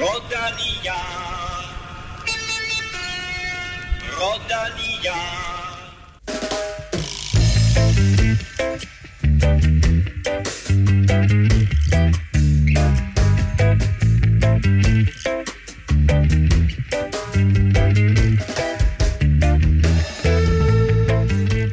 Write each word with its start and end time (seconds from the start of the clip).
Rodania. 0.00 0.94
Rodania. 4.20 5.18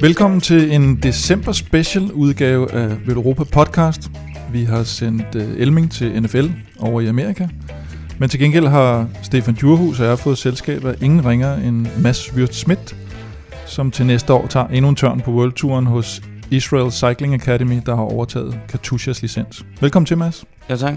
Velkommen 0.02 0.42
til 0.42 0.72
en 0.72 0.96
december 0.96 1.52
special 1.52 2.12
udgave 2.12 2.72
af 2.72 2.98
Europa 3.08 3.44
Podcast. 3.44 4.02
Vi 4.52 4.64
har 4.64 4.84
sendt 4.84 5.36
øh, 5.36 5.44
Elming 5.58 5.92
til 5.92 6.22
NFL 6.24 6.46
over 6.80 7.02
i 7.02 7.08
Amerika. 7.08 7.48
Men 8.20 8.30
til 8.30 8.40
gengæld 8.40 8.68
har 8.68 9.08
Stefan 9.24 9.54
Djurhus 9.54 10.00
og 10.00 10.06
jeg 10.06 10.20
fået 10.20 10.38
selskab 10.38 10.86
af 10.86 10.96
ingen 11.02 11.26
ringer 11.26 11.54
end 11.56 11.88
Mads 11.98 12.34
Wirt 12.36 12.56
Schmidt, 12.56 12.96
som 13.66 13.92
til 13.92 14.06
næste 14.06 14.34
år 14.34 14.48
tager 14.48 14.68
endnu 14.68 14.90
en 14.90 14.96
tørn 14.96 15.22
på 15.22 15.32
World 15.32 15.54
Touren 15.54 15.86
hos 15.86 16.22
Israel 16.52 16.92
Cycling 16.92 17.34
Academy, 17.34 17.80
der 17.86 17.96
har 17.96 18.04
overtaget 18.04 18.60
Katusha's 18.74 19.20
licens. 19.22 19.66
Velkommen 19.82 20.06
til, 20.06 20.18
Mads. 20.18 20.46
Ja, 20.70 20.76
tak. 20.76 20.94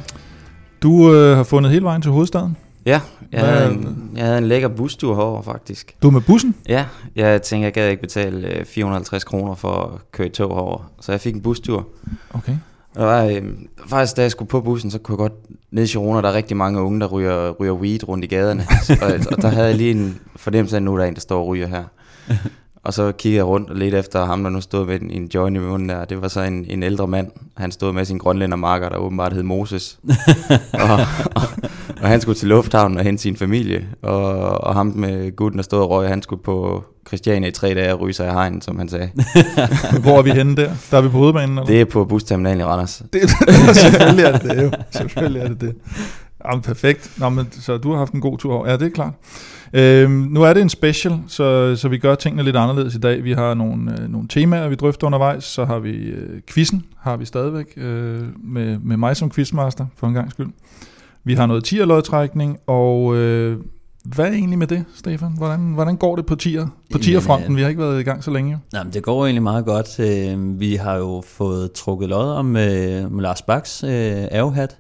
Du 0.83 1.13
øh, 1.15 1.37
har 1.37 1.45
fundet 1.45 1.73
hele 1.73 1.85
vejen 1.85 2.03
til 2.03 2.11
hovedstaden. 2.11 2.57
Ja, 2.87 3.01
jeg, 3.33 3.41
Hvad- 3.41 3.51
havde 3.59 3.73
en, 3.75 4.11
jeg 4.17 4.25
havde 4.25 4.39
en 4.39 4.45
lækker 4.49 4.69
bustur 4.69 5.15
herover 5.15 5.43
faktisk. 5.43 5.95
Du 6.03 6.07
er 6.09 6.13
med 6.13 6.21
bussen. 6.21 6.55
Ja, 6.69 6.85
jeg 7.17 7.43
tænkte, 7.43 7.65
jeg 7.65 7.73
gad 7.73 7.91
ikke 7.91 8.01
betale 8.03 8.49
øh, 8.49 8.65
450 8.65 9.25
kroner 9.25 9.55
for 9.55 9.73
at 9.95 10.13
køre 10.13 10.27
i 10.27 10.31
tog 10.31 10.55
herover. 10.55 10.91
Så 11.01 11.13
jeg 11.13 11.21
fik 11.21 11.35
en 11.35 11.41
bustur. 11.41 11.87
Okay. 12.35 12.57
Der 12.99 13.05
var, 13.05 13.25
øh, 13.25 13.43
faktisk, 13.87 14.17
da 14.17 14.23
jeg 14.23 14.31
skulle 14.31 14.49
på 14.49 14.61
bussen, 14.61 14.91
så 14.91 14.99
kunne 14.99 15.13
jeg 15.13 15.19
godt... 15.19 15.33
Nede 15.71 15.87
i 15.87 15.89
Girona, 15.89 16.23
der 16.23 16.29
er 16.29 16.33
rigtig 16.33 16.57
mange 16.57 16.81
unge, 16.81 17.01
der 17.01 17.07
ryger, 17.07 17.51
ryger 17.51 17.73
weed 17.73 18.09
rundt 18.09 18.25
i 18.25 18.29
gaderne. 18.29 18.67
og, 19.03 19.13
og 19.31 19.43
der 19.43 19.49
havde 19.49 19.67
jeg 19.67 19.77
lige 19.77 19.91
en 19.91 20.21
fornemmelse 20.37 20.77
af, 20.77 20.81
at 20.81 20.83
nu 20.83 20.95
er 20.95 20.99
der 20.99 21.05
en, 21.05 21.15
der 21.15 21.21
står 21.21 21.41
og 21.41 21.47
ryger 21.47 21.67
her. 21.67 21.85
Og 22.83 22.95
så 22.95 23.13
kiggede 23.13 23.37
jeg 23.37 23.47
rundt 23.47 23.71
og 23.71 23.77
ledte 23.77 23.99
efter 23.99 24.25
ham, 24.25 24.43
der 24.43 24.51
nu 24.51 24.61
stod 24.61 24.87
med 24.87 25.01
en, 25.01 25.11
en 25.11 25.31
joint 25.35 25.57
i 25.57 25.61
munden 25.61 25.89
der. 25.89 26.05
Det 26.05 26.23
var 26.23 26.29
så 26.29 26.41
en, 26.41 26.65
en 26.69 26.83
ældre 26.83 27.09
mand. 27.09 27.31
Han 27.57 27.73
stod 27.73 27.93
med 27.93 28.05
sin 28.05 28.19
grønlændermarker, 28.19 28.89
der 28.89 28.97
åbenbart 28.97 29.33
hed 29.33 29.43
Moses. 29.43 29.99
og, 30.73 30.99
og, 31.35 31.43
og, 32.03 32.09
han 32.09 32.21
skulle 32.21 32.39
til 32.39 32.49
lufthavnen 32.49 32.99
og 32.99 33.05
hente 33.05 33.23
sin 33.23 33.37
familie. 33.37 33.89
Og, 34.03 34.33
og 34.65 34.75
ham 34.75 34.87
med 34.87 35.37
gutten, 35.37 35.59
der 35.59 35.63
stod 35.63 35.81
og 35.81 35.91
røg, 35.91 36.09
han 36.09 36.23
skulle 36.23 36.43
på 36.43 36.85
Christiania 37.09 37.49
i 37.49 37.53
tre 37.53 37.75
dage 37.75 37.95
og 37.95 38.01
ryge 38.01 38.13
sig 38.13 38.27
i 38.27 38.31
hegnen, 38.31 38.63
som 38.63 38.79
han 38.79 38.89
sagde. 38.89 39.11
Hvor 40.03 40.19
er 40.19 40.23
vi 40.23 40.31
henne 40.31 40.57
der? 40.57 40.71
Der 40.91 40.99
er 40.99 41.03
vi 41.03 41.09
på 41.09 41.19
hovedbanen, 41.19 41.59
eller? 41.59 41.67
Det 41.67 41.81
er 41.81 41.85
på 41.85 42.05
busterminalen 42.05 42.61
i 42.61 42.65
Randers. 42.65 43.03
Det, 43.13 43.21
selvfølgelig 43.77 44.25
er 44.25 44.39
det 44.39 44.51
det 44.51 44.63
jo. 44.63 44.71
Selvfølgelig 44.91 45.43
er 45.43 45.49
det 45.49 45.61
det. 45.61 45.75
Jamen, 46.45 46.63
perfekt. 46.63 47.11
Nå, 47.19 47.29
men, 47.29 47.49
så 47.53 47.77
du 47.77 47.91
har 47.91 47.99
haft 47.99 48.13
en 48.13 48.21
god 48.21 48.39
tur. 48.39 48.69
Ja, 48.69 48.77
det 48.77 48.83
er 48.83 48.91
klart. 48.91 49.13
Øhm, 49.73 50.11
nu 50.11 50.43
er 50.43 50.53
det 50.53 50.63
en 50.63 50.69
special, 50.69 51.19
så, 51.27 51.77
så 51.77 51.89
vi 51.89 51.99
gør 51.99 52.15
tingene 52.15 52.43
lidt 52.43 52.57
anderledes 52.57 52.95
i 52.95 52.99
dag. 52.99 53.25
Vi 53.25 53.33
har 53.33 53.55
nogle, 53.55 53.93
øh, 53.93 54.09
nogle 54.09 54.29
temaer, 54.29 54.69
vi 54.69 54.75
drøfter 54.75 55.07
undervejs. 55.07 55.45
Så 55.45 55.65
har 55.65 55.79
vi 55.79 55.91
øh, 55.91 56.41
quizzen, 56.49 56.85
har 57.01 57.17
vi 57.17 57.25
stadigvæk, 57.25 57.67
øh, 57.77 58.23
med, 58.45 58.79
med 58.79 58.97
mig 58.97 59.17
som 59.17 59.31
quizmaster, 59.31 59.87
for 59.97 60.07
en 60.07 60.15
gang 60.15 60.31
skyld. 60.31 60.49
Vi 61.25 61.35
har 61.35 61.47
noget 61.47 61.65
tierlodtrækning, 61.65 62.59
og 62.67 63.17
øh, 63.17 63.59
hvad 64.05 64.27
er 64.27 64.33
egentlig 64.33 64.59
med 64.59 64.67
det, 64.67 64.85
Stefan? 64.95 65.33
Hvordan, 65.37 65.61
hvordan 65.61 65.97
går 65.97 66.17
det 66.17 66.27
på 66.27 66.35
tier? 66.35 66.67
På 66.93 66.99
tierfronten, 66.99 67.51
øh, 67.53 67.57
vi 67.57 67.63
har 67.63 67.69
ikke 67.69 67.81
været 67.81 68.01
i 68.01 68.03
gang 68.03 68.25
så 68.25 68.31
længe. 68.31 68.59
Jamen, 68.75 68.93
det 68.93 69.03
går 69.03 69.25
egentlig 69.25 69.43
meget 69.43 69.65
godt. 69.65 70.01
Øh, 70.01 70.61
Vi 70.61 70.75
har 70.77 70.97
jo 70.97 71.23
fået 71.27 71.73
trukket 71.73 72.09
lod 72.09 72.31
om 72.31 72.57
øh, 72.57 73.13
med 73.13 73.23
Lars 73.23 73.43
Baks 73.43 73.85
ærgehat, 73.85 74.79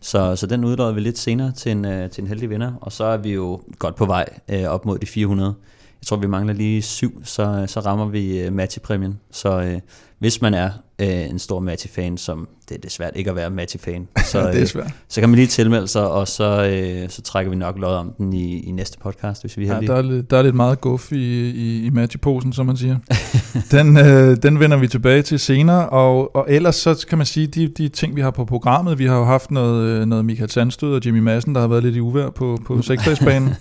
så, 0.00 0.36
så 0.36 0.46
den 0.46 0.64
udlodder 0.64 0.92
vi 0.92 1.00
lidt 1.00 1.18
senere 1.18 1.52
til 1.52 1.72
en, 1.72 1.82
til 2.10 2.22
en 2.22 2.26
heldig 2.28 2.50
vinder, 2.50 2.72
og 2.80 2.92
så 2.92 3.04
er 3.04 3.16
vi 3.16 3.32
jo 3.32 3.60
godt 3.78 3.96
på 3.96 4.06
vej 4.06 4.24
op 4.68 4.84
mod 4.86 4.98
de 4.98 5.06
400. 5.06 5.54
Jeg 6.02 6.06
tror, 6.06 6.16
vi 6.16 6.26
mangler 6.26 6.54
lige 6.54 6.82
syv, 6.82 7.24
så, 7.24 7.64
så 7.66 7.80
rammer 7.80 8.06
vi 8.06 8.50
Matti-præmien. 8.50 9.20
Så 9.30 9.80
hvis 10.24 10.42
man 10.42 10.54
er 10.54 10.70
øh, 10.98 11.30
en 11.30 11.38
stor 11.38 11.60
Matti-fan, 11.60 12.16
som 12.16 12.48
det 12.68 12.74
er 12.74 12.80
det 12.80 12.92
svært 12.92 13.12
ikke 13.14 13.30
at 13.30 13.36
være 13.36 13.50
Matti-fan, 13.50 14.08
så, 14.32 14.38
det 14.52 14.74
er 14.74 14.80
øh, 14.84 14.90
så 15.08 15.20
kan 15.20 15.28
man 15.28 15.36
lige 15.36 15.46
tilmelde 15.46 15.88
sig, 15.88 16.10
og 16.10 16.28
så, 16.28 16.64
øh, 16.66 17.08
så 17.10 17.22
trækker 17.22 17.50
vi 17.50 17.56
nok 17.56 17.78
lod 17.78 17.94
om 17.94 18.12
den 18.18 18.32
i, 18.32 18.60
i 18.60 18.70
næste 18.70 18.98
podcast, 18.98 19.42
hvis 19.42 19.56
vi 19.58 19.64
er 19.64 19.68
Ja, 19.68 19.72
heldige. 19.74 19.92
der, 19.92 19.98
er, 19.98 20.02
lidt- 20.02 20.30
der 20.30 20.38
er 20.38 20.42
lidt 20.42 20.54
meget 20.54 20.80
guf 20.80 21.12
i, 21.12 21.50
i, 21.50 21.84
i 21.86 21.90
matchposen, 21.90 22.52
som 22.52 22.66
man 22.66 22.76
siger. 22.76 22.96
den, 23.76 23.96
øh, 23.96 24.36
den 24.42 24.60
vender 24.60 24.76
vi 24.76 24.88
tilbage 24.88 25.22
til 25.22 25.38
senere, 25.38 25.88
og, 25.88 26.36
og 26.36 26.46
ellers 26.48 26.74
så 26.76 27.06
kan 27.08 27.18
man 27.18 27.26
sige, 27.26 27.46
de, 27.46 27.68
de 27.68 27.88
ting, 27.88 28.16
vi 28.16 28.20
har 28.20 28.30
på 28.30 28.44
programmet, 28.44 28.98
vi 28.98 29.06
har 29.06 29.16
jo 29.18 29.24
haft 29.24 29.50
noget, 29.50 29.88
øh, 29.88 30.06
noget 30.06 30.24
Michael 30.24 30.50
Sandstød 30.50 30.94
og 30.94 31.06
Jimmy 31.06 31.18
Madsen, 31.18 31.54
der 31.54 31.60
har 31.60 31.68
været 31.68 31.82
lidt 31.82 31.96
i 31.96 32.00
uvær 32.00 32.30
på, 32.30 32.58
på 32.66 32.82
seksdagsbanen. 32.92 33.54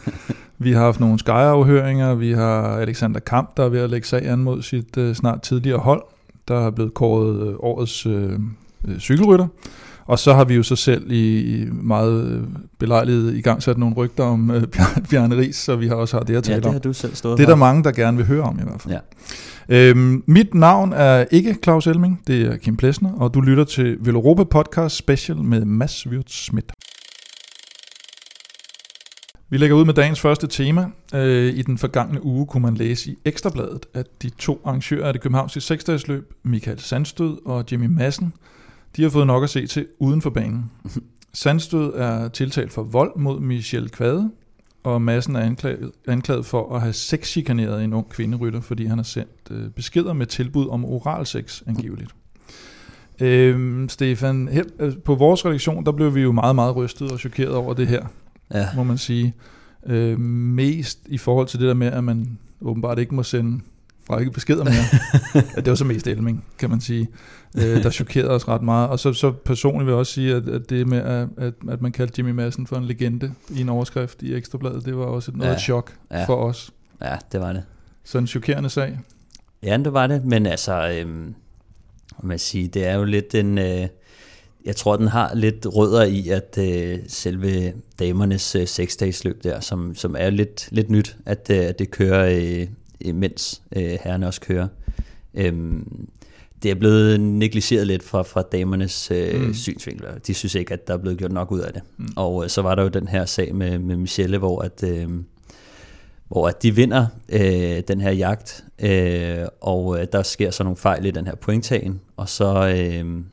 vi 0.59 0.71
har 0.71 0.79
haft 0.79 0.99
nogle 0.99 1.19
Sky-afhøringer, 1.19 2.15
vi 2.15 2.31
har 2.33 2.77
Alexander 2.77 3.19
Kamp, 3.19 3.57
der 3.57 3.63
er 3.65 3.69
ved 3.69 3.79
at 3.79 3.89
lægge 3.89 4.07
sag 4.07 4.27
an 4.27 4.39
mod 4.39 4.61
sit 4.61 4.97
øh, 4.97 5.15
snart 5.15 5.41
tidligere 5.41 5.79
hold, 5.79 6.01
der 6.47 6.65
er 6.67 6.71
blevet 6.71 6.93
kåret 6.93 7.47
øh, 7.47 7.53
årets 7.59 8.05
øh, 8.05 8.31
øh, 8.87 8.99
cykelrytter. 8.99 9.47
Og 10.05 10.19
så 10.19 10.33
har 10.33 10.43
vi 10.45 10.53
jo 10.55 10.63
så 10.63 10.75
selv 10.75 11.11
i 11.11 11.65
meget 11.71 12.27
øh, 12.31 12.41
belejligt 12.79 13.35
i 13.35 13.41
gang 13.41 13.63
sat 13.63 13.77
nogle 13.77 13.95
rygter 13.95 14.23
om 14.23 14.51
øh, 14.51 14.63
Bjar- 14.75 14.99
Bjarne 15.09 15.37
Ries, 15.37 15.55
så 15.55 15.75
vi 15.75 15.87
har 15.87 15.95
også 15.95 16.17
har 16.17 16.23
det 16.23 16.35
at 16.35 16.47
Ja, 16.47 16.51
tale 16.53 16.57
det 16.61 16.65
om. 16.65 16.73
har 16.73 16.79
du 16.79 16.93
selv 16.93 17.15
stået 17.15 17.37
Det 17.37 17.43
er 17.43 17.47
der 17.47 17.55
mange, 17.55 17.83
der 17.83 17.91
gerne 17.91 18.17
vil 18.17 18.25
høre 18.25 18.41
om 18.43 18.59
i 18.59 18.63
hvert 18.63 18.81
fald. 18.81 18.93
Ja. 18.93 19.89
Øhm, 19.89 20.23
mit 20.27 20.53
navn 20.53 20.93
er 20.93 21.25
ikke 21.31 21.55
Claus 21.63 21.87
Elming, 21.87 22.21
det 22.27 22.41
er 22.41 22.57
Kim 22.57 22.77
Plesner, 22.77 23.11
og 23.13 23.33
du 23.33 23.41
lytter 23.41 23.63
til 23.63 23.97
Veloropa 23.99 24.43
Podcast 24.43 24.95
Special 24.95 25.37
med 25.37 25.65
Mads 25.65 26.07
Wirt 26.07 26.31
Schmidt. 26.31 26.71
Vi 29.53 29.57
lægger 29.57 29.75
ud 29.75 29.85
med 29.85 29.93
dagens 29.93 30.19
første 30.19 30.47
tema. 30.47 30.85
Øh, 31.15 31.53
I 31.53 31.61
den 31.61 31.77
forgangne 31.77 32.25
uge 32.25 32.45
kunne 32.45 32.61
man 32.61 32.75
læse 32.75 33.11
i 33.11 33.17
Ekstrabladet, 33.25 33.85
at 33.93 34.21
de 34.21 34.29
to 34.29 34.61
arrangører 34.65 35.07
af 35.07 35.13
det 35.13 35.21
københavnske 35.21 35.61
seksdagsløb, 35.61 36.33
Michael 36.43 36.79
Sandstød 36.79 37.37
og 37.45 37.65
Jimmy 37.71 37.85
Madsen, 37.85 38.33
de 38.95 39.03
har 39.03 39.09
fået 39.09 39.27
nok 39.27 39.43
at 39.43 39.49
se 39.49 39.67
til 39.67 39.87
uden 39.99 40.21
for 40.21 40.29
banen. 40.29 40.71
Sandstød 41.33 41.93
er 41.93 42.27
tiltalt 42.27 42.71
for 42.71 42.83
vold 42.83 43.11
mod 43.17 43.39
Michel 43.39 43.89
Kvade, 43.89 44.31
og 44.83 45.01
Madsen 45.01 45.35
er 45.35 45.41
anklaget, 45.41 45.91
anklaget 46.07 46.45
for 46.45 46.75
at 46.75 46.81
have 46.81 46.93
sexchikaneret 46.93 47.83
en 47.83 47.93
ung 47.93 48.09
kvinderytter, 48.09 48.61
fordi 48.61 48.85
han 48.85 48.97
har 48.97 49.03
sendt 49.03 49.51
øh, 49.51 49.69
beskeder 49.69 50.13
med 50.13 50.25
tilbud 50.25 50.69
om 50.69 50.85
oralsex 50.85 51.61
angiveligt. 51.67 52.11
Øhm, 53.21 53.89
Stefan, 53.89 54.47
her, 54.51 54.63
øh, 54.79 54.93
på 55.05 55.15
vores 55.15 55.45
redaktion, 55.45 55.85
der 55.85 55.91
blev 55.91 56.15
vi 56.15 56.21
jo 56.21 56.31
meget, 56.31 56.55
meget 56.55 56.75
rystet 56.75 57.11
og 57.11 57.19
chokeret 57.19 57.55
over 57.55 57.73
det 57.73 57.87
her, 57.87 58.05
Ja. 58.53 58.67
må 58.75 58.83
man 58.83 58.97
sige. 58.97 59.33
Øh, 59.85 60.19
mest 60.19 60.99
i 61.05 61.17
forhold 61.17 61.47
til 61.47 61.59
det 61.59 61.67
der 61.67 61.73
med, 61.73 61.87
at 61.87 62.03
man 62.03 62.37
åbenbart 62.61 62.99
ikke 62.99 63.15
må 63.15 63.23
sende 63.23 63.61
frække 64.07 64.31
beskeder 64.31 64.63
mere. 64.63 65.43
det 65.55 65.67
var 65.67 65.75
så 65.75 65.85
mest 65.85 66.07
Elming, 66.07 66.45
kan 66.57 66.69
man 66.69 66.81
sige, 66.81 67.07
øh, 67.57 67.83
der 67.83 67.89
chokerede 67.89 68.29
os 68.29 68.47
ret 68.47 68.61
meget. 68.61 68.89
Og 68.89 68.99
så, 68.99 69.13
så 69.13 69.31
personligt 69.31 69.85
vil 69.85 69.91
jeg 69.91 69.99
også 69.99 70.13
sige, 70.13 70.35
at, 70.35 70.49
at 70.49 70.69
det 70.69 70.87
med, 70.87 70.97
at, 70.97 71.53
at, 71.69 71.81
man 71.81 71.91
kaldte 71.91 72.13
Jimmy 72.17 72.31
Madsen 72.31 72.67
for 72.67 72.75
en 72.75 72.85
legende 72.85 73.31
i 73.49 73.61
en 73.61 73.69
overskrift 73.69 74.21
i 74.21 74.33
Ekstrabladet, 74.33 74.85
det 74.85 74.97
var 74.97 75.05
også 75.05 75.31
et 75.31 75.37
noget 75.37 75.51
Ja. 75.51 75.59
chok 75.59 75.93
Ja. 76.11 76.25
for 76.25 76.35
os. 76.35 76.71
Ja, 77.01 77.15
det 77.31 77.39
var 77.39 77.53
det. 77.53 77.63
Så 78.03 78.17
en 78.17 78.27
chokerende 78.27 78.69
sag. 78.69 78.99
Ja, 79.63 79.77
det 79.77 79.93
var 79.93 80.07
det, 80.07 80.25
men 80.25 80.45
altså, 80.45 80.89
øhm, 80.99 81.35
man 82.23 82.39
sige, 82.39 82.67
det 82.67 82.87
er 82.87 82.95
jo 82.95 83.03
lidt 83.03 83.35
en, 83.35 83.57
øh, 83.57 83.87
jeg 84.65 84.75
tror, 84.75 84.95
den 84.95 85.07
har 85.07 85.35
lidt 85.35 85.65
rødder 85.75 86.03
i, 86.03 86.29
at 86.29 86.57
øh, 86.59 86.99
selve 87.07 87.73
damernes 87.99 88.55
øh, 88.55 88.67
seksdagsløb 88.67 89.43
der, 89.43 89.59
som, 89.59 89.95
som 89.95 90.15
er 90.19 90.29
lidt, 90.29 90.67
lidt 90.71 90.89
nyt, 90.89 91.17
at, 91.25 91.47
øh, 91.49 91.57
at 91.57 91.79
det 91.79 91.91
kører, 91.91 92.39
øh, 93.05 93.15
mens 93.15 93.61
øh, 93.75 93.97
herrerne 94.03 94.27
også 94.27 94.41
kører. 94.41 94.67
Øhm, 95.33 96.07
det 96.63 96.71
er 96.71 96.75
blevet 96.75 97.19
negligeret 97.19 97.87
lidt 97.87 98.03
fra, 98.03 98.21
fra 98.21 98.41
damernes 98.41 99.11
øh, 99.11 99.41
mm. 99.41 99.53
Synsvinkel. 99.53 100.07
De 100.27 100.33
synes 100.33 100.55
ikke, 100.55 100.73
at 100.73 100.87
der 100.87 100.93
er 100.93 100.97
blevet 100.97 101.17
gjort 101.17 101.31
nok 101.31 101.51
ud 101.51 101.59
af 101.59 101.73
det. 101.73 101.81
Mm. 101.97 102.03
Mm. 102.05 102.13
Og 102.15 102.43
øh, 102.43 102.49
så 102.49 102.61
var 102.61 102.75
der 102.75 102.83
jo 102.83 102.89
den 102.89 103.07
her 103.07 103.25
sag 103.25 103.55
med, 103.55 103.79
med 103.79 103.95
Michelle, 103.95 104.37
hvor 104.37 104.61
at... 104.61 104.83
Øh, 104.83 105.07
hvor 106.27 106.47
at 106.47 106.63
de 106.63 106.75
vinder 106.75 107.07
øh, 107.29 107.83
den 107.87 108.01
her 108.01 108.11
jagt, 108.11 108.63
øh, 108.79 109.47
og 109.61 109.99
øh, 109.99 110.07
der 110.11 110.23
sker 110.23 110.51
så 110.51 110.63
nogle 110.63 110.77
fejl 110.77 111.05
i 111.05 111.11
den 111.11 111.27
her 111.27 111.35
pointtagen, 111.35 112.01
og 112.17 112.29
så, 112.29 112.75
øh, 112.77 113.23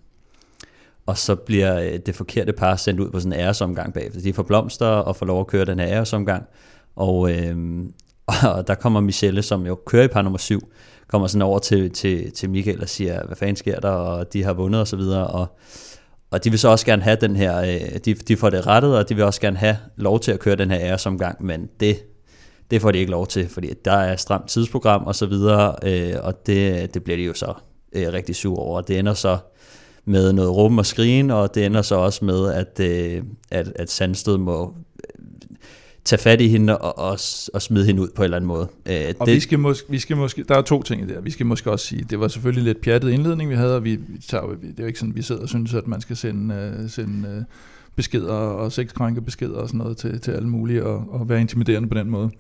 og 1.11 1.19
så 1.19 1.35
bliver 1.35 1.81
øh, 1.81 1.99
det 2.07 2.15
forkerte 2.15 2.53
par 2.53 2.77
sendt 2.77 3.01
ud 3.01 3.11
på 3.11 3.21
sådan 3.21 3.33
en 3.33 3.41
æresomgang 3.41 3.95
bagefter. 3.95 4.21
De 4.21 4.33
får 4.33 4.43
blomster 4.43 4.87
og 4.87 5.17
får 5.17 5.27
lov 5.27 5.41
at 5.41 5.47
køre 5.47 5.65
den 5.65 5.79
her 5.79 5.89
æresomgang, 5.89 6.45
og, 6.97 7.33
øh, 7.33 7.57
og 8.57 8.67
der 8.67 8.75
kommer 8.75 9.01
Michelle, 9.01 9.43
som 9.43 9.67
jo 9.67 9.75
kører 9.87 10.05
i 10.05 10.09
par 10.09 10.23
nummer 10.23 10.39
syv, 10.39 10.61
kommer 11.09 11.27
sådan 11.29 11.43
over 11.43 11.59
til, 11.59 11.91
til, 11.91 12.33
til 12.33 12.51
Michael 12.51 12.83
og 12.83 12.89
siger, 12.89 13.27
hvad 13.27 13.37
fanden 13.37 13.57
sker 13.57 13.81
der, 13.81 13.91
og 13.91 14.33
de 14.33 14.45
har 14.45 14.53
vundet 14.53 14.81
og 14.81 14.89
så 14.89 14.97
videre, 14.97 15.27
og, 15.27 15.59
og 16.31 16.45
de 16.45 16.51
vil 16.51 16.59
så 16.59 16.69
også 16.69 16.87
gerne 16.87 17.03
have 17.03 17.17
den 17.21 17.37
her, 17.37 17.61
øh, 17.61 17.99
de, 18.05 18.15
de 18.15 18.37
får 18.37 18.51
det 18.51 18.67
rettet, 18.67 18.99
og 18.99 19.09
de 19.09 19.15
vil 19.15 19.25
også 19.25 19.41
gerne 19.41 19.56
have 19.56 19.77
lov 19.97 20.21
til 20.21 20.33
at 20.33 20.41
køre 20.41 20.56
den 20.56 20.71
her 20.71 20.81
æresomgang, 20.81 21.45
men 21.45 21.69
det 21.81 22.03
det 22.71 22.83
får 22.83 22.91
de 22.91 22.99
ikke 22.99 23.11
lov 23.11 23.27
til, 23.27 23.49
fordi 23.49 23.73
der 23.85 23.93
er 23.93 24.17
stramt 24.17 24.49
tidsprogram 24.49 25.05
og 25.05 25.15
så 25.15 25.27
videre, 25.27 25.75
øh, 25.83 26.15
og 26.23 26.47
det, 26.47 26.95
det 26.95 27.05
bliver 27.05 27.17
de 27.17 27.23
jo 27.23 27.35
så 27.35 27.55
øh, 27.93 28.13
rigtig 28.13 28.37
sur 28.37 28.59
over. 28.59 28.81
Det 28.81 28.99
ender 28.99 29.15
så 29.15 29.39
med 30.05 30.32
noget 30.32 30.50
rum 30.50 30.79
og 30.79 30.87
skrigen, 30.87 31.31
og 31.31 31.55
det 31.55 31.67
ender 31.67 31.82
så 31.82 31.94
også 31.94 32.25
med, 32.25 32.52
at, 32.52 32.81
øh, 32.81 33.23
at, 33.50 33.73
at 33.76 33.91
Sandstød 33.91 34.38
må 34.38 34.75
øh, 34.97 35.25
tage 36.05 36.20
fat 36.20 36.41
i 36.41 36.49
hende 36.49 36.79
og, 36.79 36.99
og, 36.99 37.19
og 37.55 37.62
smide 37.62 37.87
hende 37.87 38.02
ud 38.02 38.08
på 38.14 38.23
en 38.23 38.25
eller 38.25 38.37
anden 38.37 38.49
måde. 38.49 38.69
Øh, 38.87 39.14
Og 39.19 39.26
det, 39.26 39.35
vi, 39.35 39.41
skal 39.41 39.58
måske, 39.58 39.91
vi 39.91 39.99
skal 39.99 40.17
måske, 40.17 40.44
der 40.49 40.55
er 40.55 40.62
to 40.62 40.82
ting 40.82 41.02
i 41.02 41.06
det. 41.06 41.25
Vi 41.25 41.31
skal 41.31 41.47
måske 41.47 41.70
også 41.70 41.87
sige, 41.87 42.06
det 42.11 42.20
var 42.20 42.29
selvfølgelig 42.29 42.64
lidt 42.64 42.81
pjattet 42.81 43.11
indledning, 43.11 43.50
vi 43.50 43.55
havde, 43.55 43.76
og 43.76 43.85
vi, 43.85 43.97
vi 43.97 44.19
tager, 44.29 44.47
det 44.47 44.79
er 44.79 44.82
jo 44.82 44.87
ikke 44.87 44.99
sådan, 44.99 45.17
vi 45.17 45.23
sidder 45.23 45.43
og 45.43 45.49
synes, 45.49 45.75
at 45.75 45.87
man 45.87 46.00
skal 46.00 46.17
sende, 46.17 46.75
uh, 46.85 46.91
sende 46.91 47.29
uh, 47.29 47.44
beskeder 47.97 48.33
og 48.33 48.73
sexkrænke 48.73 49.21
beskeder 49.21 49.57
og 49.57 49.69
sådan 49.69 49.79
noget 49.79 49.97
til, 49.97 50.21
til 50.21 50.31
alle 50.31 50.49
mulige, 50.49 50.85
og, 50.85 51.05
og 51.09 51.29
være 51.29 51.41
intimiderende 51.41 51.89
på 51.89 51.95
den 51.95 52.11
måde. 52.11 52.31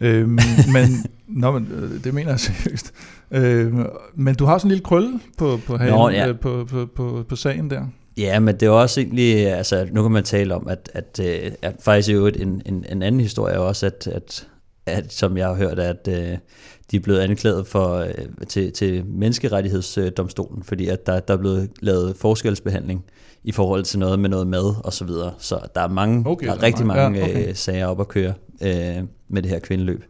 Øhm, 0.00 0.38
men, 0.74 1.06
nå, 1.28 1.50
men 1.50 1.68
øh, 1.72 2.04
det 2.04 2.14
mener 2.14 2.30
jeg 2.30 2.40
seriøst. 2.40 2.92
Øhm, 3.30 3.86
men 4.14 4.34
du 4.34 4.44
har 4.44 4.58
sådan 4.58 4.68
en 4.68 4.70
lille 4.70 4.84
krølle 4.84 5.20
på, 5.38 5.60
på, 5.66 5.76
halen, 5.76 5.94
Nå, 5.94 6.08
ja. 6.08 6.28
øh, 6.28 6.38
på, 6.38 6.64
på, 6.70 6.86
på, 6.86 7.24
på 7.28 7.36
sagen 7.36 7.70
der. 7.70 7.86
Ja, 8.16 8.40
men 8.40 8.54
det 8.54 8.66
er 8.66 8.70
også 8.70 9.00
egentlig, 9.00 9.52
altså 9.52 9.88
nu 9.92 10.02
kan 10.02 10.12
man 10.12 10.24
tale 10.24 10.54
om, 10.54 10.68
at, 10.68 10.90
at, 10.94 11.20
øh, 11.22 11.52
at 11.62 11.76
faktisk 11.80 12.08
jo 12.08 12.26
en, 12.26 12.62
en, 12.66 12.84
en 12.88 13.02
anden 13.02 13.20
historie 13.20 13.54
er 13.54 13.58
også, 13.58 13.86
at, 13.86 14.06
at, 14.06 14.48
at 14.90 15.12
som 15.12 15.36
jeg 15.36 15.46
har 15.46 15.54
hørt, 15.54 15.78
at 15.78 16.08
øh, 16.08 16.38
de 16.90 16.96
er 16.96 17.00
blevet 17.00 17.20
anklaget 17.20 17.66
for, 17.66 17.94
øh, 17.96 18.12
til, 18.48 18.72
til 18.72 19.04
menneskerettighedsdomstolen, 19.06 20.62
fordi 20.62 20.88
at 20.88 21.06
der, 21.06 21.20
der 21.20 21.34
er 21.34 21.38
blevet 21.38 21.70
lavet 21.80 22.16
forskelsbehandling 22.16 23.04
i 23.44 23.52
forhold 23.52 23.84
til 23.84 23.98
noget 23.98 24.18
med 24.18 24.28
noget 24.28 24.46
mad 24.46 24.74
og 24.84 24.92
så 24.92 25.04
videre. 25.04 25.32
Så 25.38 25.58
der 25.74 25.80
er 25.80 25.88
mange, 25.88 26.22
Okay, 26.26 26.46
der 26.46 26.52
er 26.52 26.56
der 26.56 26.62
er 26.62 26.66
rigtig 26.66 26.86
mange. 26.86 27.02
mange 27.02 27.18
Ja, 27.18 27.24
okay. 27.24 27.48
øh, 27.48 27.54
sager 27.54 27.86
op 27.86 28.00
at 28.00 28.08
køre 28.08 28.34
øh, 28.62 29.04
med 29.28 29.42
det 29.42 29.50
her 29.50 29.58
kvindeløb. 29.58 30.04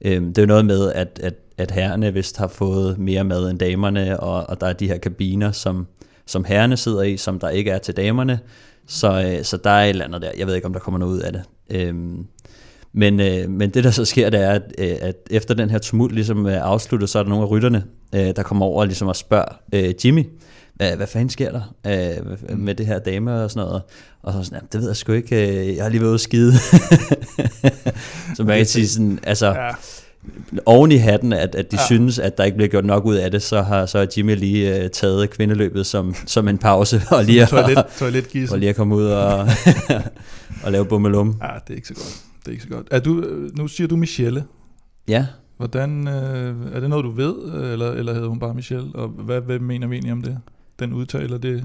Øh, 0.00 0.20
det 0.22 0.38
er 0.38 0.42
jo 0.42 0.46
noget 0.46 0.64
med, 0.64 0.92
at, 0.92 1.20
at, 1.22 1.34
at 1.58 1.70
herrerne 1.70 2.12
vist 2.14 2.36
har 2.36 2.48
fået 2.48 2.98
mere 2.98 3.24
mad 3.24 3.50
end 3.50 3.58
damerne, 3.58 4.20
og, 4.20 4.48
og 4.48 4.60
der 4.60 4.66
er 4.66 4.72
de 4.72 4.88
her 4.88 4.98
kabiner, 4.98 5.52
som, 5.52 5.86
som 6.26 6.44
herrerne 6.44 6.76
sidder 6.76 7.02
i, 7.02 7.16
som 7.16 7.38
der 7.38 7.48
ikke 7.48 7.70
er 7.70 7.78
til 7.78 7.96
damerne. 7.96 8.38
Så, 8.86 9.34
øh, 9.38 9.44
så 9.44 9.56
der 9.56 9.70
er 9.70 9.84
et 9.84 9.88
eller 9.88 10.04
andet 10.04 10.22
der. 10.22 10.30
Jeg 10.38 10.46
ved 10.46 10.54
ikke, 10.54 10.66
om 10.66 10.72
der 10.72 10.80
kommer 10.80 10.98
noget 10.98 11.12
ud 11.14 11.20
af 11.20 11.32
det. 11.32 11.42
Øhm, 11.70 12.26
men, 12.92 13.20
øh, 13.20 13.50
men 13.50 13.70
det, 13.70 13.84
der 13.84 13.90
så 13.90 14.04
sker, 14.04 14.30
det 14.30 14.40
er, 14.40 14.50
at, 14.50 14.62
øh, 14.78 14.90
at 15.00 15.14
efter 15.30 15.54
den 15.54 15.70
her 15.70 15.78
tumult 15.78 16.14
ligesom 16.14 16.46
er 16.46 16.62
afsluttet, 16.62 17.08
så 17.08 17.18
er 17.18 17.22
der 17.22 17.30
nogle 17.30 17.44
af 17.44 17.50
rytterne, 17.50 17.84
øh, 18.14 18.20
der 18.36 18.42
kommer 18.42 18.66
over 18.66 18.80
og 18.80 18.86
ligesom 18.86 19.08
og 19.08 19.16
spørger 19.16 19.58
øh, 19.74 19.94
Jimmy, 20.04 20.26
hvad, 20.74 20.96
hvad 20.96 21.06
fanden 21.06 21.30
sker 21.30 21.50
der 21.52 21.74
øh, 21.86 22.26
hvad- 22.26 22.56
med 22.56 22.74
det 22.74 22.86
her 22.86 22.98
dame 22.98 23.42
og 23.42 23.50
sådan 23.50 23.66
noget. 23.68 23.82
Og 24.22 24.32
så 24.32 24.38
er 24.38 24.42
sådan, 24.42 24.56
"Jamen, 24.56 24.68
det 24.72 24.80
ved 24.80 24.88
jeg 24.88 24.96
sgu 24.96 25.12
ikke, 25.12 25.48
øh, 25.70 25.76
jeg 25.76 25.84
har 25.84 25.90
lige 25.90 26.00
været 26.00 26.10
ude 26.10 26.18
skide. 26.18 26.52
så 28.36 28.44
man 28.44 28.56
kan 28.56 28.66
sige 28.66 28.88
sådan, 28.88 29.18
altså, 29.22 29.46
Ja. 29.46 29.70
oven 30.66 30.92
i 30.92 30.96
hatten, 30.96 31.32
at, 31.32 31.54
at 31.54 31.70
de 31.70 31.76
Ja. 31.80 31.86
synes, 31.86 32.18
at 32.18 32.38
der 32.38 32.44
ikke 32.44 32.56
bliver 32.56 32.68
gjort 32.68 32.84
nok 32.84 33.04
ud 33.04 33.14
af 33.16 33.30
det, 33.30 33.42
så 33.42 33.62
har, 33.62 33.86
så 33.86 33.98
har 33.98 34.06
Jimmy 34.16 34.36
lige 34.36 34.84
uh, 34.84 34.90
taget 34.90 35.30
kvindeløbet 35.30 35.86
som, 35.86 36.14
som 36.26 36.48
en 36.48 36.58
pause, 36.58 37.02
og 37.10 37.24
lige, 37.24 37.42
at, 37.42 37.48
Toilet, 37.48 37.76
og 37.78 37.84
toiletgisse. 37.98 38.56
lige 38.56 38.68
at 38.68 38.76
komme 38.76 38.94
ud 38.96 39.04
og, 39.06 39.38
og 40.64 40.72
lave 40.72 40.84
bummelum. 40.86 41.36
Ja, 41.42 41.48
det 41.66 41.72
er 41.72 41.76
ikke 41.76 41.88
så 41.88 41.94
godt. 41.94 42.16
Det 42.40 42.48
er 42.48 42.50
ikke 42.50 42.62
så 42.62 42.68
godt. 42.68 42.88
Er 42.90 43.00
du, 43.00 43.20
øh, 43.20 43.56
nu 43.58 43.68
siger 43.68 43.88
du 43.88 43.96
Michelle. 43.96 44.44
Ja, 45.08 45.26
Hvordan, 45.56 46.08
øh, 46.08 46.54
er 46.74 46.80
det 46.80 46.90
noget, 46.90 47.04
du 47.04 47.10
ved, 47.10 47.34
eller, 47.72 47.92
eller 47.92 48.14
hedder 48.14 48.28
hun 48.28 48.38
bare 48.38 48.54
Michelle? 48.54 48.90
Og 48.94 49.08
hvad, 49.08 49.40
hvad 49.40 49.58
mener 49.58 49.86
vi 49.86 49.94
egentlig 49.94 50.12
om 50.12 50.22
det? 50.22 50.38
Den 50.78 50.92
udtaler 50.92 51.38
det? 51.38 51.64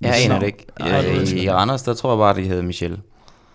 Jeg 0.00 0.14
aner 0.24 0.38
det 0.38 0.46
ikke. 0.46 0.66
Ej, 0.80 1.02
det 1.02 1.32
jeg 1.32 1.38
I, 1.38 1.44
I. 1.44 1.50
Randers, 1.50 1.82
der 1.82 1.94
tror 1.94 2.12
jeg 2.12 2.18
bare, 2.18 2.42
de 2.42 2.48
hedder 2.48 2.62
Michelle. 2.62 2.98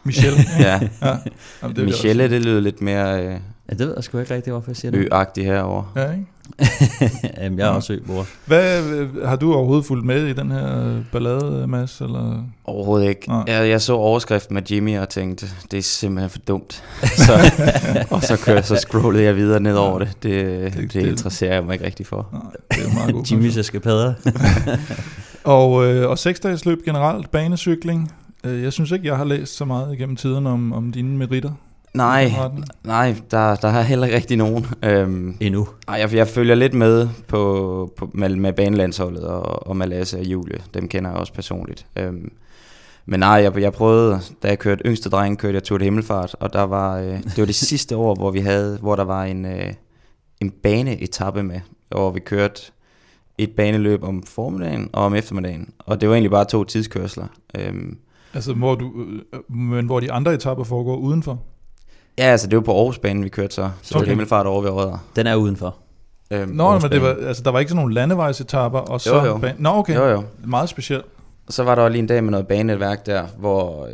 Michelle? 0.04 0.38
Ja, 0.60 0.90
ja. 1.02 1.18
Jamen, 1.64 1.76
det 1.76 1.86
Michelle, 1.86 2.30
det 2.30 2.46
lyder 2.46 2.60
lidt 2.62 2.82
mere 2.82 3.26
øh, 3.26 3.40
ja 3.70 3.76
det 3.76 3.80
ved 3.88 3.94
jeg 3.96 4.04
sgu 4.04 4.18
ikke 4.18 4.34
rigtigt, 4.34 4.54
hvorfor 4.54 4.70
jeg 4.70 4.78
siger 4.78 4.92
det. 4.92 4.98
ø-agtigt 4.98 5.46
herovre. 5.46 5.88
også. 5.96 6.00
Ja, 6.00 6.12
ikke? 6.12 6.26
Jamen, 7.42 7.60
jeg 7.60 7.66
er 7.68 7.72
også 7.72 7.94
øbror. 7.94 8.26
Hvad, 8.46 8.84
øh, 8.84 9.22
har 9.28 9.36
du 9.36 9.54
overhovedet 9.54 9.86
fulgt 9.86 10.06
med 10.06 10.26
i 10.28 10.34
den 10.34 10.52
her 10.52 10.96
ballade, 11.12 11.68
Mads? 11.68 12.02
Eller? 12.02 12.44
Overhovedet 12.66 13.10
ikke. 13.10 13.28
Nej. 13.30 13.44
Jeg, 13.48 13.70
jeg 13.70 13.82
så 13.82 13.94
overskriften 13.94 14.54
med 14.54 14.62
Jimmy 14.72 14.98
og 15.00 15.10
tænkte, 15.10 15.48
det 15.72 15.78
er 15.78 15.82
simpelthen 15.82 16.30
for 16.30 16.40
dumt. 16.40 16.84
så, 17.26 17.34
og 18.10 18.24
så, 18.24 18.38
kør, 18.46 18.62
så 18.62 18.76
scrollede 18.76 19.24
jeg 19.24 19.36
videre 19.36 19.60
ned 19.60 19.76
over 19.76 20.00
det. 20.00 20.10
Det, 20.24 20.46
Det- 20.46 20.74
det, 20.74 20.94
det- 20.94 21.08
interesserer 21.08 21.54
jeg 21.54 21.64
mig 21.64 21.74
ikke 21.74 21.86
rigtig 21.86 22.06
for. 22.08 22.28
Nej, 22.34 22.42
det 22.72 22.90
er 22.90 22.94
meget 22.94 23.14
god 23.16 23.24
Jimmy's 23.24 23.60
eskapader. 23.60 24.14
Og, 25.44 25.86
øh, 25.86 26.10
og 26.10 26.18
seksdagsløb 26.20 26.86
generelt, 26.86 27.32
banecykling. 27.32 28.12
Øh, 28.44 28.64
Jeg 28.64 28.74
synes 28.74 28.92
ikke, 28.92 29.08
jeg 29.08 29.18
har 29.18 29.24
læst 29.26 29.56
så 29.58 29.66
meget 29.66 29.94
igennem 29.94 30.16
tiden 30.16 30.48
om, 30.48 30.74
om 30.74 30.92
dine 30.92 31.18
meritter. 31.18 31.52
Nej, 31.96 32.32
nej, 32.84 33.16
der, 33.32 33.56
der 33.56 33.68
er 33.68 33.82
heller 33.82 34.06
ikke 34.06 34.18
rigtig 34.18 34.38
nogen. 34.38 34.66
Øhm, 34.84 35.38
Endnu. 35.40 35.68
ej, 35.88 35.96
jeg, 36.00 36.14
jeg 36.14 36.28
følger 36.28 36.56
lidt 36.56 36.74
med 36.74 37.10
på, 37.28 37.94
på, 37.98 38.10
med, 38.14 38.36
med 38.36 38.54
banelandsholdet 38.54 39.24
og, 39.24 39.68
og 39.68 39.78
Malasse 39.78 40.18
og 40.18 40.26
Julie. 40.26 40.58
Dem 40.74 40.88
kender 40.88 41.10
jeg 41.10 41.20
også 41.20 41.34
personligt. 41.34 41.86
Øhm, 41.96 42.32
men 43.06 43.20
nej, 43.20 43.30
jeg, 43.30 43.58
jeg 43.62 43.74
prøvede, 43.74 44.20
da 44.44 44.48
jeg 44.48 44.60
kørte 44.60 44.84
yngste 44.86 45.10
dreng, 45.10 45.38
kørte 45.38 45.56
jeg 45.56 45.64
Tour 45.64 45.78
de 45.78 45.84
Himmelfart, 45.84 46.36
og 46.40 46.54
der 46.54 46.64
var, 46.64 46.98
øh, 46.98 47.24
det 47.24 47.38
var 47.38 47.46
det 47.46 47.56
sidste 47.72 47.96
år, 47.98 48.16
hvor 48.16 48.32
vi 48.32 48.40
havde, 48.40 48.78
hvor 48.82 48.96
der 48.96 49.04
var 49.04 49.24
en, 49.24 49.46
øh, 49.46 49.74
en 50.42 50.52
baneetappe 50.52 51.44
med, 51.44 51.60
hvor 51.90 52.12
vi 52.12 52.20
kørte 52.20 52.62
et 53.38 53.52
baneløb 53.52 54.04
om 54.04 54.24
formiddagen 54.24 54.90
og 54.94 55.04
om 55.06 55.16
eftermiddagen, 55.16 55.70
og 55.80 56.02
det 56.02 56.10
var 56.10 56.16
egentlig 56.16 56.32
bare 56.32 56.46
to 56.46 56.64
tidskørsler. 56.64 57.28
Øhm, 57.60 57.98
Altså, 58.34 58.54
hvor 58.54 58.76
du, 58.76 58.92
øh, 59.34 59.56
men 59.56 59.86
hvor 59.86 60.00
de 60.00 60.12
andre 60.12 60.34
etapper 60.34 60.64
foregår 60.64 60.96
udenfor. 60.96 61.40
Ja, 62.18 62.24
altså 62.24 62.48
det 62.48 62.56
var 62.56 62.62
på 62.64 62.78
Aarhusbanen, 62.78 63.24
vi 63.24 63.30
kørte 63.30 63.56
så, 63.56 63.70
så 63.82 63.94
Okay. 63.96 64.02
okay. 64.02 64.10
Himmelfart 64.10 64.46
over 64.46 64.62
ved 64.62 64.70
Rødder. 64.70 64.98
Den 65.16 65.28
er 65.28 65.36
udenfor. 65.36 65.76
Øhm, 66.32 66.50
Nå, 66.50 66.72
men 66.72 66.82
det 66.82 67.02
var, 67.02 67.08
Aarhusbanen. 67.08 67.28
altså, 67.28 67.44
der 67.44 67.52
var 67.52 67.60
ikke 67.60 67.70
sådan 67.70 67.80
nogle 67.82 67.94
landevejsetapper, 67.94 68.80
og 68.80 69.02
så... 69.02 69.16
Jo, 69.16 69.26
jo. 69.26 69.38
Ban- 69.38 69.56
Nå, 69.58 69.70
okay. 69.70 69.96
Jo, 69.96 70.06
jo. 70.06 70.24
Meget 70.44 70.70
specielt. 70.70 71.06
Så 71.50 71.64
var 71.64 71.76
der 71.76 71.90
lige 71.90 72.00
en 72.00 72.08
dag 72.08 72.24
med 72.24 72.32
noget 72.32 72.48
banenetværk 72.48 73.06
der, 73.06 73.24
hvor 73.38 73.86
øh, 73.86 73.92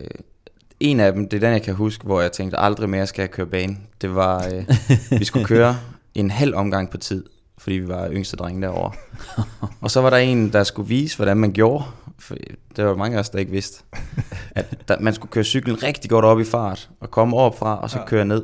en 0.80 1.00
af 1.00 1.14
dem, 1.14 1.30
det 1.30 1.38
er 1.38 1.42
den, 1.48 1.54
jeg 1.54 1.62
kan 1.62 1.74
huske, 1.76 2.04
hvor 2.06 2.22
jeg 2.22 2.32
tænkte, 2.32 2.60
aldrig 2.60 2.90
mere 2.90 3.08
skal 3.08 3.22
jeg 3.24 3.32
køre 3.32 3.46
bane. 3.46 3.78
Det 4.02 4.16
var, 4.16 4.46
øh, 4.54 4.66
vi 5.20 5.26
skulle 5.26 5.46
køre 5.46 5.78
en 6.16 6.32
halv 6.32 6.56
omgang 6.56 6.90
på 6.90 6.98
tid, 6.98 7.24
fordi 7.58 7.76
vi 7.76 7.88
var 7.88 8.10
yngste 8.12 8.38
drenge 8.38 8.62
derovre. 8.62 8.92
Og 9.82 9.92
så 9.92 10.02
var 10.02 10.10
der 10.10 10.18
en, 10.18 10.54
der 10.54 10.64
skulle 10.64 10.88
vise, 10.88 11.16
hvordan 11.18 11.38
man 11.38 11.52
gjorde. 11.52 11.84
For 12.22 12.36
det 12.76 12.86
var 12.86 12.96
mange 12.96 13.16
af 13.16 13.20
os, 13.20 13.30
der 13.30 13.40
ikke 13.40 13.52
vidste. 13.52 13.84
At 14.56 14.88
der, 14.88 14.96
man 15.00 15.14
skulle 15.14 15.32
køre 15.32 15.44
cyklen 15.44 15.84
rigtig 15.84 16.10
godt 16.10 16.26
op 16.26 16.40
i 16.40 16.44
fart, 16.44 16.90
og 17.02 17.12
komme 17.12 17.38
op 17.38 17.60
fra, 17.60 17.80
og 17.82 17.90
så 17.90 18.00
Ja. 18.00 18.06
køre 18.06 18.26
ned. 18.26 18.44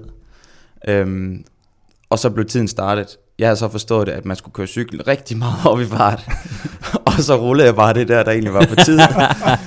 Øhm, 0.88 1.44
og 2.09 2.19
så 2.19 2.29
blev 2.29 2.45
tiden 2.45 2.68
startet. 2.68 3.18
Jeg 3.39 3.47
havde 3.47 3.57
så 3.57 3.69
forstået 3.69 4.07
det, 4.07 4.13
at 4.13 4.25
man 4.25 4.38
skulle 4.38 4.53
køre 4.53 4.68
cyklen 4.68 5.07
rigtig 5.07 5.38
meget 5.38 5.65
op 5.65 5.79
i 5.81 5.85
fart. 5.85 6.27
og 7.07 7.13
så 7.13 7.35
rullede 7.35 7.65
jeg 7.68 7.75
bare 7.75 7.94
det 7.94 8.07
der, 8.07 8.24
der 8.24 8.31
egentlig 8.31 8.53
var 8.53 8.65
på 8.65 8.75
tid. 8.75 9.00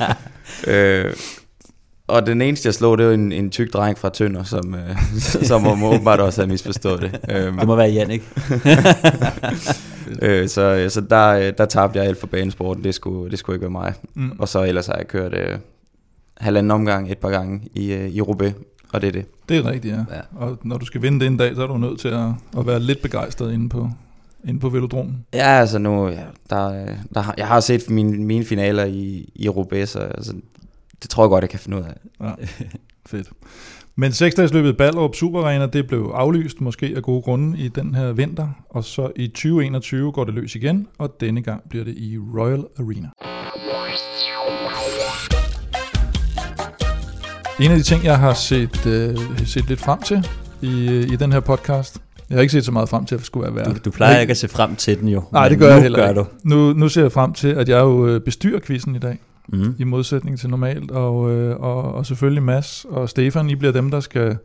øh, 0.75 1.15
og 2.11 2.27
den 2.27 2.43
eneste, 2.43 2.67
jeg 2.67 2.75
slog, 2.75 2.99
det 2.99 3.07
var 3.07 3.13
en, 3.13 3.33
en 3.33 3.51
tyk 3.51 3.73
dreng 3.73 3.99
fra 3.99 4.09
Tønder, 4.09 4.43
som, 4.43 4.75
øh, 4.75 4.97
som 5.49 5.63
må 5.63 5.95
åbenbart 5.95 6.21
også 6.21 6.41
havde 6.41 6.51
misforstået 6.51 7.01
det. 7.01 7.21
Øhm, 7.31 7.59
Det 7.59 7.67
må 7.67 7.77
være 7.77 7.91
Jannik. 7.91 8.23
øh, 10.23 10.49
så 10.49 10.87
så 10.89 11.01
der, 11.11 11.29
øh, 11.29 11.53
der 11.59 11.65
tabte 11.65 11.99
jeg 11.99 12.09
alt 12.09 12.21
for 12.21 12.27
banesporten. 12.27 12.85
Det 12.85 12.95
skulle, 12.95 13.31
det 13.31 13.39
skulle 13.39 13.57
ikke 13.57 13.63
være 13.63 13.71
mig. 13.71 13.95
Mm. 14.15 14.33
Og 14.39 14.49
så 14.49 14.65
ellers 14.65 14.87
har 14.87 14.95
jeg 14.95 15.09
kørt 15.09 15.35
øh, 15.35 15.59
halvanden 16.37 16.71
omgang 16.71 17.11
et 17.11 17.19
par 17.19 17.31
gange 17.31 17.61
i, 17.75 17.93
øh, 17.93 18.09
i 18.09 18.21
Roubaix, 18.21 18.53
og 18.93 19.01
det 19.01 19.09
er 19.09 19.13
det. 19.13 19.25
Det 19.49 19.57
er 19.57 19.71
rigtigt, 19.71 19.95
ja. 19.95 20.17
Ja. 20.17 20.45
Og 20.47 20.59
når 20.63 20.79
du 20.79 20.87
skal 20.87 21.03
vinde 21.03 21.21
det 21.21 21.27
en 21.27 21.37
dag, 21.37 21.55
så 21.55 21.63
er 21.63 21.67
du 21.67 21.79
nødt 21.79 22.01
til 22.01 22.09
at, 22.09 22.27
at 22.59 22.67
være 22.67 22.81
lidt 22.81 23.03
begejstret 23.03 23.53
inde 23.53 23.69
på, 23.69 23.91
inde 24.49 24.61
på 24.61 24.69
velodromen. 24.69 25.25
Ja, 25.35 25.61
altså 25.61 25.79
nu, 25.79 26.09
ja, 26.09 26.23
der, 26.51 26.83
øh, 26.83 26.89
der, 27.15 27.35
jeg 27.37 27.47
har 27.47 27.61
set 27.61 27.91
mine, 27.91 28.25
mine 28.25 28.45
finaler 28.45 28.85
i, 28.85 29.33
i 29.35 29.49
Roubaix, 29.49 29.89
så 29.89 29.99
altså, 29.99 30.33
det 31.03 31.11
tror 31.11 31.25
jeg 31.25 31.29
godt, 31.29 31.43
jeg 31.43 31.51
kan 31.51 31.59
finde 31.59 31.77
ud 31.77 31.83
af. 31.83 31.95
Ja, 32.21 32.33
fedt. 33.07 33.29
Men 33.97 34.13
seksdagsløbet 34.13 34.77
Ballerup 34.77 35.15
Super 35.15 35.41
Arena, 35.41 35.67
det 35.67 35.87
blev 35.87 36.13
aflyst, 36.15 36.61
måske 36.61 36.93
af 36.97 37.03
gode 37.03 37.23
grunde, 37.23 37.59
i 37.59 37.69
den 37.69 37.95
her 37.95 38.13
vinter. 38.13 38.49
Og 38.71 38.85
så 38.85 39.13
i 39.17 39.27
2021 39.29 40.13
går 40.13 40.25
det 40.25 40.35
løs 40.35 40.55
igen, 40.55 40.89
og 40.99 41.17
denne 41.21 41.43
gang 41.43 41.63
bliver 41.69 41.85
det 41.85 41.95
i 41.97 42.19
Royal 42.19 42.65
Arena. 42.79 43.09
En 47.61 47.71
af 47.71 47.77
de 47.77 47.83
ting, 47.83 48.05
jeg 48.05 48.19
har 48.19 48.35
set, 48.35 48.87
øh, 48.87 49.17
set 49.47 49.69
lidt 49.69 49.81
frem 49.81 50.03
til 50.03 50.27
i, 50.63 50.89
øh, 50.89 51.13
i 51.13 51.17
den 51.17 51.33
her 51.33 51.41
podcast, 51.41 51.99
jeg 52.31 52.37
har 52.37 52.41
ikke 52.41 52.53
set 52.53 52.65
så 52.65 52.73
meget 52.73 52.89
frem 52.89 53.05
til, 53.05 53.15
at 53.15 53.19
det 53.19 53.27
skulle 53.27 53.45
være 53.45 53.55
værd. 53.55 53.75
Du, 53.75 53.81
du 53.85 53.91
plejer 53.91 54.21
ikke 54.21 54.31
at 54.31 54.37
se 54.37 54.49
frem 54.49 54.77
til 54.77 55.01
den 55.01 55.09
jo. 55.09 55.23
Nej, 55.33 55.49
det 55.49 55.59
gør 55.59 55.73
jeg 55.73 55.83
heller 55.83 55.99
gør 55.99 56.09
ikke. 56.09 56.21
du. 56.21 56.27
Nu, 56.45 56.73
nu 56.73 56.89
ser 56.89 57.03
jeg 57.03 57.13
frem 57.13 57.33
til, 57.33 57.49
at 57.49 57.69
jeg 57.69 57.81
jo 57.81 58.07
øh, 58.07 58.21
bestyrer 58.21 58.61
quizzen 58.61 58.97
i 58.97 58.99
dag. 58.99 59.19
Mm. 59.53 59.75
i 59.79 59.85
modsætning 59.85 60.39
til 60.39 60.51
normalt, 60.51 60.91
og, 60.91 61.31
øh, 61.31 61.57
og, 61.61 61.83
og 61.95 62.07
selvfølgelig 62.07 62.43
Mads 62.43 62.87
og 62.91 63.09
Stefan, 63.09 63.51
I 63.51 63.55
bliver 63.55 63.73
dem, 63.73 63.91
der 63.91 64.01
skal 64.01 64.37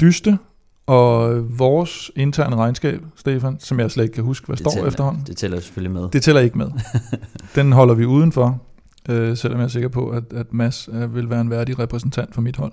dyste, 0.00 0.38
og 0.86 1.58
vores 1.58 2.10
interne 2.16 2.56
regnskab, 2.56 3.02
Stefan, 3.16 3.56
som 3.60 3.80
jeg 3.80 3.90
slet 3.90 4.04
ikke 4.04 4.14
kan 4.14 4.24
huske, 4.24 4.46
hvad 4.46 4.56
Det 4.56 4.60
står 4.64 4.70
tæller- 4.70 4.88
efterhånden, 4.88 5.22
Det 5.26 5.36
tæller 5.36 5.60
selvfølgelig 5.60 5.92
med. 6.00 6.08
det 6.12 6.22
tæller 6.22 6.40
ikke 6.40 6.58
med. 6.58 6.70
Den 7.54 7.72
holder 7.72 7.94
vi 7.94 8.04
udenfor, 8.06 8.60
øh, 9.08 9.36
selvom 9.36 9.58
jeg 9.60 9.64
er 9.64 9.68
sikker 9.68 9.88
på, 9.88 10.08
at, 10.08 10.24
at 10.30 10.52
Mads 10.52 10.88
øh, 10.92 11.14
vil 11.14 11.30
være 11.30 11.40
en 11.40 11.50
værdig 11.50 11.78
repræsentant 11.78 12.34
for 12.34 12.40
mit 12.42 12.56
hold. 12.56 12.72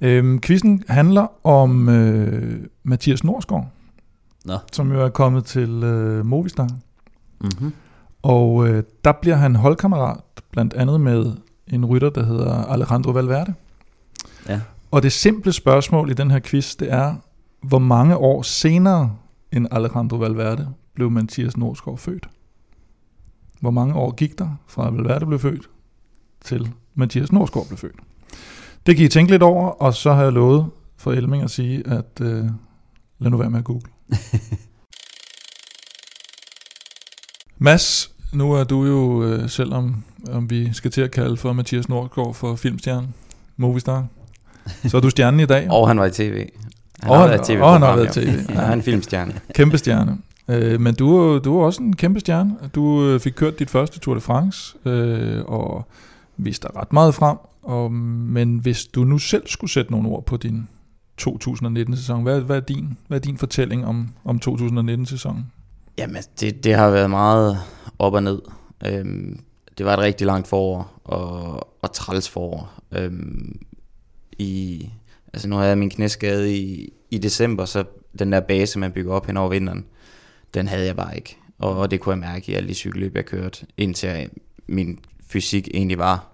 Øhm, 0.00 0.40
quizzen 0.40 0.82
handler 0.88 1.46
om 1.46 1.88
øh, 1.88 2.60
Mathias 2.84 3.24
Norsgaard, 3.24 3.68
Nå. 4.44 4.54
som 4.72 4.92
jo 4.92 5.04
er 5.04 5.08
kommet 5.08 5.44
til 5.44 5.70
øh, 5.84 6.26
Movistar. 6.26 6.68
Mm-hmm. 7.40 7.72
Og 8.28 8.68
øh, 8.68 8.82
der 9.04 9.12
bliver 9.12 9.36
han 9.36 9.56
holdkammerat, 9.56 10.20
blandt 10.50 10.74
andet 10.74 11.00
med 11.00 11.32
en 11.66 11.84
rytter, 11.84 12.10
der 12.10 12.24
hedder 12.24 12.64
Alejandro 12.64 13.10
Valverde. 13.10 13.54
Ja. 14.48 14.60
Og 14.90 15.02
det 15.02 15.12
simple 15.12 15.52
spørgsmål 15.52 16.10
i 16.10 16.14
den 16.14 16.30
her 16.30 16.40
quiz, 16.40 16.76
det 16.76 16.92
er, 16.92 17.14
hvor 17.62 17.78
mange 17.78 18.16
år 18.16 18.42
senere 18.42 19.16
end 19.52 19.66
Alejandro 19.70 20.16
Valverde 20.16 20.68
blev 20.94 21.10
Mathias 21.10 21.56
Norskov 21.56 21.98
født? 21.98 22.28
Hvor 23.60 23.70
mange 23.70 23.94
år 23.94 24.10
gik 24.10 24.38
der 24.38 24.58
fra 24.66 24.90
Valverde 24.90 25.26
blev 25.26 25.38
født 25.38 25.70
til 26.44 26.72
Mathias 26.94 27.32
Norskov 27.32 27.66
blev 27.66 27.78
født? 27.78 27.96
Det 28.86 28.96
kan 28.96 29.04
I 29.04 29.08
tænke 29.08 29.32
lidt 29.32 29.42
over, 29.42 29.68
og 29.68 29.94
så 29.94 30.12
har 30.12 30.22
jeg 30.22 30.32
lovet 30.32 30.66
for 30.96 31.12
Elming 31.12 31.42
at 31.42 31.50
sige, 31.50 31.86
at 31.86 32.20
øh, 32.20 32.44
lad 33.18 33.30
nu 33.30 33.36
være 33.36 33.50
med 33.50 33.58
at 33.58 33.64
google. 33.64 33.86
Mads, 37.58 38.17
nu 38.32 38.52
er 38.52 38.64
du 38.64 38.84
jo, 38.84 39.22
øh, 39.24 39.48
selvom 39.48 40.04
om 40.32 40.50
vi 40.50 40.72
skal 40.72 40.90
til 40.90 41.00
at 41.00 41.10
kalde 41.10 41.36
for 41.36 41.52
Mathias 41.52 41.88
Nordgaard 41.88 42.34
for 42.34 42.56
filmstjernen, 42.56 43.14
Movistar, 43.56 44.06
så 44.86 44.96
er 44.96 45.00
du 45.00 45.10
stjernen 45.10 45.40
i 45.40 45.46
dag. 45.46 45.70
Og 45.72 45.88
han 45.88 45.98
var 45.98 46.06
i 46.06 46.10
tv. 46.10 46.34
Han 47.02 47.10
Og 47.10 47.16
har 47.16 47.22
han- 47.22 47.30
været 47.30 47.48
i 47.48 47.52
TV 47.56 47.60
og 47.62 47.72
han 47.72 47.82
har 47.82 47.96
været. 47.96 48.12
TV. 48.12 48.28
Ja, 48.48 48.54
han 48.54 48.68
er 48.70 48.72
en 48.72 48.82
filmstjerne. 48.82 49.34
Kæmpe 49.54 49.78
stjerne. 49.78 50.18
Øh, 50.48 50.80
men 50.80 50.94
du, 50.94 51.38
du 51.44 51.58
er 51.60 51.64
også 51.64 51.82
en 51.82 51.96
kæmpe 51.96 52.20
stjerne. 52.20 52.56
Du 52.74 53.04
øh, 53.04 53.20
fik 53.20 53.32
kørt 53.36 53.58
dit 53.58 53.70
første 53.70 53.98
Tour 54.00 54.14
de 54.14 54.20
France, 54.20 54.74
øh, 54.84 55.44
og 55.44 55.88
viste 56.36 56.68
dig 56.68 56.76
ret 56.76 56.92
meget 56.92 57.14
frem. 57.14 57.36
Og, 57.62 57.92
men 57.92 58.58
hvis 58.58 58.84
du 58.84 59.04
nu 59.04 59.18
selv 59.18 59.42
skulle 59.46 59.70
sætte 59.70 59.90
nogle 59.92 60.08
ord 60.08 60.24
på 60.26 60.36
din 60.36 60.68
2019-sæson, 61.22 62.22
hvad, 62.22 62.40
hvad, 62.40 62.56
er 62.56 62.60
din, 62.60 62.96
hvad 63.08 63.18
er 63.18 63.22
din 63.22 63.38
fortælling 63.38 63.86
om, 63.86 64.08
om 64.24 64.40
2019-sæsonen? 64.48 65.46
Jamen, 65.98 66.16
altså, 66.16 66.30
det, 66.40 66.64
det 66.64 66.74
har 66.74 66.90
været 66.90 67.10
meget 67.10 67.58
op 67.98 68.14
og 68.14 68.22
ned. 68.22 68.42
Øhm, 68.86 69.40
det 69.78 69.86
var 69.86 69.92
et 69.92 69.98
rigtig 69.98 70.26
langt 70.26 70.48
forår, 70.48 71.00
og, 71.04 71.68
og 71.82 71.92
træls 71.92 72.28
forår. 72.28 72.72
Øhm, 72.92 73.60
i, 74.38 74.88
altså 75.32 75.48
nu 75.48 75.56
havde 75.56 75.68
jeg 75.68 75.78
min 75.78 75.90
knæskade 75.90 76.56
i, 76.56 76.92
i 77.10 77.18
december, 77.18 77.64
så 77.64 77.84
den 78.18 78.32
der 78.32 78.40
base, 78.40 78.78
man 78.78 78.92
bygger 78.92 79.12
op 79.12 79.26
hen 79.26 79.36
over 79.36 79.48
vinteren, 79.48 79.84
den 80.54 80.68
havde 80.68 80.86
jeg 80.86 80.96
bare 80.96 81.16
ikke. 81.16 81.36
Og, 81.58 81.76
og 81.78 81.90
det 81.90 82.00
kunne 82.00 82.12
jeg 82.12 82.18
mærke 82.32 82.52
i 82.52 82.54
alle 82.54 82.68
de 82.68 82.74
cykelløb, 82.74 83.16
jeg 83.16 83.24
kørte, 83.24 83.66
indtil 83.76 84.30
min 84.66 84.98
fysik 85.28 85.68
egentlig 85.74 85.98
var 85.98 86.32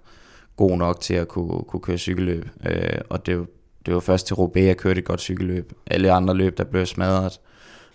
god 0.57 0.77
nok 0.79 1.01
til 1.01 1.15
at 1.15 1.29
kunne, 1.29 1.63
kunne 1.69 1.81
køre 1.81 1.99
cykelløb. 1.99 2.49
Øh, 2.67 2.99
og 3.11 3.27
det, 3.27 3.39
var- 3.39 3.47
det 3.87 3.95
var 3.95 4.01
først 4.01 4.27
til 4.27 4.37
Roubaix, 4.37 4.67
jeg 4.67 4.77
kørte 4.77 4.99
et 4.99 5.05
godt 5.05 5.21
cykelløb. 5.21 5.73
Alle 5.87 6.13
andre 6.13 6.35
løb, 6.35 6.59
der 6.59 6.65
blev 6.65 6.87
smadret 6.87 7.41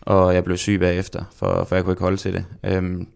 og 0.01 0.35
jeg 0.35 0.43
blev 0.43 0.57
syg 0.57 0.79
bagefter, 0.79 1.23
for, 1.35 1.63
for 1.63 1.75
jeg 1.75 1.83
kunne 1.83 1.93
ikke 1.93 2.03
holde 2.03 2.17
til 2.17 2.33
det. 2.33 2.45
Øhm, 2.63 3.07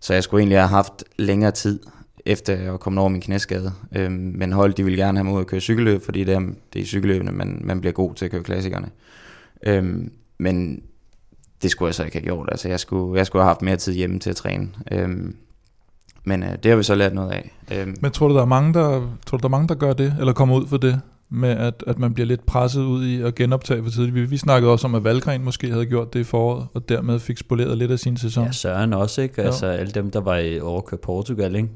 så 0.00 0.14
jeg 0.14 0.22
skulle 0.22 0.40
egentlig 0.40 0.58
have 0.58 0.68
haft 0.68 1.04
længere 1.18 1.50
tid, 1.50 1.80
efter 2.26 2.56
jeg 2.56 2.70
var 2.72 2.78
kommet 2.78 3.00
over 3.00 3.08
min 3.08 3.20
knæskade. 3.20 3.72
Øhm, 3.96 4.12
men 4.12 4.52
hold, 4.52 4.74
de 4.74 4.84
ville 4.84 4.98
gerne 5.04 5.18
have 5.18 5.24
mig 5.24 5.34
ud 5.34 5.40
at 5.40 5.46
køre 5.46 5.60
cykelløb, 5.60 6.04
fordi 6.04 6.24
det 6.24 6.34
er, 6.34 6.40
det 6.40 6.78
er 6.78 6.80
i 6.80 6.84
cykelløbene, 6.84 7.32
man, 7.32 7.60
man 7.64 7.80
bliver 7.80 7.92
god 7.92 8.14
til 8.14 8.24
at 8.24 8.30
køre 8.30 8.42
klassikerne. 8.42 8.88
Øhm, 9.62 10.12
men 10.38 10.82
det 11.62 11.70
skulle 11.70 11.86
jeg 11.86 11.94
så 11.94 12.04
ikke 12.04 12.16
have 12.16 12.24
gjort. 12.24 12.48
Altså, 12.52 12.68
jeg 12.68 12.80
skulle, 12.80 13.18
jeg 13.18 13.26
skulle 13.26 13.42
have 13.42 13.48
haft 13.48 13.62
mere 13.62 13.76
tid 13.76 13.92
hjemme 13.92 14.18
til 14.18 14.30
at 14.30 14.36
træne. 14.36 14.68
Øhm, 14.92 15.36
men 16.24 16.42
øh, 16.42 16.52
det 16.62 16.70
har 16.70 16.76
vi 16.76 16.82
så 16.82 16.94
lært 16.94 17.14
noget 17.14 17.30
af. 17.30 17.52
Øhm, 17.72 17.96
Men 18.00 18.12
tror 18.12 18.28
du, 18.28 18.34
der 18.34 18.40
er 18.40 18.46
mange, 18.46 18.74
der, 18.74 19.16
tror 19.26 19.38
du, 19.38 19.42
der, 19.42 19.48
er 19.48 19.50
mange, 19.50 19.68
der 19.68 19.74
gør 19.74 19.92
det, 19.92 20.16
eller 20.18 20.32
kommer 20.32 20.56
ud 20.56 20.66
for 20.66 20.76
det, 20.76 21.00
med 21.30 21.48
at, 21.48 21.84
at 21.86 21.98
man 21.98 22.14
bliver 22.14 22.26
lidt 22.26 22.46
presset 22.46 22.82
ud 22.82 23.04
i 23.04 23.22
at 23.22 23.34
genoptage 23.34 23.82
for 23.82 23.90
tidligt? 23.90 24.14
Vi, 24.14 24.24
vi 24.24 24.36
snakkede 24.36 24.72
også 24.72 24.86
om, 24.86 24.94
at 24.94 25.04
Valgren 25.04 25.44
måske 25.44 25.70
havde 25.70 25.86
gjort 25.86 26.12
det 26.12 26.20
i 26.20 26.24
foråret, 26.24 26.66
og 26.74 26.88
dermed 26.88 27.18
fik 27.18 27.38
spoleret 27.38 27.78
lidt 27.78 27.90
af 27.90 27.98
sin 27.98 28.16
sæson. 28.16 28.44
Ja, 28.44 28.52
Søren 28.52 28.92
også, 28.92 29.22
ikke? 29.22 29.40
Jo. 29.42 29.46
Altså 29.46 29.66
alle 29.66 29.92
dem, 29.92 30.10
der 30.10 30.20
var 30.20 30.36
i 30.36 30.60
overkør 30.60 30.96
Portugal, 30.96 31.54
ikke? 31.56 31.68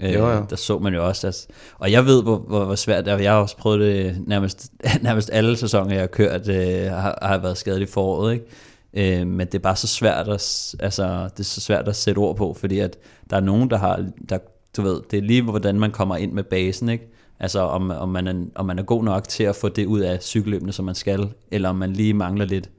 Øh, 0.00 0.14
Jo, 0.14 0.28
jo. 0.30 0.44
Der 0.50 0.56
så 0.56 0.78
man 0.78 0.94
jo 0.94 1.06
også, 1.06 1.26
altså, 1.26 1.46
og 1.78 1.92
jeg 1.92 2.06
ved, 2.06 2.22
hvor, 2.22 2.36
hvor, 2.36 2.64
hvor 2.64 2.74
svært 2.74 3.04
det 3.04 3.12
er. 3.12 3.18
Jeg 3.18 3.32
har 3.32 3.38
også 3.38 3.56
prøvet 3.56 3.80
det 3.80 4.22
nærmest, 4.26 4.72
nærmest 5.02 5.30
alle 5.32 5.56
sæsoner, 5.56 5.92
jeg 5.92 6.00
har 6.00 6.06
kørt, 6.06 6.48
øh, 6.48 6.90
har, 6.90 7.18
har 7.22 7.38
været 7.38 7.58
skadet 7.58 7.80
i 7.80 7.86
foråret, 7.86 8.32
ikke? 8.32 9.20
Øh, 9.20 9.26
men 9.26 9.46
det 9.46 9.54
er 9.54 9.58
bare 9.58 9.76
så 9.76 9.86
svært 9.86 10.28
at, 10.28 10.74
altså, 10.80 11.28
det 11.32 11.40
er 11.40 11.44
så 11.44 11.60
svært 11.60 11.88
at 11.88 11.96
sætte 11.96 12.18
ord 12.18 12.36
på, 12.36 12.56
fordi 12.60 12.78
at 12.78 12.96
der 13.30 13.36
er 13.36 13.40
nogen, 13.40 13.70
der 13.70 13.76
har, 13.76 14.04
der, 14.28 14.38
du 14.76 14.82
ved, 14.82 15.00
det 15.10 15.18
er 15.18 15.22
lige 15.22 15.42
hvordan 15.42 15.80
man 15.80 15.90
kommer 15.90 16.16
ind 16.16 16.32
med 16.32 16.42
basen, 16.42 16.88
ikke? 16.88 17.11
Altså 17.42 17.60
om, 17.60 17.90
om, 17.90 18.08
man 18.08 18.26
er, 18.26 18.44
om 18.54 18.66
man 18.66 18.78
er 18.78 18.82
god 18.82 19.04
nok 19.04 19.28
til 19.28 19.44
at 19.44 19.56
få 19.56 19.68
det 19.68 19.86
ud 19.86 20.00
af 20.00 20.22
cykelløbene, 20.22 20.72
som 20.72 20.84
man 20.84 20.94
skal, 20.94 21.32
eller 21.50 21.68
om 21.68 21.76
man 21.76 21.92
lige 21.92 22.14
mangler 22.14 22.44
lidt. 22.44 22.70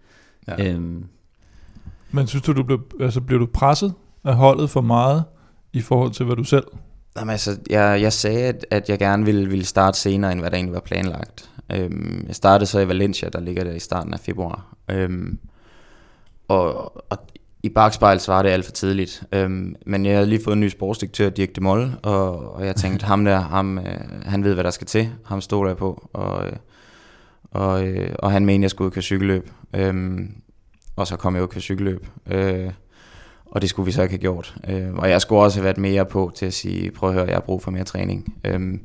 Ja. 0.48 0.70
Øhm, 0.70 1.06
Men 2.12 2.28
synes 2.28 2.44
du, 2.44 2.54
du 2.54 2.64
blev, 2.64 2.80
altså, 3.00 3.22
blev 3.22 3.40
du 3.40 3.46
presset 3.46 3.94
af 4.24 4.36
holdet 4.36 4.70
for 4.70 4.82
meget 4.82 5.24
i 5.74 5.82
forhold 5.82 6.12
til, 6.12 6.26
hvad 6.26 6.36
du 6.36 6.44
selv? 6.44 6.64
Jamen, 7.18 7.32
altså, 7.32 7.58
jeg, 7.70 8.02
jeg 8.02 8.14
sagde, 8.14 8.44
at, 8.44 8.66
at 8.72 8.90
jeg 8.90 9.00
gerne 9.00 9.26
ville, 9.26 9.50
ville 9.50 9.66
starte 9.66 10.00
senere, 10.00 10.32
end 10.32 10.40
hvad 10.40 10.52
der 10.52 10.58
egentlig 10.58 10.74
var 10.74 10.80
planlagt. 10.80 11.50
Øhm, 11.72 12.26
jeg 12.28 12.36
startede 12.36 12.66
så 12.66 12.80
i 12.80 12.88
Valencia, 12.88 13.30
der 13.30 13.40
ligger 13.40 13.64
der 13.64 13.72
i 13.72 13.80
starten 13.80 14.14
af 14.14 14.20
februar. 14.20 14.76
Øhm, 14.90 15.40
og, 16.48 16.96
og 17.12 17.18
i 17.64 17.70
bagspejl 17.70 18.20
så 18.20 18.32
var 18.32 18.42
det 18.44 18.50
alt 18.50 18.66
for 18.66 18.72
tidligt. 18.72 19.24
Øhm, 19.32 19.76
men 19.86 20.06
jeg 20.06 20.14
havde 20.14 20.28
lige 20.28 20.44
fået 20.44 20.56
en 20.56 20.60
ny 20.60 20.70
sportsdirektør, 20.70 21.30
Dirk 21.30 21.56
de 21.56 21.62
Molle, 21.62 21.98
og, 22.04 22.56
og 22.56 22.66
jeg 22.66 22.76
tænkte, 22.76 23.06
ham 23.06 23.26
der, 23.26 23.40
ham, 23.40 23.78
øh, 23.78 23.86
han 24.26 24.44
ved, 24.44 24.54
hvad 24.54 24.64
der 24.64 24.70
skal 24.70 24.88
til. 24.88 25.10
Ham 25.26 25.42
stoler 25.42 25.70
jeg 25.70 25.78
på. 25.78 26.10
Og, 26.14 26.48
øh, 26.48 26.54
og, 27.52 27.88
øh, 27.88 28.16
og 28.20 28.32
han 28.32 28.46
mente, 28.46 28.64
jeg 28.64 28.70
skulle 28.70 28.86
ud 28.86 28.90
og 28.90 28.94
køre 28.94 29.02
cykelløb. 29.02 29.50
Øhm, 29.74 30.32
og 30.96 31.08
så 31.08 31.16
kom 31.16 31.34
jeg 31.36 31.42
ud 31.42 31.48
og 31.48 31.52
køre 31.52 31.62
cykelløb. 31.62 32.08
Øh, 32.28 32.72
og 33.46 33.62
det 33.62 33.70
skulle 33.70 33.86
vi 33.86 33.92
så 33.92 34.02
ikke 34.02 34.14
have 34.14 34.22
gjort. 34.22 34.56
Øh, 34.68 34.94
og 34.94 35.10
jeg 35.10 35.22
skulle 35.22 35.42
også 35.42 35.58
have 35.58 35.64
været 35.64 35.78
mere 35.78 36.06
på 36.06 36.32
til 36.36 36.46
at 36.46 36.54
sige, 36.54 36.92
prøv 36.92 37.10
at 37.10 37.16
høre, 37.16 37.26
jeg 37.26 37.36
har 37.36 37.42
brug 37.42 37.64
for 37.64 37.72
mere 37.72 37.84
træning. 37.84 38.36
Øhm, 38.44 38.82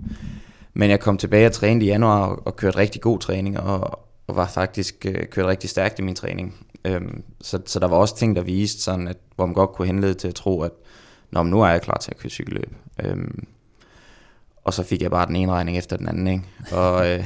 men 0.74 0.90
jeg 0.90 1.00
kom 1.00 1.18
tilbage 1.18 1.46
og 1.46 1.52
trænede 1.52 1.86
i 1.86 1.88
januar 1.88 2.26
og, 2.26 2.46
og 2.46 2.56
kørte 2.56 2.78
rigtig 2.78 3.00
god 3.00 3.18
træning, 3.18 3.60
og, 3.60 4.00
og 4.26 4.36
var 4.36 4.46
faktisk 4.46 5.06
øh, 5.08 5.26
kørt 5.26 5.46
rigtig 5.46 5.70
stærkt 5.70 5.98
i 5.98 6.02
min 6.02 6.14
træning. 6.14 6.54
Øhm, 6.84 7.22
så, 7.40 7.60
så 7.66 7.78
der 7.78 7.86
var 7.86 7.96
også 7.96 8.16
ting, 8.16 8.36
der 8.36 8.42
viste, 8.42 8.82
sådan 8.82 9.08
at, 9.08 9.16
hvor 9.36 9.46
man 9.46 9.54
godt 9.54 9.72
kunne 9.72 9.86
henlede 9.86 10.14
til 10.14 10.28
at 10.28 10.34
tro, 10.34 10.62
at 10.62 10.72
Nå, 11.30 11.42
men 11.42 11.50
nu 11.50 11.62
er 11.62 11.68
jeg 11.68 11.82
klar 11.82 11.98
til 11.98 12.10
at 12.10 12.18
køre 12.18 12.30
cykelløb. 12.30 12.72
Øhm, 13.04 13.46
og 14.64 14.74
så 14.74 14.82
fik 14.82 15.02
jeg 15.02 15.10
bare 15.10 15.26
den 15.26 15.36
ene 15.36 15.52
regning 15.52 15.78
efter 15.78 15.96
den 15.96 16.08
anden, 16.08 16.26
ikke? 16.26 16.44
Og, 16.72 17.06
øh, 17.08 17.24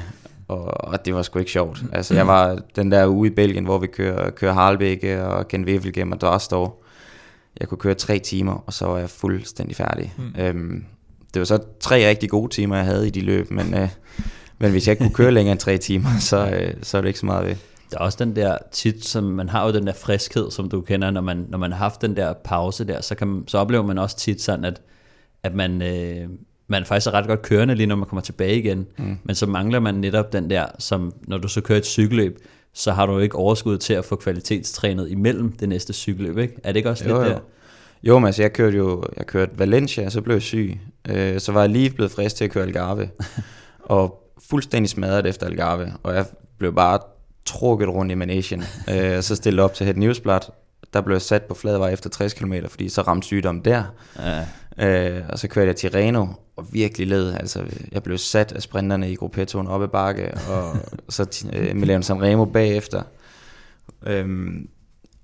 og, 0.49 0.65
og 0.65 1.05
det 1.05 1.15
var 1.15 1.23
sgu 1.23 1.39
ikke 1.39 1.51
sjovt. 1.51 1.83
Altså, 1.93 2.15
jeg 2.15 2.27
var 2.27 2.59
den 2.77 2.93
der 2.93 3.09
uge 3.09 3.29
i 3.29 3.31
Belgien, 3.31 3.65
hvor 3.65 3.79
vi 3.79 3.87
kører, 3.87 4.31
kører 4.31 4.53
Harlebække 4.53 5.25
og 5.25 5.49
Ken 5.49 5.65
Wevelgem 5.65 6.13
og 6.13 6.21
Dostor. 6.21 6.77
Jeg 7.61 7.69
kunne 7.69 7.79
køre 7.79 7.95
tre 7.95 8.19
timer, 8.19 8.65
og 8.67 8.73
så 8.73 8.87
var 8.87 8.99
jeg 8.99 9.11
fuldstændig 9.11 9.77
færdig. 9.77 10.15
Mm. 10.19 10.41
Øhm, 10.41 10.85
det 11.35 11.41
var 11.41 11.45
så 11.45 11.59
tre 11.81 12.09
rigtig 12.09 12.31
gode 12.31 12.55
timer, 12.55 12.77
jeg 12.77 12.85
havde 12.85 13.07
i 13.07 13.11
de 13.11 13.21
løb, 13.21 13.51
men, 13.51 13.75
øh, 13.75 13.89
men 14.59 14.71
hvis 14.71 14.87
jeg 14.87 14.93
ikke 14.93 15.03
kunne 15.03 15.15
køre 15.15 15.33
længere 15.33 15.53
end 15.53 15.61
tre 15.61 15.79
timer, 15.79 16.19
så, 16.21 16.51
øh, 16.51 16.75
så 16.83 16.97
er 16.97 17.01
det 17.01 17.09
ikke 17.09 17.21
så 17.21 17.27
meget 17.27 17.47
ved. 17.47 17.57
Der 17.93 17.99
er 17.99 18.05
også 18.05 18.25
den 18.25 18.37
der 18.37 18.59
tit, 18.71 19.05
som 19.05 19.25
man 19.25 19.49
har 19.49 19.67
jo 19.67 19.73
den 19.73 19.87
der 19.87 19.93
friskhed, 19.93 20.51
som 20.51 20.69
du 20.69 20.81
kender, 20.81 21.11
når 21.11 21.21
man, 21.21 21.47
når 21.49 21.59
man 21.59 21.73
har 21.73 21.79
haft 21.79 22.03
den 22.03 22.17
der 22.17 22.33
pause 22.33 22.85
der, 22.85 23.01
så, 23.01 23.15
kan, 23.15 23.45
så 23.47 23.59
oplever 23.59 23.85
man 23.85 23.99
også 23.99 24.17
tit 24.17 24.43
sådan, 24.43 24.65
at, 24.65 24.81
at 25.43 25.55
man, 25.55 25.83
øh, 25.83 26.29
man 26.67 26.85
faktisk 26.85 27.07
er 27.07 27.11
ret 27.11 27.27
godt 27.27 27.43
kørende 27.43 27.75
lige 27.75 27.87
når 27.87 27.97
man 27.97 28.09
kommer 28.09 28.23
tilbage 28.23 28.59
igen, 28.59 28.87
mm. 28.99 29.19
men 29.25 29.35
så 29.35 29.47
mangler 29.47 29.81
man 29.81 29.95
netop 29.95 30.33
den 30.33 30.51
der, 30.51 30.67
som 30.79 31.15
når 31.23 31.39
du 31.39 31.49
så 31.49 31.61
kører 31.61 31.79
et 31.79 31.87
cykelløb, 31.87 32.39
så 32.75 32.93
har 32.93 33.07
du 33.07 33.19
ikke 33.19 33.37
overskud 33.37 33.79
til 33.79 33.95
at 33.95 34.05
få 34.05 34.17
kvalitetstrænet 34.17 35.11
imellem 35.11 35.53
det 35.53 35.69
næste 35.69 35.93
cykelløb, 35.93 36.39
ikke? 36.39 36.55
Er 36.65 36.73
det 36.73 36.77
ikke 36.77 36.91
også 36.91 37.09
Jo, 37.09 37.15
lidt 37.15 37.29
jo. 37.29 37.35
der? 37.35 37.41
Jo, 38.03 38.19
men 38.19 38.27
altså, 38.27 38.43
jeg 38.43 38.53
kørte 38.53 38.77
jo 38.77 39.05
jeg 39.17 39.27
kørte 39.27 39.59
Valencia, 39.59 40.11
så 40.11 40.21
blev 40.21 40.35
jeg 40.35 40.43
syg. 40.43 40.81
Øh, 41.09 41.41
så 41.41 41.53
var 41.53 41.61
jeg 41.61 41.71
lige 41.71 41.91
blevet 41.91 42.13
frisk 42.13 42.37
til 42.37 42.45
at 42.45 42.51
køre 42.51 42.65
Algarve. 42.65 43.11
og 43.81 44.33
fuldstændig 44.51 44.91
smadret 44.91 45.27
efter 45.27 45.47
Algarve. 45.47 45.93
Og 46.03 46.15
jeg 46.15 46.27
blev 46.59 46.75
bare 46.75 46.99
trukket 47.45 47.89
rundt 47.89 48.13
i 48.13 48.15
managen. 48.15 48.63
øh, 48.91 49.17
og 49.17 49.25
så 49.25 49.37
stillede 49.37 49.65
op 49.65 49.75
til 49.75 49.87
Het 49.87 49.97
Newsblad. 49.97 50.41
Der 50.93 51.01
blev 51.01 51.15
jeg 51.15 51.23
sat 51.23 51.43
på 51.43 51.55
fladvej 51.55 51.93
efter 51.93 52.11
60 52.11 52.35
km, 52.35 52.55
fordi 52.69 52.89
så 52.89 53.03
ramte 53.03 53.27
sygdom 53.27 53.63
der. 53.63 53.85
Ja. 54.19 54.45
Øh, 54.79 55.23
og 55.29 55.39
så 55.39 55.49
kørte 55.49 55.67
jeg 55.67 55.77
til 55.77 55.91
Reno, 55.91 56.27
og 56.57 56.67
virkelig 56.73 57.07
led. 57.07 57.35
Altså, 57.35 57.65
jeg 57.93 58.03
blev 58.03 58.19
sat 58.19 58.53
af 58.53 58.63
sprinterne 58.63 59.13
i 59.13 59.15
gruppettoen 59.15 59.67
op 59.67 59.83
ad 59.83 59.89
bakke, 59.89 60.35
og 60.35 60.77
så 61.09 61.47
øh, 61.53 61.77
Milano 61.77 62.03
Sanremo 62.03 62.45
bagefter. 62.45 63.03
Øhm, 64.07 64.69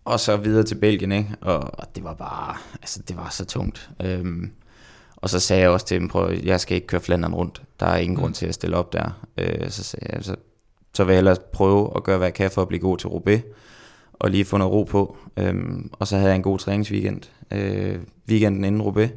og 0.05 0.21
så 0.21 0.37
videre 0.37 0.63
til 0.63 0.75
Belgien, 0.75 1.13
ikke? 1.13 1.31
Og, 1.41 1.71
og 1.73 1.87
det 1.95 2.05
var 2.05 2.15
bare, 2.15 2.57
altså 2.75 3.03
det 3.09 3.17
var 3.17 3.29
så 3.31 3.45
tungt. 3.45 3.91
Øhm, 4.03 4.51
og 5.17 5.31
så 5.31 5.41
sagde 5.41 5.63
jeg 5.63 5.71
også 5.71 5.87
til 5.87 6.01
dem, 6.01 6.09
prøv, 6.09 6.33
jeg 6.45 6.61
skal 6.61 6.75
ikke 6.75 6.87
køre 6.87 7.01
Flandern 7.01 7.35
rundt. 7.35 7.63
Der 7.81 7.87
er 7.87 7.97
ingen 7.97 8.17
mm. 8.17 8.21
grund 8.21 8.35
til 8.35 8.47
at 8.47 8.55
stille 8.55 8.77
op 8.77 8.93
der. 8.93 9.27
Øh, 9.39 9.71
så 9.71 9.85
sagde 9.85 10.07
jeg, 10.13 10.25
så, 10.25 10.37
så 10.99 11.05
vil 11.05 11.13
jeg 11.13 11.19
hellere 11.19 11.37
prøve 11.53 11.91
at 11.97 12.03
gøre, 12.03 12.17
hvad 12.17 12.27
jeg 12.27 12.35
kan 12.35 12.51
for 12.51 12.63
at 12.63 12.69
blive 12.69 12.81
god 12.81 12.99
til 12.99 13.09
Roubaix. 13.09 13.41
Og 14.13 14.31
lige 14.31 14.45
få 14.45 14.57
noget 14.57 14.73
ro 14.73 14.83
på. 14.83 15.17
Øhm, 15.37 15.91
og 15.93 16.07
så 16.07 16.17
havde 16.17 16.29
jeg 16.29 16.37
en 16.37 16.43
god 16.43 16.59
træningsweekend. 16.59 17.23
Øh, 17.51 17.99
weekenden 18.29 18.65
inden 18.65 18.83
Roubaix. 18.83 19.11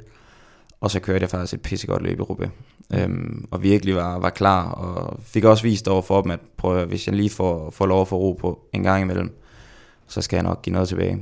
Og 0.82 0.92
så 0.92 1.00
kørte 1.00 1.22
jeg 1.22 1.30
faktisk 1.30 1.54
et 1.54 1.62
pissegodt 1.62 2.04
løb 2.04 2.20
i 2.20 2.22
Roubaix. 2.22 2.50
Øhm, 2.94 3.48
og 3.52 3.64
virkelig 3.64 3.96
var, 3.96 4.20
var 4.20 4.30
klar. 4.30 4.72
Og 4.72 5.20
fik 5.24 5.44
også 5.44 5.64
vist 5.64 5.88
over 5.88 6.02
for 6.02 6.22
dem, 6.22 6.32
at 6.32 6.40
prøv, 6.58 6.78
at 6.78 6.88
hvis 6.88 7.08
jeg 7.08 7.16
lige 7.16 7.30
får, 7.30 7.70
får 7.70 7.86
lov 7.86 8.02
at 8.02 8.08
få 8.08 8.18
ro 8.18 8.34
på 8.34 8.60
en 8.74 8.84
gang 8.84 9.02
imellem, 9.02 9.38
så 10.08 10.22
skal 10.22 10.38
jeg 10.38 10.44
nok 10.44 10.62
give 10.62 10.74
noget 10.74 10.88
tilbage. 10.88 11.18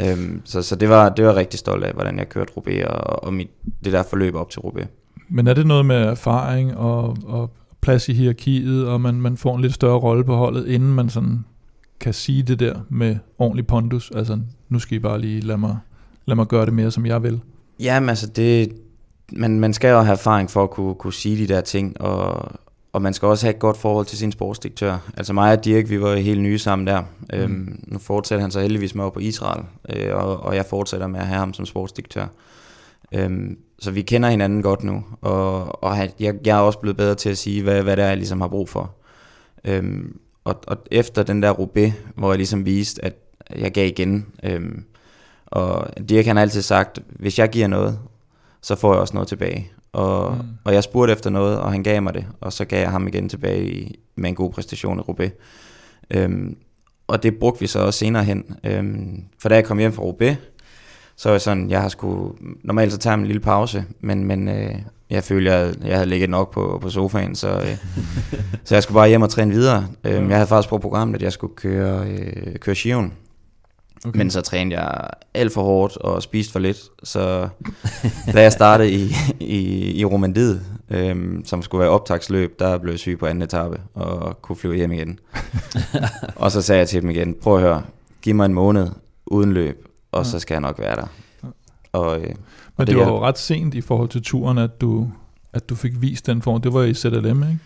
Øhm, 0.00 0.42
så 0.44 0.62
så 0.62 0.76
det, 0.76 0.88
var, 0.88 1.08
det 1.08 1.24
var 1.24 1.36
rigtig 1.36 1.58
stolt 1.58 1.84
af, 1.84 1.92
hvordan 1.92 2.18
jeg 2.18 2.28
kørte 2.28 2.52
Roubaix 2.56 2.84
og, 2.84 3.24
og 3.24 3.34
mit, 3.34 3.50
det 3.84 3.92
der 3.92 4.02
forløb 4.02 4.34
op 4.34 4.50
til 4.50 4.60
Roubaix. 4.60 4.86
Men 5.28 5.46
er 5.46 5.54
det 5.54 5.66
noget 5.66 5.86
med 5.86 5.96
erfaring 5.96 6.76
og, 6.76 7.16
og 7.26 7.50
plads 7.80 8.08
i 8.08 8.12
hierarkiet, 8.12 8.86
og 8.86 9.00
man, 9.00 9.14
man 9.14 9.36
får 9.36 9.56
en 9.56 9.62
lidt 9.62 9.74
større 9.74 9.98
rolle 9.98 10.24
på 10.24 10.36
holdet, 10.36 10.66
inden 10.66 10.94
man 10.94 11.08
sådan 11.08 11.44
kan 12.00 12.14
sige 12.14 12.42
det 12.42 12.60
der 12.60 12.80
med 12.88 13.16
ordentlig 13.38 13.66
pondus? 13.66 14.10
Altså, 14.14 14.40
nu 14.68 14.78
skal 14.78 14.96
I 14.96 14.98
bare 14.98 15.20
lige 15.20 15.40
lade 15.40 15.58
mig, 15.58 15.76
lade 16.26 16.36
mig 16.36 16.46
gøre 16.46 16.66
det 16.66 16.72
mere, 16.72 16.90
som 16.90 17.06
jeg 17.06 17.22
vil. 17.22 17.40
Jamen 17.80 18.08
altså, 18.08 18.26
det, 18.26 18.72
man, 19.32 19.60
man 19.60 19.72
skal 19.72 19.90
jo 19.90 20.00
have 20.00 20.12
erfaring 20.12 20.50
for 20.50 20.62
at 20.62 20.70
kunne, 20.70 20.94
kunne 20.94 21.12
sige 21.12 21.36
de 21.36 21.54
der 21.54 21.60
ting, 21.60 22.00
og, 22.00 22.52
og 22.92 23.02
man 23.02 23.14
skal 23.14 23.28
også 23.28 23.46
have 23.46 23.54
et 23.54 23.60
godt 23.60 23.76
forhold 23.76 24.06
til 24.06 24.18
sin 24.18 24.32
sportsdirektør. 24.32 24.98
Altså 25.16 25.32
mig 25.32 25.52
og 25.52 25.64
Dirk, 25.64 25.90
vi 25.90 26.00
var 26.00 26.16
helt 26.16 26.40
nye 26.40 26.58
sammen 26.58 26.86
der. 26.86 27.00
Mm. 27.00 27.38
Øhm, 27.38 27.84
nu 27.86 27.98
fortsætter 27.98 28.42
han 28.42 28.50
så 28.50 28.60
heldigvis 28.60 28.94
med 28.94 29.04
over 29.04 29.12
på 29.12 29.20
Israel, 29.20 29.64
øh, 29.88 30.14
og, 30.14 30.40
og 30.40 30.56
jeg 30.56 30.66
fortsætter 30.66 31.06
med 31.06 31.20
at 31.20 31.26
have 31.26 31.38
ham 31.38 31.54
som 31.54 31.66
sportsdirektør. 31.66 32.26
Øhm, 33.12 33.58
så 33.80 33.90
vi 33.90 34.02
kender 34.02 34.28
hinanden 34.28 34.62
godt 34.62 34.82
nu, 34.82 35.04
og, 35.20 35.84
og 35.84 35.96
jeg, 35.96 36.34
jeg 36.46 36.58
er 36.58 36.60
også 36.60 36.78
blevet 36.78 36.96
bedre 36.96 37.14
til 37.14 37.30
at 37.30 37.38
sige, 37.38 37.62
hvad, 37.62 37.82
hvad 37.82 37.96
det 37.96 38.04
er, 38.04 38.08
jeg 38.08 38.16
ligesom 38.16 38.40
har 38.40 38.48
brug 38.48 38.68
for. 38.68 38.94
Øhm, 39.64 40.18
og, 40.44 40.60
og 40.66 40.76
efter 40.90 41.22
den 41.22 41.42
der 41.42 41.50
Roubaix, 41.50 41.92
hvor 42.14 42.30
jeg 42.30 42.36
ligesom 42.36 42.64
viste, 42.66 43.04
at 43.04 43.14
jeg 43.56 43.72
gav 43.72 43.86
igen, 43.86 44.26
øhm, 44.42 44.84
og 45.46 45.88
Dirk 46.08 46.26
han 46.26 46.36
har 46.36 46.42
altid 46.42 46.62
sagt, 46.62 46.98
hvis 47.08 47.38
jeg 47.38 47.50
giver 47.50 47.66
noget, 47.66 47.98
så 48.62 48.76
får 48.76 48.92
jeg 48.92 49.00
også 49.00 49.14
noget 49.14 49.28
tilbage. 49.28 49.70
Og, 49.92 50.34
mm. 50.34 50.40
og 50.64 50.74
jeg 50.74 50.84
spurgte 50.84 51.12
efter 51.12 51.30
noget, 51.30 51.58
og 51.58 51.72
han 51.72 51.82
gav 51.82 52.02
mig 52.02 52.14
det, 52.14 52.26
og 52.40 52.52
så 52.52 52.64
gav 52.64 52.80
jeg 52.80 52.90
ham 52.90 53.08
igen 53.08 53.28
tilbage 53.28 53.70
i, 53.70 54.00
med 54.16 54.28
en 54.28 54.34
god 54.34 54.50
præstation 54.50 54.98
i 54.98 55.00
Roubaix. 55.00 55.30
Øhm, 56.10 56.56
og 57.06 57.22
det 57.22 57.38
brugte 57.38 57.60
vi 57.60 57.66
så 57.66 57.78
også 57.78 57.98
senere 57.98 58.24
hen. 58.24 58.44
Øhm, 58.64 59.24
for 59.38 59.48
da 59.48 59.54
jeg 59.54 59.64
kom 59.64 59.78
hjem 59.78 59.92
fra 59.92 60.02
Roubaix, 60.02 60.36
så 61.20 61.28
var 61.28 61.34
jeg 61.34 61.40
sådan, 61.40 61.70
jeg 61.70 61.82
har 61.82 61.88
sgu, 61.88 62.34
normalt 62.62 62.92
så 62.92 62.98
tager 62.98 63.14
jeg 63.14 63.20
en 63.20 63.26
lille 63.26 63.40
pause, 63.40 63.84
men, 64.00 64.24
men 64.24 64.48
øh, 64.48 64.74
jeg 65.10 65.24
følte, 65.24 65.52
jeg, 65.52 65.74
jeg 65.84 65.94
havde 65.94 66.08
ligget 66.08 66.30
nok 66.30 66.52
på, 66.52 66.78
på 66.82 66.90
sofaen, 66.90 67.34
så, 67.34 67.48
øh, 67.48 67.76
så 68.64 68.74
jeg 68.74 68.82
skulle 68.82 68.96
bare 68.96 69.08
hjem 69.08 69.22
og 69.22 69.30
træne 69.30 69.50
videre. 69.50 69.86
Øhm, 70.04 70.28
jeg 70.28 70.36
havde 70.36 70.46
faktisk 70.46 70.68
på 70.68 70.78
programmet, 70.78 71.14
at 71.14 71.22
jeg 71.22 71.32
skulle 71.32 71.56
køre, 71.56 72.08
øh, 72.08 72.56
køre 72.56 72.74
Shion. 72.74 73.12
Okay. 74.04 74.18
Men 74.18 74.30
så 74.30 74.40
trænede 74.40 74.80
jeg 74.80 75.10
alt 75.34 75.52
for 75.52 75.62
hårdt 75.62 75.96
og 75.96 76.22
spiste 76.22 76.52
for 76.52 76.58
lidt. 76.58 76.78
Så 77.02 77.48
da 78.32 78.42
jeg 78.42 78.52
startede 78.52 78.90
i, 78.90 79.12
i, 79.40 79.92
i 80.00 80.04
Romandiet, 80.04 80.62
øhm, 80.90 81.44
som 81.44 81.62
skulle 81.62 81.80
være 81.80 81.90
optagsløb, 81.90 82.58
der 82.58 82.78
blev 82.78 82.92
jeg 82.92 82.98
syg 82.98 83.18
på 83.18 83.26
anden 83.26 83.42
etape 83.42 83.80
og 83.94 84.42
kunne 84.42 84.56
flyve 84.56 84.74
hjem 84.74 84.92
igen. 84.92 85.18
og 86.36 86.50
så 86.52 86.62
sagde 86.62 86.78
jeg 86.78 86.88
til 86.88 87.02
dem 87.02 87.10
igen, 87.10 87.34
prøv 87.34 87.54
at 87.54 87.62
høre, 87.62 87.82
giv 88.22 88.34
mig 88.34 88.46
en 88.46 88.54
måned 88.54 88.88
uden 89.26 89.52
løb, 89.52 89.89
og 90.12 90.24
ja. 90.24 90.30
så 90.30 90.38
skal 90.38 90.54
jeg 90.54 90.60
nok 90.60 90.78
være 90.78 90.96
der. 90.96 91.06
Og, 91.92 92.16
øh, 92.20 92.22
Men 92.28 92.36
og 92.76 92.86
det, 92.86 92.96
det 92.96 92.96
var 93.04 93.08
jo 93.12 93.20
ret 93.20 93.38
sent 93.38 93.74
i 93.74 93.80
forhold 93.80 94.08
til 94.08 94.22
turen, 94.22 94.58
at 94.58 94.80
du, 94.80 95.08
at 95.52 95.68
du 95.68 95.74
fik 95.74 95.92
vist 96.02 96.26
den 96.26 96.42
form. 96.42 96.60
Det 96.60 96.72
var 96.74 96.82
i 96.82 96.94
ZLM, 96.94 97.42
ikke? 97.42 97.58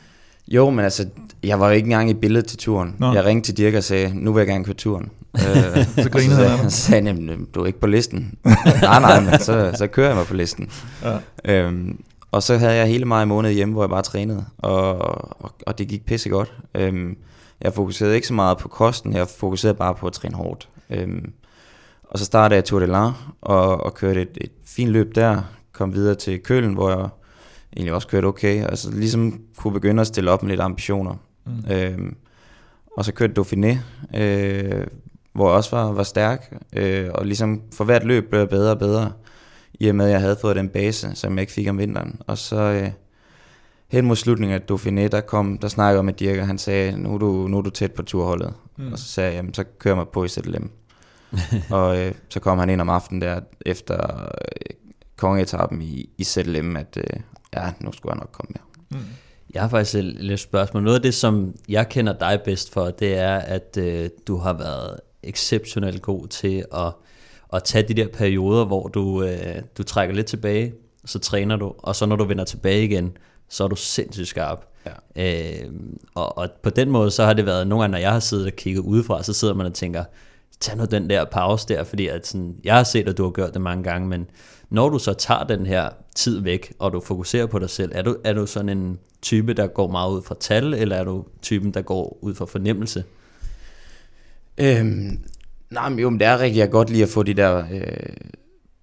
Jo, 0.49 0.71
men 0.71 0.85
altså, 0.85 1.09
jeg 1.43 1.61
var 1.61 1.67
jo 1.67 1.73
ikke 1.73 1.87
engang 1.87 2.11
i 2.11 2.15
billedet 2.15 2.47
til 2.47 2.59
turen. 2.59 2.97
Nå. 2.99 3.13
Jeg 3.13 3.25
ringte 3.25 3.49
til 3.49 3.57
Dirk 3.57 3.75
og 3.75 3.85
sagde, 3.85 4.15
nu 4.15 4.33
vil 4.33 4.41
jeg 4.41 4.47
gerne 4.49 4.65
køre 4.65 4.75
turen. 4.75 5.11
øh, 5.35 5.85
Så 6.05 6.11
grinede 6.11 6.37
så 6.37 6.49
han 6.49 6.71
så 6.71 6.77
sagde 6.77 7.07
han, 7.07 7.19
"Jamen, 7.19 7.47
du 7.55 7.61
er 7.63 7.67
ikke 7.67 7.81
på 7.81 7.87
listen. 7.87 8.39
nej, 8.83 9.01
nej, 9.01 9.21
men 9.21 9.41
så, 9.41 9.73
så 9.79 9.87
kører 9.87 10.07
jeg 10.07 10.17
mig 10.17 10.27
på 10.27 10.35
listen. 10.35 10.71
Ja. 11.03 11.19
Øhm, 11.45 12.01
og 12.31 12.43
så 12.43 12.59
havde 12.59 12.75
jeg 12.75 12.87
hele 12.87 13.05
maj 13.05 13.25
måned 13.25 13.53
hjemme, 13.53 13.73
hvor 13.75 13.83
jeg 13.83 13.91
bare 13.91 14.03
trænede, 14.03 14.45
og, 14.59 14.99
og, 15.43 15.55
og 15.67 15.79
det 15.79 15.89
gik 15.89 16.07
pisse 16.07 16.29
godt. 16.29 16.53
Øhm, 16.75 17.17
jeg 17.61 17.73
fokuserede 17.75 18.15
ikke 18.15 18.27
så 18.27 18.35
meget 18.35 18.59
på 18.59 18.69
kosten, 18.69 19.13
jeg 19.13 19.29
fokuserede 19.29 19.75
bare 19.77 19.95
på 19.95 20.07
at 20.07 20.13
træne 20.13 20.35
hårdt. 20.37 20.69
Øhm, 20.91 21.33
og 22.15 22.19
så 22.19 22.25
startede 22.25 22.57
jeg 22.57 22.65
Tour 22.65 22.81
de 22.81 22.87
l'Ain, 22.87 23.13
og, 23.41 23.85
og 23.85 23.95
kørte 23.95 24.23
et, 24.23 24.39
et 24.41 24.53
fint 24.65 24.91
løb 24.91 25.15
der, 25.15 25.43
kom 25.73 25.95
videre 25.95 26.15
til 26.15 26.41
Kølen, 26.41 26.75
hvor 26.75 26.91
jeg 26.91 27.09
egentlig 27.77 27.95
også 27.95 28.09
kørte 28.09 28.27
okay, 28.27 28.65
altså 28.65 28.91
ligesom 28.91 29.41
kunne 29.57 29.73
begynde 29.73 30.01
at 30.01 30.07
stille 30.07 30.31
op 30.31 30.43
med 30.43 30.51
lidt 30.51 30.61
ambitioner. 30.61 31.15
Mm. 31.47 31.73
Øhm, 31.73 32.17
og 32.97 33.05
så 33.05 33.13
kørte 33.13 33.41
Dauphiné, 33.41 33.77
øh, 34.21 34.87
hvor 35.33 35.49
jeg 35.49 35.57
også 35.57 35.77
var, 35.77 35.93
var 35.93 36.03
stærk, 36.03 36.53
øh, 36.73 37.11
og 37.15 37.27
ligesom 37.27 37.63
for 37.73 37.85
hvert 37.85 38.05
løb 38.05 38.31
blev 38.31 38.41
jeg 38.41 38.49
bedre 38.49 38.71
og 38.71 38.79
bedre, 38.79 39.13
i 39.75 39.89
og 39.89 39.95
med 39.95 40.07
at 40.07 40.13
jeg 40.13 40.21
havde 40.21 40.37
fået 40.41 40.57
den 40.57 40.69
base, 40.69 41.11
som 41.15 41.33
jeg 41.33 41.41
ikke 41.41 41.53
fik 41.53 41.69
om 41.69 41.79
vinteren. 41.79 42.21
Og 42.27 42.39
så 42.39 42.57
øh, 42.57 42.91
hen 43.89 44.07
mod 44.07 44.17
slutningen 44.17 44.55
af 44.55 44.63
Dauphiné, 44.73 45.09
der, 45.09 45.21
kom, 45.21 45.59
der 45.59 45.69
snakkede 45.69 45.99
jeg 45.99 46.05
med 46.05 46.13
Dirk, 46.13 46.39
og 46.39 46.47
han 46.47 46.59
sagde, 46.59 47.03
nu 47.03 47.15
er 47.15 47.19
du, 47.19 47.49
nu 47.49 47.59
er 47.59 47.63
du 47.63 47.71
tæt 47.71 47.93
på 47.93 48.03
turholdet. 48.03 48.55
Mm. 48.77 48.93
Og 48.93 48.99
så 48.99 49.05
sagde 49.05 49.31
jeg, 49.31 49.37
jamen 49.37 49.55
så 49.55 49.65
kører 49.79 49.95
mig 49.95 50.09
på 50.09 50.25
i 50.25 50.29
ZLM. 50.29 50.71
og 51.71 51.99
øh, 51.99 52.15
så 52.29 52.41
kom 52.41 52.59
han 52.59 52.71
ind 52.71 52.81
om 52.81 52.89
aftenen 52.89 53.23
der, 53.23 53.41
efter 53.67 54.23
øh, 54.23 54.77
kongeetappen 55.17 55.83
i, 55.83 56.11
i 56.19 56.25
ZLM, 56.25 56.77
at 56.77 56.97
øh, 56.97 57.21
ja, 57.55 57.73
nu 57.81 57.93
skulle 57.93 58.13
jeg 58.13 58.19
nok 58.19 58.33
komme 58.33 58.55
med. 58.55 58.99
Mm. 59.01 59.07
Jeg 59.55 59.63
har 59.63 59.69
faktisk 59.69 59.95
et 59.95 60.05
lidt 60.05 60.41
spørgsmål. 60.41 60.83
Noget 60.83 60.97
af 60.97 61.03
det, 61.03 61.15
som 61.15 61.55
jeg 61.69 61.89
kender 61.89 62.13
dig 62.13 62.41
bedst 62.45 62.73
for, 62.73 62.91
det 62.91 63.19
er, 63.19 63.37
at 63.37 63.77
øh, 63.79 64.09
du 64.27 64.37
har 64.37 64.53
været 64.53 65.01
exceptionelt 65.23 66.03
god 66.03 66.27
til 66.29 66.65
at, 66.75 66.93
at 67.53 67.65
tage 67.65 67.89
de 67.89 67.95
der 67.95 68.09
perioder, 68.09 68.65
hvor 68.65 68.89
du, 68.89 69.23
øh, 69.23 69.63
du 69.79 69.83
trækker 69.83 70.15
lidt 70.15 70.27
tilbage, 70.27 70.73
så 71.05 71.19
træner 71.19 71.57
du, 71.57 71.75
og 71.79 71.97
så 71.97 72.07
når 72.07 72.17
du 72.17 72.25
vender 72.25 72.45
tilbage 72.45 72.85
igen, 72.85 73.17
så 73.49 73.65
er 73.65 73.69
du 73.69 73.77
sindssygt 73.77 74.29
skarp. 74.29 74.67
Ja. 75.17 75.63
Øh, 75.63 75.73
og, 76.15 76.39
og 76.39 76.49
på 76.63 76.71
den 76.71 76.91
måde, 76.91 77.11
så 77.11 77.25
har 77.25 77.33
det 77.33 77.47
været, 77.47 77.67
nogle 77.67 77.83
gange, 77.83 77.93
når 77.93 77.99
jeg 77.99 78.13
har 78.13 78.21
siddet 78.21 78.47
og 78.47 78.53
kigget 78.53 78.81
udefra, 78.81 79.23
så 79.23 79.33
sidder 79.33 79.55
man 79.55 79.67
og 79.67 79.75
tænker, 79.75 80.05
tag 80.65 80.77
nu 80.77 80.85
den 80.85 81.11
der 81.11 81.25
pause 81.25 81.69
der, 81.69 81.85
fordi 81.85 82.09
at 82.09 82.27
sådan, 82.27 82.57
jeg 82.65 82.75
har 82.75 82.85
set, 82.85 83.09
at 83.09 83.19
du 83.19 83.25
har 83.25 83.31
gjort 83.31 83.55
det 83.55 83.63
mange 83.63 83.85
gange, 83.85 84.09
men 84.09 84.27
når 84.71 84.89
du 84.89 84.99
så 84.99 85.13
tager 85.13 85.45
den 85.45 85.67
her 85.67 85.89
tid 86.15 86.41
væk, 86.41 86.73
og 86.79 86.93
du 86.93 87.01
fokuserer 87.01 87.47
på 87.47 87.59
dig 87.59 87.71
selv, 87.71 87.93
er 87.95 88.03
du, 88.03 88.17
er 88.25 88.33
du 88.33 88.47
sådan 88.47 88.69
en 88.69 88.99
type, 89.23 89.55
der 89.55 89.67
går 89.67 89.91
meget 89.91 90.13
ud 90.13 90.23
fra 90.23 90.35
tal, 90.41 90.75
eller 90.75 90.97
er 90.97 91.05
du 91.05 91.25
typen, 91.43 91.75
der 91.75 91.83
går 91.83 92.19
ud 92.21 92.35
fra 92.35 92.45
fornemmelse? 92.45 93.05
Øhm, 94.59 95.21
nej, 95.71 95.89
men 95.89 95.99
jo, 95.99 96.11
men 96.11 96.21
det 96.21 96.27
er 96.27 96.39
rigtigt, 96.39 96.59
jeg 96.59 96.71
godt 96.71 96.91
lige 96.91 97.03
at 97.03 97.09
få 97.09 97.23
de 97.23 97.35
der 97.35 97.65
øh, 97.73 98.17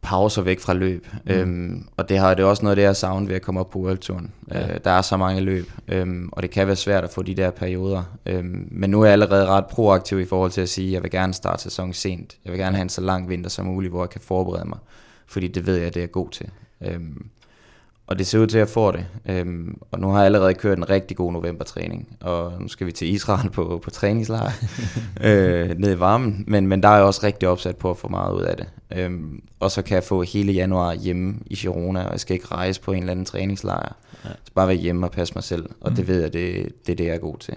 pauser 0.02 0.42
væk 0.42 0.60
fra 0.60 0.74
løb. 0.74 1.08
Mm. 1.26 1.32
Øhm, 1.32 1.88
og 1.98 2.10
det 2.10 2.18
har 2.18 2.34
det 2.34 2.44
er 2.44 2.48
også 2.48 2.64
noget 2.64 2.72
af 2.72 2.76
det, 2.76 2.84
jeg 2.84 2.96
savner 2.96 3.28
ved 3.28 3.36
at 3.36 3.42
komme 3.42 3.60
op 3.60 3.70
på 3.70 3.80
World 3.80 3.98
Touren. 3.98 4.32
Ja. 4.52 4.74
Øh, 4.74 4.80
der 4.84 4.92
er 4.92 5.02
så 5.02 5.18
mange 5.18 5.42
løb, 5.42 5.72
øhm, 5.88 6.30
og 6.32 6.44
det 6.44 6.52
kan 6.52 6.68
være 6.68 6.76
svært 6.76 7.04
at 7.04 7.10
få 7.10 7.22
de 7.22 7.36
der 7.36 7.50
perioder. 7.50 8.04
Øhm, 8.26 8.68
men 8.72 8.90
nu 8.90 9.02
er 9.02 9.06
jeg 9.06 9.14
allerede 9.14 9.48
ret 9.48 9.66
proaktiv 9.66 10.20
i 10.20 10.26
forhold 10.26 10.52
til 10.52 10.62
at 10.62 10.70
sige, 10.70 10.88
at 10.88 10.94
jeg 10.94 11.04
vil 11.04 11.12
gerne 11.12 11.34
starte 11.34 11.64
sæsonen 11.64 11.94
sent. 11.94 12.38
Jeg 12.46 12.52
vil 12.52 12.60
gerne 12.60 12.76
have 12.76 12.84
en 12.84 12.90
så 12.90 13.02
lang 13.02 13.30
vinter 13.30 13.50
som 13.50 13.66
muligt, 13.66 13.92
hvor 13.92 14.04
jeg 14.04 14.10
kan 14.10 14.22
forberede 14.22 14.70
mig. 14.70 14.78
Fordi 15.28 15.48
det 15.48 15.66
ved 15.66 15.76
jeg, 15.76 15.88
at 15.88 15.94
det 15.94 16.04
er 16.04 16.08
god 16.08 16.30
til. 16.30 16.50
Øhm, 16.82 17.26
og 18.12 18.20
det 18.20 18.28
ser 18.28 18.40
ud 18.40 18.48
til, 18.48 18.58
at 18.58 18.60
jeg 18.60 18.70
får 18.70 18.92
det. 18.92 19.06
Øhm, 19.26 19.78
og 19.92 20.00
nu 20.00 20.08
har 20.08 20.18
jeg 20.18 20.26
allerede 20.26 20.54
kørt 20.54 20.78
en 20.78 20.90
rigtig 20.90 21.18
god 21.18 21.34
novembertræning. 21.34 22.18
Og 22.22 22.54
nu 22.60 22.68
skal 22.68 22.88
vi 22.88 22.92
til 22.92 23.14
Israel 23.14 23.50
på, 23.50 23.82
på 23.84 23.90
træningslejr 23.90 24.52
øh, 25.24 25.70
ned 25.80 25.96
i 25.96 26.00
varmen. 26.00 26.44
Men, 26.48 26.68
men 26.68 26.84
der 26.84 26.90
er 26.90 26.96
jeg 26.96 27.04
også 27.04 27.22
rigtig 27.24 27.48
opsat 27.48 27.76
på 27.76 27.90
at 27.90 27.98
få 27.98 28.08
meget 28.08 28.34
ud 28.34 28.42
af 28.42 28.58
det. 28.58 28.68
Øhm, 28.96 29.42
og 29.60 29.72
så 29.72 29.82
kan 29.82 29.96
jeg 29.96 30.04
få 30.04 30.22
hele 30.24 30.54
januar 30.54 30.94
hjemme 30.94 31.36
i 31.46 31.56
Girona, 31.56 32.04
og 32.04 32.12
jeg 32.12 32.20
skal 32.20 32.34
ikke 32.34 32.48
rejse 32.52 32.82
på 32.82 32.92
en 32.92 33.00
eller 33.00 33.12
anden 33.12 33.26
træningslejr. 33.26 33.96
Ja. 34.26 34.30
Så 34.30 34.52
bare 34.56 34.68
være 34.68 34.78
hjemme 34.78 35.06
og 35.06 35.12
passe 35.12 35.34
mig 35.36 35.44
selv. 35.44 35.66
Og 35.82 35.90
mm. 35.90 35.96
det 35.96 36.08
ved 36.08 36.22
jeg, 36.22 36.34
det, 36.34 36.68
det 36.86 36.92
er 36.92 36.96
det, 36.96 37.06
jeg 37.06 37.16
er 37.16 37.20
god 37.20 37.38
til. 37.38 37.54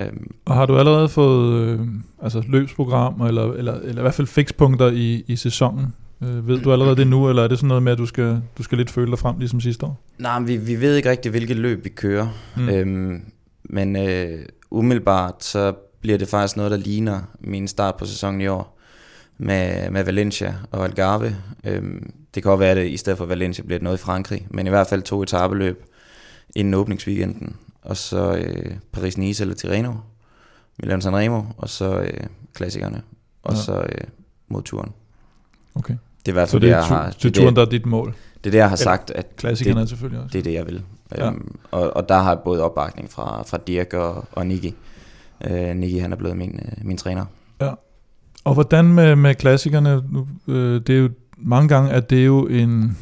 Øhm, 0.00 0.30
Og 0.44 0.54
har 0.54 0.66
du 0.66 0.78
allerede 0.78 1.08
fået 1.08 1.60
øh, 1.60 1.80
altså 2.22 2.42
løbsprogram, 2.48 3.20
eller, 3.20 3.52
eller, 3.52 3.74
eller 3.74 3.98
i 3.98 4.02
hvert 4.02 4.14
fald 4.14 4.26
fikspunkter 4.26 4.90
i, 4.90 5.24
i 5.26 5.36
sæsonen? 5.36 5.94
Øh, 6.22 6.48
ved 6.48 6.60
du 6.60 6.72
allerede 6.72 6.96
det 6.96 7.06
nu, 7.06 7.28
eller 7.28 7.42
er 7.42 7.48
det 7.48 7.58
sådan 7.58 7.68
noget 7.68 7.82
med, 7.82 7.92
at 7.92 7.98
du 7.98 8.06
skal, 8.06 8.42
du 8.58 8.62
skal 8.62 8.78
lidt 8.78 8.90
føle 8.90 9.10
dig 9.10 9.18
frem, 9.18 9.38
ligesom 9.38 9.60
sidste 9.60 9.86
år? 9.86 10.00
nej, 10.18 10.40
vi, 10.40 10.56
vi 10.56 10.80
ved 10.80 10.96
ikke 10.96 11.10
rigtig, 11.10 11.30
hvilket 11.30 11.56
løb 11.56 11.84
vi 11.84 11.88
kører. 11.88 12.28
Mm. 12.56 12.68
Øhm, 12.68 13.22
men 13.64 13.96
øh, 13.96 14.38
umiddelbart, 14.70 15.44
så 15.44 15.74
bliver 16.00 16.18
det 16.18 16.28
faktisk 16.28 16.56
noget, 16.56 16.70
der 16.70 16.76
ligner 16.76 17.20
min 17.40 17.68
start 17.68 17.96
på 17.96 18.06
sæsonen 18.06 18.40
i 18.40 18.46
år 18.46 18.78
med, 19.38 19.90
med 19.90 20.04
Valencia 20.04 20.54
og 20.70 20.84
Algarve. 20.84 21.36
Øhm, 21.64 22.12
det 22.34 22.42
kan 22.42 22.52
også 22.52 22.58
være, 22.58 22.70
at 22.70 22.76
det 22.76 22.88
i 22.88 22.96
stedet 22.96 23.18
for 23.18 23.26
Valencia 23.26 23.64
bliver 23.64 23.78
det 23.78 23.84
noget 23.84 23.98
i 23.98 24.02
Frankrig, 24.02 24.46
men 24.50 24.66
i 24.66 24.70
hvert 24.70 24.86
fald 24.86 25.02
to 25.02 25.22
etabeløb 25.22 25.84
inden 26.56 26.74
åbningsweekenden, 26.74 27.56
og 27.82 27.96
så 27.96 28.36
øh, 28.36 28.76
Paris-Nice 28.96 29.40
eller 29.40 29.54
Tirreno, 29.54 29.92
Milan 30.78 31.02
Sanremo, 31.02 31.42
og 31.56 31.68
så 31.68 32.00
øh, 32.00 32.20
klassikerne, 32.54 33.02
og 33.42 33.54
ja. 33.54 33.60
så 33.60 33.80
øh, 33.80 34.04
mod 34.48 34.62
turen. 34.62 34.92
Okay. 35.74 35.94
Det 36.26 36.30
er 36.30 36.32
i 36.32 36.38
hvert 36.40 36.48
fald 36.48 36.62
det 36.62 36.68
jeg 36.68 36.84
har, 36.84 37.10
det, 37.22 37.24
er 37.24 37.30
turen, 37.42 37.56
der 37.56 37.62
er 37.62 37.66
dit 37.66 37.86
mål. 37.86 38.14
det 38.44 38.46
er 38.46 38.50
det, 38.50 38.58
jeg 38.58 38.68
har 38.68 38.76
sagt, 38.76 39.10
at 39.10 39.36
Klassikerne 39.36 39.80
det- 39.80 39.84
er 39.84 39.88
selvfølgelig 39.88 40.20
også. 40.24 40.32
det 40.32 40.38
er 40.38 40.42
det, 40.42 40.52
jeg 40.52 40.66
vil. 40.66 40.82
Ja. 41.16 41.24
Ja. 41.24 41.30
Øhm, 41.30 41.56
og, 41.70 41.96
og 41.96 42.08
der 42.08 42.18
har 42.18 42.30
jeg 42.30 42.38
både 42.44 42.62
opbakning 42.62 43.10
fra, 43.10 43.42
fra 43.42 43.58
Dirk 43.66 43.94
og, 43.94 44.24
og 44.32 44.46
Niki. 44.46 44.74
Øh, 45.50 45.76
Niki, 45.76 45.98
han 45.98 46.12
er 46.12 46.16
blevet 46.16 46.36
min, 46.36 46.60
øh, 46.62 46.86
min 46.86 46.96
træner. 46.96 47.24
Og 48.44 48.54
hvordan 48.54 48.84
med, 48.84 49.16
med 49.16 49.34
klassikerne? 49.34 50.02
Øh, 50.48 50.80
det 50.86 50.90
er 50.90 50.98
jo 50.98 51.08
mange 51.38 51.68
gange, 51.68 51.90
at 51.90 52.10
det 52.10 52.20
er 52.20 52.24
jo 52.24 52.46
en... 52.46 52.96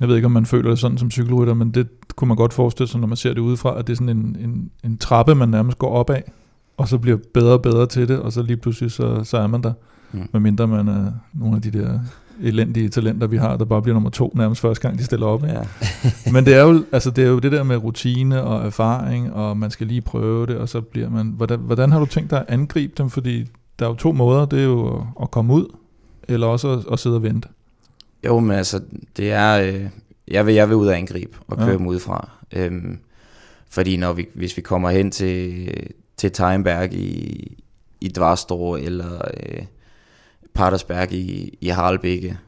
Jeg 0.00 0.08
ved 0.08 0.16
ikke, 0.16 0.26
om 0.26 0.32
man 0.32 0.46
føler 0.46 0.70
det 0.70 0.78
sådan 0.78 0.98
som 0.98 1.10
cykelrytter, 1.10 1.54
men 1.54 1.70
det 1.70 1.88
kunne 2.16 2.28
man 2.28 2.36
godt 2.36 2.52
forestille 2.52 2.88
sig, 2.88 3.00
når 3.00 3.06
man 3.06 3.16
ser 3.16 3.28
det 3.34 3.38
udefra, 3.40 3.78
at 3.78 3.86
det 3.86 3.92
er 3.92 3.96
sådan 3.96 4.08
en, 4.16 4.36
en, 4.40 4.70
en 4.84 4.98
trappe, 4.98 5.34
man 5.34 5.48
nærmest 5.48 5.78
går 5.78 5.90
op 5.90 6.10
af, 6.10 6.32
og 6.76 6.88
så 6.88 6.98
bliver 6.98 7.18
bedre 7.34 7.52
og 7.52 7.62
bedre 7.62 7.86
til 7.86 8.08
det, 8.08 8.18
og 8.18 8.32
så 8.32 8.42
lige 8.42 8.56
pludselig, 8.56 8.90
så, 8.90 9.24
så 9.24 9.38
er 9.38 9.46
man 9.46 9.62
der. 9.62 9.72
Mm. 10.12 10.28
Medmindre 10.32 10.66
man 10.66 10.88
er 10.88 11.12
nogle 11.34 11.56
af 11.56 11.62
de 11.62 11.70
der 11.70 12.00
elendige 12.42 12.88
talenter, 12.88 13.26
vi 13.26 13.36
har, 13.36 13.56
der 13.56 13.64
bare 13.64 13.82
bliver 13.82 13.94
nummer 13.94 14.10
to 14.10 14.32
nærmest 14.34 14.60
første 14.60 14.82
gang, 14.88 14.98
de 14.98 15.04
stiller 15.04 15.26
op. 15.26 15.44
Ikke? 15.44 15.54
Ja. 15.54 15.62
Men 16.32 16.46
det 16.46 16.54
er, 16.54 16.62
jo, 16.62 16.84
altså 16.92 17.10
det 17.10 17.24
er 17.24 17.28
jo 17.28 17.38
det 17.38 17.52
der 17.52 17.62
med 17.62 17.76
rutine 17.76 18.42
og 18.42 18.66
erfaring, 18.66 19.32
og 19.32 19.56
man 19.56 19.70
skal 19.70 19.86
lige 19.86 20.00
prøve 20.00 20.46
det, 20.46 20.56
og 20.56 20.68
så 20.68 20.80
bliver 20.80 21.08
man... 21.10 21.26
Hvordan, 21.36 21.58
hvordan 21.60 21.92
har 21.92 21.98
du 21.98 22.06
tænkt 22.06 22.30
dig 22.30 22.38
at 22.40 22.44
angribe 22.48 22.92
dem? 22.98 23.10
Fordi 23.10 23.46
der 23.78 23.84
er 23.84 23.90
jo 23.90 23.94
to 23.96 24.12
måder, 24.12 24.46
det 24.46 24.58
er 24.58 24.64
jo 24.64 25.04
at, 25.22 25.30
komme 25.30 25.52
ud, 25.54 25.74
eller 26.28 26.46
også 26.46 26.72
at, 26.72 26.84
at 26.92 26.98
sidde 26.98 27.16
og 27.16 27.22
vente. 27.22 27.48
Jo, 28.26 28.40
men 28.40 28.50
altså, 28.56 28.80
det 29.16 29.32
er... 29.32 29.60
Øh, 29.60 29.84
jeg, 30.28 30.46
vil, 30.46 30.54
jeg 30.54 30.68
vil 30.68 30.76
ud 30.76 30.86
og 30.86 30.96
angribe 30.98 31.38
og 31.48 31.56
køre 31.56 31.66
Ja. 31.68 31.72
dem 31.76 31.86
udefra. 31.86 32.30
Øhm, 32.52 32.98
fordi 33.70 33.96
når 33.96 34.12
vi, 34.12 34.26
hvis 34.34 34.56
vi 34.56 34.62
kommer 34.62 34.90
hen 34.90 35.10
til, 35.10 35.68
til 36.16 36.32
Tegnberg 36.32 36.94
i, 36.94 37.56
i 38.00 38.08
Dvarstor 38.08 38.76
eller 38.76 39.20
øh, 39.36 39.62
Patersberg 40.56 41.12
i, 41.12 41.58
i 41.60 41.68
Haraldbække, 41.68 42.38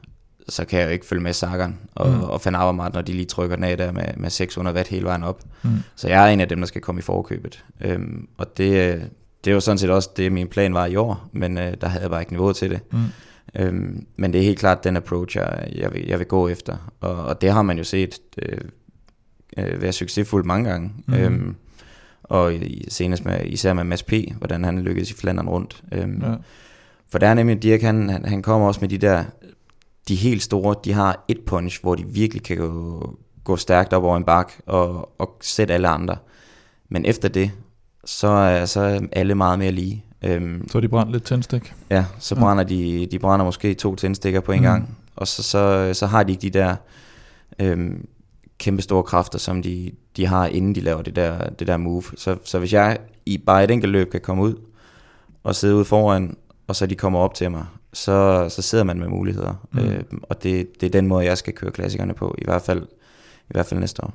så 0.49 0.65
kan 0.65 0.79
jeg 0.79 0.85
jo 0.87 0.91
ikke 0.91 1.05
følge 1.05 1.23
med 1.23 1.33
Sagan 1.33 1.77
og, 1.95 2.09
Mm. 2.09 2.21
og 2.23 2.41
Van 2.45 2.55
Avermaet, 2.55 2.93
når 2.93 3.01
de 3.01 3.11
lige 3.13 3.25
trykker 3.25 3.55
den 3.55 3.65
af 3.65 3.77
der 3.77 3.91
med, 3.91 4.03
med 4.17 4.29
600 4.29 4.75
watt 4.75 4.89
hele 4.89 5.05
vejen 5.05 5.23
op. 5.23 5.41
Mm. 5.63 5.69
Så 5.95 6.07
jeg 6.07 6.23
er 6.29 6.33
en 6.33 6.39
af 6.41 6.47
dem, 6.49 6.59
der 6.59 6.65
skal 6.67 6.81
komme 6.81 6.99
i 6.99 7.01
forkøbet. 7.01 7.63
Øhm, 7.81 8.27
og 8.37 8.57
det, 8.57 8.93
øh, 8.95 9.01
det 9.45 9.51
jo 9.51 9.59
sådan 9.59 9.77
set 9.77 9.89
også 9.89 10.09
det, 10.17 10.31
min 10.31 10.47
plan 10.47 10.73
var 10.73 10.85
i 10.85 10.95
år, 10.95 11.29
men 11.31 11.57
øh, 11.57 11.73
der 11.81 11.87
havde 11.87 12.01
jeg 12.01 12.09
bare 12.09 12.21
ikke 12.21 12.31
niveau 12.33 12.53
til 12.53 12.69
det. 12.69 12.79
Mm. 12.91 12.99
Øhm, 13.55 14.05
men 14.17 14.33
det 14.33 14.39
er 14.41 14.45
helt 14.45 14.59
klart 14.59 14.83
den 14.83 14.97
approach, 14.97 15.37
jeg, 15.37 15.71
jeg, 15.75 15.93
vil, 15.93 16.05
jeg 16.07 16.19
vil 16.19 16.27
gå 16.27 16.47
efter. 16.47 16.91
Og, 17.01 17.15
og 17.15 17.41
det 17.41 17.51
har 17.51 17.61
man 17.61 17.77
jo 17.77 17.83
set 17.83 18.19
øh, 18.41 18.57
øh, 19.57 19.81
være 19.81 19.91
succesfuld 19.91 20.45
mange 20.45 20.69
gange. 20.69 20.91
Mm. 21.07 21.13
Øhm, 21.13 21.55
og 22.23 22.53
senest 22.87 23.25
med, 23.25 23.45
især 23.45 23.73
med 23.73 23.83
Mads 23.83 24.03
P., 24.03 24.13
hvordan 24.37 24.63
han 24.63 24.79
lykkedes 24.79 25.11
i 25.11 25.13
Flandern 25.13 25.49
rundt. 25.49 25.83
Øhm, 25.91 26.21
Ja. 26.23 26.33
For 27.11 27.17
der 27.19 27.27
er 27.27 27.33
nemlig 27.33 27.63
Dirk, 27.63 27.81
han, 27.81 28.09
han, 28.25 28.41
kommer 28.41 28.67
også 28.67 28.81
med 28.81 28.89
de 28.89 28.97
der, 28.97 29.23
de 30.07 30.15
helt 30.15 30.43
store, 30.43 30.75
de 30.85 30.93
har 30.93 31.25
et 31.27 31.39
punch, 31.45 31.81
hvor 31.81 31.95
de 31.95 32.05
virkelig 32.07 32.43
kan 32.43 32.57
gå, 32.57 33.17
gå 33.43 33.55
stærkt 33.55 33.93
op 33.93 34.03
over 34.03 34.17
en 34.17 34.23
bak 34.23 34.51
og, 34.65 35.09
og 35.21 35.37
sætte 35.41 35.73
alle 35.73 35.87
andre. 35.87 36.17
Men 36.89 37.05
efter 37.05 37.29
det, 37.29 37.51
så 38.05 38.27
er, 38.27 38.65
så 38.65 39.07
alle 39.11 39.35
meget 39.35 39.59
mere 39.59 39.71
lige. 39.71 40.05
Øhm, 40.21 40.67
Så 40.69 40.79
de 40.79 40.87
brændt 40.87 41.11
lidt 41.11 41.23
tændstik. 41.23 41.73
Ja, 41.89 42.05
så 42.19 42.35
Ja. 42.35 42.41
brænder 42.41 42.63
de, 42.63 43.07
de 43.11 43.19
brænder 43.19 43.45
måske 43.45 43.73
to 43.73 43.95
tændstikker 43.95 44.39
på 44.39 44.51
en 44.51 44.59
Mm. 44.59 44.63
gang, 44.63 44.97
og 45.15 45.27
så, 45.27 45.43
så, 45.43 45.89
så 45.93 46.05
har 46.05 46.23
de 46.23 46.31
ikke 46.31 46.41
de 46.41 46.49
der 46.49 46.75
øhm, 47.59 48.07
kæmpe 48.57 48.81
store 48.81 49.03
kræfter, 49.03 49.39
som 49.39 49.61
de, 49.63 49.91
de 50.17 50.25
har, 50.27 50.45
inden 50.47 50.75
de 50.75 50.81
laver 50.81 51.01
det 51.01 51.15
der, 51.15 51.49
det 51.49 51.67
der 51.67 51.77
move. 51.77 52.03
Så, 52.17 52.37
så 52.43 52.59
hvis 52.59 52.73
jeg 52.73 52.97
i 53.25 53.37
bare 53.37 53.63
et 53.63 53.71
enkelt 53.71 53.91
løb 53.91 54.11
kan 54.11 54.21
komme 54.21 54.43
ud 54.43 54.55
og 55.43 55.55
sidde 55.55 55.75
ude 55.75 55.85
foran, 55.85 56.37
og 56.69 56.75
så 56.75 56.85
de 56.85 56.95
kommer 56.95 57.19
op 57.19 57.33
til 57.33 57.51
mig, 57.51 57.65
så, 57.93 58.45
så 58.49 58.61
sidder 58.61 58.83
man 58.83 58.99
med 58.99 59.07
muligheder. 59.07 59.67
Mm. 59.71 59.79
Øhm, 59.79 60.21
og 60.23 60.43
det, 60.43 60.81
det 60.81 60.87
er 60.87 60.91
den 60.91 61.07
måde, 61.07 61.25
jeg 61.25 61.37
skal 61.37 61.53
køre 61.53 61.71
klassikerne 61.71 62.13
på, 62.13 62.35
i 62.37 62.41
hvert 62.45 62.61
fald, 62.61 62.83
i 63.49 63.51
hvert 63.51 63.65
fald 63.65 63.79
næste 63.79 64.03
år. 64.03 64.13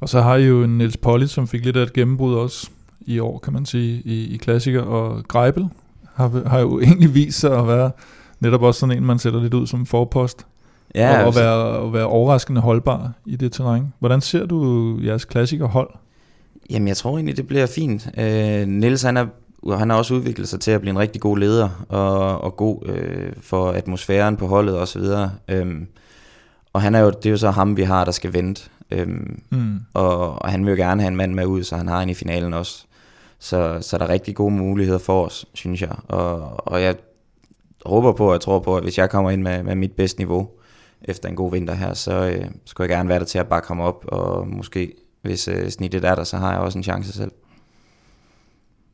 Og 0.00 0.08
så 0.08 0.20
har 0.20 0.36
I 0.36 0.44
jo 0.44 0.66
Niels 0.66 0.96
Pollitt, 0.96 1.30
som 1.30 1.48
fik 1.48 1.64
lidt 1.64 1.76
af 1.76 1.82
et 1.82 1.92
gennembrud 1.92 2.34
også 2.34 2.70
i 3.00 3.18
år, 3.18 3.38
kan 3.38 3.52
man 3.52 3.66
sige, 3.66 4.02
i, 4.04 4.34
i 4.34 4.36
klassiker. 4.36 4.82
Og 4.82 5.24
Greibel 5.28 5.68
har, 6.14 6.48
har 6.48 6.58
jo 6.58 6.80
egentlig 6.80 7.14
vist 7.14 7.40
sig 7.40 7.58
at 7.58 7.68
være 7.68 7.90
netop 8.40 8.62
også 8.62 8.80
sådan 8.80 8.96
en, 8.96 9.04
man 9.04 9.18
sætter 9.18 9.40
lidt 9.40 9.54
ud 9.54 9.66
som 9.66 9.86
forpost. 9.86 10.46
Ja, 10.94 11.10
og, 11.10 11.20
og, 11.20 11.26
altså- 11.26 11.40
være, 11.40 11.54
og 11.54 11.92
være 11.92 12.06
overraskende 12.06 12.60
holdbar 12.60 13.12
i 13.26 13.36
det 13.36 13.52
terræn. 13.52 13.92
Hvordan 13.98 14.20
ser 14.20 14.46
du 14.46 14.98
jeres 15.04 15.24
klassikerhold? 15.24 15.90
Jamen, 16.70 16.88
jeg 16.88 16.96
tror 16.96 17.10
egentlig, 17.10 17.36
det 17.36 17.46
bliver 17.46 17.66
fint. 17.66 18.08
Øh, 18.18 18.66
Niels, 18.68 19.02
han, 19.02 19.16
er, 19.16 19.26
han 19.66 19.90
har 19.90 19.96
også 19.96 20.14
udviklet 20.14 20.48
sig 20.48 20.60
til 20.60 20.70
at 20.70 20.80
blive 20.80 20.90
en 20.90 20.98
rigtig 20.98 21.20
god 21.20 21.38
leder, 21.38 21.84
og, 21.88 22.40
og 22.40 22.56
god 22.56 22.86
øh, 22.86 23.32
for 23.40 23.70
atmosfæren 23.70 24.36
på 24.36 24.46
holdet 24.46 24.78
og 24.78 24.88
så 24.88 24.98
videre. 24.98 25.32
Øhm, 25.48 25.86
og 26.72 26.82
han 26.82 26.94
er 26.94 27.00
jo, 27.00 27.10
det 27.10 27.26
er 27.26 27.30
jo 27.30 27.36
så 27.36 27.50
ham, 27.50 27.76
vi 27.76 27.82
har, 27.82 28.04
der 28.04 28.12
skal 28.12 28.32
vente. 28.32 28.62
Øhm, 28.90 29.42
Mm. 29.50 29.78
og, 29.94 30.42
og 30.42 30.50
han 30.50 30.66
vil 30.66 30.70
jo 30.70 30.76
gerne 30.76 31.02
have 31.02 31.08
en 31.08 31.16
mand 31.16 31.34
med 31.34 31.46
ud, 31.46 31.62
så 31.62 31.76
han 31.76 31.88
har 31.88 32.02
en 32.02 32.08
i 32.08 32.14
finalen 32.14 32.54
også. 32.54 32.84
Så, 33.38 33.78
så 33.80 33.98
der 33.98 34.04
er 34.04 34.08
rigtig 34.08 34.34
gode 34.34 34.54
muligheder 34.54 34.98
for 34.98 35.24
os, 35.26 35.46
synes 35.54 35.82
jeg. 35.82 35.96
Og, 36.08 36.52
og 36.68 36.82
jeg 36.82 36.96
håber 37.86 38.12
på, 38.12 38.26
og 38.26 38.32
jeg 38.32 38.40
tror 38.40 38.58
på, 38.58 38.76
at 38.76 38.82
hvis 38.82 38.98
jeg 38.98 39.10
kommer 39.10 39.30
ind 39.30 39.42
med, 39.42 39.62
med 39.62 39.74
mit 39.74 39.92
bedste 39.92 40.20
niveau 40.20 40.48
efter 41.02 41.28
en 41.28 41.36
god 41.36 41.50
vinter 41.50 41.74
her, 41.74 41.94
så 41.94 42.12
øh, 42.12 42.44
skulle 42.64 42.90
jeg 42.90 42.96
gerne 42.96 43.08
være 43.08 43.18
der 43.18 43.24
til 43.24 43.38
at 43.38 43.46
bakke 43.48 43.68
ham 43.68 43.80
op, 43.80 44.04
og 44.08 44.48
måske, 44.48 44.92
hvis 45.22 45.48
øh, 45.48 45.68
snittet 45.70 46.04
er 46.04 46.14
der, 46.14 46.24
så 46.24 46.36
har 46.36 46.52
jeg 46.52 46.60
også 46.60 46.78
en 46.78 46.84
chance 46.84 47.12
selv. 47.12 47.32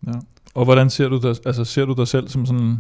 Ja. 0.07 0.13
Og 0.55 0.65
hvordan 0.65 0.91
ser 0.91 1.09
du 1.09 1.19
dig, 1.19 1.37
altså 1.47 1.65
ser 1.65 1.85
du 1.85 1.93
dig 1.93 2.09
selv 2.09 2.29
som 2.29 2.47
sådan 2.47 2.77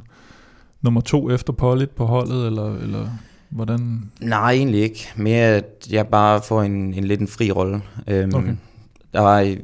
nummer 0.82 1.00
to 1.00 1.30
efter 1.30 1.52
Pollitt 1.52 1.94
på 1.94 2.04
holdet, 2.04 2.46
eller, 2.46 2.74
eller 2.76 3.08
hvordan? 3.50 4.10
Nej, 4.20 4.52
egentlig 4.52 4.80
ikke. 4.82 5.08
Mere 5.16 5.46
at 5.46 5.86
jeg 5.90 6.06
bare 6.06 6.42
får 6.42 6.62
en, 6.62 6.94
en 6.94 7.04
lidt 7.04 7.20
en 7.20 7.28
fri 7.28 7.50
rolle. 7.50 7.82
Øhm, 8.06 8.34
Okay. 8.34 8.54
Der 9.12 9.20
var 9.20 9.40
i, 9.40 9.58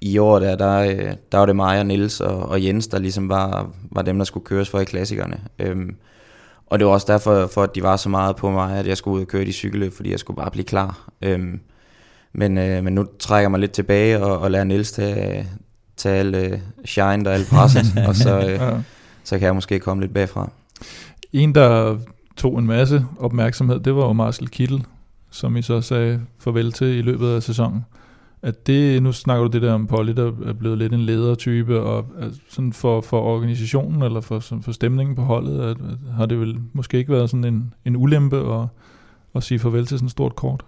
i 0.00 0.18
år, 0.18 0.38
der, 0.38 0.56
der, 0.56 1.14
der 1.32 1.38
var 1.38 1.46
det 1.46 1.56
mig 1.56 1.78
og 1.78 1.86
Niels 1.86 2.20
og, 2.20 2.38
og 2.48 2.64
Jens, 2.64 2.86
der 2.86 2.98
ligesom 2.98 3.28
var, 3.28 3.70
var 3.90 4.02
dem, 4.02 4.18
der 4.18 4.24
skulle 4.24 4.44
køres 4.44 4.68
for 4.68 4.80
i 4.80 4.84
klassikerne. 4.84 5.40
Øhm, 5.58 5.96
og 6.66 6.78
det 6.78 6.86
var 6.86 6.92
også 6.92 7.12
derfor, 7.12 7.46
for 7.46 7.62
at 7.62 7.74
de 7.74 7.82
var 7.82 7.96
så 7.96 8.08
meget 8.08 8.36
på 8.36 8.50
mig, 8.50 8.78
at 8.78 8.86
jeg 8.86 8.96
skulle 8.96 9.16
ud 9.16 9.20
og 9.20 9.28
køre 9.28 9.44
de 9.44 9.52
cykelløb, 9.52 9.92
fordi 9.92 10.10
jeg 10.10 10.18
skulle 10.18 10.36
bare 10.36 10.50
blive 10.50 10.64
klar. 10.64 11.08
Øhm, 11.22 11.60
men, 12.32 12.58
øh, 12.58 12.84
men 12.84 12.94
nu 12.94 13.06
trækker 13.18 13.42
jeg 13.42 13.50
mig 13.50 13.60
lidt 13.60 13.72
tilbage 13.72 14.24
og, 14.24 14.38
og 14.38 14.50
lader 14.50 14.64
Niels 14.64 14.92
tage, 14.92 15.46
tage 15.96 16.16
alle 16.18 16.38
øh, 16.38 16.58
shine 16.84 17.28
og 17.28 17.34
alle 17.34 17.46
presset, 17.50 17.84
og 18.08 18.16
så, 18.16 18.38
øh, 18.40 18.46
Ja. 18.50 18.70
så 19.24 19.38
kan 19.38 19.46
jeg 19.46 19.54
måske 19.54 19.78
komme 19.78 20.02
lidt 20.02 20.14
bagfra. 20.14 20.50
En, 21.32 21.54
der 21.54 21.98
tog 22.36 22.58
en 22.58 22.66
masse 22.66 23.04
opmærksomhed, 23.18 23.80
det 23.80 23.94
var 23.94 24.06
jo 24.06 24.12
Marcel 24.12 24.48
Kittel, 24.48 24.84
som 25.30 25.56
I 25.56 25.62
så 25.62 25.80
sagde 25.80 26.20
farvel 26.38 26.72
til 26.72 26.86
i 26.98 27.02
løbet 27.02 27.28
af 27.28 27.42
sæsonen. 27.42 27.84
At 28.42 28.66
det, 28.66 29.02
nu 29.02 29.12
snakker 29.12 29.44
du 29.44 29.50
det 29.52 29.62
der 29.62 29.72
om 29.72 29.86
Polly, 29.86 30.12
der 30.12 30.32
er 30.46 30.52
blevet 30.52 30.78
lidt 30.78 30.92
en 30.92 31.00
ledertype, 31.00 31.80
og 31.80 32.06
at 32.20 32.30
sådan 32.50 32.72
for, 32.72 33.00
for 33.00 33.20
organisationen, 33.20 34.02
eller 34.02 34.20
for, 34.20 34.40
for 34.40 34.72
stemningen 34.72 35.16
på 35.16 35.22
holdet, 35.22 35.60
at, 35.60 35.70
at 35.76 35.98
har 36.16 36.26
det 36.26 36.40
vel 36.40 36.56
måske 36.72 36.98
ikke 36.98 37.12
været 37.12 37.30
sådan 37.30 37.44
en, 37.44 37.74
en 37.84 37.96
ulempe 37.96 38.54
at, 38.60 38.66
at 39.34 39.42
sige 39.42 39.58
farvel 39.58 39.86
til 39.86 39.98
sådan 39.98 40.06
et 40.06 40.10
stort 40.10 40.36
kort? 40.36 40.64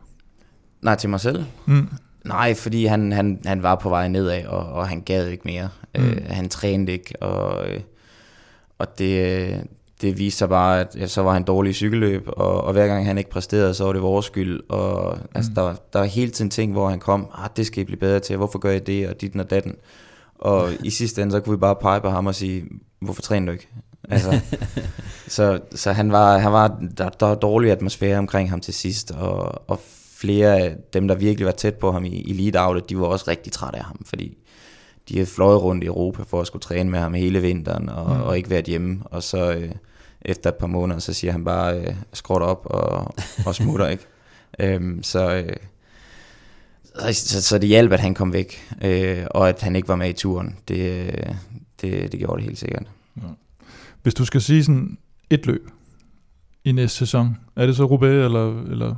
Nej, 0.82 0.94
til 0.94 1.10
mig 1.10 1.20
selv. 1.20 1.44
Mm. 1.66 1.88
Nej, 2.26 2.54
fordi 2.54 2.84
han, 2.86 3.12
han, 3.12 3.40
han 3.46 3.62
var 3.62 3.74
på 3.74 3.88
vej 3.88 4.08
nedad, 4.08 4.46
og, 4.46 4.66
og 4.72 4.88
han 4.88 5.00
gad 5.00 5.26
ikke 5.28 5.42
mere. 5.44 5.68
Mm. 5.98 6.04
Øh, 6.04 6.22
han 6.30 6.48
trænede 6.48 6.92
ikke, 6.92 7.14
og, 7.22 7.68
øh, 7.68 7.80
og 8.78 8.98
det, 8.98 9.64
det 10.00 10.18
viste 10.18 10.38
sig 10.38 10.48
bare, 10.48 10.80
at 10.80 10.96
ja, 10.98 11.06
så 11.06 11.22
var 11.22 11.32
han 11.32 11.42
dårlig 11.42 11.70
i 11.70 11.72
cykelløb, 11.72 12.28
og, 12.28 12.64
og 12.64 12.72
hver 12.72 12.86
gang 12.86 13.06
han 13.06 13.18
ikke 13.18 13.30
præsterede, 13.30 13.74
så 13.74 13.84
var 13.84 13.92
det 13.92 14.02
vores 14.02 14.26
skyld. 14.26 14.60
Og 14.68 15.18
altså, 15.34 15.50
Mm. 15.50 15.54
der, 15.54 15.62
var- 15.62 15.78
der 15.92 15.98
var 15.98 16.06
hele 16.06 16.30
tiden 16.30 16.50
ting, 16.50 16.72
hvor 16.72 16.88
han 16.88 16.98
kom, 17.00 17.26
ah, 17.34 17.48
det 17.56 17.66
skal 17.66 17.80
I 17.82 17.84
blive 17.84 17.98
bedre 17.98 18.20
til, 18.20 18.36
hvorfor 18.36 18.58
gør 18.58 18.70
I 18.70 18.78
det, 18.78 19.08
og 19.08 19.20
dit 19.20 19.36
og 19.36 19.50
datten. 19.50 19.74
Og 20.38 20.68
i 20.82 20.90
sidste 20.90 21.22
ende, 21.22 21.32
så 21.32 21.40
kunne 21.40 21.56
vi 21.56 21.60
bare 21.60 21.76
pege 21.76 22.00
på 22.00 22.10
ham 22.10 22.26
og 22.26 22.34
sige, 22.34 22.64
hvorfor 23.00 23.22
træner 23.22 23.46
du 23.46 23.52
ikke? 23.52 23.68
Altså, 24.10 24.40
så, 25.28 25.60
så 25.74 25.92
han 25.92 26.12
var, 26.12 26.38
han 26.38 26.52
var 26.52 26.78
der, 26.98 27.08
der 27.08 27.26
var 27.26 27.34
dårlig 27.34 27.70
atmosfære 27.72 28.18
omkring 28.18 28.50
ham 28.50 28.60
til 28.60 28.74
sidst, 28.74 29.10
og, 29.10 29.62
og 29.70 29.80
flere 30.16 30.58
af 30.60 30.76
dem, 30.92 31.08
der 31.08 31.14
virkelig 31.14 31.46
var 31.46 31.52
tæt 31.52 31.74
på 31.74 31.92
ham 31.92 32.04
i, 32.04 32.32
lead 32.32 32.66
outet, 32.66 32.90
de 32.90 32.98
var 32.98 33.06
også 33.06 33.24
rigtig 33.28 33.52
trætte 33.52 33.78
af 33.78 33.84
ham, 33.84 34.04
fordi 34.04 34.38
de 35.08 35.14
havde 35.14 35.26
fløjet 35.26 35.62
rundt 35.62 35.84
i 35.84 35.86
Europa 35.86 36.22
for 36.22 36.40
at 36.40 36.46
skulle 36.46 36.62
træne 36.62 36.90
med 36.90 36.98
ham 36.98 37.14
hele 37.14 37.42
vinteren, 37.42 37.88
og, 37.88 38.10
Mm. 38.10 38.16
mm. 38.16 38.22
og 38.22 38.36
ikke 38.36 38.50
været 38.50 38.64
hjemme, 38.64 39.00
og 39.04 39.22
så 39.22 39.52
øh, 39.54 39.70
efter 40.22 40.50
et 40.50 40.56
par 40.56 40.66
måneder, 40.66 41.00
så 41.00 41.12
siger 41.12 41.32
han 41.32 41.44
bare, 41.44 41.80
øh, 41.80 41.94
skråt 42.12 42.42
op 42.42 42.66
og, 42.70 43.14
og 43.46 43.54
smutter, 43.54 43.88
ikke? 43.88 44.04
Øhm, 44.60 45.02
så, 45.02 45.34
øh, 45.34 45.56
så, 46.84 47.12
så, 47.12 47.42
så 47.42 47.58
det 47.58 47.68
hjalp, 47.68 47.92
at 47.92 48.00
han 48.00 48.14
kom 48.14 48.32
væk, 48.32 48.58
øh, 48.82 49.26
og 49.30 49.48
at 49.48 49.62
han 49.62 49.76
ikke 49.76 49.88
var 49.88 49.96
med 49.96 50.08
i 50.08 50.12
turen. 50.12 50.56
Det, 50.68 51.06
øh, 51.06 51.34
det, 51.80 52.12
det 52.12 52.20
gjorde 52.20 52.36
det 52.36 52.44
helt 52.44 52.58
sikkert. 52.58 52.86
Hvis 54.02 54.14
du 54.14 54.24
skal 54.24 54.40
sige 54.40 54.64
sådan 54.64 54.98
et 55.30 55.46
løb 55.46 55.68
i 56.64 56.72
næste 56.72 56.98
sæson, 56.98 57.36
er 57.56 57.66
det 57.66 57.76
så 57.76 57.84
Roubaix, 57.84 58.24
eller, 58.24 58.62
eller 58.62 58.94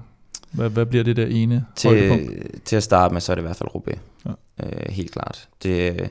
hvad, 0.52 0.70
hvad 0.70 0.86
bliver 0.86 1.04
det 1.04 1.16
der 1.16 1.26
ene 1.26 1.66
højdepunkt? 1.84 2.30
Til, 2.30 2.60
til 2.64 2.76
at 2.76 2.82
starte 2.82 3.12
med, 3.12 3.20
så 3.20 3.32
er 3.32 3.34
det 3.34 3.42
i 3.42 3.46
hvert 3.46 3.56
fald 3.56 3.74
Roubaix. 3.74 3.98
Ja. 4.26 4.30
Øh, 4.62 4.92
helt 4.92 5.12
klart. 5.12 5.48
Det, 5.62 6.10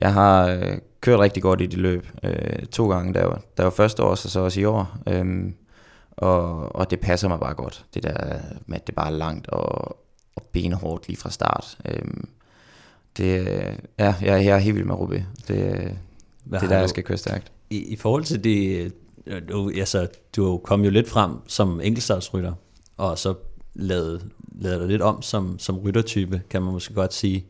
jeg 0.00 0.12
har 0.12 0.46
øh, 0.48 0.78
kørt 1.00 1.20
rigtig 1.20 1.42
godt 1.42 1.60
i 1.60 1.66
de 1.66 1.76
løb. 1.76 2.06
Øh, 2.22 2.66
to 2.66 2.90
gange, 2.90 3.14
der 3.14 3.24
var, 3.24 3.42
der 3.56 3.62
var 3.62 3.70
første 3.70 4.02
år, 4.02 4.08
og 4.08 4.18
så 4.18 4.40
også 4.40 4.60
i 4.60 4.64
år. 4.64 4.98
Øhm, 5.08 5.54
og, 6.16 6.74
og 6.76 6.90
det 6.90 7.00
passer 7.00 7.28
mig 7.28 7.40
bare 7.40 7.54
godt. 7.54 7.84
Det 7.94 8.02
der 8.02 8.38
med, 8.66 8.76
at 8.76 8.86
det 8.86 8.94
bare 8.94 9.06
er 9.06 9.16
langt 9.16 9.46
og, 9.48 9.96
og 10.36 10.42
benhårdt 10.52 11.08
lige 11.08 11.16
fra 11.16 11.30
start. 11.30 11.78
Øhm, 11.88 12.28
det, 13.16 13.46
ja, 13.98 14.14
jeg, 14.20 14.44
jeg 14.44 14.54
er 14.54 14.58
helt 14.58 14.76
vild 14.76 14.84
med 14.84 14.94
Roubaix. 14.94 15.22
Det, 15.48 15.96
Hvad 16.44 16.60
det 16.60 16.66
er 16.66 16.70
der, 16.70 16.78
jeg 16.78 16.88
skal 16.88 17.04
køre 17.04 17.18
stærkt. 17.18 17.52
I, 17.70 17.92
I 17.92 17.96
forhold 17.96 18.24
til 18.24 18.44
det, 18.44 18.92
øh, 19.26 19.42
du, 19.48 19.72
altså, 19.78 20.08
du 20.36 20.60
kom 20.64 20.84
jo 20.84 20.90
lidt 20.90 21.08
frem 21.08 21.32
som 21.46 21.80
enkeltstartsrytter, 21.80 22.52
og 22.96 23.18
så 23.18 23.34
lavet, 23.74 24.26
lavet 24.60 24.80
dig 24.80 24.88
lidt 24.88 25.02
om 25.02 25.22
som, 25.22 25.58
som 25.58 25.78
ryttertype, 25.78 26.42
kan 26.50 26.62
man 26.62 26.72
måske 26.72 26.94
godt 26.94 27.14
sige. 27.14 27.46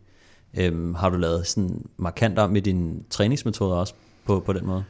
Øhm, 0.59 0.95
har 0.95 1.11
du 1.11 1.17
lavet 1.17 1.47
sådan 1.47 1.87
markant 1.97 2.39
om 2.39 2.57
i 2.57 2.61
dine 2.61 2.95
træningsmetoder 3.11 3.77
også 3.77 3.95
på, 4.27 4.41
på 4.41 4.53
den 4.53 4.67
måde? 4.67 4.85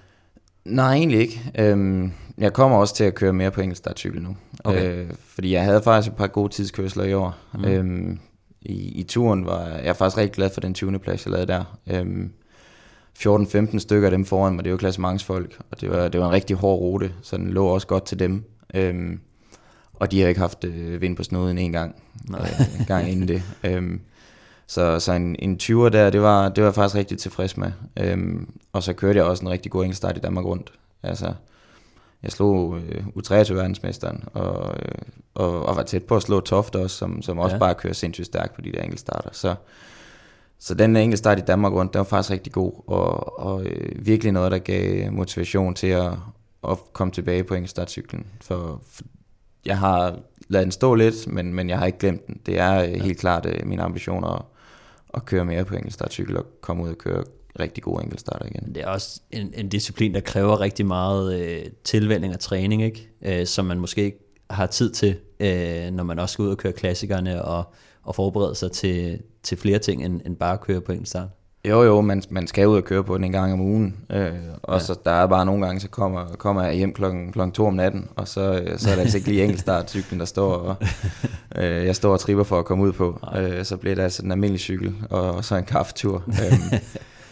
Nej, 0.64 0.95
egentlig 0.95 1.21
ikke. 1.21 1.53
Øhm, 1.59 2.12
jeg 2.38 2.53
kommer 2.53 2.79
også 2.79 2.95
til 2.95 3.05
at 3.05 3.14
køre 3.14 3.33
mere 3.33 3.51
på 3.51 3.61
enkeltstartcykel 3.61 4.23
nu. 4.23 4.37
Okay. 4.64 5.05
Øh, 5.05 5.11
fordi 5.29 5.53
jeg 5.53 5.64
havde 5.64 5.83
faktisk 5.83 6.12
et 6.12 6.17
par 6.17 6.27
gode 6.27 6.53
tidskørsler 6.53 7.05
i 7.05 7.14
år. 7.14 7.37
Mm. 7.55 7.64
Øhm, 7.64 8.19
i, 8.62 8.73
I 8.73 9.03
turen 9.03 9.47
var 9.47 9.67
jeg, 9.67 9.81
jeg 9.83 9.88
er 9.88 9.93
faktisk 9.93 10.19
rigtig 10.19 10.35
glad 10.35 10.51
for 10.51 10.61
den 10.61 10.75
20. 10.75 10.99
plads, 10.99 11.27
jeg 11.27 11.33
lavede 11.33 11.47
der. 11.47 11.79
Øhm, 11.87 12.33
14-15 13.19 13.79
stykker 13.79 14.07
af 14.07 14.11
dem 14.11 14.25
foran 14.25 14.55
mig, 14.55 14.64
det 14.64 14.73
var 14.73 14.79
klassementsfolk, 14.79 15.59
og 15.71 15.81
det 15.81 15.90
var, 15.90 16.09
det 16.09 16.21
var 16.21 16.27
en 16.27 16.33
rigtig 16.33 16.57
hård 16.57 16.81
rute, 16.81 17.12
så 17.23 17.37
den 17.37 17.51
lå 17.51 17.67
også 17.67 17.87
godt 17.87 18.05
til 18.07 18.19
dem. 18.19 18.45
Øhm, 18.75 19.21
og 19.95 20.11
de 20.11 20.21
har 20.21 20.29
ikke 20.29 20.41
haft 20.41 20.65
øh, 20.65 21.01
vind 21.01 21.17
på 21.17 21.23
snuden 21.23 21.59
en 21.59 21.73
gang, 21.73 21.95
øh, 22.31 22.81
en 22.81 22.87
gang 22.87 23.11
inden 23.11 23.29
det. 23.29 23.43
Øhm, 23.65 24.01
så, 24.67 25.01
så 25.01 25.13
en, 25.13 25.37
en 25.39 25.59
20'er 25.63 25.89
der, 25.89 26.11
det 26.11 26.23
var, 26.23 26.49
det 26.49 26.63
var 26.63 26.69
jeg 26.69 26.75
faktisk 26.75 26.95
rigtig 26.95 27.19
tilfreds 27.19 27.57
med. 27.57 27.73
Øhm, 27.97 28.49
og 28.73 28.83
så 28.83 28.93
kørte 28.93 29.17
jeg 29.17 29.27
også 29.27 29.45
en 29.45 29.51
rigtig 29.51 29.73
god 29.73 29.83
enkeltstart 29.83 30.17
i 30.17 30.21
Danmark 30.21 30.45
rundt. 30.45 30.73
Altså, 31.03 31.35
jeg 32.23 32.33
slog 32.33 32.79
øh, 32.79 33.07
U23-verdensmesteren, 33.07 34.25
og, 34.33 34.77
øh, 34.79 34.95
og, 35.35 35.67
og 35.67 35.77
var 35.77 35.83
tæt 35.83 36.05
på 36.05 36.17
at 36.17 36.23
slå 36.23 36.41
Toft 36.41 36.77
også, 36.77 36.97
som, 36.97 37.23
som 37.23 37.39
også 37.39 37.55
ja. 37.55 37.59
bare 37.59 37.75
kører 37.75 37.93
sindssygt 37.93 38.27
stærkt 38.27 38.55
på 38.55 38.61
de 38.61 38.73
der 38.73 38.83
enkeltstarter. 38.83 39.31
Så, 39.33 39.55
så 40.59 40.75
den 40.75 40.97
enkeltstart 40.97 41.39
i 41.39 41.43
Danmark 41.43 41.73
rundt, 41.73 41.93
den 41.93 41.99
var 41.99 42.05
faktisk 42.05 42.31
rigtig 42.31 42.53
god, 42.53 42.73
og, 42.87 43.39
og 43.39 43.65
øh, 43.65 44.07
virkelig 44.07 44.33
noget, 44.33 44.53
der 44.53 44.59
gav 44.59 45.13
motivation 45.13 45.75
til 45.75 45.87
at, 45.87 46.13
at 46.69 46.79
komme 46.93 47.13
tilbage 47.13 47.45
på 47.45 47.55
enkeltstartcyklen. 47.55 48.27
For, 48.41 48.81
for 48.91 49.03
jeg 49.66 49.79
har 49.79 50.18
ladet 50.48 50.64
den 50.64 50.72
stå 50.72 50.94
lidt, 50.94 51.27
men, 51.27 51.55
men 51.55 51.68
jeg 51.68 51.79
har 51.79 51.87
ikke 51.87 51.98
glemt 51.98 52.27
den. 52.27 52.40
Det 52.46 52.59
er 52.59 52.83
øh, 52.83 52.88
helt 52.88 53.18
klart 53.18 53.46
øh, 53.46 53.66
mine 53.66 53.83
ambitioner 53.83 54.29
at, 54.29 54.42
at 55.14 55.24
køre 55.24 55.44
mere 55.44 55.64
på 55.64 55.74
enkeltstartcykel 55.74 56.37
og 56.37 56.46
komme 56.61 56.83
ud 56.83 56.88
og 56.88 56.98
køre 56.98 57.24
rigtig 57.61 57.83
gode 57.83 58.03
enkeltstarter 58.03 58.46
igen. 58.46 58.74
Det 58.74 58.83
er 58.83 58.87
også 58.87 59.20
en, 59.31 59.53
en 59.55 59.68
disciplin, 59.68 60.14
der 60.14 60.20
kræver 60.20 60.61
rigtig 60.61 60.87
meget 60.87 61.40
øh, 61.40 61.64
tilvænning 61.85 62.35
og 62.35 62.40
træning, 62.40 62.83
ikke? 62.83 63.11
Øh, 63.22 63.46
som 63.46 63.64
man 63.64 63.81
måske 63.81 64.05
ikke 64.05 64.18
har 64.50 64.66
tid 64.66 64.92
til, 64.92 65.16
øh, 65.40 65.90
når 65.90 66.05
man 66.05 66.18
også 66.18 66.33
skal 66.33 66.42
ud 66.42 66.50
og 66.50 66.59
køre 66.59 66.72
klassikerne 66.72 67.44
og, 67.44 67.74
og 68.03 68.14
forberede 68.14 68.55
sig 68.55 68.72
til, 68.72 69.20
til 69.42 69.59
flere 69.59 69.79
ting, 69.79 70.05
end, 70.05 70.20
end 70.27 70.37
bare 70.37 70.53
at 70.53 70.61
køre 70.61 70.81
på 70.81 70.92
en 70.92 71.07
start. 71.07 71.29
Jo, 71.68 71.83
jo, 71.83 72.00
man, 72.00 72.22
man 72.31 72.46
skal 72.46 72.68
ud 72.68 72.77
og 72.77 72.85
køre 72.85 73.05
på 73.05 73.16
den 73.16 73.24
en 73.24 73.33
gang 73.33 73.53
om 73.53 73.61
ugen. 73.61 73.96
Øh, 74.11 74.33
og 74.62 74.74
Ja. 74.74 74.79
så 74.85 74.98
der 75.05 75.11
er 75.11 75.27
bare 75.27 75.46
nogle 75.46 75.66
gange, 75.66 75.81
så 75.81 75.88
kommer, 75.88 76.27
kommer 76.38 76.62
jeg 76.64 76.74
hjem 76.74 76.92
klokken, 76.92 77.33
klokken 77.33 77.53
to 77.53 77.66
om 77.66 77.74
natten, 77.74 78.09
og 78.16 78.29
så, 78.29 78.40
øh, 78.66 78.79
så 78.79 78.90
er 78.90 78.94
det 78.94 79.03
altså 79.03 79.16
ikke 79.16 79.29
lige 79.29 79.42
enkeltstartcyklen, 79.42 80.20
der 80.20 80.27
står, 80.27 80.53
og 80.55 80.77
øh, 81.62 81.87
jeg 81.87 81.96
står 81.96 82.12
og 82.12 82.20
tripper 82.20 82.44
for 82.44 82.59
at 82.59 82.64
komme 82.64 82.85
ud 82.85 82.92
på. 82.92 83.20
Øh, 83.37 83.64
så 83.64 83.77
bliver 83.77 83.94
det 83.94 84.03
altså 84.03 84.22
en 84.22 84.33
almindelig 84.33 84.61
cykel, 84.61 84.94
og, 85.11 85.33
og 85.35 85.44
så 85.44 85.57
en 85.57 85.64
kaffetur. 85.64 86.22
øh, 86.29 86.79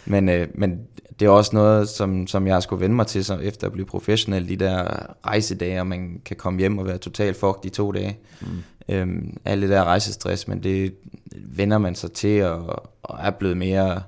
men, 0.05 0.29
øh, 0.29 0.47
men 0.55 0.79
det 1.19 1.25
er 1.25 1.29
også 1.29 1.51
noget, 1.55 1.89
som, 1.89 2.27
som 2.27 2.47
jeg 2.47 2.63
skulle 2.63 2.81
vende 2.81 2.95
mig 2.95 3.07
til, 3.07 3.25
så 3.25 3.35
efter 3.37 3.67
at 3.67 3.73
blive 3.73 3.85
professionel, 3.85 4.49
de 4.49 4.55
der 4.55 4.87
rejsedage, 5.27 5.79
og 5.79 5.87
man 5.87 6.21
kan 6.25 6.35
komme 6.35 6.59
hjem 6.59 6.77
og 6.77 6.85
være 6.85 6.97
totalt 6.97 7.37
fucked 7.39 7.65
i 7.65 7.69
to 7.69 7.91
dage. 7.91 8.17
Mm. 8.41 8.47
Øhm, 8.89 9.37
alt 9.45 9.61
det 9.61 9.69
der 9.69 9.83
rejsestress, 9.83 10.47
men 10.47 10.63
det 10.63 10.93
vender 11.35 11.77
man 11.77 11.95
sig 11.95 12.11
til, 12.11 12.43
og, 12.43 12.89
og 13.03 13.19
er 13.21 13.29
blevet 13.31 13.57
mere, 13.57 14.01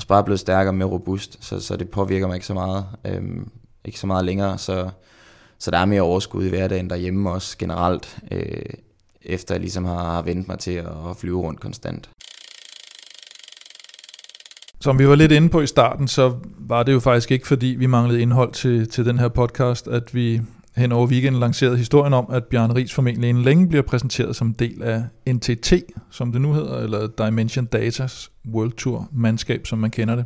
også 0.00 0.08
bare 0.08 0.24
blevet 0.24 0.40
stærkere 0.40 0.70
og 0.70 0.74
mere 0.74 0.88
robust, 0.88 1.44
så, 1.44 1.60
så 1.60 1.76
det 1.76 1.88
påvirker 1.90 2.26
mig 2.26 2.34
ikke 2.34 2.46
så 2.46 2.54
meget, 2.54 2.86
øhm, 3.04 3.50
ikke 3.84 4.00
så 4.00 4.06
meget 4.06 4.24
længere, 4.24 4.58
så, 4.58 4.90
så 5.58 5.70
der 5.70 5.78
er 5.78 5.84
mere 5.84 6.02
overskud 6.02 6.44
i 6.44 6.48
hverdagen 6.48 6.90
derhjemme 6.90 7.30
også 7.30 7.58
generelt, 7.58 8.18
øh, 8.30 8.62
efter 9.22 9.54
jeg 9.54 9.60
ligesom 9.60 9.84
har, 9.84 10.14
har 10.14 10.22
vendt 10.22 10.48
mig 10.48 10.58
til 10.58 10.70
at, 10.70 10.86
at 11.10 11.16
flyve 11.16 11.40
rundt 11.40 11.60
konstant. 11.60 12.10
Som 14.80 14.98
vi 14.98 15.08
var 15.08 15.14
lidt 15.14 15.32
inde 15.32 15.48
på 15.48 15.60
i 15.60 15.66
starten, 15.66 16.08
så 16.08 16.36
var 16.58 16.82
det 16.82 16.92
jo 16.92 17.00
faktisk 17.00 17.30
ikke, 17.30 17.46
fordi 17.46 17.66
vi 17.66 17.86
manglede 17.86 18.20
indhold 18.20 18.52
til, 18.52 18.88
til 18.88 19.04
den 19.04 19.18
her 19.18 19.28
podcast, 19.28 19.88
at 19.88 20.14
vi 20.14 20.40
hen 20.80 20.92
over 20.92 21.06
weekenden 21.06 21.40
lanceret 21.40 21.78
historien 21.78 22.12
om, 22.12 22.26
at 22.32 22.44
Bjørn 22.44 22.72
Ries 22.72 22.94
formentlig 22.94 23.28
inden 23.28 23.44
længe 23.44 23.68
bliver 23.68 23.82
præsenteret 23.82 24.36
som 24.36 24.54
del 24.54 24.82
af 24.82 25.04
NTT, 25.28 25.72
som 26.10 26.32
det 26.32 26.40
nu 26.40 26.52
hedder, 26.52 26.78
eller 26.78 27.06
Dimension 27.06 27.64
Datas 27.66 28.30
World 28.52 28.72
Tour 28.72 29.08
mandskab, 29.12 29.66
som 29.66 29.78
man 29.78 29.90
kender 29.90 30.16
det. 30.16 30.24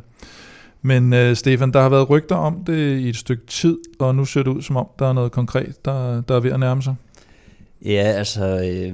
Men 0.81 1.13
øh, 1.13 1.35
Stefan, 1.35 1.71
der 1.71 1.81
har 1.81 1.89
været 1.89 2.09
rygter 2.09 2.35
om 2.35 2.63
det 2.63 2.99
i 2.99 3.09
et 3.09 3.15
stykke 3.15 3.45
tid, 3.45 3.77
og 3.99 4.15
nu 4.15 4.25
ser 4.25 4.43
det 4.43 4.51
ud 4.51 4.61
som 4.61 4.77
om, 4.77 4.87
der 4.99 5.07
er 5.07 5.13
noget 5.13 5.31
konkret, 5.31 5.85
der, 5.85 6.21
der 6.21 6.35
er 6.35 6.39
ved 6.39 6.51
at 6.51 6.59
nærme 6.59 6.81
sig. 6.81 6.95
Ja, 7.85 8.01
altså, 8.03 8.45
øh, 8.45 8.93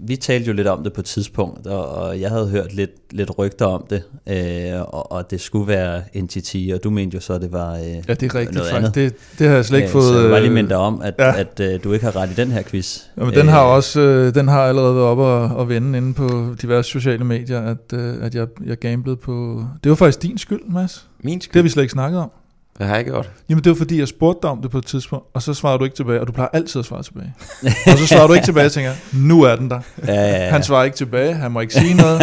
vi 0.00 0.16
talte 0.16 0.46
jo 0.46 0.52
lidt 0.52 0.66
om 0.68 0.82
det 0.82 0.92
på 0.92 1.00
et 1.00 1.04
tidspunkt, 1.04 1.66
og, 1.66 1.88
og 1.88 2.20
jeg 2.20 2.30
havde 2.30 2.48
hørt 2.48 2.74
lidt, 2.74 2.90
lidt 3.10 3.38
rygter 3.38 3.66
om 3.66 3.86
det, 3.90 4.02
øh, 4.28 4.80
og, 4.80 5.12
og 5.12 5.30
det 5.30 5.40
skulle 5.40 5.68
være 5.68 6.02
NTT, 6.22 6.56
og 6.74 6.84
du 6.84 6.90
mente 6.90 7.14
jo 7.14 7.20
så, 7.20 7.32
at 7.32 7.40
det 7.42 7.52
var 7.52 7.74
øh, 7.74 7.80
Ja, 7.80 7.94
det 7.96 8.08
er 8.08 8.34
rigtigt. 8.34 8.54
noget 8.54 8.70
faktisk. 8.70 8.74
andet. 8.76 8.94
Det, 8.94 9.14
det 9.38 9.48
har 9.48 9.54
jeg 9.54 9.64
slet 9.64 9.78
ikke 9.78 9.86
Øh, 9.88 9.92
fået... 9.92 10.04
Så 10.04 10.20
jeg 10.20 10.30
bare 10.30 10.40
lige 10.40 10.48
øh, 10.48 10.54
minde 10.54 10.68
dig 10.70 10.76
om, 10.76 11.00
at, 11.02 11.14
ja. 11.18 11.26
ja. 11.26 11.40
at 11.40 11.60
øh, 11.60 11.84
du 11.84 11.92
ikke 11.92 12.04
har 12.04 12.16
ret 12.16 12.30
i 12.30 12.34
den 12.34 12.50
her 12.50 12.62
quiz. 12.62 12.98
Jamen, 13.18 13.34
den 13.34 13.48
har 13.48 13.64
Øh, 13.66 13.74
også 13.74 14.00
øh, 14.00 14.34
den 14.34 14.48
har 14.48 14.60
allerede 14.62 14.94
været 14.94 15.06
oppe 15.06 15.22
og, 15.24 15.56
og 15.56 15.68
vende 15.68 15.98
inde 15.98 16.14
på 16.14 16.54
diverse 16.62 16.90
sociale 16.90 17.24
medier, 17.24 17.60
at, 17.60 17.92
øh, 17.98 18.14
at 18.24 18.34
jeg, 18.34 18.46
jeg 18.66 18.76
gamblede 18.78 19.16
på... 19.16 19.64
Det 19.84 19.90
var 19.90 19.96
faktisk 19.96 20.22
din 20.22 20.38
skyld, 20.38 20.60
Mads. 20.68 21.06
Min 21.22 21.34
Det 21.34 21.44
skyld, 21.44 21.54
har 21.60 21.62
vi 21.62 21.68
slet 21.68 21.82
ikke 21.82 21.92
snakket 21.92 22.20
om. 22.20 22.30
Hvad 22.76 22.86
har 22.86 22.96
jeg 22.96 23.04
gjort? 23.04 23.30
Jamen, 23.48 23.64
det 23.64 23.70
var 23.70 23.76
fordi, 23.76 23.98
jeg 23.98 24.08
spurgte 24.08 24.38
dig 24.42 24.50
om 24.50 24.62
det 24.62 24.70
på 24.70 24.78
et 24.78 24.86
tidspunkt, 24.86 25.26
og 25.34 25.42
så 25.42 25.54
svarede 25.54 25.78
du 25.78 25.84
ikke 25.84 25.96
tilbage, 25.96 26.20
og 26.20 26.26
du 26.26 26.32
plejer 26.32 26.48
altid 26.52 26.78
at 26.78 26.84
svare 26.84 27.02
tilbage. 27.02 27.34
og 27.92 27.98
så 27.98 28.06
svarer 28.06 28.26
du 28.26 28.32
ikke 28.32 28.44
tilbage, 28.44 28.66
og 28.66 28.72
tænker, 28.72 28.92
nu 29.12 29.42
er 29.42 29.56
den 29.56 29.70
der. 29.70 29.80
Ja, 30.06 30.14
ja, 30.14 30.44
ja. 30.44 30.50
Han 30.50 30.62
svarer 30.62 30.84
ikke 30.84 30.96
tilbage, 30.96 31.34
han 31.34 31.52
må 31.52 31.60
ikke 31.60 31.74
sige 31.74 31.94
noget, 31.94 32.22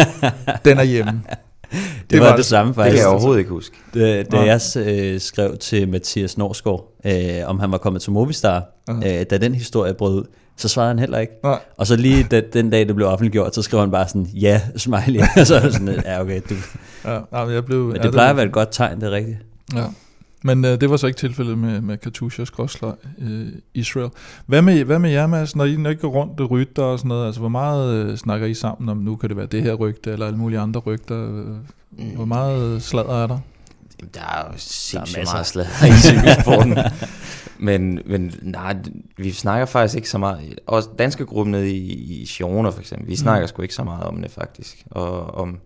den 0.64 0.78
er 0.78 0.82
hjemme. 0.82 1.12
det, 1.72 2.10
det 2.10 2.20
var 2.20 2.36
det 2.36 2.44
samme 2.44 2.68
Det 2.68 2.76
kan 2.76 2.84
faktisk. 2.84 3.02
jeg 3.02 3.10
overhovedet 3.10 3.38
ikke 3.38 3.50
huske. 3.50 3.76
Da, 3.94 4.22
da 4.22 4.40
jeg 4.40 4.60
øh, 4.76 5.20
skrev 5.20 5.56
til 5.56 5.88
Mathias 5.88 6.38
Norsgaard, 6.38 6.92
øh, 7.06 7.12
om 7.46 7.60
han 7.60 7.72
var 7.72 7.78
kommet 7.78 8.02
til 8.02 8.12
Movistar, 8.12 8.62
Aha. 8.88 9.20
øh, 9.20 9.26
da 9.30 9.38
den 9.38 9.54
historie 9.54 9.94
brød 9.94 10.14
ud, 10.14 10.24
så 10.56 10.68
svarede 10.68 10.88
han 10.88 10.98
heller 10.98 11.18
ikke. 11.18 11.32
Nej. 11.44 11.58
Og 11.78 11.86
så 11.86 11.96
lige 11.96 12.26
da, 12.30 12.42
den 12.52 12.70
dag, 12.70 12.88
det 12.88 12.94
blev 12.96 13.08
offentliggjort, 13.08 13.54
så 13.54 13.62
skrev 13.62 13.80
han 13.80 13.90
bare 13.90 14.08
sådan, 14.08 14.26
ja, 14.34 14.60
smiley. 14.76 15.20
og 15.40 15.46
så 15.46 15.54
er 15.54 15.60
det 15.60 15.72
sådan, 15.72 15.88
lidt, 15.88 16.04
ja 16.04 16.20
okay, 16.20 16.40
du. 16.48 16.54
Ja, 17.04 17.18
nej, 17.32 17.44
men 17.44 17.54
jeg 17.54 17.64
blev, 17.64 17.78
Men 17.78 17.96
ja, 17.96 18.02
det 18.02 18.12
plejer 18.12 18.30
at 18.30 18.36
være 18.36 18.46
et 18.46 18.52
godt 18.52 18.68
tegn, 18.72 19.00
det 19.00 19.06
er 19.06 19.10
rigtigt. 19.10 19.38
Ja. 19.74 19.84
Men 20.46 20.64
øh, 20.64 20.80
det 20.80 20.90
var 20.90 20.96
så 20.96 21.06
ikke 21.06 21.16
tilfældet 21.16 21.58
med, 21.58 21.80
med 21.80 21.96
Katusha 21.98 22.44
skrådslag 22.44 22.94
øh, 23.18 23.46
Israel. 23.74 24.10
Hvad 24.46 24.62
med, 24.62 24.84
hvad 24.84 24.98
med 24.98 25.10
jer, 25.10 25.26
Mads, 25.26 25.56
når 25.56 25.64
I, 25.64 25.76
når 25.76 25.90
I 25.90 25.94
går 25.94 26.08
rundt 26.08 26.40
og 26.40 26.50
rytter 26.50 26.82
og 26.82 26.98
sådan 26.98 27.08
noget? 27.08 27.26
Altså, 27.26 27.40
hvor 27.40 27.48
meget 27.48 27.94
øh, 27.94 28.16
snakker 28.16 28.46
I 28.46 28.54
sammen 28.54 28.88
om, 28.88 28.96
nu 28.96 29.16
kan 29.16 29.28
det 29.28 29.36
være 29.36 29.46
det 29.46 29.62
her 29.62 29.74
rygte, 29.74 30.12
eller 30.12 30.26
alle 30.26 30.38
mulige 30.38 30.58
andre 30.58 30.80
rygter? 30.80 31.22
Øh, 31.98 32.14
Hvor 32.14 32.24
meget 32.24 32.82
sladder 32.82 33.22
er 33.22 33.26
der? 33.26 33.38
Der 34.14 34.20
er 34.20 34.46
jo 34.46 34.52
sindssygt 34.56 35.18
masser. 35.18 35.34
meget 35.34 35.46
slag 35.46 35.66
i 35.88 35.92
cykelsporten. 35.92 36.78
men, 37.68 38.00
men 38.06 38.32
nej, 38.42 38.76
vi 39.16 39.30
snakker 39.32 39.66
faktisk 39.66 39.96
ikke 39.96 40.08
så 40.08 40.18
meget. 40.18 40.58
Også 40.66 40.88
danske 40.98 41.26
gruppen 41.26 41.52
nede 41.52 41.70
i, 41.70 41.92
i 42.22 42.24
Girona 42.24 42.68
for 42.68 42.80
eksempel, 42.80 43.08
vi 43.08 43.16
snakker 43.16 43.46
sgu 43.46 43.62
ikke 43.62 43.74
så 43.74 43.84
meget 43.84 44.04
om 44.04 44.22
det 44.22 44.30
faktisk. 44.30 44.84
Og 44.90 45.34
om, 45.34 45.58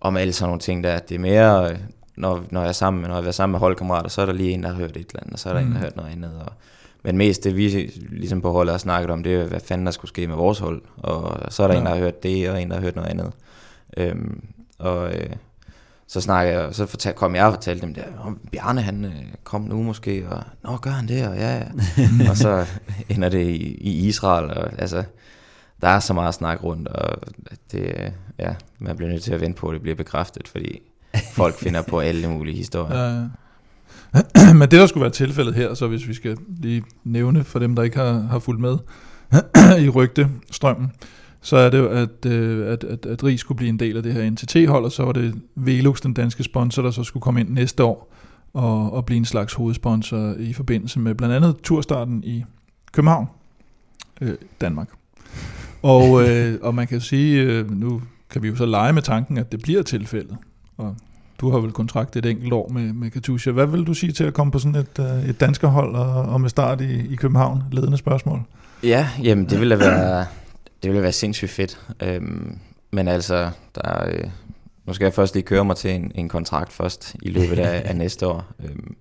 om 0.00 0.16
alle 0.16 0.32
sådan 0.32 0.48
nogle 0.48 0.60
ting 0.60 0.84
der. 0.84 0.98
Det 0.98 1.14
er 1.14 1.18
mere, 1.18 1.70
øh, 1.70 1.76
når, 2.16 2.44
når 2.50 2.60
jeg 2.60 2.68
er 2.68 2.72
sammen 2.72 3.00
med, 3.00 3.08
når 3.08 3.16
jeg 3.18 3.26
er 3.26 3.30
sammen 3.30 3.52
med 3.52 3.60
holdkammerater, 3.60 4.08
så 4.08 4.22
er 4.22 4.26
der 4.26 4.32
lige 4.32 4.50
en, 4.50 4.62
der 4.62 4.68
har 4.68 4.76
hørt 4.76 4.90
et 4.90 4.96
eller 4.96 5.20
andet, 5.20 5.32
og 5.32 5.38
så 5.38 5.48
er 5.48 5.52
der 5.52 5.60
mm. 5.60 5.66
en, 5.66 5.72
der 5.72 5.78
Mm. 5.78 5.80
har 5.80 5.84
hørt 5.84 5.96
noget 5.96 6.12
andet. 6.12 6.32
Og, 6.46 6.52
men 7.02 7.16
mest 7.18 7.44
det, 7.44 7.56
vi 7.56 7.92
ligesom 8.10 8.40
på 8.40 8.50
holdet 8.52 8.72
har 8.72 8.78
snakket 8.78 9.10
om, 9.10 9.22
det 9.22 9.34
er, 9.34 9.44
hvad 9.44 9.60
fanden 9.60 9.86
der 9.86 9.92
skulle 9.92 10.08
ske 10.08 10.26
med 10.26 10.36
vores 10.36 10.58
hold. 10.58 10.82
Og 10.96 11.52
så 11.52 11.62
er 11.62 11.66
der 11.66 11.74
ja. 11.74 11.80
En, 11.80 11.86
der 11.86 11.92
har 11.92 11.98
hørt 11.98 12.22
det, 12.22 12.50
og 12.50 12.62
en, 12.62 12.68
der 12.68 12.74
har 12.74 12.82
hørt 12.82 12.96
noget 12.96 13.08
andet. 13.08 13.32
Øhm, 13.96 14.44
og 14.78 15.14
øh, 15.14 15.30
så 16.06 16.20
snakker 16.20 16.52
jeg, 16.52 16.74
så 16.74 16.86
fortal, 16.86 17.14
kom 17.14 17.34
jeg 17.34 17.46
og 17.46 17.52
fortalte 17.52 17.86
dem 17.86 17.94
der, 17.94 18.02
om 18.20 18.38
Bjarne 18.52 18.80
han 18.82 19.04
øh, 19.04 19.12
kom 19.44 19.60
nu 19.62 19.82
måske, 19.82 20.26
og 20.30 20.42
nå 20.62 20.76
gør 20.76 20.90
han 20.90 21.08
det, 21.08 21.28
og 21.28 21.36
ja, 21.36 21.56
ja. 21.56 21.64
og 22.30 22.36
så 22.36 22.66
ender 23.08 23.28
det 23.28 23.46
i, 23.46 23.74
i 23.80 24.06
Israel, 24.06 24.50
og 24.50 24.72
altså, 24.78 25.04
der 25.80 25.88
er 25.88 26.00
så 26.00 26.14
meget 26.14 26.34
snak 26.34 26.64
rundt, 26.64 26.88
og 26.88 27.18
det, 27.72 28.12
ja, 28.38 28.54
man 28.78 28.96
bliver 28.96 29.10
nødt 29.10 29.22
til 29.22 29.34
at 29.34 29.40
vente 29.40 29.60
på, 29.60 29.68
at 29.68 29.74
det 29.74 29.82
bliver 29.82 29.94
bekræftet, 29.94 30.48
fordi 30.48 30.80
folk 31.40 31.58
finder 31.58 31.82
på 31.82 32.00
alle 32.00 32.28
mulige 32.28 32.56
historier. 32.56 33.12
Ja. 33.14 33.26
Men 34.58 34.60
det, 34.60 34.72
der 34.72 34.86
skulle 34.86 35.02
være 35.02 35.12
tilfældet 35.12 35.54
her, 35.54 35.74
så 35.74 35.86
hvis 35.86 36.08
vi 36.08 36.14
skal 36.14 36.36
lige 36.60 36.82
nævne 37.04 37.44
for 37.44 37.58
dem, 37.58 37.76
der 37.76 37.82
ikke 37.82 37.96
har, 37.96 38.12
har 38.12 38.38
fulgt 38.38 38.60
med 38.60 38.78
i 39.86 39.88
rygtestrømmen, 39.88 40.92
så 41.40 41.56
er 41.56 41.70
det 41.70 41.78
jo, 41.78 41.88
at, 41.88 42.26
øh, 42.26 42.72
at, 42.72 42.84
at, 42.84 43.06
at 43.06 43.24
Ries 43.24 43.40
skulle 43.40 43.56
blive 43.56 43.68
en 43.68 43.78
del 43.78 43.96
af 43.96 44.02
det 44.02 44.12
her 44.12 44.30
NTT-hold, 44.30 44.84
og 44.84 44.92
så 44.92 45.04
var 45.04 45.12
det 45.12 45.34
Velux, 45.54 46.00
den 46.00 46.14
danske 46.14 46.44
sponsor, 46.44 46.82
der 46.82 46.90
så 46.90 47.04
skulle 47.04 47.22
komme 47.22 47.40
ind 47.40 47.48
næste 47.48 47.84
år 47.84 48.14
og, 48.52 48.92
og 48.92 49.06
blive 49.06 49.16
en 49.16 49.24
slags 49.24 49.54
hovedsponsor 49.54 50.34
i 50.38 50.52
forbindelse 50.52 51.00
med 51.00 51.14
blandt 51.14 51.34
andet 51.34 51.56
turstarten 51.62 52.24
i 52.24 52.44
København, 52.92 53.26
øh, 54.20 54.34
Danmark. 54.60 54.88
Og, 55.82 56.28
øh, 56.28 56.58
og 56.66 56.74
man 56.74 56.86
kan 56.86 57.00
sige, 57.00 57.42
øh, 57.42 57.70
nu 57.70 58.02
kan 58.30 58.42
vi 58.42 58.48
jo 58.48 58.56
så 58.56 58.66
lege 58.66 58.92
med 58.92 59.02
tanken, 59.02 59.38
at 59.38 59.52
det 59.52 59.62
bliver 59.62 59.82
tilfældet. 59.82 60.36
Og 60.76 60.96
du 61.40 61.50
har 61.50 61.58
vel 61.58 61.72
kontrakt 61.72 62.16
et 62.16 62.26
enkelt 62.26 62.52
år 62.52 62.68
med, 62.68 62.92
med 62.92 63.10
Katusha. 63.10 63.50
Hvad 63.50 63.66
vil 63.66 63.84
du 63.84 63.94
sige 63.94 64.12
til 64.12 64.24
at 64.24 64.34
komme 64.34 64.50
på 64.50 64.58
sådan 64.58 64.74
et, 64.74 64.98
øh, 64.98 65.28
et 65.28 65.40
danskerhold 65.40 65.94
og, 65.94 66.22
og 66.22 66.40
med 66.40 66.48
start 66.48 66.80
i, 66.80 67.12
i 67.12 67.16
København? 67.16 67.62
Ledende 67.72 67.96
spørgsmål. 67.96 68.40
Ja, 68.82 69.08
jamen 69.22 69.44
det 69.50 69.60
ville 69.60 69.78
da 69.78 69.84
være, 69.84 70.26
det 70.82 70.90
ville 70.90 71.02
være 71.02 71.12
sindssygt 71.12 71.50
fedt. 71.50 71.80
Øhm, 72.02 72.58
men 72.90 73.08
altså, 73.08 73.50
der, 73.74 73.88
er, 73.88 74.08
øh, 74.08 74.24
nu 74.86 74.92
skal 74.92 75.04
jeg 75.04 75.14
først 75.14 75.34
lige 75.34 75.44
køre 75.44 75.64
mig 75.64 75.76
til 75.76 75.90
en, 75.90 76.12
en 76.14 76.28
kontrakt 76.28 76.72
først 76.72 77.16
i 77.22 77.28
løbet 77.30 77.58
af, 77.58 77.82
af 77.84 77.96
næste 77.96 78.26
år. 78.26 78.44
Øhm, 78.64 78.96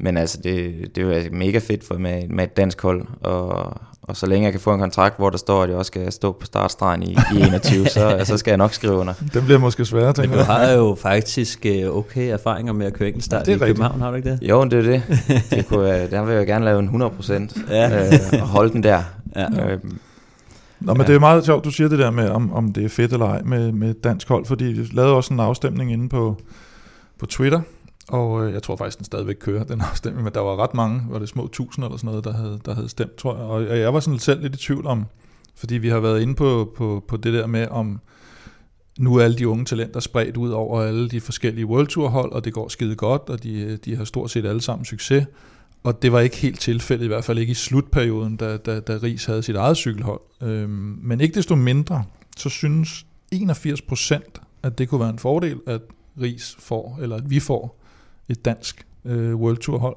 men 0.00 0.16
altså, 0.16 0.38
det, 0.44 0.74
det 0.94 1.02
er 1.02 1.06
jo 1.06 1.12
altså 1.12 1.30
mega 1.32 1.58
fedt 1.58 1.84
for 1.84 1.94
med, 1.98 2.28
med 2.28 2.44
et 2.44 2.56
dansk 2.56 2.82
hold, 2.82 3.06
og, 3.20 3.74
og 4.02 4.16
så 4.16 4.26
længe 4.26 4.44
jeg 4.44 4.52
kan 4.52 4.60
få 4.60 4.74
en 4.74 4.80
kontrakt, 4.80 5.16
hvor 5.18 5.30
der 5.30 5.38
står, 5.38 5.62
at 5.62 5.68
jeg 5.68 5.78
også 5.78 5.88
skal 5.88 6.12
stå 6.12 6.32
på 6.32 6.46
startstregen 6.46 7.02
i, 7.02 7.12
i 7.36 7.40
21, 7.40 7.86
så, 7.86 8.20
så 8.24 8.36
skal 8.36 8.50
jeg 8.50 8.58
nok 8.58 8.72
skrive 8.74 8.92
under. 8.92 9.12
Den 9.34 9.44
bliver 9.44 9.58
måske 9.58 9.84
sværere, 9.84 10.06
Men 10.06 10.14
tænker 10.14 10.32
du 10.32 10.38
jeg. 10.38 10.46
har 10.46 10.70
jo 10.72 10.96
faktisk 11.02 11.66
øh, 11.66 11.96
okay 11.96 12.32
erfaringer 12.32 12.72
med 12.72 12.86
at 12.86 12.92
køre 12.92 13.08
enkeltstart 13.08 13.46
det 13.46 13.52
er 13.52 13.56
i 13.56 13.60
rigtigt. 13.60 13.76
København, 13.76 14.00
har 14.00 14.10
du 14.10 14.16
ikke 14.16 14.30
det? 14.30 14.38
Jo, 14.42 14.64
det 14.64 14.72
er 14.72 14.82
det. 14.82 15.02
det 15.50 15.66
kunne, 15.68 15.86
jeg- 15.88 16.10
der 16.10 16.24
vil 16.24 16.34
jeg 16.34 16.46
gerne 16.46 16.64
lave 16.64 16.78
en 16.78 17.02
100% 17.02 17.72
Ja. 17.74 18.06
øh, 18.06 18.12
og 18.32 18.48
holde 18.48 18.72
den 18.72 18.82
der. 18.82 19.02
Ja. 19.36 19.46
Øh, 19.72 19.78
Nå, 20.80 20.94
men 20.94 21.00
Ja. 21.00 21.06
det 21.06 21.14
er 21.16 21.20
meget 21.20 21.44
sjovt, 21.44 21.64
du 21.64 21.70
siger 21.70 21.88
det 21.88 21.98
der 21.98 22.10
med, 22.10 22.28
om, 22.28 22.52
om 22.52 22.72
det 22.72 22.84
er 22.84 22.88
fedt 22.88 23.12
eller 23.12 23.26
ej 23.26 23.42
med, 23.44 23.72
med 23.72 23.90
et 23.90 24.04
dansk 24.04 24.28
hold, 24.28 24.46
fordi 24.46 24.64
vi 24.64 24.88
lavede 24.92 25.12
også 25.14 25.34
en 25.34 25.40
afstemning 25.40 25.92
inde 25.92 26.08
på, 26.08 26.36
på 27.18 27.26
Twitter, 27.26 27.60
og 28.08 28.46
øh, 28.46 28.52
jeg 28.52 28.62
tror 28.62 28.76
faktisk, 28.76 28.98
den 28.98 29.04
stadigvæk 29.04 29.36
kører, 29.40 29.64
den 29.64 29.80
afstemning, 29.80 30.24
men 30.24 30.34
der 30.34 30.40
var 30.40 30.56
ret 30.56 30.74
mange, 30.74 31.02
var 31.08 31.18
det 31.18 31.28
små 31.28 31.46
tusind 31.46 31.84
eller 31.84 31.96
sådan 31.96 32.08
noget, 32.08 32.24
der 32.24 32.32
havde, 32.32 32.60
der 32.64 32.74
havde 32.74 32.88
stemt, 32.88 33.16
tror 33.16 33.36
jeg, 33.36 33.70
og 33.70 33.78
jeg 33.78 33.94
var 33.94 34.00
sådan 34.00 34.18
selv 34.18 34.42
lidt 34.42 34.54
i 34.54 34.58
tvivl 34.58 34.86
om, 34.86 35.06
fordi 35.54 35.74
vi 35.74 35.88
har 35.88 36.00
været 36.00 36.20
inde 36.20 36.34
på, 36.34 36.72
på, 36.76 37.04
på 37.08 37.16
det 37.16 37.32
der 37.32 37.46
med, 37.46 37.68
om 37.70 38.00
nu 38.98 39.16
er 39.16 39.24
alle 39.24 39.38
de 39.38 39.48
unge 39.48 39.64
talenter 39.64 40.00
spredt 40.00 40.36
ud 40.36 40.50
over 40.50 40.82
alle 40.82 41.08
de 41.08 41.20
forskellige 41.20 41.66
World 41.66 41.86
Tour 41.86 42.08
hold, 42.08 42.32
og 42.32 42.44
det 42.44 42.52
går 42.52 42.68
skide 42.68 42.96
godt, 42.96 43.22
og 43.28 43.42
de, 43.42 43.60
øh, 43.60 43.78
de 43.84 43.96
har 43.96 44.04
stort 44.04 44.30
set 44.30 44.46
alle 44.46 44.60
sammen 44.60 44.84
succes. 44.84 45.26
Og 45.82 46.02
det 46.02 46.12
var 46.12 46.20
ikke 46.20 46.36
helt 46.36 46.60
tilfældet, 46.60 47.04
i 47.04 47.08
hvert 47.08 47.24
fald 47.24 47.38
ikke 47.38 47.50
i 47.50 47.54
slutperioden, 47.54 48.36
da, 48.36 48.56
da, 48.56 48.80
da 48.80 48.98
Ries 49.02 49.24
havde 49.24 49.42
sit 49.42 49.56
eget 49.56 49.76
cykelhold. 49.76 50.20
Øhm, 50.42 50.98
men 51.02 51.20
ikke 51.20 51.34
desto 51.34 51.54
mindre, 51.54 52.04
så 52.36 52.48
synes 52.48 53.06
81 53.32 53.82
procent, 53.82 54.40
at 54.62 54.78
det 54.78 54.88
kunne 54.88 55.00
være 55.00 55.10
en 55.10 55.18
fordel, 55.18 55.60
at 55.66 55.80
Ries 56.20 56.56
får, 56.58 56.98
eller 57.02 57.16
at 57.16 57.30
vi 57.30 57.40
får 57.40 57.78
et 58.28 58.44
dansk 58.44 58.86
øh, 59.04 59.36
World 59.36 59.56
Tour 59.56 59.78
hold, 59.78 59.96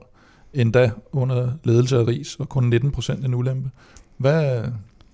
endda 0.53 0.91
under 1.11 1.51
ledelse 1.63 1.97
af 1.97 2.07
Ries, 2.07 2.35
og 2.35 2.49
kun 2.49 2.63
19 2.63 2.91
procent 2.91 3.25
en 3.25 3.33
ulempe. 3.33 3.69
Hvad, 4.17 4.63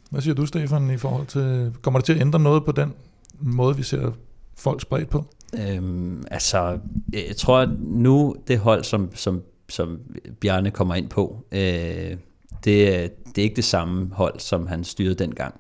hvad 0.09 0.21
siger 0.21 0.35
du, 0.35 0.45
Stefan, 0.45 0.89
i 0.89 0.97
forhold 0.97 1.27
til, 1.27 1.73
kommer 1.81 1.99
det 1.99 2.05
til 2.05 2.13
at 2.13 2.21
ændre 2.21 2.39
noget 2.39 2.65
på 2.65 2.71
den 2.71 2.93
måde, 3.39 3.77
vi 3.77 3.83
ser 3.83 4.11
folk 4.57 4.81
spredt 4.81 5.09
på? 5.09 5.25
Øhm, 5.59 6.23
altså, 6.31 6.79
jeg 7.13 7.35
tror 7.37 7.59
at 7.59 7.69
nu 7.79 8.35
det 8.47 8.59
hold, 8.59 8.83
som, 8.83 9.15
som, 9.15 9.41
som 9.69 9.99
Bjarne 10.39 10.71
kommer 10.71 10.95
ind 10.95 11.09
på, 11.09 11.45
øh, 11.51 11.59
det, 11.59 12.17
det 12.63 13.37
er 13.37 13.43
ikke 13.43 13.55
det 13.55 13.63
samme 13.63 14.09
hold, 14.13 14.39
som 14.39 14.67
han 14.67 14.83
styrede 14.83 15.15
dengang. 15.15 15.55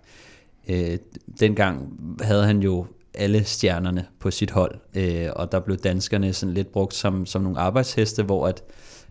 Øh, 0.69 0.97
dengang 1.39 1.99
havde 2.21 2.45
han 2.45 2.59
jo 2.59 2.85
alle 3.17 3.43
stjernerne 3.43 4.05
på 4.19 4.31
sit 4.31 4.51
hold, 4.51 4.75
øh, 4.95 5.27
og 5.35 5.51
der 5.51 5.59
blev 5.59 5.77
danskerne 5.77 6.33
sådan 6.33 6.53
lidt 6.53 6.71
brugt 6.71 6.93
som, 6.93 7.25
som 7.25 7.41
nogle 7.41 7.59
arbejdsheste, 7.59 8.23
hvor 8.23 8.47
at, 8.47 8.63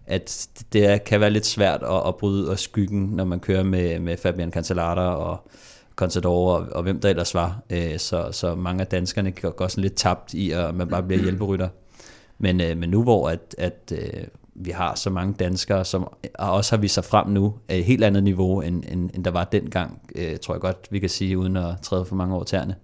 at 0.07 0.49
det 0.73 1.05
kan 1.05 1.21
være 1.21 1.31
lidt 1.31 1.47
svært 1.47 1.83
at, 1.83 2.09
at 2.09 2.16
bryde 2.16 2.45
ud 2.45 2.49
af 2.49 2.59
skyggen, 2.59 3.03
når 3.03 3.25
man 3.25 3.40
kører 3.40 3.62
med, 3.62 3.99
med 3.99 4.16
Fabian 4.16 4.51
Cancellara 4.51 5.16
og 5.16 5.49
Contador 5.97 6.57
og, 6.57 6.66
og 6.73 6.83
hvem 6.83 7.01
der 7.01 7.09
ellers 7.09 7.35
var. 7.35 7.62
Øh, 7.71 7.99
så, 7.99 8.29
så 8.33 8.55
mange 8.55 8.81
af 8.81 8.87
danskerne 8.87 9.31
går, 9.31 9.51
går 9.51 9.69
sådan 9.69 9.83
lidt 9.83 9.95
tabt 9.95 10.35
i, 10.35 10.51
at 10.51 10.75
man 10.75 10.88
bare 10.88 11.03
bliver 11.03 11.23
hjælperytter. 11.23 11.69
Men, 12.38 12.61
øh, 12.61 12.77
men 12.77 12.90
nu 12.90 13.03
hvor 13.03 13.29
at, 13.29 13.55
at 13.59 13.92
øh, 13.92 14.25
vi 14.55 14.71
har 14.71 14.95
så 14.95 15.11
mange 15.11 15.35
danskere, 15.35 15.85
som 15.85 16.09
også 16.38 16.77
har 16.77 16.81
vist 16.81 16.95
sig 16.95 17.05
frem 17.05 17.29
nu 17.29 17.55
af 17.69 17.77
et 17.77 17.85
helt 17.85 18.05
andet 18.05 18.23
niveau, 18.23 18.61
end, 18.61 18.85
end, 18.88 19.11
end 19.14 19.25
der 19.25 19.31
var 19.31 19.45
dengang, 19.45 20.01
øh, 20.14 20.38
tror 20.38 20.55
jeg 20.55 20.61
godt, 20.61 20.88
vi 20.90 20.99
kan 20.99 21.09
sige, 21.09 21.38
uden 21.38 21.57
at 21.57 21.75
træde 21.83 22.05
for 22.05 22.14
mange 22.14 22.35
år 22.35 22.45
tæerne. 22.45 22.75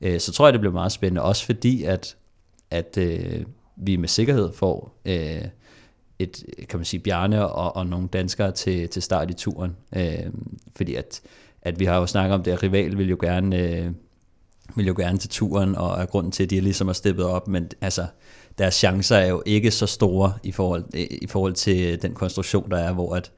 Øh, 0.00 0.20
så 0.20 0.32
tror 0.32 0.46
jeg, 0.46 0.52
det 0.52 0.60
bliver 0.60 0.72
meget 0.72 0.92
spændende, 0.92 1.22
også 1.22 1.46
fordi, 1.46 1.84
at, 1.84 2.16
at 2.70 2.98
øh, 2.98 3.44
vi 3.76 3.96
med 3.96 4.08
sikkerhed 4.08 4.52
får 4.52 5.00
øh, 5.04 5.44
et, 6.18 6.44
kan 6.68 6.78
man 6.78 6.84
sige, 6.84 7.00
Bjarne 7.00 7.48
og, 7.48 7.76
og 7.76 7.86
nogle 7.86 8.08
danskere 8.08 8.52
til, 8.52 8.88
til 8.88 9.02
start 9.02 9.30
i 9.30 9.34
turen. 9.34 9.76
Øh, 9.96 10.26
fordi 10.76 10.94
at, 10.94 11.20
at 11.62 11.80
vi 11.80 11.84
har 11.84 11.96
jo 11.96 12.06
snakket 12.06 12.34
om 12.34 12.42
det, 12.42 12.50
at 12.50 12.62
Rival 12.62 12.98
vil 12.98 13.08
jo 13.08 13.18
gerne... 13.20 13.58
Øh, 13.58 13.92
vil 14.76 14.86
jo 14.86 14.94
gerne 14.98 15.18
til 15.18 15.30
turen, 15.30 15.74
og 15.74 16.00
er 16.00 16.06
grunden 16.06 16.32
til, 16.32 16.42
at 16.42 16.50
de 16.50 16.60
ligesom 16.60 16.86
har 16.86 16.92
steppet 16.94 17.24
op, 17.24 17.48
men 17.48 17.70
altså, 17.80 18.06
deres 18.58 18.74
chancer 18.74 19.16
er 19.16 19.26
jo 19.26 19.42
ikke 19.46 19.70
så 19.70 19.86
store 19.86 20.32
i 20.42 20.52
forhold, 20.52 20.84
øh, 20.94 21.06
i 21.22 21.26
forhold 21.26 21.54
til 21.54 22.02
den 22.02 22.14
konstruktion, 22.14 22.70
der 22.70 22.78
er, 22.78 22.92
hvor, 22.92 23.14
at, 23.14 23.32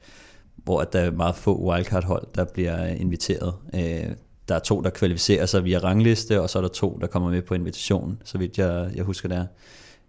hvor 0.55 0.81
at 0.81 0.93
der 0.93 0.99
er 0.99 1.11
meget 1.11 1.35
få 1.35 1.71
wildcard-hold, 1.71 2.27
der 2.35 2.45
bliver 2.45 2.85
inviteret. 2.85 3.53
Øh, 3.75 4.15
der 4.49 4.55
er 4.55 4.59
to, 4.59 4.81
der 4.81 4.89
kvalificerer 4.89 5.45
sig 5.45 5.63
via 5.63 5.77
rangliste, 5.77 6.41
og 6.41 6.49
så 6.49 6.59
er 6.59 6.61
der 6.61 6.69
to, 6.69 6.97
der 7.01 7.07
kommer 7.07 7.29
med 7.29 7.41
på 7.41 7.53
invitation, 7.53 8.21
så 8.23 8.37
vidt 8.37 8.57
jeg, 8.57 8.91
jeg 8.95 9.03
husker 9.03 9.29
det 9.29 9.37
er. 9.37 9.45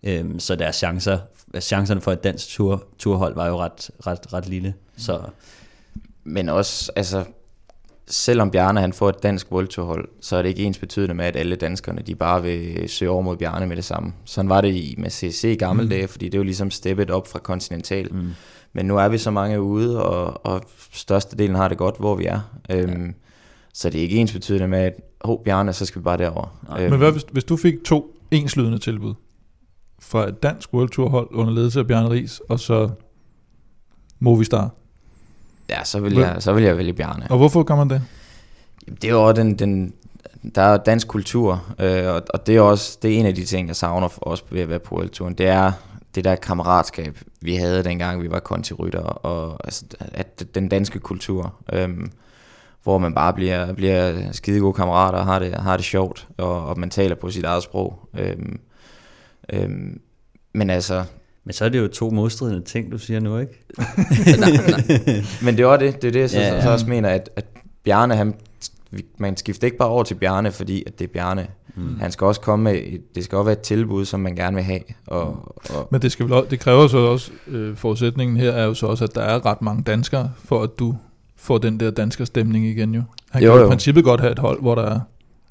Øhm, 0.02 0.38
så 0.38 0.56
deres 0.56 0.76
chancer, 0.76 1.18
chancerne 1.60 2.00
for 2.00 2.12
et 2.12 2.24
dansk 2.24 2.48
tur, 2.48 2.84
turhold 2.98 3.34
var 3.34 3.48
jo 3.48 3.58
ret, 3.58 3.90
ret, 4.06 4.32
ret 4.32 4.48
lille. 4.48 4.74
Så 4.96 5.20
Men 6.24 6.48
også, 6.48 6.92
altså, 6.96 7.24
selvom 8.06 8.50
Bjarne 8.50 8.80
han 8.80 8.92
får 8.92 9.08
et 9.08 9.22
dansk 9.22 9.52
World 9.52 9.68
Tour 9.68 9.86
hold, 9.86 10.08
så 10.20 10.36
er 10.36 10.42
det 10.42 10.48
ikke 10.48 10.62
ens 10.62 10.78
betydende 10.78 11.14
med, 11.14 11.24
at 11.24 11.36
alle 11.36 11.56
danskerne 11.56 12.02
de 12.02 12.14
bare 12.14 12.42
vil 12.42 12.88
søge 12.88 13.10
over 13.10 13.22
mod 13.22 13.36
Bjarne 13.36 13.66
med 13.66 13.76
det 13.76 13.84
samme. 13.84 14.12
Sådan 14.24 14.48
var 14.48 14.60
det 14.60 14.74
i, 14.74 14.94
med 14.98 15.10
CC 15.10 15.44
i 15.44 15.54
gamle 15.54 15.82
mm. 15.82 15.88
dage, 15.88 16.08
fordi 16.08 16.24
det 16.24 16.34
er 16.34 16.38
jo 16.38 16.44
ligesom 16.44 16.70
steppet 16.70 17.10
op 17.10 17.28
fra 17.28 17.38
Continental. 17.38 18.12
Mm. 18.12 18.30
Men 18.72 18.86
nu 18.86 18.98
er 18.98 19.08
vi 19.08 19.18
så 19.18 19.30
mange 19.30 19.62
ude, 19.62 20.04
og, 20.04 20.46
og 20.46 20.62
størstedelen 20.92 21.56
har 21.56 21.68
det 21.68 21.78
godt, 21.78 21.98
hvor 21.98 22.14
vi 22.14 22.24
er. 22.24 22.40
Øhm, 22.70 23.06
ja. 23.06 23.12
Så 23.74 23.90
det 23.90 23.98
er 23.98 24.02
ikke 24.02 24.16
ens 24.16 24.32
betydende 24.32 24.68
med, 24.68 24.78
at 24.78 24.94
oh, 25.20 25.38
Bjarne, 25.44 25.72
så 25.72 25.86
skal 25.86 26.00
vi 26.00 26.04
bare 26.04 26.18
derover. 26.18 26.60
Øhm, 26.78 26.90
Men 26.90 26.98
hvad, 26.98 27.12
hvis, 27.12 27.24
hvis 27.32 27.44
du 27.44 27.56
fik 27.56 27.74
to 27.84 28.16
enslydende 28.30 28.78
tilbud 28.78 29.14
fra 29.98 30.28
et 30.28 30.42
dansk 30.42 30.74
World 30.74 30.88
Tour 30.88 31.08
hold 31.08 31.28
under 31.32 31.52
ledelse 31.52 31.80
af 31.80 31.86
Bjarne 31.86 32.10
Ries, 32.10 32.40
og 32.48 32.60
så 32.60 32.90
Movistar. 34.18 34.70
Ja, 35.70 35.84
så 35.84 36.00
vil, 36.00 36.14
jeg, 36.14 36.36
så 36.38 36.52
vil 36.52 36.64
jeg 36.64 36.76
vælge 36.76 36.92
Bjarne. 36.92 37.26
Og 37.30 37.36
hvorfor 37.36 37.62
gør 37.62 37.76
man 37.76 37.90
det? 37.90 38.02
Det 38.86 39.04
er 39.04 39.12
jo 39.12 39.28
også 39.28 39.42
den, 39.42 39.58
den 39.58 39.94
der 40.54 40.62
er 40.62 40.76
dansk 40.76 41.08
kultur, 41.08 41.64
øh, 41.78 42.06
og, 42.06 42.22
og 42.34 42.46
det 42.46 42.56
er 42.56 42.60
også 42.60 42.98
det 43.02 43.14
er 43.14 43.18
en 43.18 43.26
af 43.26 43.34
de 43.34 43.44
ting, 43.44 43.68
jeg 43.68 43.76
savner 43.76 44.08
for 44.08 44.28
os 44.28 44.44
ved 44.50 44.60
at 44.60 44.68
være 44.68 44.78
på 44.78 45.04
turen 45.12 45.34
Det 45.34 45.46
er 45.46 45.72
det 46.14 46.24
der 46.24 46.34
kammeratskab, 46.34 47.18
vi 47.40 47.54
havde 47.54 47.84
dengang, 47.84 48.22
vi 48.22 48.30
var 48.30 48.40
kontirytter, 48.40 49.00
og 49.00 49.56
altså, 49.64 49.84
at 50.00 50.44
den 50.54 50.68
danske 50.68 50.98
kultur, 50.98 51.54
øhm, 51.72 52.10
hvor 52.84 52.98
man 52.98 53.14
bare 53.14 53.32
bliver, 53.32 53.72
bliver 53.72 54.32
skide 54.32 54.60
gode 54.60 54.72
kammerater 54.72 55.18
og 55.18 55.24
har 55.24 55.38
det, 55.38 55.54
har 55.54 55.76
det 55.76 55.86
sjovt, 55.86 56.28
og, 56.38 56.66
og 56.66 56.78
man 56.78 56.90
taler 56.90 57.14
på 57.14 57.30
sit 57.30 57.44
eget 57.44 57.62
sprog. 57.62 58.08
Øhm, 58.18 58.58
øhm, 59.52 60.00
men 60.54 60.70
altså, 60.70 61.04
Men 61.44 61.52
så 61.52 61.64
er 61.64 61.68
det 61.68 61.78
jo 61.78 61.88
to 61.88 62.10
modstridende 62.10 62.60
ting, 62.64 62.92
du 62.92 62.98
siger 62.98 63.20
nu, 63.20 63.38
ikke? 63.38 63.64
Men 65.44 65.56
det 65.56 65.62
er 65.62 65.66
også 65.66 65.86
det, 65.86 66.02
det 66.02 66.08
er 66.08 66.12
det, 66.12 66.20
jeg 66.20 66.30
så, 66.30 66.38
Ja, 66.40 66.54
ja, 66.54 66.62
så 66.62 66.70
også 66.70 66.86
mener, 66.88 67.08
at, 67.08 67.30
at 67.36 67.44
Bjarne, 67.84 68.16
han, 68.16 68.34
man 69.18 69.36
skifter 69.36 69.64
ikke 69.66 69.76
bare 69.76 69.88
over 69.88 70.02
til 70.04 70.14
Bjarne, 70.14 70.52
fordi 70.52 70.82
at 70.86 70.98
det 70.98 71.04
er 71.08 71.12
Bjarne. 71.12 71.46
Mm. 71.76 72.00
Han 72.00 72.12
skal 72.12 72.24
også 72.24 72.40
komme 72.40 72.62
med, 72.64 72.74
et- 72.74 73.14
det 73.14 73.24
skal 73.24 73.38
også 73.38 73.44
være 73.44 73.52
et 73.52 73.60
tilbud, 73.60 74.04
som 74.04 74.20
man 74.20 74.36
gerne 74.36 74.54
vil 74.54 74.64
have. 74.64 74.80
Og, 75.06 75.54
og, 75.74 75.88
Men 75.90 76.02
det, 76.02 76.12
skal 76.12 76.24
vel, 76.26 76.32
også- 76.32 76.50
det 76.50 76.60
kræver 76.60 76.86
så 76.88 76.98
også, 76.98 77.30
øh, 77.48 77.76
forudsætningen 77.76 78.36
her 78.36 78.50
er 78.52 78.64
jo 78.64 78.74
så 78.74 78.86
også, 78.86 79.04
at 79.04 79.14
der 79.14 79.20
er 79.22 79.46
ret 79.46 79.62
mange 79.62 79.82
danskere, 79.82 80.30
for 80.44 80.62
at 80.62 80.70
du 80.78 80.96
får 81.44 81.58
den 81.58 81.80
der 81.80 81.90
dansker 81.90 82.24
stemning 82.24 82.66
igen 82.66 82.94
jo. 82.94 83.02
Han 83.30 83.42
Jo, 83.42 83.50
kan 83.52 83.60
jo 83.60 83.66
i 83.66 83.68
princippet 83.68 84.04
godt 84.04 84.20
have 84.20 84.32
et 84.32 84.38
hold, 84.38 84.60
hvor 84.60 84.74
der 84.74 84.82
er, 84.82 85.00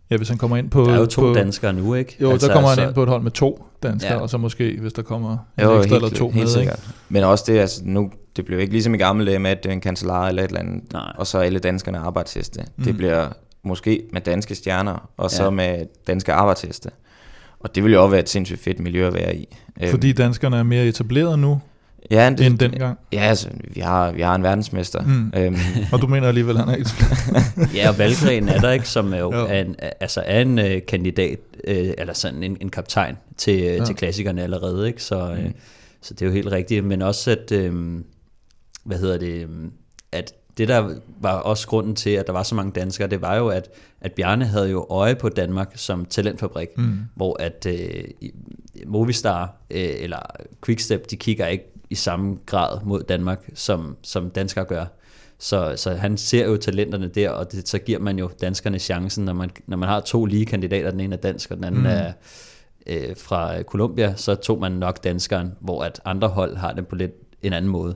ja 0.10 0.17
hvis 0.17 0.29
han 0.29 0.38
kommer 0.38 0.58
ind 0.58 0.69
på... 0.69 0.84
Der 0.86 0.93
er 0.93 0.99
jo 0.99 1.06
to 1.06 1.21
på, 1.21 1.34
danskere 1.34 1.73
nu, 1.73 1.93
ikke? 1.93 2.17
Jo, 2.21 2.32
altså, 2.32 2.47
der 2.47 2.53
kommer 2.53 2.69
han 2.69 2.75
så- 2.77 2.84
ind 2.88 2.93
på 2.93 3.03
et 3.03 3.10
hold 3.10 3.21
med 3.23 3.32
to 3.32 3.65
danskere, 3.84 4.13
Ja. 4.13 4.19
og 4.19 4.29
så 4.29 4.38
måske, 4.38 4.77
hvis 4.82 4.93
der 4.93 5.01
kommer 5.01 5.32
en 5.32 5.63
jo, 5.63 5.77
ekstra 5.77 5.95
helt, 5.95 6.03
eller 6.06 6.17
to 6.17 6.25
helt 6.29 6.36
med, 6.36 6.41
ikke? 6.41 6.51
sikkert. 6.51 6.89
Men 7.10 7.23
også 7.23 7.43
det, 7.47 7.60
altså 7.60 7.82
nu, 7.86 8.12
det 8.36 8.45
bliver 8.45 8.62
ikke 8.62 8.73
ligesom 8.73 8.93
i 8.95 8.97
gamle 8.97 9.25
dage 9.25 9.39
med, 9.39 9.51
at 9.51 9.63
det 9.63 9.69
er 9.69 9.73
en 9.73 9.82
kancelar 9.82 10.27
eller 10.27 10.43
et 10.43 10.47
eller 10.47 10.60
andet, 10.60 10.93
Nej. 10.93 11.12
og 11.17 11.27
så 11.27 11.38
alle 11.38 11.60
danskerne 11.60 11.97
arbejdsheste. 11.97 12.60
Mm. 12.77 12.84
Det 12.84 12.97
bliver 12.97 13.27
måske 13.63 14.03
med 14.13 14.21
danske 14.21 14.56
stjerner, 14.56 15.10
og 15.17 15.32
så 15.32 15.43
Ja. 15.43 15.49
med 15.49 15.86
danske 16.08 16.34
arbejdsheste. 16.34 16.89
Og 17.60 17.75
det 17.75 17.84
vil 17.84 17.93
jo 17.93 18.01
også 18.03 18.10
være 18.12 18.19
et 18.19 18.29
sindssygt 18.29 18.60
fedt 18.60 18.79
miljø 18.79 19.08
at 19.08 19.13
være 19.13 19.36
i. 19.36 19.58
Fordi 19.89 20.13
danskerne 20.13 20.58
er 20.58 20.63
mere 20.63 20.86
etableret 20.86 21.39
nu, 21.39 21.62
ja, 22.11 22.29
det, 22.29 22.45
end 22.45 22.59
dengang. 22.59 22.97
Ja, 23.13 23.19
altså, 23.21 23.49
vi 23.73 23.79
har, 23.81 24.11
vi 24.11 24.21
har 24.21 24.35
en 24.35 24.43
verdensmester. 24.43 25.01
Mm. 25.01 25.33
Øhm, 25.37 25.55
Og 25.91 26.01
du 26.01 26.07
mener 26.07 26.28
alligevel, 26.28 26.57
at 26.57 26.65
han 26.65 26.69
er 26.69 26.78
etableret. 26.86 27.75
Ja, 27.75 27.89
og 27.89 27.97
Valgren 27.97 28.49
er 28.49 28.59
der 28.59 28.71
ikke, 28.71 28.88
som 28.89 29.13
er, 29.13 29.17
jo, 29.17 29.32
er 29.32 29.61
en, 29.61 29.75
altså 29.99 30.23
er 30.25 30.41
en 30.41 30.59
uh, 30.59 30.65
kandidat, 30.88 31.39
uh, 31.67 31.73
eller 31.97 32.13
sådan 32.13 32.43
en, 32.43 32.57
en 32.61 32.69
kaptajn 32.69 33.17
til, 33.38 33.57
ja. 33.59 33.75
Ja. 33.75 33.86
til 33.86 33.95
klassikerne 33.95 34.43
allerede, 34.43 34.88
ikke? 34.88 35.03
Så, 35.03 35.36
mm. 35.38 35.43
Mm. 35.43 35.53
så 36.01 36.13
det 36.13 36.21
er 36.21 36.25
jo 36.25 36.32
helt 36.32 36.51
rigtigt, 36.51 36.86
men 36.86 37.01
også 37.01 37.32
at, 37.32 37.51
øhm, 37.51 38.03
hvad 38.84 38.97
hedder 38.97 39.17
det, 39.17 39.41
øhm, 39.43 39.71
at 40.11 40.34
det 40.57 40.67
der 40.67 40.89
var 41.21 41.32
også 41.34 41.67
grunden 41.67 41.95
til, 41.95 42.09
at 42.09 42.28
der 42.28 42.34
var 42.34 42.43
så 42.43 42.55
mange 42.55 42.71
danskere, 42.71 43.07
det 43.07 43.21
var 43.21 43.36
jo, 43.36 43.47
at, 43.47 43.69
at 44.01 44.11
Bjarne 44.11 44.45
havde 44.45 44.69
jo 44.69 44.86
øje 44.89 45.15
på 45.15 45.30
Danmark 45.30 45.71
som 45.75 46.05
talentfabrik, 46.05 46.67
Mm. 46.78 46.97
hvor 47.15 47.38
at 47.41 47.65
øh, 47.69 48.03
Movistar 48.88 49.55
øh, 49.71 49.89
eller 49.99 50.19
Quickstep, 50.65 51.11
de 51.11 51.15
kigger 51.15 51.47
ikke 51.47 51.72
i 51.93 51.95
samme 51.95 52.37
grad 52.45 52.79
mod 52.83 53.03
Danmark, 53.03 53.49
som, 53.53 53.97
som 54.01 54.29
danskere 54.29 54.65
gør. 54.65 54.85
Så, 55.39 55.73
så 55.75 55.91
han 55.93 56.17
ser 56.17 56.45
jo 56.45 56.57
talenterne 56.57 57.07
der, 57.07 57.29
og 57.29 57.51
det, 57.51 57.67
så 57.67 57.79
giver 57.79 57.99
man 57.99 58.19
jo 58.19 58.29
danskerne 58.41 58.79
chancen, 58.79 59.25
når 59.25 59.33
man, 59.33 59.49
når 59.67 59.77
man 59.77 59.89
har 59.89 59.99
to 59.99 60.25
lige 60.25 60.45
kandidater, 60.45 60.91
den 60.91 60.99
ene 60.99 61.15
er 61.15 61.19
dansk, 61.19 61.51
og 61.51 61.57
den 61.57 61.63
anden 61.63 61.81
Mm. 61.81 61.87
er 61.87 62.11
øh, 62.87 63.15
fra 63.17 63.61
Colombia, 63.63 64.13
så 64.15 64.35
tog 64.35 64.59
man 64.59 64.71
nok 64.71 65.03
danskeren, 65.03 65.51
hvor 65.59 65.83
at 65.83 66.01
andre 66.05 66.27
hold 66.27 66.55
har 66.57 66.73
den 66.73 66.85
på 66.85 66.95
lidt 66.95 67.11
en 67.41 67.53
anden 67.53 67.71
måde. 67.71 67.95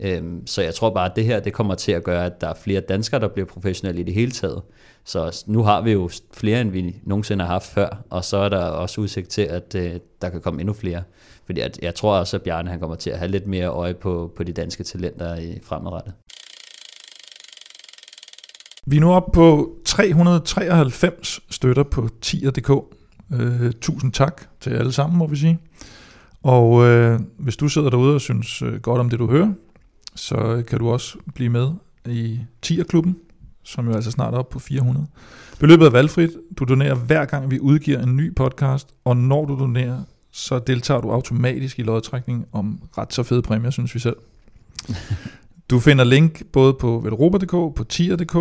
Øhm, 0.00 0.46
så 0.46 0.62
jeg 0.62 0.74
tror 0.74 0.90
bare, 0.90 1.10
at 1.10 1.16
det 1.16 1.24
her 1.24 1.40
det 1.40 1.52
kommer 1.52 1.74
til 1.74 1.92
at 1.92 2.04
gøre, 2.04 2.26
at 2.26 2.40
der 2.40 2.48
er 2.48 2.54
flere 2.54 2.80
danskere, 2.80 3.20
der 3.20 3.28
bliver 3.28 3.46
professionelle 3.46 4.00
i 4.00 4.04
det 4.04 4.14
hele 4.14 4.30
taget. 4.30 4.62
Så 5.04 5.44
nu 5.46 5.62
har 5.62 5.80
vi 5.80 5.92
jo 5.92 6.10
flere, 6.32 6.60
end 6.60 6.70
vi 6.70 6.96
nogensinde 7.02 7.44
har 7.44 7.52
haft 7.52 7.66
før, 7.66 8.02
og 8.10 8.24
så 8.24 8.36
er 8.36 8.48
der 8.48 8.58
også 8.64 9.00
udsigt 9.00 9.28
til, 9.28 9.42
at 9.42 9.74
øh, 9.74 9.92
der 10.22 10.28
kan 10.28 10.40
komme 10.40 10.60
endnu 10.60 10.74
flere. 10.74 11.02
Fordi 11.46 11.60
jeg, 11.60 11.70
jeg 11.82 11.94
tror 11.94 12.18
også, 12.18 12.36
at 12.36 12.42
Bjarne 12.42 12.70
han 12.70 12.80
kommer 12.80 12.96
til 12.96 13.10
at 13.10 13.18
have 13.18 13.30
lidt 13.30 13.46
mere 13.46 13.66
øje 13.66 13.94
på, 13.94 14.32
på 14.36 14.42
de 14.42 14.52
danske 14.52 14.84
talenter 14.84 15.36
i 15.36 15.58
fremadrettet. 15.62 16.14
Vi 18.86 18.96
er 18.96 19.00
nu 19.00 19.12
oppe 19.12 19.32
på 19.32 19.76
393 19.84 21.40
støtter 21.50 21.82
på 21.82 22.08
tier.dk. 22.20 22.70
Øh, 23.32 23.72
tusind 23.80 24.12
tak 24.12 24.42
til 24.60 24.70
alle 24.70 24.92
sammen, 24.92 25.18
må 25.18 25.26
vi 25.26 25.36
sige. 25.36 25.58
Og 26.42 26.84
øh, 26.84 27.20
hvis 27.38 27.56
du 27.56 27.68
sidder 27.68 27.90
derude 27.90 28.14
og 28.14 28.20
synes 28.20 28.62
øh, 28.62 28.80
godt 28.80 29.00
om 29.00 29.10
det, 29.10 29.18
du 29.18 29.30
hører, 29.30 29.52
så 30.14 30.62
kan 30.68 30.78
du 30.78 30.90
også 30.90 31.18
blive 31.34 31.50
med 31.50 31.70
i 32.08 32.40
Tierklubben, 32.62 33.16
som 33.62 33.88
jo 33.88 33.94
altså 33.94 34.10
snart 34.10 34.34
er 34.34 34.38
oppe 34.38 34.52
på 34.52 34.58
400. 34.58 35.06
Beløbet 35.60 35.86
er 35.86 35.90
valgfrit. 35.90 36.30
Du 36.58 36.64
donerer 36.64 36.94
hver 36.94 37.24
gang, 37.24 37.50
vi 37.50 37.60
udgiver 37.60 38.02
en 38.02 38.16
ny 38.16 38.34
podcast, 38.34 38.88
og 39.04 39.16
når 39.16 39.44
du 39.44 39.58
donerer, 39.58 40.02
så 40.36 40.58
deltager 40.58 41.00
du 41.00 41.10
automatisk 41.10 41.78
i 41.78 41.82
lodtrækning 41.82 42.46
om 42.52 42.80
ret 42.98 43.12
så 43.14 43.22
fede 43.22 43.42
præmier, 43.42 43.70
synes 43.70 43.94
vi 43.94 44.00
selv. 44.00 44.16
Du 45.70 45.80
finder 45.80 46.04
link 46.04 46.42
både 46.52 46.74
på 46.74 47.00
velropa.dk, 47.04 47.50
på 47.76 47.84
tier.dk, 47.88 48.36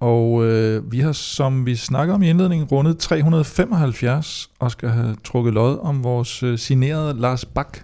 og 0.00 0.44
øh, 0.44 0.92
vi 0.92 1.00
har, 1.00 1.12
som 1.12 1.66
vi 1.66 1.76
snakkede 1.76 2.14
om 2.14 2.22
i 2.22 2.30
indledningen, 2.30 2.68
rundet 2.68 2.98
375, 2.98 4.50
og 4.58 4.70
skal 4.70 4.88
have 4.88 5.16
trukket 5.24 5.54
lod 5.54 5.78
om 5.78 6.04
vores 6.04 6.42
øh, 6.42 6.58
signerede 6.58 7.20
Lars 7.20 7.44
Bak 7.44 7.78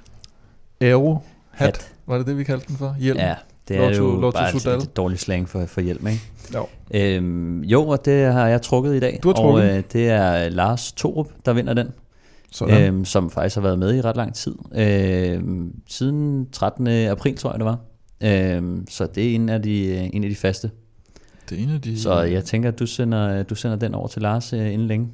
Aero 0.80 1.18
hat. 1.50 1.66
Hat. 1.76 1.92
Var 2.06 2.18
det 2.18 2.26
det, 2.26 2.38
vi 2.38 2.44
kaldte 2.44 2.66
den 2.68 2.76
for? 2.76 2.96
Hjelm? 3.00 3.18
Ja, 3.18 3.34
det 3.68 3.76
er 3.76 3.90
Lotto- 3.90 3.96
jo 3.96 4.20
Lotto 4.20 4.38
bare 4.40 4.60
Sudal. 4.60 4.78
et 4.78 4.96
dårligt 4.96 5.20
slang 5.20 5.48
for, 5.48 5.66
for 5.66 5.80
hjælp, 5.80 6.06
ikke? 6.06 6.20
Jo. 6.54 6.66
Øhm, 6.94 7.60
jo, 7.62 7.88
og 7.88 8.04
det 8.04 8.32
har 8.32 8.46
jeg 8.48 8.62
trukket 8.62 8.94
i 8.96 9.00
dag. 9.00 9.20
Du 9.22 9.28
har 9.28 9.34
Og 9.34 9.40
trukket. 9.42 9.76
øh, 9.76 9.82
det 9.92 10.08
er 10.08 10.48
Lars 10.48 10.92
Torup, 10.92 11.26
der 11.46 11.52
vinder 11.52 11.74
den. 11.74 11.88
Sådan. 12.52 12.94
øhm, 12.94 13.04
som 13.04 13.30
faktisk 13.30 13.56
har 13.56 13.62
været 13.62 13.78
med 13.78 13.94
i 13.96 14.00
ret 14.00 14.16
lang 14.16 14.34
tid. 14.34 14.54
Øhm, 14.74 15.72
siden 15.86 16.46
13. 16.52 16.86
april, 16.88 17.36
tror 17.36 17.50
jeg 17.50 17.58
det 17.58 17.66
var. 17.66 17.78
Øhm, 18.20 18.86
så 18.90 19.06
det 19.14 19.30
er 19.30 19.34
en 19.34 19.48
af 19.48 19.62
de, 19.62 19.86
øh, 19.86 20.10
en 20.12 20.24
af 20.24 20.30
de 20.30 20.36
faste. 20.36 20.70
Det 21.50 21.58
er 21.58 21.62
en 21.62 21.70
af 21.70 21.80
de... 21.80 22.00
Så 22.00 22.20
jeg 22.20 22.44
tænker, 22.44 22.68
at 22.68 22.78
du 22.78 22.86
sender, 22.86 23.42
du 23.42 23.54
sender 23.54 23.76
den 23.76 23.94
over 23.94 24.08
til 24.08 24.22
Lars 24.22 24.52
øh, 24.52 24.72
inden 24.72 24.86
længe. 24.86 25.08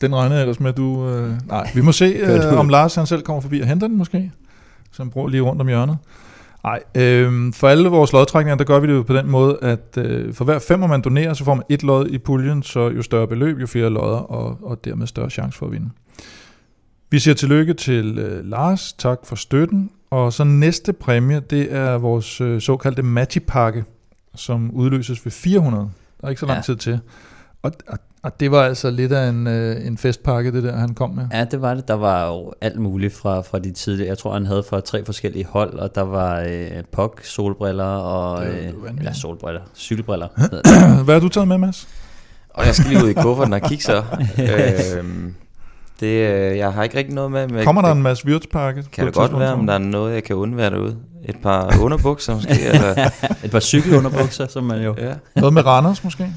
Den 0.00 0.14
regner 0.14 0.34
jeg 0.36 0.42
ellers 0.42 0.60
med, 0.60 0.70
at 0.70 0.76
du... 0.76 1.08
Øh, 1.08 1.32
nej, 1.48 1.70
vi 1.74 1.80
må 1.80 1.92
se, 1.92 2.04
øh, 2.26 2.58
om 2.58 2.68
Lars 2.68 2.94
han 2.94 3.06
selv 3.06 3.22
kommer 3.22 3.40
forbi 3.40 3.60
og 3.60 3.66
henter 3.66 3.86
den 3.88 3.96
måske. 3.96 4.32
Så 4.92 5.02
han 5.02 5.10
bruger 5.10 5.28
lige 5.28 5.40
rundt 5.40 5.60
om 5.60 5.68
hjørnet. 5.68 5.98
Nej, 6.64 6.80
øh, 6.94 7.52
for 7.52 7.68
alle 7.68 7.88
vores 7.88 8.12
lodtrækninger, 8.12 8.56
der 8.56 8.64
gør 8.64 8.78
vi 8.78 8.86
det 8.86 8.92
jo 8.92 9.02
på 9.02 9.14
den 9.14 9.30
måde, 9.30 9.58
at 9.62 9.98
øh, 9.98 10.34
for 10.34 10.44
hver 10.44 10.58
femmer 10.58 10.86
man 10.86 11.02
donerer, 11.02 11.34
så 11.34 11.44
får 11.44 11.54
man 11.54 11.64
et 11.68 11.82
lod 11.82 12.06
i 12.06 12.18
puljen, 12.18 12.62
så 12.62 12.88
jo 12.88 13.02
større 13.02 13.28
beløb, 13.28 13.60
jo 13.60 13.66
flere 13.66 13.90
lodder, 13.90 14.18
og, 14.18 14.58
og 14.62 14.84
dermed 14.84 15.06
større 15.06 15.30
chance 15.30 15.58
for 15.58 15.66
at 15.66 15.72
vinde. 15.72 15.90
Vi 17.10 17.18
siger 17.18 17.34
tillykke 17.34 17.74
til 17.74 18.18
øh, 18.18 18.44
Lars, 18.44 18.92
tak 18.92 19.18
for 19.24 19.36
støtten, 19.36 19.90
og 20.10 20.32
så 20.32 20.44
næste 20.44 20.92
præmie, 20.92 21.40
det 21.50 21.72
er 21.74 21.98
vores 21.98 22.40
øh, 22.40 22.60
såkaldte 22.60 23.02
Magipakke, 23.02 23.84
som 24.34 24.70
udløses 24.70 25.24
ved 25.26 25.32
400. 25.32 25.90
Der 26.20 26.26
er 26.26 26.30
ikke 26.30 26.40
så 26.40 26.46
lang 26.46 26.56
Ja. 26.56 26.62
tid 26.62 26.76
til. 26.76 27.00
Og, 27.62 27.72
og, 27.88 27.98
og 28.22 28.40
det 28.40 28.50
var 28.50 28.62
altså 28.62 28.90
lidt 28.90 29.12
af 29.12 29.28
en, 29.28 29.46
øh, 29.46 29.86
en 29.86 29.98
festpakke, 29.98 30.52
det 30.52 30.62
der, 30.62 30.76
han 30.76 30.94
kom 30.94 31.10
med. 31.10 31.26
Ja, 31.32 31.44
det 31.44 31.60
var 31.62 31.74
det. 31.74 31.88
Der 31.88 31.94
var 31.94 32.26
jo 32.26 32.52
alt 32.60 32.78
muligt 32.78 33.14
fra, 33.14 33.40
fra 33.40 33.58
de 33.58 33.70
tidligere. 33.72 34.08
Jeg 34.08 34.18
tror, 34.18 34.32
han 34.32 34.46
havde 34.46 34.62
fra 34.62 34.80
tre 34.80 35.04
forskellige 35.04 35.46
hold, 35.46 35.72
og 35.74 35.94
der 35.94 36.02
var 36.02 36.40
øh, 36.40 36.84
POC, 36.92 37.12
solbriller 37.26 37.84
og... 37.84 38.46
Øh, 38.46 38.72
eller 38.98 39.12
solbriller, 39.12 39.60
cykelbriller. 39.76 40.28
Hvad 41.04 41.14
har 41.14 41.20
du 41.20 41.28
taget 41.28 41.48
med, 41.48 41.58
Mads? 41.58 41.88
Og 42.50 42.66
jeg 42.66 42.74
skal 42.74 42.90
lige 42.90 43.04
ud 43.04 43.10
i 43.10 43.12
kufferten 43.12 43.52
og 43.52 43.62
kigge 43.62 43.84
så. 43.84 44.04
øhm, 44.98 45.34
det, 46.00 46.06
øh, 46.06 46.56
jeg 46.56 46.72
har 46.72 46.82
ikke 46.82 46.98
rigtig 46.98 47.14
noget 47.14 47.30
med. 47.30 47.48
med 47.48 47.64
Kommer 47.64 47.82
der 47.82 47.88
det, 47.88 47.96
en 47.96 48.02
masse 48.02 48.26
Wirtspakke? 48.26 48.84
Kan 48.92 49.06
det 49.06 49.14
godt 49.14 49.38
være, 49.38 49.52
om 49.52 49.66
der 49.66 49.74
er 49.74 49.78
noget, 49.78 50.14
jeg 50.14 50.24
kan 50.24 50.36
undvære 50.36 50.70
derude? 50.70 50.96
Et 51.28 51.36
par 51.42 51.80
underbukser 51.80 52.34
måske? 52.34 52.60
eller, 52.72 53.10
Et 53.44 53.50
par 53.50 53.60
cykelunderbukser, 53.60 54.46
som 54.48 54.64
man 54.64 54.82
jo... 54.82 54.94
ja. 54.98 55.14
Noget 55.36 55.54
med 55.54 55.66
Randers 55.66 56.04
måske? 56.04 56.32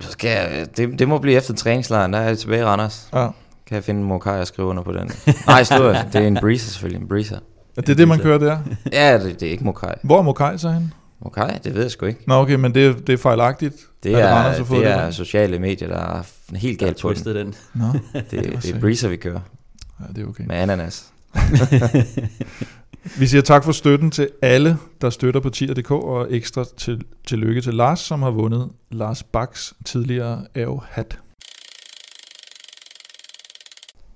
Så 0.00 0.10
skal 0.10 0.30
jeg, 0.30 0.66
det, 0.76 0.98
det 0.98 1.08
må 1.08 1.18
blive 1.18 1.36
efter 1.36 1.54
træningslejren, 1.54 2.12
der 2.12 2.18
er 2.18 2.28
jeg 2.28 2.38
tilbage 2.38 2.60
i 2.60 2.64
Randers. 2.64 3.08
Ja. 3.14 3.28
Kan 3.66 3.74
jeg 3.74 3.84
finde 3.84 4.00
en 4.00 4.06
Mokai 4.06 4.40
og 4.40 4.46
skrive 4.46 4.68
under 4.68 4.82
på 4.82 4.92
den? 4.92 5.10
Nej, 5.46 5.64
slå 5.64 5.88
det 5.88 6.14
er 6.14 6.20
en 6.20 6.38
breezer 6.40 6.70
selvfølgelig, 6.70 7.02
en 7.02 7.08
breezer. 7.08 7.38
Er 7.76 7.82
det 7.82 7.98
det, 7.98 8.08
man 8.08 8.18
kører 8.18 8.38
der? 8.38 8.58
Ja, 8.92 9.18
det, 9.18 9.40
det 9.40 9.48
er 9.48 9.50
ikke 9.50 9.64
Mokai. 9.64 9.94
Hvor 10.02 10.18
er 10.18 10.22
Mokai 10.22 10.58
så 10.58 10.70
hen? 10.70 10.92
Mokai, 11.24 11.58
det 11.64 11.74
ved 11.74 11.82
jeg 11.82 11.90
sgu 11.90 12.06
ikke. 12.06 12.20
Nå 12.26 12.34
okay, 12.34 12.54
men 12.54 12.74
det, 12.74 12.86
er- 12.86 12.92
det 12.92 13.12
er 13.12 13.16
fejlagtigt. 13.16 13.74
Det 14.02 14.12
Er 14.12 14.16
det 14.16 14.24
er, 14.24 14.34
Randers, 14.34 14.68
det 14.68 14.78
det, 14.78 14.86
er 14.86 15.10
sociale 15.10 15.58
medier, 15.58 15.88
der 15.88 16.18
er 16.18 16.22
helt 16.56 16.78
galt 16.78 17.00
på 17.02 17.12
den. 17.12 17.36
den. 17.36 17.54
Nå, 17.74 17.86
Det, 18.30 18.52
var 18.54 18.60
det 18.60 18.74
er 18.74 18.80
breezer, 18.80 19.08
vi 19.08 19.16
kører 19.16 19.40
ja, 20.00 20.04
det 20.16 20.22
er 20.24 20.28
okay. 20.28 20.44
med 20.46 20.56
ananas. 20.56 21.06
Vi 23.18 23.26
siger 23.26 23.42
tak 23.42 23.64
for 23.64 23.72
støtten 23.72 24.10
til 24.10 24.28
alle, 24.42 24.78
der 25.00 25.10
støtter 25.10 25.40
på 25.40 25.50
tier.dk, 25.50 25.90
og 25.90 26.26
ekstra 26.34 26.64
til, 26.76 27.04
tillykke 27.26 27.60
til 27.60 27.74
Lars, 27.74 28.00
som 28.00 28.22
har 28.22 28.30
vundet 28.30 28.68
Lars 28.90 29.22
Baks 29.22 29.74
tidligere 29.84 30.44
Aero-hat. 30.54 31.18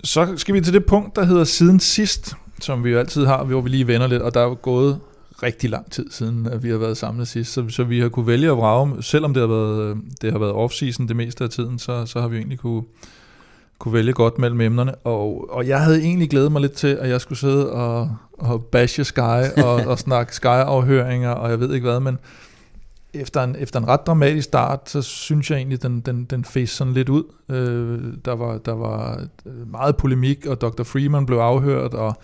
Så 0.04 0.34
skal 0.36 0.54
vi 0.54 0.60
til 0.60 0.72
det 0.72 0.86
punkt, 0.86 1.16
der 1.16 1.24
hedder 1.24 1.44
siden 1.44 1.80
sidst, 1.80 2.34
som 2.60 2.84
vi 2.84 2.90
jo 2.90 2.98
altid 2.98 3.26
har, 3.26 3.44
hvor 3.44 3.60
vi 3.60 3.68
lige 3.68 3.86
vender 3.86 4.06
lidt, 4.06 4.22
og 4.22 4.34
der 4.34 4.40
er 4.40 4.44
jo 4.44 4.56
gået 4.62 5.00
rigtig 5.42 5.70
lang 5.70 5.90
tid 5.90 6.10
siden, 6.10 6.46
at 6.46 6.62
vi 6.62 6.70
har 6.70 6.78
været 6.78 6.96
samlet 6.96 7.28
sidst, 7.28 7.52
så, 7.52 7.68
så 7.68 7.84
vi 7.84 8.00
har 8.00 8.08
kunne 8.08 8.26
vælge 8.26 8.50
at 8.50 8.56
vrage, 8.56 9.02
selvom 9.02 9.34
det 9.34 9.40
har 9.40 9.48
været, 9.48 9.96
det 10.22 10.32
har 10.32 10.38
været 10.38 10.52
off-season 10.52 11.08
det 11.08 11.16
meste 11.16 11.44
af 11.44 11.50
tiden, 11.50 11.78
så, 11.78 12.06
så 12.06 12.20
har 12.20 12.28
vi 12.28 12.36
egentlig 12.36 12.58
kunne, 12.58 12.82
kunne 13.78 13.94
vælge 13.94 14.12
godt 14.12 14.38
mellem 14.38 14.60
emnerne, 14.60 14.94
og, 14.94 15.50
og 15.50 15.68
jeg 15.68 15.80
havde 15.80 16.02
egentlig 16.02 16.30
glædet 16.30 16.52
mig 16.52 16.60
lidt 16.60 16.72
til, 16.72 16.88
at 17.00 17.08
jeg 17.08 17.20
skulle 17.20 17.38
sidde 17.38 17.72
og, 17.72 18.16
og 18.32 18.64
bashe 18.64 19.04
Sky 19.04 19.60
og, 19.64 19.74
og 19.74 19.98
snakke 19.98 20.34
Sky-afhøringer, 20.34 21.30
og 21.30 21.50
jeg 21.50 21.60
ved 21.60 21.74
ikke 21.74 21.88
hvad, 21.88 22.00
men 22.00 22.18
efter 23.14 23.42
en, 23.42 23.56
efter 23.58 23.80
en 23.80 23.88
ret 23.88 24.06
dramatisk 24.06 24.44
start, 24.44 24.90
så 24.90 25.02
synes 25.02 25.50
jeg 25.50 25.56
egentlig, 25.56 25.82
den, 25.82 26.00
den, 26.00 26.24
den 26.24 26.44
fæs 26.44 26.70
sådan 26.70 26.92
lidt 26.92 27.08
ud. 27.08 27.24
Øh, 27.48 28.14
der, 28.24 28.32
var, 28.32 28.58
der 28.58 28.72
var 28.72 29.26
øh, 29.46 29.70
meget 29.70 29.96
polemik, 29.96 30.46
og 30.46 30.60
Dr. 30.60 30.82
Freeman 30.82 31.26
blev 31.26 31.38
afhørt, 31.38 31.94
og 31.94 32.16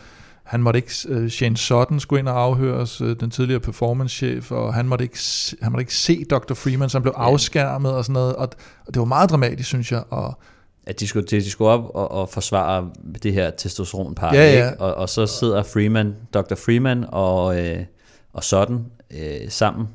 han 0.47 0.63
måtte 0.63 0.79
ikke, 0.79 0.93
øh, 1.09 1.31
Shane 1.31 1.57
Sutton 1.57 2.01
skulle 2.01 2.21
ind 2.21 2.29
og 2.29 2.43
afhøres, 2.43 3.01
øh, 3.01 3.17
den 3.21 3.31
tidligere 3.31 3.61
performance-chef, 3.61 4.53
og 4.53 4.75
han 4.75 4.89
måtte 4.89 5.03
ikke, 5.05 5.19
han 5.63 5.73
måtte 5.73 5.83
ikke 5.83 5.95
se 5.95 6.25
Dr. 6.25 6.55
Freeman, 6.55 6.89
han 6.93 7.03
blev 7.03 7.15
afskærmet 7.17 7.93
og 7.93 8.05
sådan 8.05 8.13
noget, 8.13 8.37
og, 8.37 8.49
og 8.87 8.95
det 8.95 8.99
var 8.99 9.05
meget 9.05 9.31
dramatisk, 9.31 9.69
synes 9.69 9.93
jeg, 9.93 10.03
og 10.11 10.39
At 10.87 11.01
de 11.01 11.07
skulle, 11.09 11.27
de 11.27 11.51
skulle 11.51 11.71
op 11.71 11.91
og, 11.95 12.11
og 12.11 12.29
forsvare 12.29 12.91
det 13.23 13.33
her 13.33 13.51
testosteronpakke, 13.51 14.39
Ja, 14.39 14.53
ja. 14.53 14.67
Ikke? 14.71 14.81
Og, 14.81 14.95
og 14.95 15.09
så 15.09 15.27
sidder 15.27 15.63
Freeman, 15.63 16.15
Dr. 16.35 16.55
Freeman 16.55 17.05
og, 17.09 17.61
øh, 17.61 17.79
og 18.33 18.45
sådan 18.45 18.85
øh, 19.11 19.51
sammen. 19.51 19.89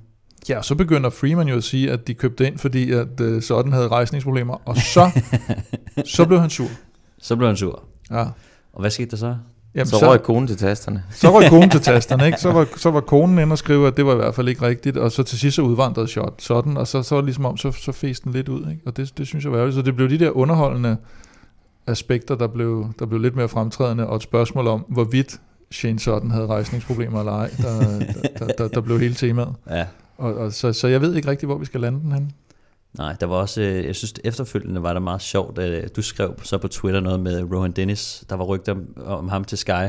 Ja, 0.49 0.57
og 0.57 0.65
så 0.65 0.75
begynder 0.75 1.09
Freeman 1.09 1.47
jo 1.47 1.57
at 1.57 1.63
sige, 1.63 1.91
at 1.91 2.07
de 2.07 2.13
købte 2.13 2.47
ind, 2.47 2.57
fordi 2.57 2.91
at 2.91 3.19
uh, 3.21 3.41
sådan 3.41 3.73
havde 3.73 3.87
rejsningsproblemer, 3.87 4.61
og 4.65 4.77
så, 4.77 5.21
så 6.15 6.25
blev 6.25 6.39
han 6.39 6.49
sur. 6.49 6.67
Så 7.21 7.35
blev 7.35 7.47
han 7.47 7.57
sur. 7.57 7.83
Ja. 8.11 8.25
Og 8.73 8.81
hvad 8.81 8.89
skete 8.89 9.11
der 9.11 9.17
så? 9.17 9.35
Jamen, 9.75 9.85
Så 9.87 10.09
røg 10.09 10.23
konen 10.23 10.47
til 10.47 10.57
tasterne. 10.57 11.03
så 11.11 11.39
røg 11.39 11.49
konen 11.49 11.69
til 11.69 11.81
tasterne, 11.91 12.25
ikke? 12.25 12.37
Så 12.37 12.51
var, 12.51 12.67
så 12.77 12.91
var 12.91 13.01
konen 13.01 13.39
inde 13.39 13.53
og 13.53 13.57
skrive, 13.57 13.87
at 13.87 13.97
det 13.97 14.05
var 14.05 14.13
i 14.13 14.15
hvert 14.15 14.35
fald 14.35 14.47
ikke 14.49 14.61
rigtigt, 14.61 14.97
og 14.97 15.11
så 15.11 15.23
til 15.23 15.39
sidst 15.39 15.55
så 15.55 15.61
udvandrede 15.61 16.07
shot 16.07 16.41
sådan, 16.41 16.77
og 16.77 16.87
så, 16.87 17.03
så 17.03 17.15
var 17.15 17.21
det 17.21 17.25
ligesom 17.25 17.45
om, 17.45 17.57
så, 17.57 17.71
så 17.71 17.91
fæste 17.91 18.23
den 18.23 18.33
lidt 18.33 18.49
ud, 18.49 18.59
ikke? 18.59 18.81
Og 18.85 18.97
det, 18.97 19.17
det 19.17 19.27
synes 19.27 19.43
jeg 19.43 19.51
var 19.51 19.57
ærgerligt. 19.57 19.75
Så 19.75 19.81
det 19.81 19.95
blev 19.95 20.09
de 20.09 20.19
der 20.19 20.29
underholdende 20.29 20.97
aspekter, 21.87 22.35
der 22.35 22.47
blev, 22.47 22.85
der 22.99 23.05
blev 23.05 23.21
lidt 23.21 23.35
mere 23.35 23.49
fremtrædende, 23.49 24.07
og 24.07 24.15
et 24.15 24.21
spørgsmål 24.23 24.67
om, 24.67 24.85
hvorvidt 24.87 25.39
Shane 25.71 25.99
Sutton 25.99 26.31
havde 26.31 26.47
rejsningsproblemer 26.47 27.19
eller 27.19 27.31
ej, 27.33 27.49
der, 27.57 27.79
der, 27.79 28.05
der, 28.39 28.47
der, 28.47 28.67
der 28.67 28.81
blev 28.81 28.99
hele 28.99 29.15
temaet. 29.15 29.53
Ja. 29.69 29.85
Og, 30.17 30.33
og 30.33 30.51
så, 30.53 30.73
så 30.73 30.87
jeg 30.87 31.01
ved 31.01 31.15
ikke 31.15 31.27
rigtig, 31.27 31.47
hvor 31.47 31.57
vi 31.57 31.65
skal 31.65 31.81
lande 31.81 31.99
den 31.99 32.11
hen. 32.11 32.31
Nej, 32.97 33.15
der 33.19 33.25
var 33.25 33.35
også, 33.35 33.61
øh, 33.61 33.85
jeg 33.85 33.95
synes 33.95 34.13
efterfølgende 34.23 34.83
var 34.83 34.93
det 34.93 35.01
meget 35.01 35.21
sjovt, 35.21 35.59
at 35.59 35.83
øh, 35.83 35.89
du 35.95 36.01
skrev 36.01 36.33
så 36.43 36.57
på 36.57 36.67
Twitter 36.67 36.99
noget 36.99 37.19
med 37.19 37.43
Rohan 37.53 37.71
Dennis, 37.71 38.23
der 38.29 38.35
var 38.35 38.43
rygter 38.45 38.75
om, 39.05 39.29
ham 39.29 39.43
til 39.43 39.57
Sky, 39.57 39.85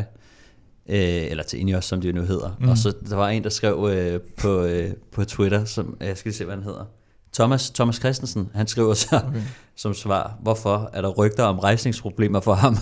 øh, 0.89 1.31
eller 1.31 1.43
til 1.43 1.61
Ineos, 1.61 1.85
som 1.85 2.01
det 2.01 2.15
nu 2.15 2.23
hedder. 2.23 2.57
Mm. 2.61 2.69
Og 2.69 2.79
så 2.79 2.93
der 3.11 3.17
var 3.17 3.29
en, 3.29 3.45
der 3.45 3.51
skrev 3.51 3.89
øh, 3.93 4.21
på, 4.21 4.63
øh, 4.63 4.91
på 5.13 5.25
Twitter, 5.25 5.65
som, 5.65 5.97
jeg 6.01 6.17
skal 6.17 6.35
se, 6.35 6.45
hvad 6.45 6.55
han 6.55 6.65
hedder. 6.65 6.85
Thomas, 7.33 7.71
Thomas 7.71 7.97
Christensen, 7.97 8.51
han 8.55 8.67
skriver 8.67 8.95
så 8.95 9.17
Okay. 9.17 9.43
som 9.77 9.95
svar, 9.95 10.37
hvorfor 10.43 10.91
er 10.93 11.01
der 11.03 11.09
rygter 11.09 11.45
om 11.45 11.59
rejsningsproblemer 11.59 12.41
for 12.41 12.55
ham? 12.55 12.77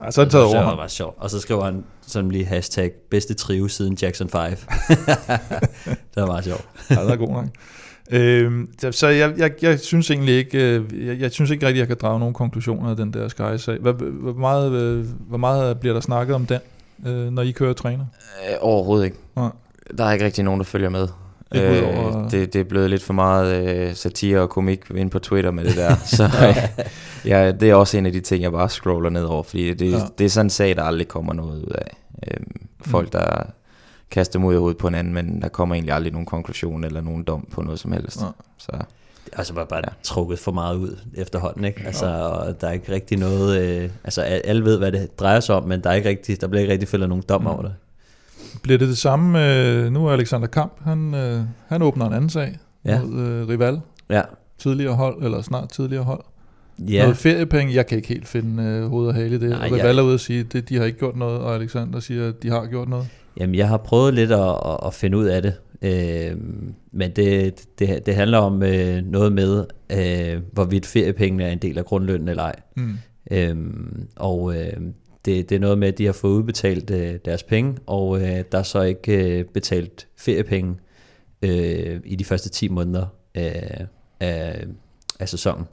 Ej, 0.00 0.10
så 0.10 0.20
er 0.20 0.24
det 0.24 0.32
taget 0.32 0.46
over. 0.54 0.62
var 0.62 0.76
bare 0.76 0.88
sjovt. 0.88 1.16
Og 1.18 1.30
så 1.30 1.40
skriver 1.40 1.64
han 1.64 1.84
sådan 2.06 2.30
lige 2.30 2.44
hashtag 2.44 2.92
bedste 3.10 3.34
trio 3.34 3.68
siden 3.68 3.98
Jackson 4.02 4.28
5. 4.28 4.42
det 4.50 4.56
var 6.16 6.26
meget 6.26 6.44
sjovt. 6.44 6.68
Ja, 6.90 6.94
det 7.04 7.10
er 7.10 7.16
god 7.16 7.28
nok. 7.28 7.46
Øhm, 8.10 8.68
så 8.90 9.08
jeg, 9.08 9.34
jeg, 9.38 9.52
jeg 9.62 9.80
synes 9.80 10.10
egentlig 10.10 10.34
ikke, 10.34 10.58
øh, 10.76 11.06
jeg, 11.06 11.20
jeg 11.20 11.32
synes 11.32 11.50
ikke 11.50 11.66
rigtig, 11.66 11.80
jeg 11.80 11.88
kan 11.88 11.96
drage 12.00 12.18
nogle 12.18 12.34
konklusioner 12.34 12.90
af 12.90 12.96
den 12.96 13.12
der 13.12 13.28
Sky-sag. 13.28 13.78
Hvor, 13.78 13.92
hvor, 13.92 14.32
meget, 14.32 14.72
øh, 14.72 15.04
hvor 15.28 15.38
meget 15.38 15.80
bliver 15.80 15.92
der 15.94 16.00
snakket 16.00 16.34
om 16.34 16.46
den? 16.46 16.58
øh, 17.06 17.32
når 17.32 17.42
I 17.42 17.50
kører 17.50 17.70
og 17.70 17.76
træner? 17.76 18.04
Øh, 18.50 18.56
overhovedet 18.60 19.04
ikke. 19.04 19.16
Nej. 19.36 19.50
Der 19.98 20.04
er 20.04 20.12
ikke 20.12 20.24
rigtig 20.24 20.44
nogen, 20.44 20.60
der 20.60 20.64
følger 20.64 20.88
med. 20.88 21.08
Øh, 21.54 21.60
det, 22.30 22.52
det 22.52 22.56
er 22.60 22.64
blevet 22.64 22.90
lidt 22.90 23.02
for 23.02 23.12
meget 23.12 23.66
øh, 23.76 23.94
satire 23.94 24.40
og 24.40 24.50
komik 24.50 24.80
ind 24.94 25.10
på 25.10 25.18
Twitter 25.18 25.50
med 25.50 25.64
det 25.64 25.76
der. 25.76 25.96
så 26.16 26.24
øh, 26.24 26.56
ja, 27.30 27.52
det 27.52 27.70
er 27.70 27.74
også 27.74 27.98
en 27.98 28.06
af 28.06 28.12
de 28.12 28.20
ting, 28.20 28.42
jeg 28.42 28.52
bare 28.52 28.68
scroller 28.68 29.10
ned 29.10 29.24
over, 29.24 29.42
fordi 29.42 29.74
det, 29.74 29.90
Ja. 29.92 29.96
ja. 29.98 30.04
det 30.18 30.24
er 30.24 30.28
sådan 30.28 30.46
en 30.46 30.50
sag, 30.50 30.76
der 30.76 30.82
aldrig 30.82 31.08
kommer 31.08 31.32
noget 31.32 31.60
ud 31.62 31.72
af. 31.74 31.96
Øhm, 32.30 32.52
folk, 32.80 33.06
Mm. 33.06 33.10
der 33.10 33.42
kaster 34.10 34.38
mod 34.38 34.54
i 34.54 34.56
hovedet 34.58 34.78
på 34.78 34.88
hinanden, 34.88 35.14
men 35.14 35.42
der 35.42 35.48
kommer 35.48 35.74
egentlig 35.74 35.94
aldrig 35.94 36.12
nogen 36.12 36.26
konklusion 36.26 36.84
eller 36.84 37.00
nogen 37.00 37.22
dom 37.24 37.48
på 37.52 37.62
noget 37.62 37.80
som 37.80 37.92
helst. 37.92 38.20
Nej. 38.20 38.30
Så 38.58 38.70
Altså 39.32 39.54
bare, 39.54 39.66
bare 39.66 39.78
Ja. 39.84 39.88
ja. 39.90 39.94
trukket 40.02 40.38
for 40.38 40.52
meget 40.52 40.76
ud 40.76 40.98
efterhånden, 41.14 41.64
ikke? 41.64 41.82
Altså, 41.86 42.06
og 42.06 42.60
der 42.60 42.68
er 42.68 42.72
ikke 42.72 42.92
rigtig 42.92 43.18
noget... 43.18 43.60
Øh, 43.82 43.90
altså, 44.04 44.22
al- 44.22 44.42
alle 44.44 44.64
ved, 44.64 44.78
hvad 44.78 44.92
det 44.92 45.20
drejer 45.20 45.40
sig 45.40 45.54
om, 45.54 45.68
men 45.68 45.80
der, 45.80 45.90
er 45.90 45.94
ikke 45.94 46.08
rigtig, 46.08 46.40
der 46.40 46.46
bliver 46.48 46.60
ikke 46.60 46.72
rigtig 46.72 46.88
fældet 46.88 47.08
nogen 47.08 47.24
dom 47.28 47.40
Mm. 47.40 47.46
over 47.46 47.62
det. 47.62 47.74
Bliver 48.62 48.78
det 48.78 48.88
det 48.88 48.98
samme? 48.98 49.56
Øh, 49.56 49.92
nu 49.92 50.06
er 50.06 50.12
Alexander 50.12 50.46
Kamp, 50.46 50.72
han, 50.84 51.14
øh, 51.14 51.40
han 51.68 51.82
åbner 51.82 52.06
en 52.06 52.12
anden 52.12 52.30
sag 52.30 52.58
Ja. 52.84 53.00
mod 53.02 53.20
øh, 53.20 53.48
Rival. 53.48 53.80
Ja. 54.10 54.22
Tidligere 54.58 54.94
hold, 54.94 55.22
eller 55.24 55.42
snart 55.42 55.68
tidligere 55.68 56.04
hold. 56.04 56.20
Ja, 56.78 57.02
Noget 57.02 57.16
feriepenge, 57.16 57.74
jeg 57.74 57.86
kan 57.86 57.96
ikke 57.96 58.08
helt 58.08 58.28
finde 58.28 58.62
øh, 58.62 58.88
hoved 58.88 59.08
og 59.08 59.14
hale 59.14 59.34
i 59.34 59.38
det. 59.38 59.50
Nej, 59.50 59.60
jeg- 59.62 59.72
Rival 59.72 59.98
er 59.98 60.02
ude 60.02 60.14
at 60.14 60.20
sige, 60.20 60.46
at 60.54 60.68
de 60.68 60.76
har 60.76 60.84
ikke 60.84 60.98
gjort 60.98 61.16
noget, 61.16 61.38
og 61.40 61.54
Alexander 61.54 62.00
siger, 62.00 62.28
at 62.28 62.42
de 62.42 62.50
har 62.50 62.66
gjort 62.66 62.88
noget. 62.88 63.08
Jamen, 63.36 63.54
jeg 63.54 63.68
har 63.68 63.76
prøvet 63.76 64.14
lidt 64.14 64.32
at, 64.32 64.56
at, 64.86 64.94
finde 64.94 65.18
ud 65.18 65.24
af 65.24 65.42
det, 65.42 65.54
øh, 65.82 66.36
men 66.92 67.10
det, 67.10 67.64
det, 67.78 68.06
det 68.06 68.14
handler 68.14 68.38
om 68.38 68.62
øh, 68.62 69.02
noget 69.04 69.32
med, 69.32 69.66
øh, 69.92 70.42
hvorvidt 70.52 70.86
feriepengene 70.86 71.44
er 71.44 71.52
en 71.52 71.58
del 71.58 71.78
af 71.78 71.84
grundlønnen 71.84 72.28
eller 72.28 72.42
ej. 72.42 72.56
Mm. 72.76 72.94
Øhm, 73.30 74.08
og 74.16 74.56
øh, 74.56 74.72
det, 75.24 75.48
det 75.48 75.56
er 75.56 75.60
noget 75.60 75.78
med, 75.78 75.88
at 75.88 75.98
de 75.98 76.06
har 76.06 76.12
fået 76.12 76.32
udbetalt 76.32 76.90
øh, 76.90 77.14
deres 77.24 77.42
penge, 77.42 77.76
og 77.86 78.20
øh, 78.20 78.44
der 78.52 78.58
er 78.58 78.62
så 78.62 78.82
ikke 78.82 79.38
øh, 79.38 79.44
betalt 79.44 80.08
feriepenge 80.16 80.74
øh, 81.42 82.00
i 82.04 82.16
de 82.16 82.24
første 82.24 82.48
10 82.48 82.68
måneder 82.68 83.06
af, 83.34 83.86
af, 84.20 84.64
af 85.20 85.28
sæsonen. 85.28 85.64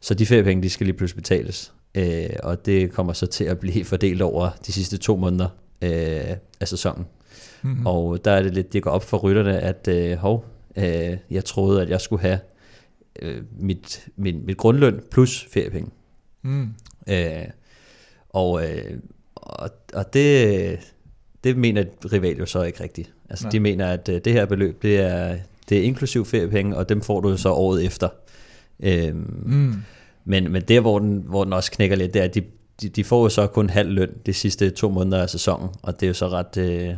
Så 0.00 0.14
de 0.14 0.26
feriepenge, 0.26 0.62
de 0.62 0.70
skal 0.70 0.86
lige 0.86 0.96
pludselig 0.96 1.22
betales. 1.22 1.72
Øh, 1.94 2.30
og 2.42 2.66
det 2.66 2.92
kommer 2.92 3.12
så 3.12 3.26
til 3.26 3.44
at 3.44 3.58
blive 3.58 3.84
fordelt 3.84 4.22
over 4.22 4.50
de 4.66 4.72
sidste 4.72 4.98
to 4.98 5.16
måneder 5.16 5.48
øh, 5.82 6.36
af 6.60 6.68
sæsonen. 6.68 7.06
Mm. 7.62 7.70
Mm. 7.70 7.86
Og 7.86 8.24
der 8.24 8.30
er 8.30 8.42
det 8.42 8.54
lidt, 8.54 8.72
det 8.72 8.82
går 8.82 8.90
op 8.90 9.04
for 9.04 9.18
rytterne, 9.18 9.58
at 9.60 9.88
øh, 9.88 10.16
hov, 10.16 10.44
øh, 10.76 11.16
jeg 11.30 11.44
troede, 11.44 11.82
at 11.82 11.88
jeg 11.90 12.00
skulle 12.00 12.22
have 12.22 12.38
øh, 13.22 13.42
mit, 13.58 14.08
min, 14.16 14.46
mit 14.46 14.56
grundløn 14.56 15.00
plus 15.10 15.46
feriepenge. 15.50 15.90
Mm. 16.42 16.68
Øh, 17.08 17.44
og, 18.30 18.64
øh, 18.68 18.98
og, 19.34 19.70
og 19.94 20.14
det, 20.14 20.78
det 21.44 21.56
mener 21.56 21.84
Rival 22.12 22.36
jo 22.36 22.46
så 22.46 22.62
ikke 22.62 22.82
rigtigt. 22.82 23.12
Altså 23.30 23.44
Nej. 23.44 23.50
de 23.50 23.60
mener, 23.60 23.86
at 23.86 24.08
øh, 24.08 24.20
det 24.24 24.32
her 24.32 24.46
beløb, 24.46 24.82
det 24.82 25.00
er, 25.00 25.36
det 25.68 25.78
er 25.78 25.82
inklusiv 25.82 26.24
feriepenge, 26.24 26.76
og 26.76 26.88
dem 26.88 27.00
får 27.00 27.20
du 27.20 27.36
så 27.36 27.52
året 27.52 27.84
efter. 27.84 28.08
Øh, 28.80 29.14
Mm. 29.14 29.74
men, 30.24 30.52
men 30.52 30.62
der, 30.62 30.80
hvor 30.80 30.98
den, 30.98 31.24
hvor 31.26 31.44
den 31.44 31.52
også 31.52 31.72
knækker 31.72 31.96
lidt, 31.96 32.14
det 32.14 32.20
er, 32.20 32.24
at 32.24 32.34
de, 32.34 32.42
de, 32.80 32.88
de 32.88 33.04
får 33.04 33.22
jo 33.22 33.28
så 33.28 33.46
kun 33.46 33.70
halv 33.70 33.90
løn 33.90 34.10
de 34.26 34.32
sidste 34.32 34.70
to 34.70 34.90
måneder 34.90 35.22
af 35.22 35.30
sæsonen, 35.30 35.68
og 35.82 36.00
det 36.00 36.06
er 36.06 36.08
jo 36.08 36.14
så 36.14 36.28
ret, 36.28 36.56
øh, 36.56 36.88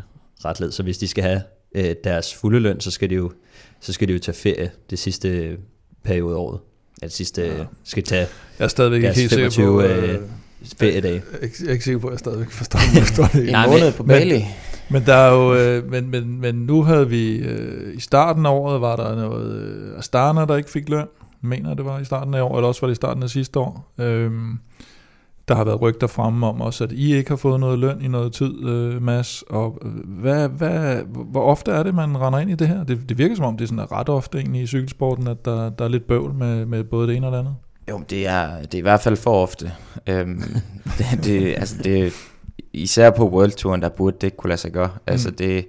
ret 0.45 0.61
let. 0.61 0.75
Så 0.75 0.83
hvis 0.83 0.99
de 0.99 1.09
skal 1.09 1.25
have 1.25 1.43
øh, 1.75 1.95
deres 2.05 2.35
fulde 2.35 2.61
løn, 2.61 2.81
så 2.81 2.91
skal 2.91 3.11
de 3.11 3.14
jo, 3.14 3.33
så 3.81 3.93
skal 3.93 4.09
de 4.09 4.12
jo 4.12 4.18
tage 4.18 4.35
ferie 4.37 4.70
det 4.91 4.99
sidste 4.99 5.57
periode 6.05 6.35
af 6.35 6.39
året. 6.41 6.61
Ja, 7.03 7.07
det 7.07 7.14
sidste 7.14 7.43
Ja. 7.43 7.64
skal 7.85 8.03
tage 8.03 8.27
Jeg 8.59 8.64
er 8.64 8.68
stadigvæk 8.68 8.97
ikke 9.03 9.07
helt 9.20 9.31
sikker 9.31 9.51
25, 9.51 9.66
på... 9.72 9.83
øh, 9.83 10.14
Øh, 10.14 10.20
feriedage. 10.77 11.22
jeg, 11.33 11.43
ikke- 11.43 11.57
jeg 11.61 11.68
er 11.68 11.72
ikke 11.72 11.85
sikker 11.85 11.99
på, 12.01 12.07
at 12.07 12.12
jeg 12.12 12.18
stadigvæk 12.18 12.51
forstår, 12.51 12.79
forstår 12.99 13.25
det. 13.33 13.45
en 13.47 13.53
Nej, 13.53 13.66
måned 13.66 13.85
men- 13.85 13.93
på 13.93 14.03
Bali. 14.03 14.45
Men 14.91 15.03
der 15.07 15.14
er 15.14 15.33
jo, 15.33 15.55
øh, 15.55 15.91
men, 15.91 16.11
men, 16.11 16.41
men 16.41 16.55
nu 16.55 16.83
havde 16.83 17.09
vi, 17.09 17.37
øh, 17.37 17.97
i 17.97 18.01
starten 18.01 18.47
af 18.47 18.51
året 18.51 18.81
var 18.81 18.97
der 18.97 19.14
noget 19.14 19.57
øh, 19.57 19.99
Astana, 19.99 20.45
der 20.45 20.57
ikke 20.57 20.70
fik 20.70 20.89
løn. 20.89 21.07
Mener, 21.41 21.75
det 21.75 21.85
var 21.85 22.01
i 22.01 22.05
starten 22.05 22.35
af 22.35 22.43
år, 22.43 22.57
eller 22.57 22.68
også 22.68 22.81
var 22.81 22.89
det 22.89 22.93
i 22.93 22.97
starten 22.97 23.22
af 23.22 23.31
sidste 23.31 23.59
år. 23.59 23.93
Øhm, 23.99 24.59
der 25.49 25.55
har 25.55 25.64
været 25.64 25.80
rygter 25.80 26.07
fremme 26.07 26.47
om 26.47 26.61
også, 26.61 26.84
at 26.84 26.92
I 26.92 27.14
ikke 27.14 27.30
har 27.30 27.36
fået 27.36 27.61
noget 27.61 27.78
løn 27.78 28.01
i 28.03 28.09
noget 28.09 28.32
tid, 28.32 28.64
øh, 28.64 29.03
Mads. 29.03 29.45
Og 29.51 29.78
øh, 29.84 30.20
hvad, 30.20 30.49
hvad, 30.49 31.03
hvor 31.07 31.42
ofte 31.42 31.72
er 31.72 31.82
det, 31.82 31.95
man 31.95 32.20
render 32.20 32.38
ind 32.38 32.51
i 32.51 32.55
det 32.55 32.68
her? 32.68 32.84
Det, 32.84 33.09
det 33.09 33.18
virker 33.18 33.34
som 33.36 33.45
om, 33.45 33.57
det 33.57 33.64
er 33.64 33.68
sådan 33.68 33.92
ret 33.92 34.09
ofte 34.09 34.38
egentlig 34.38 34.62
i 34.62 34.66
cykelsporten, 34.66 35.26
at 35.26 35.45
der, 35.45 35.70
der 35.70 35.84
er 35.84 35.88
lidt 35.88 36.07
bøvl 36.07 36.34
med, 36.34 36.66
med 36.66 36.84
både 36.84 37.09
det 37.09 37.16
ene 37.16 37.26
og 37.26 37.32
det 37.32 37.38
andet. 37.38 37.55
Jo, 37.90 38.03
det 38.11 38.26
er, 38.26 38.62
det 38.62 38.74
er 38.74 38.78
i 38.78 38.80
hvert 38.80 39.01
fald 39.01 39.16
for 39.16 39.42
ofte. 39.42 39.72
Øhm, 40.07 40.42
det, 40.99 41.24
det, 41.24 41.55
altså 41.57 41.76
det, 41.84 42.12
især 42.72 43.11
på 43.11 43.28
World 43.28 43.51
Touren, 43.51 43.82
der 43.82 43.88
burde 43.88 44.16
det 44.20 44.26
ikke 44.26 44.36
kunne 44.36 44.49
lade 44.49 44.61
sig 44.61 44.72
gøre. 44.72 44.90
Altså 45.07 45.30
det, 45.30 45.66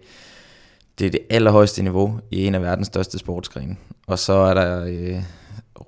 det 0.99 1.07
er 1.07 1.11
det 1.11 1.19
allerhøjeste 1.29 1.83
niveau 1.83 2.19
i 2.31 2.47
en 2.47 2.55
af 2.55 2.61
verdens 2.61 2.87
største 2.87 3.17
sportsgrene. 3.17 3.75
Og 4.07 4.19
så 4.19 4.33
er 4.33 4.53
der 4.53 4.85
øh, 4.85 5.21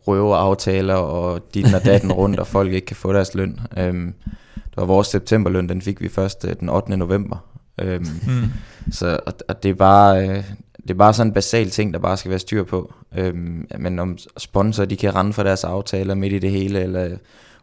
røveaftaler 0.08 0.94
og 0.96 1.42
dit 1.54 1.74
og 1.74 1.86
datten 1.86 2.12
rundt, 2.22 2.40
og 2.40 2.48
folk 2.48 2.74
ikke 2.74 2.86
kan 2.86 2.96
få 2.96 3.14
deres 3.14 3.36
løn. 3.36 3.60
Øhm, 3.78 4.14
det 4.56 4.78
var 4.78 4.86
vores 4.86 5.08
septemberløn, 5.08 5.70
den 5.70 5.82
fik 5.82 6.02
vi 6.02 6.10
først 6.10 6.46
øh, 6.46 6.56
den 6.60 6.70
8. 6.70 6.98
november. 6.98 7.38
Øhm, 7.82 8.06
Mm. 8.28 8.44
så 8.92 9.20
og, 9.26 9.34
og 9.48 9.64
det 9.64 9.70
er 9.70 9.74
bare 9.76 10.30
øh, 10.30 10.44
det 10.82 10.90
er 10.94 10.98
bare 10.98 11.14
sådan 11.14 11.30
en 11.30 11.34
basal 11.34 11.70
ting 11.70 11.94
der 11.94 12.00
bare 12.00 12.18
skal 12.18 12.30
være 12.30 12.40
styr 12.40 12.64
på. 12.64 12.94
Øhm, 13.18 13.68
men 13.80 14.00
om 14.00 14.18
sponsor 14.38 14.86
de 14.86 14.98
kan 14.98 15.16
rende 15.16 15.34
for 15.34 15.44
deres 15.44 15.64
aftaler 15.64 16.16
midt 16.16 16.34
i 16.34 16.40
det 16.40 16.52
hele 16.52 16.80
eller 16.80 17.18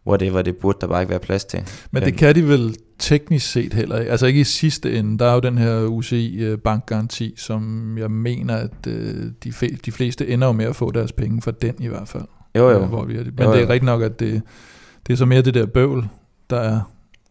whatever, 0.06 0.42
det 0.42 0.56
burde 0.56 0.78
der 0.80 0.86
bare 0.86 1.02
ikke 1.02 1.10
være 1.10 1.18
plads 1.20 1.44
til. 1.44 1.60
Men 1.90 2.02
det 2.02 2.16
kan 2.16 2.34
de 2.34 2.48
vel 2.48 2.76
teknisk 2.98 3.52
set 3.52 3.74
heller 3.74 3.98
ikke. 3.98 4.10
Altså 4.10 4.26
ikke 4.26 4.40
i 4.40 4.44
sidste 4.44 4.98
ende. 4.98 5.18
Der 5.18 5.24
er 5.26 5.34
jo 5.34 5.40
den 5.40 5.58
her 5.58 5.84
UCI 5.84 6.36
øh, 6.44 6.58
bankgaranti, 6.58 7.34
som 7.36 7.94
jeg 7.98 8.10
mener, 8.10 8.56
at 8.56 8.86
øh, 8.88 9.26
de, 9.44 9.52
de 9.84 9.92
fleste 9.92 10.28
ender 10.28 10.46
jo 10.46 10.52
med 10.52 10.64
at 10.64 10.76
få 10.76 10.90
deres 10.90 11.12
penge 11.12 11.42
for 11.42 11.50
den 11.50 11.74
i 11.78 11.86
hvert 11.86 12.08
fald. 12.08 12.24
Jo 12.56 12.70
jo. 12.70 12.80
Øh, 12.82 12.88
Hvor 12.88 13.04
vi 13.04 13.14
er. 13.16 13.24
Men 13.24 13.32
Jo, 13.44 13.52
det 13.52 13.58
er 13.58 13.62
jo. 13.62 13.68
rigtigt 13.68 13.84
nok, 13.84 14.02
at 14.02 14.20
det, 14.20 14.42
det 15.06 15.12
er 15.12 15.16
så 15.16 15.26
mere 15.26 15.42
det 15.42 15.54
der 15.54 15.66
bøvl, 15.66 16.08
der 16.50 16.56
er. 16.60 16.80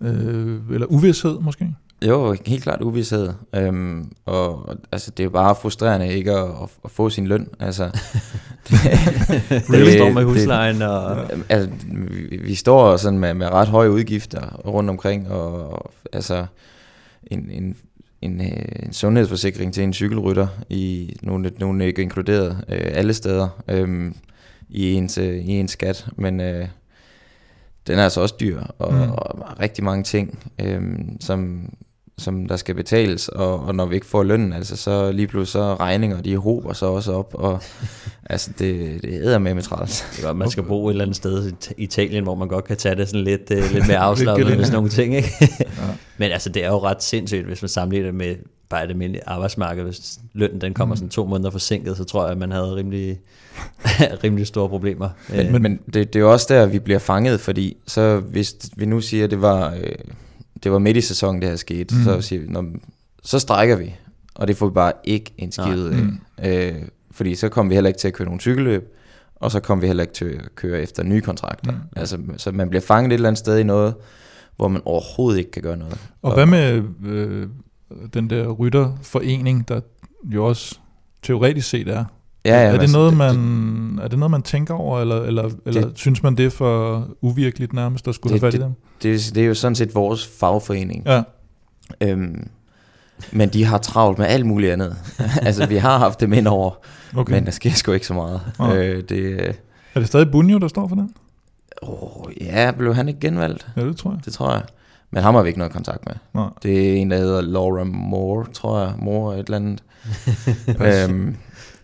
Øh, 0.01 0.59
eller 0.71 0.87
uvidshed 0.87 1.39
måske. 1.39 1.75
Jo, 2.07 2.35
helt 2.45 2.63
klart 2.63 2.81
uvidshed. 2.81 3.33
Øhm, 3.55 4.11
og 4.25 4.75
altså, 4.91 5.11
det 5.11 5.25
er 5.25 5.29
bare 5.29 5.55
frustrerende 5.55 6.13
ikke 6.13 6.31
at, 6.31 6.47
at, 6.47 6.69
at 6.85 6.91
få 6.91 7.09
sin 7.09 7.27
løn. 7.27 7.47
Altså, 7.59 7.83
det, 8.69 8.79
Det 9.67 9.93
står 9.93 10.11
med 10.11 10.23
huslejen, 10.23 10.81
og 10.81 11.31
altså, 11.49 11.69
vi, 11.85 12.37
vi 12.37 12.55
står 12.55 12.97
sådan 12.97 13.19
med, 13.19 13.33
med 13.33 13.47
ret 13.47 13.67
høje 13.67 13.91
udgifter 13.91 14.55
rundt 14.65 14.89
omkring, 14.89 15.31
og, 15.31 15.69
og 15.69 15.91
altså 16.13 16.45
en, 17.27 17.49
en, 17.51 17.75
en, 18.21 18.41
øh, 18.41 18.85
en 18.85 18.93
sundhedsforsikring 18.93 19.73
til 19.73 19.83
en 19.83 19.93
cykelrytter, 19.93 20.47
i 20.69 21.15
nogle, 21.21 21.51
nogle 21.59 21.85
ikke 21.85 22.01
inkluderet 22.01 22.65
øh, 22.69 22.91
alle 22.93 23.13
steder 23.13 23.49
øhm, 23.67 24.15
i, 24.69 24.93
ens, 24.93 25.17
øh, 25.17 25.35
i 25.35 25.49
ens 25.49 25.71
skat, 25.71 26.07
men 26.15 26.39
øh, 26.41 26.67
den 27.87 27.99
er 27.99 28.03
altså 28.03 28.21
også 28.21 28.35
dyr, 28.39 28.61
og, 28.79 28.93
mm. 28.93 29.11
og 29.11 29.59
rigtig 29.59 29.83
mange 29.83 30.03
ting, 30.03 30.51
øhm, 30.59 31.17
som, 31.19 31.69
som 32.17 32.45
der 32.47 32.55
skal 32.57 32.75
betales, 32.75 33.27
og, 33.27 33.59
og 33.59 33.75
når 33.75 33.85
vi 33.85 33.95
ikke 33.95 34.07
får 34.07 34.23
lønnen, 34.23 34.53
altså 34.53 34.75
så 34.75 35.11
lige 35.11 35.27
pludselig 35.27 35.51
så 35.51 35.75
regninger, 35.75 36.21
de 36.21 36.37
hober 36.37 36.73
så 36.73 36.85
også 36.85 37.13
op, 37.13 37.31
og 37.33 37.61
altså 38.29 38.51
det, 38.59 39.01
det 39.01 39.13
æder 39.13 39.39
med 39.39 39.53
med 39.53 39.63
træls. 39.63 40.05
det 40.15 40.23
er 40.23 40.27
godt, 40.27 40.37
man 40.37 40.49
skal 40.51 40.63
bo 40.63 40.87
et 40.87 40.91
eller 40.91 41.03
andet 41.05 41.15
sted 41.17 41.51
i 41.77 41.83
Italien, 41.83 42.23
hvor 42.23 42.35
man 42.35 42.47
godt 42.47 42.65
kan 42.65 42.77
tage 42.77 42.95
det 42.95 43.07
sådan 43.07 43.23
lidt, 43.23 43.51
uh, 43.51 43.71
lidt 43.73 43.87
mere 43.87 43.97
afslappet 44.09 44.47
med 44.47 44.65
sådan 44.65 44.73
nogle 44.73 44.89
ting. 44.89 45.15
Ikke? 45.15 45.29
Ja. 45.39 45.65
Men 46.17 46.31
altså, 46.31 46.49
det 46.49 46.63
er 46.63 46.67
jo 46.67 46.79
ret 46.79 47.03
sindssygt, 47.03 47.45
hvis 47.45 47.61
man 47.61 47.69
sammenligner 47.69 48.07
det 48.07 48.15
med 48.15 48.35
bare 48.69 48.83
et 48.85 48.89
almindeligt 48.89 49.23
arbejdsmarked. 49.27 49.83
Hvis 49.83 50.19
lønnen 50.33 50.61
den 50.61 50.73
kommer 50.73 50.95
Mm. 50.95 50.97
sådan 50.97 51.09
to 51.09 51.25
måneder 51.25 51.49
forsinket, 51.49 51.97
så 51.97 52.03
tror 52.03 52.23
jeg, 52.23 52.31
at 52.31 52.37
man 52.37 52.51
havde 52.51 52.75
rimelig, 52.75 53.19
rimelig 54.23 54.47
store 54.47 54.69
problemer. 54.69 55.09
Men, 55.29 55.39
Øh, 55.39 55.51
men, 55.51 55.61
men 55.61 55.79
det, 55.85 55.93
det 55.93 56.15
er 56.15 56.19
jo 56.19 56.31
også 56.31 56.45
der, 56.49 56.65
vi 56.65 56.79
bliver 56.79 56.99
fanget, 56.99 57.39
fordi 57.39 57.77
så 57.87 58.19
hvis 58.19 58.55
vi 58.75 58.85
nu 58.85 59.01
siger, 59.01 59.23
at 59.23 59.31
det 59.31 59.41
var, 59.41 59.73
øh, 59.83 59.91
det 60.63 60.71
var 60.71 60.79
midt 60.79 60.97
i 60.97 61.01
sæsonen, 61.01 61.41
det 61.41 61.49
her 61.49 61.55
skete, 61.55 61.95
Mm. 61.95 62.03
så 62.03 62.21
siger 62.21 62.41
vi, 62.41 62.47
Nå, 62.47 62.63
så 63.23 63.39
strækker 63.39 63.75
vi, 63.75 63.95
og 64.35 64.47
det 64.47 64.57
får 64.57 64.67
vi 64.67 64.73
bare 64.73 64.91
ikke 65.03 65.33
en 65.37 65.51
skid 65.51 65.85
af. 65.87 66.03
Mm. 66.03 66.19
Øh, 66.45 66.73
fordi 67.11 67.35
så 67.35 67.49
kommer 67.49 67.69
vi 67.69 67.73
heller 67.75 67.87
ikke 67.87 67.99
til 67.99 68.07
at 68.07 68.13
køre 68.13 68.25
nogle 68.25 68.41
cykelløb, 68.41 68.93
og 69.35 69.51
så 69.51 69.59
kommer 69.59 69.81
vi 69.81 69.87
heller 69.87 70.03
ikke 70.03 70.13
til 70.13 70.25
at 70.25 70.55
køre 70.55 70.81
efter 70.81 71.03
nye 71.03 71.21
kontrakter. 71.21 71.71
Mm. 71.71 71.77
Altså, 71.95 72.17
så 72.37 72.51
man 72.51 72.69
bliver 72.69 72.81
fanget 72.81 73.09
et 73.09 73.13
eller 73.13 73.29
andet 73.29 73.39
sted 73.39 73.57
i 73.59 73.63
noget, 73.63 73.93
hvor 74.57 74.67
man 74.67 74.81
overhovedet 74.85 75.39
ikke 75.39 75.51
kan 75.51 75.61
gøre 75.61 75.77
noget. 75.77 75.97
Og 76.21 76.33
hvad 76.33 76.45
med 76.45 76.83
øh, 77.05 77.47
den 78.13 78.29
der 78.29 78.47
rytterforening, 78.51 79.67
der 79.67 79.81
jo 80.25 80.45
også 80.45 80.79
teoretisk 81.23 81.69
set 81.69 81.87
er? 81.87 82.05
Ja, 82.45 82.55
ja, 82.61 82.67
er, 82.67 82.71
det 82.71 82.79
altså, 82.81 82.97
noget, 82.97 83.17
man, 83.17 83.99
er 84.03 84.07
det 84.07 84.19
noget, 84.19 84.31
man 84.31 84.41
tænker 84.41 84.73
over, 84.73 84.99
eller, 85.01 85.21
eller, 85.21 85.49
eller 85.65 85.81
Det- 85.81 85.91
synes 85.99 86.23
man 86.23 86.37
det 86.37 86.45
er 86.45 86.49
for 86.49 87.07
uvirkeligt 87.21 87.73
nærmest, 87.73 88.07
at 88.07 88.15
skulle 88.15 88.33
Det- 88.33 88.41
have 88.41 88.51
fat 88.51 88.59
i 88.59 88.63
dem? 88.63 88.71
Det, 89.03 89.31
det 89.35 89.43
er 89.43 89.47
jo 89.47 89.53
sådan 89.53 89.75
set 89.75 89.95
vores 89.95 90.27
fagforening. 90.39 91.03
Ja. 91.05 91.21
Øhm, 92.01 92.47
men 93.31 93.49
de 93.49 93.65
har 93.65 93.77
travlt 93.77 94.17
med 94.17 94.25
alt 94.27 94.45
muligt 94.45 94.71
andet. 94.73 94.95
altså, 95.41 95.65
vi 95.65 95.75
har 95.77 95.97
haft 95.97 96.19
dem 96.19 96.33
ind 96.33 96.47
over, 96.47 96.71
Okay. 97.15 97.33
men 97.33 97.45
der 97.45 97.51
sker 97.51 97.71
sgu 97.71 97.91
ikke 97.91 98.07
så 98.07 98.13
meget. 98.13 98.41
Nej. 98.59 98.77
Øh, 98.77 99.03
det, 99.09 99.17
øh, 99.17 99.53
er 99.95 99.99
det 99.99 100.07
stadig 100.07 100.31
Bunjo, 100.31 100.57
der 100.57 100.67
står 100.67 100.87
for 100.87 100.95
den? 100.95 101.09
Åh, 101.81 102.31
ja, 102.41 102.71
blev 102.77 102.95
han 102.95 103.07
ikke 103.07 103.19
genvalgt? 103.19 103.67
Ja, 103.75 103.85
det 103.85 103.97
tror 103.97 104.11
jeg. 104.11 104.19
Det 104.25 104.33
tror 104.33 104.51
jeg. 104.53 104.61
Men 105.11 105.23
ham 105.23 105.35
har 105.35 105.41
vi 105.41 105.47
ikke 105.47 105.59
noget 105.59 105.73
kontakt 105.73 106.05
med. 106.05 106.13
Nej. 106.33 106.47
Det 106.63 106.89
er 106.89 106.95
en, 106.95 107.11
der 107.11 107.17
hedder 107.17 107.41
Laura 107.41 107.83
Moore, 107.83 108.45
tror 108.53 108.79
jeg. 108.79 108.93
Moore 108.99 109.39
et 109.39 109.45
eller 109.45 109.55
andet. 109.57 109.83
Øhm, 111.09 111.35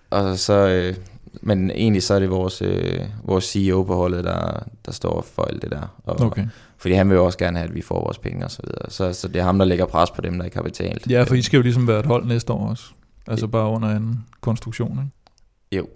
og 0.10 0.38
så, 0.40 0.54
øh, 0.54 0.96
men 1.42 1.72
egentlig 1.72 2.04
så 2.04 2.14
er 2.14 2.20
det 2.20 2.30
vores, 2.30 2.62
øh, 2.62 3.00
vores 3.24 3.46
CEO 3.46 3.84
på 3.84 3.96
holdet, 3.96 4.24
der, 4.24 4.64
der 4.86 4.92
står 4.92 5.22
for 5.36 5.44
alt 5.44 5.62
det 5.62 5.72
der. 5.72 6.00
Og, 6.06 6.20
Okay. 6.20 6.48
Fordi 6.78 6.94
han 6.94 7.10
vil 7.10 7.16
jo 7.16 7.26
også 7.26 7.38
gerne 7.38 7.58
have, 7.58 7.70
at 7.70 7.76
vi 7.76 7.82
får 7.82 8.00
vores 8.04 8.18
penge 8.18 8.46
og 8.46 8.52
så 8.52 8.62
videre. 8.64 8.92
Så, 8.92 9.14
så 9.14 9.28
det 9.28 9.36
er 9.36 9.44
ham, 9.44 9.58
der 9.58 9.66
lægger 9.66 9.86
pres 9.86 10.12
på 10.12 10.22
dem, 10.22 10.38
der 10.38 10.46
ikke 10.46 10.58
har 10.58 10.64
betalt. 10.64 11.08
Ja, 11.10 11.24
for 11.24 11.36
I 11.36 11.42
skal 11.42 11.58
jo 11.58 11.62
ligesom 11.64 11.88
være 11.88 12.00
et 12.00 12.06
hold 12.06 12.26
næste 12.26 12.54
år 12.54 12.70
også. 12.70 12.84
Altså 13.28 13.48
bare 13.48 13.70
under 13.70 13.96
en 13.96 14.26
konstruktion, 14.42 14.92
ikke? 14.92 15.78
Jo. 15.78 15.88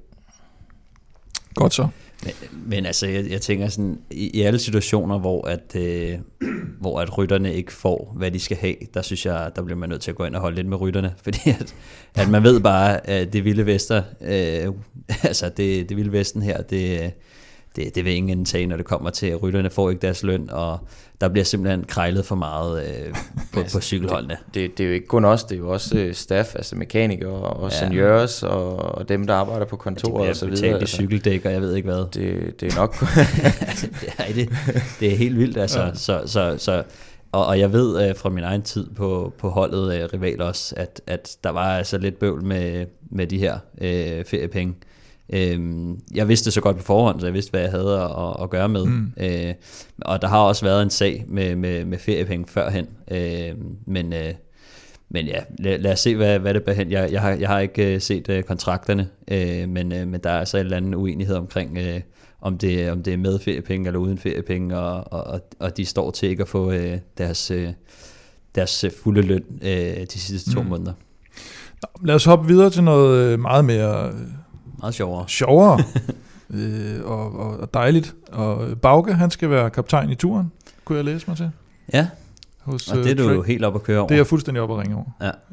Godt 1.55 1.73
så. 1.73 1.87
Men, 2.23 2.33
men 2.65 2.85
altså, 2.85 3.07
jeg, 3.07 3.29
jeg 3.29 3.41
tænker 3.41 3.67
sådan, 3.67 3.99
i, 4.11 4.29
i 4.29 4.41
alle 4.41 4.59
situationer, 4.59 5.19
hvor 5.19 5.47
at, 5.47 5.75
øh, 5.75 6.19
hvor 6.79 6.99
at 6.99 7.17
rytterne 7.17 7.53
ikke 7.53 7.73
får, 7.73 8.13
hvad 8.17 8.31
de 8.31 8.39
skal 8.39 8.57
have, 8.57 8.75
der 8.93 9.01
synes 9.01 9.25
jeg, 9.25 9.51
der 9.55 9.61
bliver 9.61 9.77
man 9.77 9.89
nødt 9.89 10.01
til 10.01 10.11
at 10.11 10.17
gå 10.17 10.25
ind 10.25 10.35
og 10.35 10.41
holde 10.41 10.55
lidt 10.55 10.67
med 10.67 10.81
rytterne, 10.81 11.13
fordi 11.23 11.39
at, 11.45 11.75
at 12.15 12.29
man 12.29 12.43
ved 12.43 12.59
bare, 12.59 13.09
at 13.09 13.33
det 13.33 13.45
vilde 13.45 13.65
vester, 13.65 14.03
øh, 14.21 14.73
altså 15.29 15.49
det, 15.57 15.89
det 15.89 15.97
vilde 15.97 16.11
vesten 16.11 16.41
her, 16.41 16.61
det, 16.61 17.13
det, 17.75 17.95
det 17.95 18.05
vil 18.05 18.13
ingen 18.13 18.45
tage, 18.45 18.67
når 18.67 18.77
det 18.77 18.85
kommer 18.85 19.09
til, 19.09 19.27
at 19.27 19.43
rytterne 19.43 19.69
får 19.69 19.89
ikke 19.89 20.01
deres 20.01 20.23
løn, 20.23 20.49
og 20.51 20.79
der 21.21 21.29
bliver 21.29 21.45
simpelthen 21.45 21.83
krejlet 21.83 22.25
for 22.25 22.35
meget 22.35 22.87
øh, 22.87 23.15
på, 23.53 23.59
på 23.73 23.81
cykelholdene. 23.81 24.37
Det, 24.53 24.77
det 24.77 24.83
er 24.83 24.87
jo 24.87 24.93
ikke 24.93 25.07
kun 25.07 25.25
os, 25.25 25.43
det 25.43 25.55
er 25.55 25.59
jo 25.59 25.69
også 25.69 25.97
øh, 25.97 26.13
staff, 26.13 26.55
altså 26.55 26.75
mekanikere 26.75 27.29
og 27.31 27.69
Ja. 27.71 27.75
ja. 27.75 27.89
seniors 27.89 28.43
og, 28.43 28.75
og 28.77 29.09
dem, 29.09 29.27
der 29.27 29.33
arbejder 29.33 29.65
på 29.65 29.75
kontoret 29.75 30.13
bliver 30.15 30.29
og 30.29 30.35
så 30.35 30.45
videre. 30.45 30.79
Altså, 30.79 30.95
cykeldæk, 30.95 31.45
og 31.45 31.51
jeg 31.51 31.61
ved 31.61 31.75
ikke 31.75 31.89
hvad. 31.89 32.05
det, 32.13 32.61
det 32.61 32.73
er 32.73 32.79
nok... 32.79 32.99
det, 33.81 34.13
er, 34.17 34.33
det, 34.33 34.49
det 34.99 35.11
er 35.11 35.15
helt 35.15 35.37
vildt, 35.37 35.57
altså. 35.57 35.81
Ja. 35.81 35.93
Så, 35.93 36.21
så, 36.25 36.55
så, 36.57 36.83
og, 37.31 37.45
og 37.45 37.59
jeg 37.59 37.73
ved 37.73 38.09
øh, 38.09 38.15
fra 38.15 38.29
min 38.29 38.43
egen 38.43 38.61
tid 38.61 38.89
på, 38.89 39.33
på 39.37 39.49
holdet 39.49 40.01
øh, 40.01 40.09
Rival 40.13 40.41
også, 40.41 40.75
at, 40.77 41.01
at 41.07 41.37
der 41.43 41.49
var 41.49 41.77
altså 41.77 41.97
lidt 41.97 42.19
bøvl 42.19 42.43
med, 42.43 42.85
med 43.11 43.27
de 43.27 43.37
her 43.37 43.57
øh, 43.81 44.25
feriepenge. 44.25 44.73
Øhm, 45.29 45.99
jeg 46.15 46.27
vidste 46.27 46.45
det 46.45 46.53
så 46.53 46.61
godt 46.61 46.77
på 46.77 46.83
forhånd, 46.83 47.19
så 47.19 47.25
jeg 47.25 47.33
vidste, 47.33 47.51
hvad 47.51 47.61
jeg 47.61 47.71
havde 47.71 47.99
at, 48.01 48.43
at 48.43 48.49
gøre 48.49 48.69
med. 48.69 48.85
Mm. 48.85 49.13
Øh, 49.17 49.53
og 50.01 50.21
der 50.21 50.27
har 50.27 50.39
også 50.39 50.65
været 50.65 50.83
en 50.83 50.89
sag 50.89 51.25
med, 51.27 51.55
med, 51.55 51.85
med 51.85 51.97
feriepenge 51.97 52.47
førhen. 52.47 52.87
Øh, 53.11 53.55
men, 53.87 54.13
øh, 54.13 54.33
men 55.09 55.25
ja, 55.25 55.39
lad, 55.59 55.79
lad 55.79 55.91
os 55.91 55.99
se, 55.99 56.15
hvad, 56.15 56.39
hvad 56.39 56.53
det 56.53 56.63
bærer 56.63 56.75
hen. 56.75 56.91
Jeg, 56.91 57.11
jeg, 57.11 57.21
har, 57.21 57.31
jeg 57.31 57.49
har 57.49 57.59
ikke 57.59 57.93
øh, 57.93 58.01
set 58.01 58.29
øh, 58.29 58.43
kontrakterne, 58.43 59.07
øh, 59.27 59.69
men, 59.69 59.93
øh, 59.93 60.07
men 60.07 60.19
der 60.23 60.29
er 60.29 60.39
altså 60.39 60.57
en 60.57 60.63
eller 60.63 60.77
anden 60.77 60.95
uenighed 60.95 61.35
omkring, 61.35 61.77
øh, 61.77 62.01
om, 62.41 62.57
det, 62.57 62.91
om 62.91 63.03
det 63.03 63.13
er 63.13 63.17
med 63.17 63.39
feriepenge 63.39 63.87
eller 63.87 63.99
uden 63.99 64.17
feriepenge, 64.17 64.77
og, 64.77 65.13
og, 65.13 65.23
og, 65.23 65.41
og 65.59 65.77
de 65.77 65.85
står 65.85 66.11
til 66.11 66.29
ikke 66.29 66.41
at 66.41 66.47
få 66.47 66.71
øh, 66.71 66.97
deres, 67.17 67.51
øh, 67.51 67.69
deres 68.55 68.83
øh, 68.83 68.91
fulde 69.03 69.21
løn 69.21 69.43
øh, 69.61 69.97
de 70.13 70.19
sidste 70.19 70.53
to 70.53 70.61
mm. 70.61 70.69
måneder. 70.69 70.93
Lad 72.03 72.15
os 72.15 72.25
hoppe 72.25 72.47
videre 72.47 72.69
til 72.69 72.83
noget 72.83 73.17
øh, 73.17 73.39
meget 73.39 73.65
mere 73.65 74.07
øh, 74.07 74.13
Meget 74.83 74.93
sjovere. 74.95 75.27
sjovere 75.27 75.79
øh, 76.55 77.05
og, 77.05 77.39
og, 77.39 77.59
og 77.59 77.73
dejligt. 77.73 78.15
Og 78.31 78.69
øh, 78.69 78.77
Bauke, 78.77 79.13
han 79.13 79.31
skal 79.31 79.49
være 79.49 79.69
kaptajn 79.69 80.09
i 80.09 80.15
turen, 80.15 80.51
kunne 80.85 80.95
jeg 80.97 81.05
læse 81.05 81.25
mig 81.27 81.37
til. 81.37 81.51
Ja, 81.93 82.07
Hos, 82.61 82.91
og 82.91 82.97
det 82.97 83.11
er 83.11 83.15
du 83.15 83.23
Trek. 83.23 83.35
jo 83.35 83.41
helt 83.41 83.65
op 83.65 83.75
at 83.75 83.83
køre 83.83 83.99
over. 83.99 84.07
Det 84.07 84.15
er 84.15 84.19
jeg 84.19 84.27
fuldstændig 84.27 84.63
op 84.63 84.71
at 84.71 84.77
ringe 84.77 84.95
over. 84.95 85.05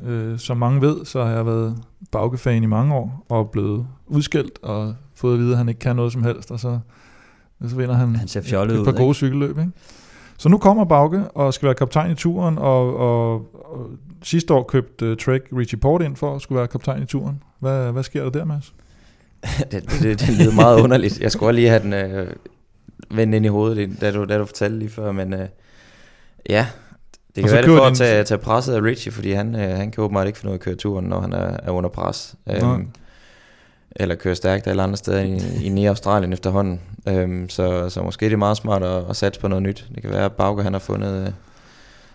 Ja. 0.05 0.11
Øh, 0.11 0.39
som 0.39 0.57
mange 0.57 0.81
ved, 0.81 1.05
så 1.05 1.25
har 1.25 1.31
jeg 1.31 1.47
været 1.47 1.77
Bauke-fan 2.13 2.63
i 2.63 2.67
mange 2.67 2.95
år, 2.95 3.27
og 3.29 3.51
blevet 3.51 3.87
udskældt 4.07 4.59
og 4.63 4.95
fået 5.15 5.35
at 5.35 5.41
vide, 5.41 5.51
at 5.53 5.59
han 5.59 5.69
ikke 5.69 5.79
kan 5.79 5.97
noget 5.97 6.13
som 6.13 6.23
helst, 6.23 6.51
og 6.51 6.61
så, 6.61 6.79
og 7.61 7.71
så 7.71 7.77
vinder 7.77 7.95
han, 7.95 8.17
Han 8.17 8.29
ser 8.29 8.41
fjollet 8.43 8.79
et 8.79 8.85
par 8.85 8.93
ud, 8.93 8.97
gode 8.97 9.15
cykelløb. 9.15 9.59
Ikke? 9.59 9.71
Så 10.39 10.49
nu 10.49 10.59
kommer 10.59 10.85
Bauke 10.85 11.29
og 11.29 11.55
skal 11.55 11.67
være 11.67 11.75
kaptajn 11.75 12.11
i 12.11 12.15
turen, 12.15 12.59
og, 12.59 12.97
og, 12.97 13.33
og 13.75 13.91
sidste 14.23 14.55
år 14.55 14.63
købte 14.63 15.11
uh, 15.11 15.17
Trek 15.17 15.43
Richie 15.57 15.79
Port 15.79 16.03
ind 16.03 16.17
for 16.17 16.37
at 16.37 16.43
skulle 16.43 16.59
være 16.59 16.69
kaptajn 16.69 17.03
i 17.03 17.07
turen. 17.07 17.43
Hvad, 17.59 17.93
hvad 17.93 18.03
sker 18.03 18.23
der 18.23 18.31
der, 18.31 18.45
Mads? 18.45 18.75
det, 19.71 19.91
det, 20.03 20.21
det, 20.21 20.29
lyder 20.29 20.55
meget 20.55 20.81
underligt. 20.81 21.21
Jeg 21.21 21.33
skulle 21.33 21.53
lige 21.53 21.69
have 21.69 21.83
den 21.83 21.93
øh, 21.93 22.33
vendt 23.11 23.35
ind 23.35 23.45
i 23.45 23.49
hovedet, 23.49 24.01
da 24.01 24.13
du, 24.13 24.25
da 24.25 24.39
du 24.39 24.45
fortalte 24.45 24.79
lige 24.79 24.91
før, 24.91 25.13
men 25.13 25.33
øh, 25.33 25.49
ja, 26.49 26.67
det 27.35 27.45
kan 27.45 27.53
være 27.53 27.63
det 27.63 27.71
for 27.71 27.87
at 27.87 27.97
tage, 27.97 28.25
tage 28.25 28.39
presset 28.39 28.75
af 28.75 28.83
Richie, 28.83 29.13
fordi 29.13 29.33
han, 29.33 29.55
øh, 29.55 29.77
han 29.77 29.91
kan 29.91 30.05
åbenbart 30.05 30.27
ikke 30.27 30.39
finde 30.39 30.51
ud 30.51 30.55
af 30.55 30.59
at 30.59 30.65
køre 30.65 30.75
turen, 30.75 31.07
når 31.07 31.21
han 31.21 31.33
er, 31.33 31.57
er 31.63 31.71
under 31.71 31.91
pres. 31.91 32.35
Nej. 32.47 32.57
Øhm, 32.57 32.89
eller 33.97 34.15
køre 34.15 34.35
stærkt 34.35 34.67
alle 34.67 34.83
andre 34.83 34.97
steder 34.97 35.21
i, 35.21 35.39
i 35.67 35.81
i 35.83 35.87
Australien 35.87 36.33
efterhånden. 36.33 36.81
Øhm, 37.09 37.49
så, 37.49 37.89
så 37.89 38.03
måske 38.03 38.27
det 38.27 38.33
er 38.33 38.37
meget 38.37 38.57
smart 38.57 38.83
at, 38.83 39.05
at 39.11 39.17
satse 39.17 39.41
på 39.41 39.49
noget 39.49 39.63
nyt. 39.63 39.89
Det 39.95 40.03
kan 40.03 40.11
være, 40.11 40.25
at 40.25 40.33
Bauke 40.33 40.63
han 40.63 40.73
har 40.73 40.81
fundet, 40.81 41.27
øh, 41.27 41.33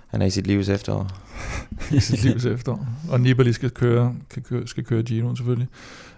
han 0.07 0.21
er 0.21 0.25
i 0.25 0.29
sit 0.29 0.47
livs 0.47 0.69
efterår. 0.69 1.09
i 1.97 1.99
sit 1.99 2.23
livs 2.23 2.45
efterår. 2.45 2.87
Og 3.09 3.19
Nibali 3.19 3.53
skal 3.53 3.69
køre, 3.69 4.15
kan 4.29 4.41
køre, 4.41 4.67
skal 4.67 4.83
køre 4.83 5.03
Ginoen 5.03 5.35
selvfølgelig. 5.35 5.67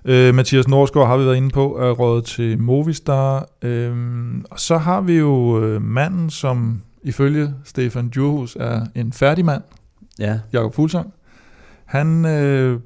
Øh, 0.08 0.36
Mathias 0.36 0.68
Norsgaard 0.68 1.08
har 1.08 1.18
vi 1.18 1.26
været 1.26 1.36
inde 1.36 1.50
på, 1.50 1.78
er 1.78 1.92
rådet 1.92 2.26
til 2.26 2.60
Movistar. 2.60 3.50
Øhm, 3.62 4.46
og 4.52 4.60
så 4.60 4.78
har 4.78 5.02
vi 5.02 5.14
jo 5.14 5.64
øh, 5.64 5.82
manden, 5.82 6.30
som 6.30 6.82
ifølge 7.04 7.54
Stefan 7.64 8.10
Djurhus 8.10 8.58
er 8.60 8.86
en 8.96 9.14
færdig 9.14 9.46
mand, 9.46 9.62
Ja, 10.20 10.40
Jakob 10.54 10.74
Fuglsang. 10.74 11.14
Han 11.86 12.26
øh, 12.26 12.80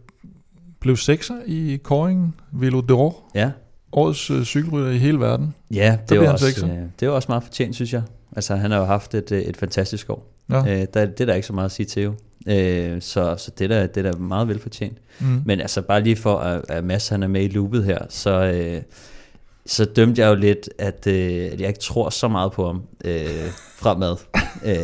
blev 0.80 0.97
sekser 0.97 1.36
i 1.45 1.80
Koringen 1.84 2.34
Velo 2.51 2.82
d'Or, 2.82 3.32
ja. 3.36 3.51
årets 3.91 4.32
øh, 4.32 4.43
cykelrytter 4.43 4.91
i 4.91 4.97
hele 4.97 5.19
verden. 5.19 5.53
Ja, 5.74 5.97
det 6.09 6.19
var, 6.19 6.26
han 6.26 6.34
også, 6.34 6.65
øh, 6.65 6.78
det 6.99 7.07
var 7.07 7.13
også 7.13 7.26
meget 7.30 7.43
fortjent, 7.43 7.76
synes 7.76 7.93
jeg. 7.93 8.01
Altså, 8.36 8.55
han 8.55 8.72
har 8.72 8.80
jo 8.80 8.86
haft 8.86 9.15
et, 9.15 9.32
øh, 9.32 9.41
et 9.41 9.57
fantastisk 9.57 10.09
år. 10.09 10.34
Ja. 10.51 10.81
Øh, 10.81 10.87
der, 10.93 11.05
det 11.05 11.21
er 11.21 11.25
der 11.25 11.33
ikke 11.33 11.47
så 11.47 11.53
meget 11.53 11.65
at 11.65 11.71
sige 11.71 11.85
til 11.85 12.03
jo. 12.03 12.13
Øh, 12.47 13.01
så 13.01 13.35
så 13.37 13.51
det, 13.59 13.69
der, 13.69 13.87
det 13.87 14.05
er 14.05 14.11
da 14.11 14.17
meget 14.17 14.47
velfortjent. 14.47 14.97
Mm. 15.19 15.41
Men 15.45 15.61
altså, 15.61 15.81
bare 15.81 16.03
lige 16.03 16.15
for, 16.15 16.37
at, 16.37 16.61
at 16.69 16.83
Mads 16.83 17.07
han 17.09 17.23
er 17.23 17.27
med 17.27 17.43
i 17.43 17.47
loopet 17.47 17.83
her, 17.83 17.97
så, 18.09 18.31
øh, 18.43 18.81
så 19.65 19.85
dømte 19.85 20.21
jeg 20.21 20.29
jo 20.29 20.35
lidt, 20.35 20.69
at, 20.79 21.07
øh, 21.07 21.49
at 21.51 21.59
jeg 21.61 21.67
ikke 21.67 21.79
tror 21.79 22.09
så 22.09 22.27
meget 22.27 22.51
på 22.51 22.65
ham 22.67 22.81
øh, 23.05 23.25
fremad. 23.75 24.15
øh, 24.65 24.75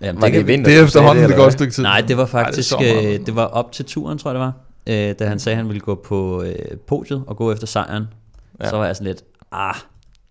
jamen, 0.00 0.20
Var 0.22 0.28
det 0.28 0.32
kan- 0.32 0.46
vinter? 0.46 0.70
Det 0.70 0.78
er 0.80 0.84
efterhånden 0.84 1.16
det 1.16 1.24
eller 1.30 1.36
godt 1.44 1.52
stykke 1.52 1.72
tid. 1.72 1.82
Nej, 1.82 2.00
det 2.08 2.16
var 2.16 2.22
Ej, 2.24 2.30
faktisk, 2.30 2.70
det 2.70 2.78
det, 2.78 3.12
er 3.14 3.20
øh, 3.20 3.26
det 3.26 3.36
var 3.36 3.44
op 3.44 3.72
til 3.72 3.84
turen, 3.84 4.18
tror 4.18 4.30
jeg 4.30 4.34
det 4.34 4.40
var, 4.40 4.52
øh, 5.10 5.14
da 5.18 5.26
han 5.26 5.38
sagde, 5.38 5.54
at 5.54 5.56
han 5.56 5.68
ville 5.68 5.80
gå 5.80 5.94
på 5.94 6.42
øh, 6.42 6.54
podiet 6.86 7.24
og 7.26 7.36
gå 7.36 7.52
efter 7.52 7.66
sejren. 7.66 8.04
Ja. 8.60 8.68
Så 8.70 8.76
var 8.76 8.86
jeg 8.86 8.96
sådan 8.96 9.06
lidt, 9.06 9.22
ah, 9.52 9.74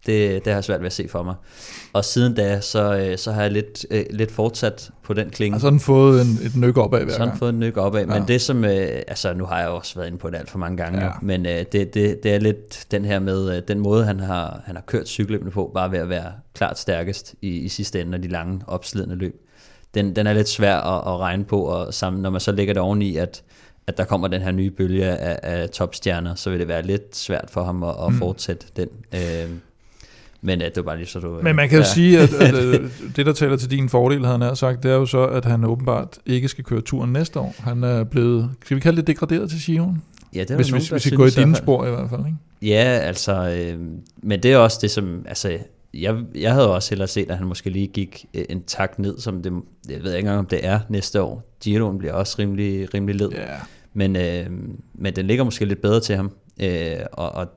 det, 0.06 0.46
det 0.46 0.54
har 0.54 0.58
jeg 0.58 0.64
svært 0.64 0.80
ved 0.80 0.86
at 0.88 0.94
se 0.94 1.08
for 1.08 1.24
mig. 1.24 1.36
Og 1.94 2.06
siden 2.06 2.34
da, 2.36 2.60
så, 2.62 2.98
øh, 2.98 3.18
så 3.18 3.32
har 3.32 3.42
jeg 3.42 3.52
lidt, 3.52 3.86
øh, 3.92 4.06
lidt 4.10 4.32
fortsat 4.32 4.90
på 5.04 5.14
den 5.14 5.30
klinge. 5.30 5.56
Og 5.58 5.62
så 5.62 5.66
har 5.66 5.72
den 5.72 5.80
fået 5.80 6.22
en, 6.22 6.28
et 6.46 6.56
nyk 6.56 6.78
opad 6.78 7.04
hver 7.04 7.14
Så 7.14 7.26
har 7.26 7.36
fået 7.36 7.50
en 7.50 7.60
nyk 7.60 7.78
opad. 7.78 8.00
Ja. 8.00 8.06
Men 8.20 8.28
det 8.28 8.42
som, 8.42 8.66
øh, 8.66 8.88
altså 9.08 9.34
nu 9.34 9.46
har 9.46 9.60
jeg 9.60 9.70
også 9.70 9.96
været 9.96 10.08
inde 10.08 10.18
på 10.18 10.30
det 10.30 10.38
alt 10.38 10.50
for 10.50 10.58
mange 10.58 10.78
gange, 10.78 11.04
Ja. 11.06 11.12
men 11.22 11.46
det, 11.46 11.72
det, 11.72 11.94
det 12.24 12.26
er 12.26 12.40
lidt 12.40 12.86
den 12.92 13.06
her 13.06 13.20
med, 13.20 13.62
den 13.62 13.80
måde 13.80 14.06
han 14.06 14.20
har, 14.20 14.62
han 14.66 14.76
har 14.76 14.84
kørt 14.84 15.08
cykelløbene 15.08 15.52
på, 15.52 15.72
bare 15.74 15.92
ved 15.92 16.00
at 16.00 16.10
være 16.10 16.32
klart 16.56 16.80
stærkest 16.80 17.36
i, 17.42 17.50
i 17.50 17.70
sidste 17.70 18.02
ende 18.02 18.16
af 18.16 18.22
de 18.22 18.28
lange 18.28 18.62
opslidende 18.68 19.16
løb. 19.16 19.36
Den, 19.94 20.16
den 20.16 20.28
er 20.28 20.34
lidt 20.34 20.50
svær 20.50 20.76
at, 20.78 21.14
at 21.14 21.20
regne 21.20 21.44
på, 21.46 21.62
og 21.62 21.94
sammen, 21.94 22.22
når 22.22 22.30
man 22.30 22.42
så 22.42 22.52
lægger 22.52 22.74
det 22.74 22.82
oveni, 22.82 23.18
at, 23.18 23.44
at 23.88 23.98
der 23.98 24.04
kommer 24.06 24.28
den 24.28 24.42
her 24.42 24.52
nye 24.52 24.72
bølge 24.72 25.06
af, 25.06 25.40
af 25.44 25.70
topstjerner, 25.70 26.36
så 26.36 26.50
vil 26.50 26.60
det 26.60 26.68
være 26.68 26.82
lidt 26.82 27.16
svært 27.16 27.46
for 27.50 27.64
ham 27.64 27.84
at, 27.84 27.90
at 28.08 28.12
Mm. 28.12 28.18
fortsætte 28.18 28.66
den. 28.76 28.88
Øh, 29.14 29.50
men 30.46 30.62
øh, 30.62 30.68
det 30.68 30.76
var 30.76 30.82
bare 30.82 30.98
lige 30.98 31.08
så 31.08 31.20
du... 31.20 31.40
Men 31.44 31.56
man 31.56 31.70
kan 31.70 31.78
jo 31.78 31.84
ja. 31.84 31.90
sige, 31.94 32.20
at, 32.20 32.34
at 32.48 32.56
øh, 32.56 32.90
det, 33.16 33.26
der 33.26 33.34
taler 33.34 33.58
til 33.58 33.72
din 33.72 33.90
fordel, 33.90 34.26
havde 34.26 34.40
han 34.40 34.56
sagt, 34.56 34.84
det 34.84 34.92
er 34.92 34.96
jo 34.96 35.06
så, 35.06 35.26
at 35.28 35.46
han 35.46 35.64
åbenbart 35.64 36.20
ikke 36.26 36.48
skal 36.48 36.64
køre 36.64 36.82
turen 36.82 37.14
næste 37.14 37.40
år. 37.40 37.56
Han 37.60 37.84
er 37.84 38.04
blevet, 38.04 38.50
skal 38.66 38.76
vi 38.76 38.82
kalde 38.82 38.98
det 38.98 39.08
degraderet 39.08 39.50
til 39.50 39.60
Giroen? 39.60 40.02
ja, 40.36 40.40
det 40.40 40.52
er 40.52 40.56
Hvis, 40.56 40.72
nogen, 40.72 40.82
hvis, 40.82 40.90
hvis 40.90 41.12
vi 41.12 41.16
går 41.16 41.26
i 41.26 41.30
dine 41.30 41.56
spor 41.56 41.86
i 41.86 41.90
hvert 41.90 42.10
fald, 42.10 42.26
ikke? 42.26 42.38
Ja, 42.62 42.84
altså, 42.84 43.50
øh, 43.50 43.80
men 44.24 44.44
det 44.44 44.52
er 44.52 44.58
også 44.58 44.80
det, 44.82 44.92
som, 44.92 45.26
altså, 45.28 45.58
jeg, 45.94 46.16
jeg 46.36 46.54
havde 46.54 46.74
også 46.74 46.90
hellere 46.92 47.08
set, 47.08 47.32
at 47.32 47.38
han 47.38 47.48
måske 47.48 47.70
lige 47.70 47.88
gik 47.88 48.26
øh, 48.34 48.46
en 48.50 48.64
tak 48.64 49.00
ned, 49.00 49.20
som 49.20 49.44
det, 49.44 49.54
jeg 49.90 50.04
ved 50.04 50.12
ikke 50.14 50.20
engang, 50.20 50.40
om 50.40 50.46
det 50.46 50.66
er 50.66 50.80
næste 50.90 51.22
år. 51.22 51.54
Giroen 51.64 51.98
bliver 51.98 52.14
også 52.14 52.36
rimelig, 52.40 52.94
rimelig 52.94 53.16
led, 53.16 53.30
Ja. 53.32 53.46
men, 53.94 54.16
øh, 54.16 54.46
men 54.94 55.16
den 55.16 55.28
ligger 55.28 55.44
måske 55.44 55.66
lidt 55.66 55.82
bedre 55.82 56.00
til 56.00 56.16
ham, 56.16 56.32
øh, 56.62 56.96
og, 57.12 57.32
og 57.32 57.48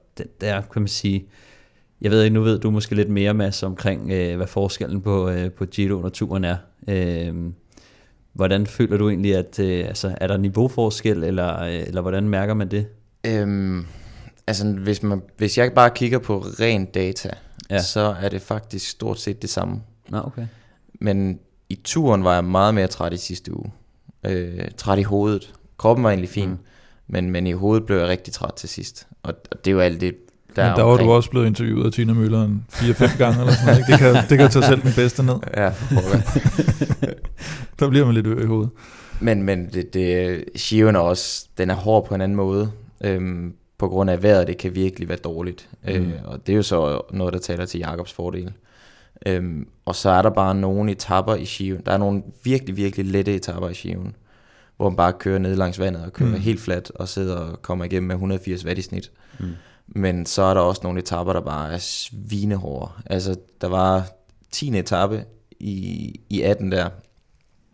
der 0.41 0.61
kan 0.61 0.83
man 0.83 0.89
sige, 0.89 1.27
jeg 2.01 2.11
ved 2.11 2.23
ikke, 2.23 2.35
nu 2.35 2.43
ved 2.43 2.59
du 2.59 2.71
måske 2.71 2.95
lidt 2.95 3.09
mere, 3.09 3.35
Mads, 3.35 3.63
omkring, 3.63 4.11
øh, 4.13 4.37
hvad 4.37 4.47
forskellen 4.47 5.03
på, 5.03 5.29
øh, 5.29 5.53
på 5.53 5.65
Giroen 5.65 6.05
og 6.05 6.13
turen 6.13 6.45
er. 6.45 6.57
Øh, 6.89 7.35
hvordan 8.33 8.67
føler 8.67 8.97
du 8.97 9.09
egentlig, 9.09 9.37
at 9.37 9.59
øh, 9.59 9.89
altså, 9.89 10.17
er 10.21 10.27
der 10.27 10.37
niveauforskel, 10.37 11.25
eller, 11.25 11.63
øh, 11.63 11.81
eller 11.87 12.01
hvordan 12.01 12.29
mærker 12.29 12.55
man 12.55 12.71
det? 12.71 12.87
Øhm, 13.27 13.87
altså, 14.47 14.69
hvis, 14.69 15.03
man, 15.03 15.23
hvis 15.37 15.59
jeg 15.59 15.73
bare 15.73 15.91
kigger 15.91 16.19
på 16.19 16.39
ren 16.39 16.85
data, 16.85 17.31
Ja. 17.71 17.83
så 17.83 18.17
er 18.21 18.29
det 18.29 18.43
faktisk 18.43 18.91
stort 18.91 19.21
set 19.21 19.43
det 19.43 19.51
samme. 19.51 19.83
Nå, 20.09 20.19
okay. 20.25 20.47
Men 21.01 21.39
i 21.69 21.75
turen 21.85 22.25
var 22.25 22.35
jeg 22.35 22.45
meget 22.45 22.75
mere 22.75 22.87
træt 22.87 23.13
i 23.13 23.17
sidste 23.17 23.57
uge. 23.57 23.73
Øh, 24.27 24.69
træt 24.77 24.99
i 24.99 25.03
hovedet. 25.03 25.55
Kroppen 25.77 26.05
var 26.05 26.11
egentlig 26.11 26.31
fin, 26.31 26.49
mm. 26.49 26.59
men, 27.07 27.31
men 27.31 27.47
i 27.47 27.53
hovedet 27.53 27.87
blev 27.87 27.99
jeg 27.99 28.09
rigtig 28.09 28.35
træt 28.35 28.55
til 28.55 28.69
sidst. 28.69 29.07
Og, 29.23 29.35
og 29.51 29.65
det 29.65 29.71
er 29.71 29.75
jo 29.75 29.81
alt 29.81 30.01
det 30.01 30.15
Men 30.57 30.77
der 30.77 30.83
var 30.83 30.97
du 30.97 31.11
også 31.11 31.31
blevet 31.31 31.47
interviewet 31.47 31.87
af 31.87 31.93
Tina 31.93 32.13
Møller 32.13 32.45
en 32.45 32.65
4-5 32.71 33.19
gange 33.19 33.41
eller 33.41 33.53
sådan 33.53 33.67
noget. 33.67 33.79
Ikke? 33.79 33.93
Det 33.93 33.99
kan, 33.99 34.15
det 34.31 34.39
kan 34.39 34.51
tage 34.51 34.65
selv 34.65 34.83
den 34.83 34.93
bedste 34.97 35.23
ned. 35.23 35.35
Ja. 35.57 35.71
Der 37.79 37.89
bliver 37.89 38.07
man 38.07 38.15
lidt 38.15 38.27
ø 38.27 38.43
i 38.43 38.47
hovedet. 38.47 38.71
Men, 39.21 39.43
men 39.43 39.69
det, 39.73 39.95
det, 39.95 40.45
Shion 40.57 40.97
er 40.97 41.01
også, 41.01 41.47
den 41.59 41.71
er 41.71 41.75
hård 41.75 42.07
på 42.07 42.15
en 42.15 42.21
anden 42.21 42.37
måde. 42.37 42.71
Øhm, 43.05 43.53
på 43.79 43.89
grund 43.89 44.11
af 44.11 44.23
vejret, 44.23 44.47
det 44.47 44.59
kan 44.59 44.75
virkelig 44.75 45.09
være 45.09 45.19
dårligt. 45.19 45.69
Mm. 45.85 45.91
Øh, 45.91 46.13
og 46.25 46.47
det 46.47 46.53
er 46.53 46.57
jo 46.57 46.63
så 46.63 47.01
noget, 47.11 47.35
der 47.35 47.41
taler 47.41 47.67
til 47.67 47.81
Jakobs 47.81 48.13
fordel. 48.13 48.53
Øhm, 49.27 49.69
og 49.85 49.95
så 49.95 50.11
er 50.11 50.23
der 50.23 50.31
bare 50.31 50.55
nogle 50.55 50.93
etapper 50.93 51.35
i 51.35 51.45
Shion. 51.45 51.81
Der 51.87 51.93
er 51.93 51.97
nogle 51.97 52.23
virkelig, 52.45 52.77
virkelig 52.77 53.07
lette 53.07 53.35
etapper 53.35 53.69
i 53.69 53.75
Shion, 53.75 54.15
hvor 54.77 54.91
man 54.91 54.97
bare 54.97 55.13
kører 55.13 55.39
ned 55.39 55.57
langs 55.57 55.79
vandet 55.79 56.05
og 56.05 56.13
kører 56.13 56.31
mm. 56.31 56.41
helt 56.41 56.61
fladt 56.61 56.91
og 56.95 57.09
sidder 57.09 57.37
og 57.37 57.63
kommer 57.63 57.85
igennem 57.85 58.07
med 58.07 58.15
180 58.15 58.65
watt 58.65 58.79
i 58.79 58.83
snit. 58.83 59.11
Mm. 59.39 59.55
Men 59.87 60.27
så 60.27 60.43
er 60.43 60.55
der 60.55 60.61
også 60.61 60.81
nogle 60.85 60.99
etapper, 60.99 61.33
der 61.33 61.41
bare 61.41 61.73
er 61.73 61.79
svinehårde. 61.79 62.93
Altså, 63.07 63.37
der 63.61 63.69
var 63.69 64.09
10. 64.51 64.79
etape 64.79 65.25
i, 65.61 66.21
i 66.29 66.43
18 66.43 66.73
der, 66.73 66.89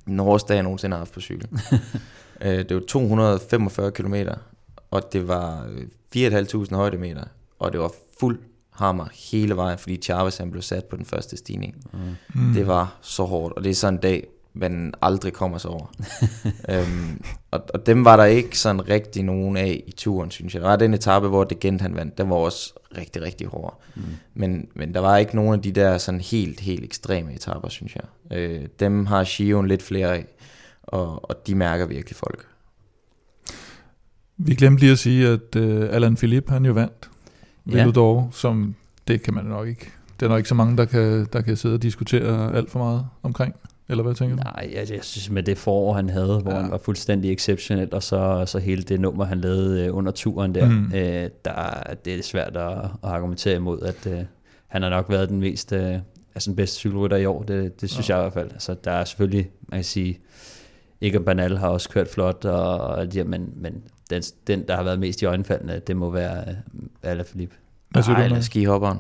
den 0.07 0.19
hårdeste 0.19 0.49
dag, 0.49 0.55
jeg 0.55 0.63
nogensinde 0.63 0.95
har 0.95 0.99
haft 0.99 1.13
på 1.13 1.21
cykel. 1.21 1.49
øh, 2.45 2.59
det 2.59 2.75
var 2.75 2.83
245 2.89 3.91
km, 3.91 4.15
og 4.91 5.13
det 5.13 5.29
var 5.29 5.67
4.500 6.17 6.75
højdemeter, 6.75 7.25
og 7.59 7.73
det 7.73 7.81
var 7.81 7.93
fuld 8.21 8.39
hammer 8.71 9.07
hele 9.31 9.57
vejen, 9.57 9.79
fordi 9.79 9.97
Chavez 9.97 10.39
han 10.39 10.51
blev 10.51 10.63
sat 10.63 10.85
på 10.85 10.97
den 10.97 11.05
første 11.05 11.37
stigning. 11.37 11.77
Mm. 12.35 12.53
Det 12.55 12.67
var 12.67 12.99
så 13.01 13.25
hårdt, 13.25 13.55
og 13.55 13.65
det 13.65 13.71
er 13.71 13.75
sådan 13.75 13.95
en 13.95 14.01
dag, 14.01 14.27
man 14.55 14.95
aldrig 15.03 15.33
kommer 15.33 15.59
sig 15.59 15.71
over. 15.71 15.95
øhm, 16.71 17.23
og, 17.51 17.65
og 17.75 17.87
dem 17.87 18.05
var 18.05 18.17
der 18.17 18.25
ikke 18.25 18.59
sådan 18.59 18.89
rigtig 18.89 19.23
nogen 19.23 19.57
af 19.57 19.83
i 19.87 19.93
turen, 19.93 20.31
synes 20.31 20.55
jeg. 20.55 20.63
Der 20.63 20.69
var 20.69 20.77
den 20.77 20.95
etape, 20.95 21.29
hvor 21.29 21.45
det 21.45 21.61
gent 21.61 21.81
han 21.81 21.95
vandt, 21.95 22.19
den 22.19 22.31
var 22.31 22.37
også 22.37 22.73
rigtig, 22.99 23.23
rigtig 23.23 23.47
hård. 23.47 23.81
Mm. 23.95 24.03
Men, 24.35 24.69
men 24.75 24.95
der 24.95 25.01
var 25.01 25.17
ikke 25.17 25.37
nogen 25.37 25.55
af 25.55 25.63
de 25.63 25.73
der 25.73 25.99
sådan 25.99 26.21
helt, 26.21 26.61
helt 26.61 26.85
ekstreme 26.85 27.35
etaper, 27.35 27.69
synes 27.69 27.97
jeg. 27.97 28.39
Øh, 28.39 28.67
dem 28.81 29.07
har 29.07 29.25
Shion 29.25 29.69
lidt 29.69 29.83
flere 29.83 30.15
af, 30.15 30.27
og, 30.83 31.31
og 31.31 31.47
de 31.47 31.55
mærker 31.55 31.87
virkelig 31.87 32.17
folk. 32.17 32.47
Vi 34.37 34.55
glemte 34.55 34.81
lige 34.81 34.93
at 34.93 34.99
sige, 34.99 35.29
at 35.29 35.57
uh, 35.57 35.95
Alan 35.95 36.17
Philippe, 36.17 36.53
han 36.53 36.65
jo 36.65 36.73
vandt 36.73 37.09
Ja. 37.67 37.77
Veludor, 37.77 38.29
som 38.33 38.75
det 39.09 39.23
kan 39.23 39.35
man 39.35 39.45
nok 39.45 39.69
ikke. 39.69 39.91
Det 40.21 40.27
er 40.27 40.31
nok 40.31 40.39
ikke 40.39 40.49
så 40.49 40.55
mange, 40.55 40.77
der 40.77 40.85
kan, 40.85 41.27
der 41.33 41.41
kan 41.41 41.57
sidde 41.57 41.75
og 41.75 41.83
diskutere 41.83 42.55
alt 42.55 42.71
for 42.71 42.79
meget 42.79 43.07
omkring. 43.23 43.55
Eller 43.93 44.03
hvad 44.05 44.15
tænker 44.15 44.37
du? 44.37 44.43
Nej, 44.43 44.71
jeg, 44.75 44.91
jeg 44.91 45.05
synes 45.05 45.31
med 45.31 45.43
det 45.43 45.59
forår, 45.59 45.93
han 45.95 46.11
havde, 46.11 46.39
hvor 46.43 46.51
Ja. 46.51 46.57
ja. 46.57 46.63
han 46.63 46.71
var 46.71 46.79
fuldstændig 46.79 47.33
exceptionel, 47.33 47.95
og 47.95 48.03
så, 48.03 48.43
så 48.47 48.59
hele 48.59 48.83
det 48.83 49.01
nummer, 49.01 49.25
han 49.25 49.41
lavede 49.41 49.87
øh, 49.87 49.97
under 49.97 50.13
turen 50.13 50.55
der, 50.55 50.69
Mm. 50.69 50.93
øh, 50.95 51.31
der 51.45 51.83
det 52.05 52.15
er 52.15 52.23
svært 52.23 52.57
at, 52.57 52.73
at 52.79 52.89
argumentere 53.03 53.57
imod, 53.57 53.81
at 53.83 54.07
øh, 54.13 54.19
han 54.67 54.83
har 54.83 54.91
nok 54.91 55.09
været 55.11 55.29
den 55.29 55.41
mest, 55.41 55.73
øh, 55.73 55.95
altså 56.35 56.51
den 56.51 56.57
bedste 56.57 56.77
cykelrytter 56.77 57.17
i 57.17 57.27
år, 57.27 57.43
det, 57.43 57.81
det 57.81 57.91
synes 57.91 58.09
ja. 58.11 58.15
jeg 58.17 58.23
i 58.23 58.25
hvert 58.25 58.33
fald. 58.33 58.53
Altså, 58.53 58.75
der 58.85 58.91
er 58.91 59.05
selvfølgelig, 59.05 59.51
man 59.69 59.79
kan 59.79 59.85
sige, 59.85 60.19
ikke 61.01 61.21
Banal 61.21 61.57
har 61.59 61.69
også 61.69 61.89
kørt 61.89 62.09
flot, 62.09 62.45
og, 62.45 62.79
og 62.79 63.07
her, 63.13 63.25
men, 63.25 63.51
men 63.57 63.83
den, 64.11 64.23
den, 64.47 64.69
der 64.69 64.77
har 64.77 64.83
været 64.83 64.99
mest 65.01 65.23
i 65.23 65.25
øjenfaldene, 65.25 65.81
det 65.87 65.97
må 65.97 66.11
være 66.11 66.45
øh, 66.49 66.55
Alaphilippe. 67.03 67.55
Hvad 67.91 68.03
siger 68.03 68.13
Nej, 68.15 68.23
du, 68.23 68.27
eller 68.27 68.41
skihopperen. 68.41 68.99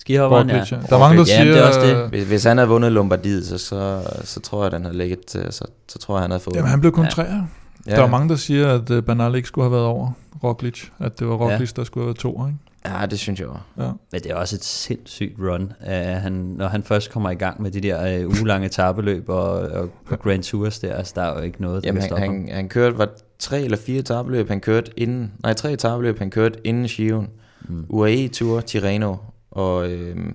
Skihopperen, 0.00 0.48
ja. 0.50 0.54
Der 0.54 0.94
er 0.94 0.98
mange, 0.98 1.16
der 1.18 1.24
Ja, 1.28 1.42
siger... 1.42 1.44
det 1.44 1.58
er 1.58 1.66
også 1.66 1.80
det. 1.80 2.08
Hvis, 2.08 2.24
hvis 2.28 2.44
han 2.44 2.56
havde 2.58 2.68
vundet 2.68 2.92
Lombardiet, 2.92 3.46
så, 3.46 3.58
så, 3.58 4.02
så 4.24 4.40
tror 4.40 4.62
jeg, 4.62 4.72
den 4.72 4.84
havde 4.84 4.96
ligget, 4.98 5.26
til- 5.26 5.46
så, 5.52 5.64
så 5.88 5.98
tror 5.98 6.16
jeg, 6.16 6.22
han 6.22 6.30
havde 6.30 6.40
fået 6.42 6.56
Jamen, 6.56 6.70
han 6.70 6.80
blev 6.80 6.92
kun 6.92 7.04
Ja. 7.04 7.10
træer. 7.10 7.42
Ja. 7.86 7.96
Der 7.96 8.02
er 8.02 8.06
mange, 8.08 8.28
der 8.28 8.36
siger, 8.36 8.68
at 8.74 8.90
uh, 8.90 9.02
Bernal 9.02 9.34
ikke 9.34 9.48
skulle 9.48 9.64
have 9.64 9.72
været 9.72 9.84
over 9.84 10.10
Roglic. 10.44 10.84
At 11.00 11.18
det 11.18 11.28
var 11.28 11.34
Roglic, 11.34 11.70
ja. 11.76 11.80
der 11.80 11.84
skulle 11.84 12.02
have 12.04 12.06
været 12.06 12.16
to, 12.18 12.46
ikke? 12.46 12.58
Ja, 13.00 13.06
det 13.06 13.18
synes 13.18 13.40
jeg 13.40 13.48
også. 13.48 13.60
Ja. 13.78 13.90
Men 14.12 14.20
det 14.22 14.26
er 14.30 14.34
også 14.34 14.56
et 14.56 14.64
sindssygt 14.64 15.32
run. 15.40 15.62
Uh, 15.86 15.92
han, 15.92 16.32
når 16.32 16.68
han 16.68 16.82
først 16.82 17.10
kommer 17.10 17.30
i 17.30 17.34
gang 17.34 17.62
med 17.62 17.70
de 17.70 17.80
der 17.80 18.24
uh, 18.26 18.30
ugelange 18.38 18.68
tabeløb 18.68 19.28
og, 19.28 19.50
og, 19.52 19.88
og 20.10 20.18
Grand 20.22 20.42
Tours 20.42 20.78
der, 20.78 20.94
altså 20.94 21.12
der 21.16 21.22
er 21.22 21.36
jo 21.38 21.40
ikke 21.42 21.62
noget, 21.62 21.82
der 21.84 21.88
Jamen, 21.88 22.02
kan 22.02 22.02
han, 22.02 22.08
stoppe 22.08 22.24
ham. 22.24 22.34
han, 22.46 22.54
han 22.56 22.68
kørte, 22.68 22.98
var 22.98 23.08
tre 23.38 23.60
eller 23.62 23.76
fire 23.76 23.98
etabløb, 23.98 24.48
han 24.48 24.60
kørte 24.60 24.90
inden, 24.96 25.32
nej, 25.42 25.52
tre 25.52 25.72
etabløb, 25.72 26.18
han 26.18 26.30
kørte 26.30 26.58
inden 26.64 26.88
Shion, 26.88 27.28
Mm. 27.68 27.84
UAE 27.88 28.28
Tour, 28.28 28.60
Tirreno 28.60 29.14
og, 29.56 29.90
øhm, 29.90 30.34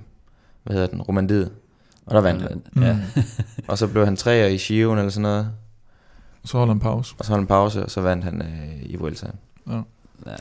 hvad 0.63 0.73
hedder 0.75 0.87
den, 0.87 1.01
Romandiet. 1.01 1.51
Og 2.05 2.15
der 2.15 2.21
vandt 2.21 2.41
han. 2.41 2.61
Mm. 2.73 2.81
Ja. 2.83 2.97
Og 3.67 3.77
så 3.77 3.87
blev 3.87 4.05
han 4.05 4.15
træer 4.15 4.47
i 4.47 4.57
Shion 4.57 4.97
eller 4.97 5.09
sådan 5.11 5.21
noget, 5.21 5.47
Så 6.45 6.57
holder 6.57 6.73
han 6.73 6.79
pause. 6.79 7.15
og 7.19 7.25
så 7.25 7.31
holdt 7.31 7.41
han 7.41 7.47
pause, 7.47 7.83
og 7.83 7.91
så 7.91 8.01
vandt 8.01 8.23
han 8.23 8.41
øh, 8.41 8.83
i 8.83 8.95
Vuelta. 8.95 9.27
Ja. 9.69 9.73
Ja. 10.25 10.31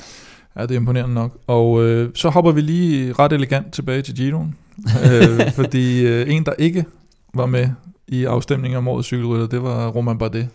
Ja, 0.57 0.63
det 0.63 0.71
er 0.71 0.77
imponerende 0.77 1.15
nok. 1.15 1.39
Og 1.47 1.83
øh, 1.85 2.11
så 2.15 2.29
hopper 2.31 2.53
vi 2.53 2.61
lige 2.61 3.13
ret 3.13 3.33
elegant 3.33 3.73
tilbage 3.73 4.03
til 4.03 4.15
Giroen. 4.17 4.55
øh, 5.13 5.51
fordi 5.61 6.07
øh, 6.07 6.35
en, 6.35 6.45
der 6.47 6.53
ikke 6.59 6.85
var 7.35 7.47
med 7.47 7.69
i 8.09 8.25
afstemningen 8.25 8.79
om 8.79 8.89
årets 8.89 9.07
cykelrytter, 9.07 9.47
det 9.47 9.63
var 9.63 9.89
Roman 9.89 10.19
Bardet, 10.19 10.49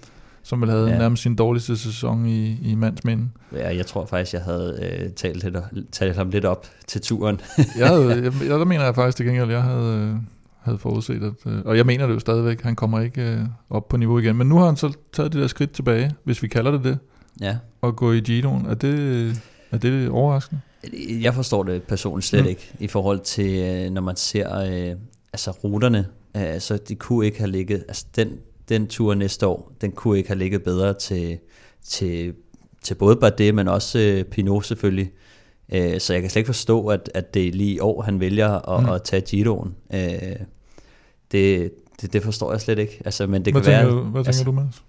som 0.46 0.62
vel 0.62 0.70
havde 0.70 0.90
ja. 0.90 0.98
Nærmest 0.98 1.24
sin 1.24 1.36
dårligste 1.36 1.78
sæson 1.78 2.26
i, 2.26 2.58
i 2.72 2.76
mands 2.76 3.04
minde. 3.04 3.30
Ja, 3.54 3.76
jeg 3.76 3.86
tror 3.86 4.06
faktisk, 4.06 4.34
jeg 4.34 4.42
havde 4.42 5.02
øh, 5.04 5.10
talt, 5.12 5.44
lidt, 5.44 5.56
talt 5.92 6.16
ham 6.16 6.30
lidt 6.30 6.46
op 6.46 6.68
til 6.88 7.02
turen. 7.02 7.42
Jeg, 7.80 7.88
havde, 7.88 8.10
jeg, 8.24 8.34
jeg, 8.42 8.50
der 8.50 8.66
mener 8.66 8.84
jeg 8.84 8.96
faktisk 8.96 9.18
til 9.18 9.26
gengæld, 9.26 9.50
jeg 9.52 9.64
havde, 9.64 9.98
øh, 9.98 10.16
havde 10.62 10.78
forudset, 10.78 11.24
at, 11.24 11.52
øh, 11.52 11.62
og 11.66 11.78
jeg 11.78 11.86
mener 11.86 12.08
det 12.08 12.14
jo 12.14 12.20
stadigvæk, 12.20 12.62
han 12.62 12.76
kommer 12.76 13.00
ikke 13.00 13.22
øh, 13.22 13.40
op 13.70 13.88
på 13.90 13.98
niveau 13.98 14.20
igen. 14.20 14.36
Men 14.36 14.50
nu 14.50 14.58
har 14.58 14.66
han 14.66 14.76
så 14.76 14.94
taget 15.14 15.34
det 15.34 15.42
der 15.42 15.48
skridt 15.48 15.72
tilbage, 15.72 16.12
hvis 16.24 16.44
vi 16.44 16.48
kalder 16.48 16.72
det 16.72 16.84
det, 16.84 16.98
ja. 17.42 17.58
og 17.82 17.96
gå 17.96 18.12
i 18.12 18.20
Giroen. 18.20 18.66
Er 18.66 18.74
det, 18.74 19.42
er 19.72 19.78
det 19.78 20.10
overraskende? 20.10 20.62
Jeg 21.22 21.34
forstår 21.34 21.64
det 21.64 21.84
personligt 21.84 22.28
slet 22.28 22.44
Mm. 22.44 22.50
ikke, 22.50 22.72
i 22.80 22.88
forhold 22.88 23.20
til, 23.20 23.60
øh, 23.60 23.92
når 23.92 24.02
man 24.02 24.16
ser 24.16 24.60
øh, 24.60 24.96
altså 25.34 25.52
ruterne. 25.52 26.06
Altså, 26.34 26.78
de 26.88 26.96
kunne 26.96 27.26
ikke 27.26 27.38
have 27.38 27.52
ligget, 27.52 27.84
altså 27.88 28.06
den, 28.16 28.30
den 28.70 28.88
tur 28.88 29.14
næste 29.14 29.48
år, 29.48 29.72
den 29.82 29.92
kunne 29.92 30.18
ikke 30.18 30.30
have 30.30 30.40
ligget 30.40 30.64
bedre 30.64 30.94
til, 30.94 31.38
til, 31.86 32.34
til 32.84 32.96
både 32.96 33.16
Bardet, 33.16 33.56
men 33.56 33.68
også 33.68 34.00
øh, 34.00 34.24
Pinot 34.24 34.66
selvfølgelig. 34.66 35.12
Øh, 35.74 36.00
så 36.00 36.14
jeg 36.14 36.22
kan 36.22 36.32
slet 36.32 36.40
ikke 36.40 36.48
forstå, 36.48 36.88
at, 36.88 37.12
at 37.14 37.34
det 37.34 37.48
er 37.48 37.52
lige 37.52 37.72
i 37.76 37.80
år, 37.80 38.02
han 38.02 38.20
vælger 38.20 38.70
at, 38.78 38.84
Mm. 38.84 38.90
at 38.90 39.04
tage 39.04 39.22
Giroen. 39.22 39.76
Øh, 39.94 40.00
det, 41.32 41.72
det, 42.02 42.14
det 42.14 42.24
forstår 42.24 42.52
jeg 42.52 42.62
slet 42.62 42.80
ikke. 42.80 43.02
Altså, 43.06 43.28
men 43.28 43.46
det 43.46 43.54
hvad 43.54 43.62
kan 43.62 43.72
tænker, 43.72 43.86
være, 43.86 43.96
du, 43.96 44.02
hvad 44.04 44.20
tænker 44.24 44.28
altså- 44.30 44.44
du, 44.44 44.52
Mads? 44.52 44.84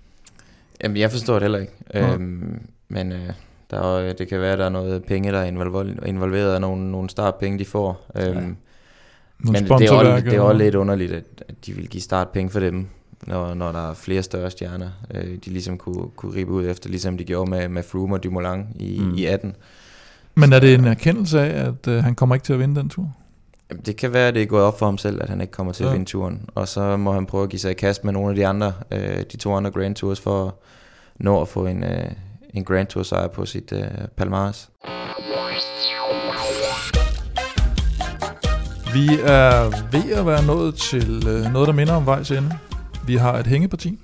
Jamen, 0.83 0.97
jeg 0.97 1.11
forstår 1.11 1.35
det 1.35 1.43
heller 1.43 1.59
ikke. 1.59 1.73
Nej. 1.95 2.15
Øhm, 2.15 2.61
men 2.89 3.13
øh, 3.13 3.31
der 3.71 3.81
er, 3.81 4.01
jo- 4.01 4.15
det 4.19 4.29
kan 4.29 4.41
være, 4.41 4.53
at 4.53 4.59
der 4.59 4.65
er 4.65 4.69
noget 4.69 5.05
penge, 5.05 5.33
der 5.33 5.39
er 5.39 5.47
involver- 5.53 6.07
involveret, 6.07 6.55
og 6.55 6.61
nogle, 6.61 6.91
nogle 6.91 7.11
startpenge, 7.11 7.59
de 7.59 7.65
får. 7.65 8.07
Øhm, 8.17 8.27
Ja. 8.27 8.33
Nogle 8.33 8.57
Men 9.53 9.55
det 9.55 9.89
er, 9.89 9.93
også, 9.93 10.25
det 10.25 10.35
er 10.35 10.41
også 10.41 10.59
lidt 10.59 10.75
underligt, 10.75 11.13
at, 11.13 11.25
at 11.49 11.67
de 11.67 11.73
vil 11.73 11.89
give 11.89 12.01
startpenge 12.01 12.51
for 12.51 12.61
dem, 12.61 12.87
når, 13.27 13.55
når 13.55 13.73
der 13.73 13.91
er 13.91 13.95
flere 13.95 14.23
større 14.23 14.51
stjerner, 14.51 14.89
øh, 15.15 15.25
de 15.45 15.51
ligesom 15.51 15.79
kunne, 15.79 16.09
kunne 16.17 16.35
ribe 16.35 16.51
ud 16.53 16.67
efter, 16.69 16.89
ligesom 16.91 17.19
de 17.19 17.25
gjorde 17.25 17.51
med, 17.51 17.69
med 17.69 17.83
Froome 17.83 18.15
og 18.15 18.25
Dumoulin 18.25 18.67
i, 18.77 18.99
mm. 19.01 19.15
I 19.15 19.25
18. 19.25 19.57
Men 20.35 20.53
er 20.53 20.59
det 20.61 20.75
en 20.75 20.85
erkendelse 20.85 21.41
af, 21.41 21.67
at 21.69 21.89
øh, 21.89 22.05
han 22.05 22.15
kommer 22.15 22.35
ikke 22.35 22.45
til 22.45 22.53
at 22.53 22.59
vinde 22.59 22.81
den 22.81 22.89
tur? 22.89 23.13
Jamen, 23.71 23.83
Det 23.87 23.97
kan 23.97 24.13
være, 24.13 24.29
at 24.29 24.35
det 24.35 24.43
er 24.43 24.47
gået 24.47 24.63
op 24.65 24.79
for 24.79 24.87
ham 24.87 24.99
selv, 24.99 25.23
at 25.23 25.29
han 25.29 25.41
ikke 25.41 25.51
kommer 25.51 25.73
til 25.73 25.83
Ja. 25.85 25.89
at 25.89 25.93
vinde 25.95 26.07
turen, 26.11 26.49
og 26.55 26.69
så 26.69 26.97
må 26.97 27.13
han 27.13 27.27
prøve 27.27 27.43
at 27.43 27.49
give 27.51 27.61
sig 27.61 27.71
i 27.71 27.75
kast 27.75 28.05
med 28.05 28.13
nogle 28.13 28.29
af 28.31 28.35
de 28.37 28.47
andre, 28.47 28.73
øh, 28.91 29.19
de 29.33 29.37
to 29.37 29.55
andre 29.55 29.71
Grand 29.71 29.95
Tours, 29.95 30.21
for 30.21 30.47
at 30.47 30.53
nå 31.17 31.41
at 31.41 31.49
få 31.49 31.67
en, 31.67 31.85
øh, 31.85 32.11
en 32.55 32.65
Grand 32.65 32.87
Tour 32.87 33.03
sejr 33.03 33.29
på 33.29 33.47
sit 33.47 33.73
øh, 33.73 33.85
Palmares. 34.17 34.71
Vi 38.95 39.09
er 39.25 39.71
ved 39.93 40.13
at 40.13 40.27
være 40.27 40.47
nået 40.47 40.75
til 40.75 41.23
øh, 41.29 41.53
noget, 41.53 41.67
der 41.69 41.73
minder 41.75 41.95
om 41.95 42.07
vejs 42.07 42.31
ende. 42.31 42.59
Vi 43.07 43.17
har 43.17 43.39
et 43.39 43.47
hængeparti. 43.47 43.99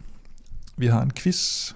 Vi 0.77 0.87
har 0.87 1.03
en 1.03 1.11
quiz, 1.11 1.73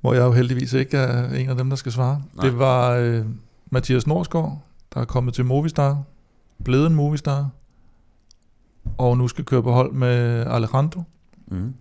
hvor 0.00 0.14
jeg 0.14 0.22
jo 0.22 0.32
heldigvis 0.32 0.72
ikke 0.72 0.96
er 0.96 1.32
en 1.34 1.48
af 1.48 1.56
dem, 1.56 1.68
der 1.68 1.76
skal 1.76 1.92
svare. 1.92 2.22
Nej. 2.34 2.44
Det 2.46 2.58
var 2.58 2.90
øh, 2.90 3.24
Mathias 3.70 4.06
Norsgaard, 4.06 4.58
der 4.94 5.00
er 5.00 5.04
kommet 5.04 5.34
til 5.34 5.44
Movistar, 5.44 6.02
blevet 6.64 6.86
en 6.86 6.94
Movistar, 6.94 7.50
og 8.98 9.18
nu 9.18 9.28
skal 9.28 9.44
køre 9.44 9.62
på 9.62 9.72
hold 9.72 9.92
med 9.92 10.46
Alejandro. 10.46 11.02
mm. 11.46 11.74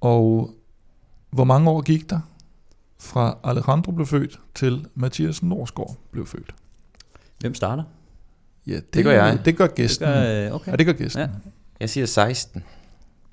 Og 0.00 0.54
hvor 1.30 1.44
mange 1.44 1.70
år 1.70 1.80
gik 1.80 2.10
der 2.10 2.20
fra 3.00 3.38
Alejandro 3.44 3.92
blev 3.92 4.06
født 4.06 4.40
til 4.54 4.86
Mathias 4.94 5.42
Norsgaard 5.42 5.96
blev 6.10 6.26
født? 6.26 6.54
Hvem 7.40 7.54
starter? 7.54 7.82
Ja, 8.66 8.74
det, 8.74 8.94
Det 8.94 9.04
gør 9.04 9.12
jeg. 9.12 9.38
Det 9.44 9.56
gør 9.56 9.66
gæsten. 9.66 10.08
Det 10.08 10.14
gør, 10.14 10.46
øh, 10.46 10.54
okay. 10.54 10.70
ja, 10.70 10.76
det 10.76 10.86
gør 10.86 10.92
gæsten. 10.92 11.20
Ja. 11.22 11.28
Jeg 11.80 11.90
siger 11.90 12.06
16. 12.06 12.62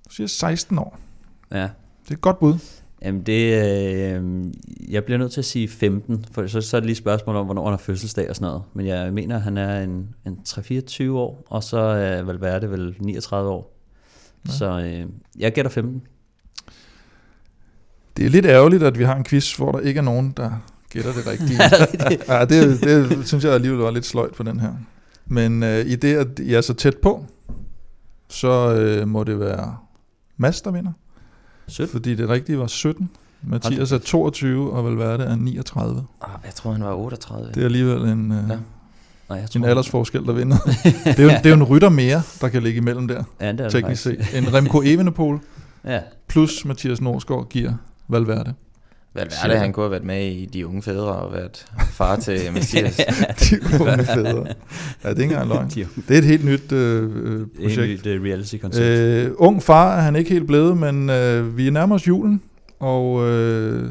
Du 0.10 0.14
siger 0.14 0.28
16 0.28 0.80
år. 0.80 1.00
Ja. 1.52 1.62
Det 2.04 2.12
er 2.12 2.14
et 2.14 2.22
godt 2.22 2.40
bud. 2.40 2.58
Jamen 3.02 3.22
det, 3.22 3.64
øh, 3.64 4.46
jeg 4.90 5.04
bliver 5.04 5.18
nødt 5.18 5.32
til 5.32 5.42
at 5.42 5.46
sige 5.46 5.68
15, 5.68 6.26
for 6.32 6.48
så, 6.48 6.62
så 6.62 6.78
er 6.78 6.80
det 6.82 6.86
lige 6.86 6.94
et 6.94 6.98
spørgsmål 6.98 7.36
om, 7.36 7.46
hvornår 7.46 7.64
han 7.64 7.72
har 7.72 7.78
fødselsdag 7.78 8.30
og 8.30 8.36
sådan 8.36 8.46
noget. 8.46 8.64
Men 8.74 8.86
jeg 8.86 9.14
mener, 9.14 9.40
han 9.40 9.58
er 9.58 9.82
en, 9.84 10.10
en 10.26 10.40
3-24 10.48 11.12
år, 11.12 11.44
og 11.48 11.64
så 11.64 11.78
er 11.78 12.22
Valverde 12.22 12.72
vel 12.72 12.96
39 13.00 13.50
år. 13.50 13.78
Ja. 14.48 14.52
Så 14.52 14.80
øh, 14.80 15.06
jeg 15.40 15.54
gætter 15.54 15.72
15. 15.72 16.02
Det 18.18 18.26
er 18.26 18.30
lidt 18.30 18.46
ærgerligt, 18.46 18.84
at 18.84 19.00
vi 19.00 19.04
har 19.04 19.16
en 19.16 19.24
quiz, 19.24 19.56
hvor 19.56 19.72
der 19.72 19.80
ikke 19.80 19.98
er 19.98 20.02
nogen, 20.02 20.34
der 20.38 20.64
gætter 20.90 21.14
det 21.14 21.28
rigtige. 21.28 21.60
ja, 22.34 22.46
det, 22.46 22.84
det 22.84 23.28
synes 23.28 23.44
jeg 23.44 23.54
alligevel 23.54 23.80
var 23.80 23.92
lidt 23.92 24.06
sløjt 24.06 24.34
på 24.34 24.44
den 24.44 24.60
her. 24.60 24.74
Men 25.26 25.64
øh, 25.64 25.86
i 25.86 25.96
det, 25.96 26.16
at 26.16 26.40
jeg 26.40 26.58
er 26.58 26.62
så 26.62 26.74
tæt 26.74 26.98
på, 26.98 27.26
så 28.30 28.76
øh, 28.76 29.08
må 29.08 29.24
det 29.24 29.40
være 29.40 29.78
Mads, 30.38 30.62
der 30.62 30.72
vinder. 30.72 30.92
17. 31.68 31.92
Fordi 31.92 32.16
det 32.16 32.30
rigtige 32.30 32.60
var 32.60 32.68
17. 32.68 33.10
Mathias 33.42 33.92
er 33.92 33.98
22, 33.98 34.72
og 34.72 34.86
Valverde 34.86 35.24
er 35.24 35.36
39. 35.36 36.06
Ah, 36.22 36.30
jeg 36.46 36.54
tror, 36.54 36.72
han 36.72 36.84
var 36.84 36.94
38. 36.94 37.52
Det 37.54 37.62
er 37.62 37.66
alligevel 37.66 38.02
en, 38.02 38.32
øh, 38.32 38.48
Nå. 38.48 38.56
Nej, 39.30 39.40
jeg 39.40 39.48
en 39.56 39.64
aldersforskel, 39.64 40.26
der 40.26 40.34
vinder. 40.34 40.58
det, 41.06 41.20
er 41.20 41.24
jo, 41.24 41.30
det 41.30 41.46
er 41.46 41.50
jo 41.50 41.56
en 41.56 41.64
rytter 41.64 41.90
mere, 41.90 42.22
der 42.42 42.50
kan 42.50 42.64
ligge 42.64 42.78
imellem 42.78 43.08
der, 43.08 43.24
ja, 43.42 43.52
det 43.52 43.62
er 43.62 43.70
teknisk 43.70 44.04
set. 44.04 44.20
En 44.34 44.54
Remco 44.54 44.82
Evenepoel 44.86 45.40
Ja, 45.86 46.00
plus 46.28 46.66
Mathias 46.66 47.02
Norsgaard 47.02 47.50
giver 47.50 47.74
Valverde. 48.08 48.54
Hvad 49.16 49.26
er 49.44 49.48
det, 49.48 49.60
han 49.60 49.74
kunne 49.74 49.84
have 49.84 49.92
været 49.92 50.04
med 50.04 50.26
i 50.28 50.46
De 50.46 50.68
Unge 50.68 50.82
Fædre 50.82 51.16
og 51.16 51.34
været 51.34 51.66
far 51.92 52.16
til 52.16 52.40
Mathias? 52.54 52.96
De 53.40 53.60
unge 53.82 54.04
fædre. 54.06 54.46
Ja, 55.04 55.10
det 55.10 55.18
er 55.18 55.22
ikke 55.22 55.24
engang 55.24 55.48
løgn. 55.48 55.68
De- 55.76 55.88
Det 56.08 56.14
er 56.14 56.18
et 56.18 56.24
helt 56.26 56.46
nyt 56.46 56.72
øh, 56.72 57.04
øh, 57.16 57.42
er 57.42 57.46
projekt. 57.64 58.08
et 58.08 58.22
reality-koncept. 58.24 58.86
Øh, 58.86 59.32
ung 59.38 59.64
far 59.64 59.96
er 59.98 60.02
han 60.02 60.16
ikke 60.16 60.30
helt 60.30 60.48
blevet, 60.48 60.78
men 60.78 61.10
øh, 61.10 61.58
vi 61.58 61.70
nærmer 61.70 61.96
os 61.96 62.08
julen, 62.08 62.42
og 62.80 63.30
øh, 63.30 63.90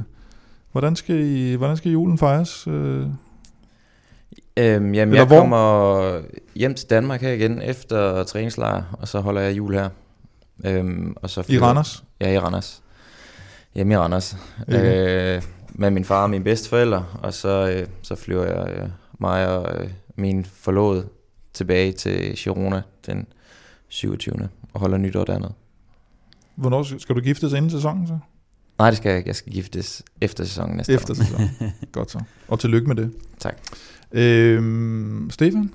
hvordan, 0.73 0.97
skal 0.97 1.21
I, 1.21 1.55
hvordan 1.55 1.77
skal 1.77 1.93
julen 1.93 2.19
fejres? 2.19 2.67
Øh, 2.67 2.75
øhm, 3.01 3.07
jamen, 4.57 4.95
Eller 4.95 5.15
jeg 5.17 5.25
hvor? 5.27 5.39
kommer 5.39 6.21
hjem 6.55 6.75
til 6.75 6.91
Danmark 6.91 7.21
her 7.21 7.33
igen 7.33 7.63
efter 7.63 8.23
træningslejr, 8.25 8.83
og 8.93 9.09
så 9.09 9.21
holder 9.21 9.41
jeg 9.41 9.57
jul 9.57 9.75
her. 9.75 9.89
Øhm, 10.67 11.15
og 11.17 11.31
så 11.31 11.45
I 11.49 11.59
Randers? 11.59 12.05
Ja, 12.21 12.33
i 12.33 12.39
Randers. 12.39 12.81
Hjemme 13.75 13.95
i 13.95 13.97
Randers. 13.97 14.37
Ikke? 14.69 15.35
Øh, 15.37 15.43
med 15.69 15.91
min 15.91 16.05
far 16.05 16.23
og 16.23 16.31
mine 16.31 16.45
bedsteforældre, 16.45 17.07
og 17.23 17.35
så, 17.35 17.71
øh, 17.71 17.87
så 18.03 18.15
flyver 18.15 18.45
jeg 18.45 18.75
øh, 18.77 18.89
mig 19.21 19.49
og 19.59 19.83
øh, 19.85 19.91
min 20.17 20.45
forlovede 20.45 21.09
tilbage 21.53 21.93
til 21.93 22.35
Girona 22.37 22.83
den 23.07 23.27
27. 23.89 24.49
og 24.73 24.81
holder 24.81 24.99
nytår 24.99 25.25
dernede. 25.25 25.53
Hvornår 26.55 26.83
skal- 26.83 27.01
skal 27.01 27.15
du 27.17 27.21
giftes 27.21 27.53
inden 27.53 27.71
sæsonen 27.71 28.07
så? 28.07 28.19
Nej, 28.79 28.91
det 28.91 28.97
skal 28.97 29.09
jeg 29.09 29.19
ikke. 29.19 29.29
Jeg 29.29 29.37
skal 29.37 29.53
giftes 29.53 30.03
efter 30.21 30.45
sæsonen 30.45 30.77
næste 30.77 30.93
Efter 30.93 31.15
år. 31.15 31.17
sæsonen. 31.17 31.51
Godt 31.93 32.11
så. 32.11 32.21
Og 32.49 32.61
tillykke 32.61 32.87
med 32.89 32.97
det. 32.97 33.13
Tak. 33.39 33.57
Øhm, 34.13 35.29
Stefan? 35.31 35.71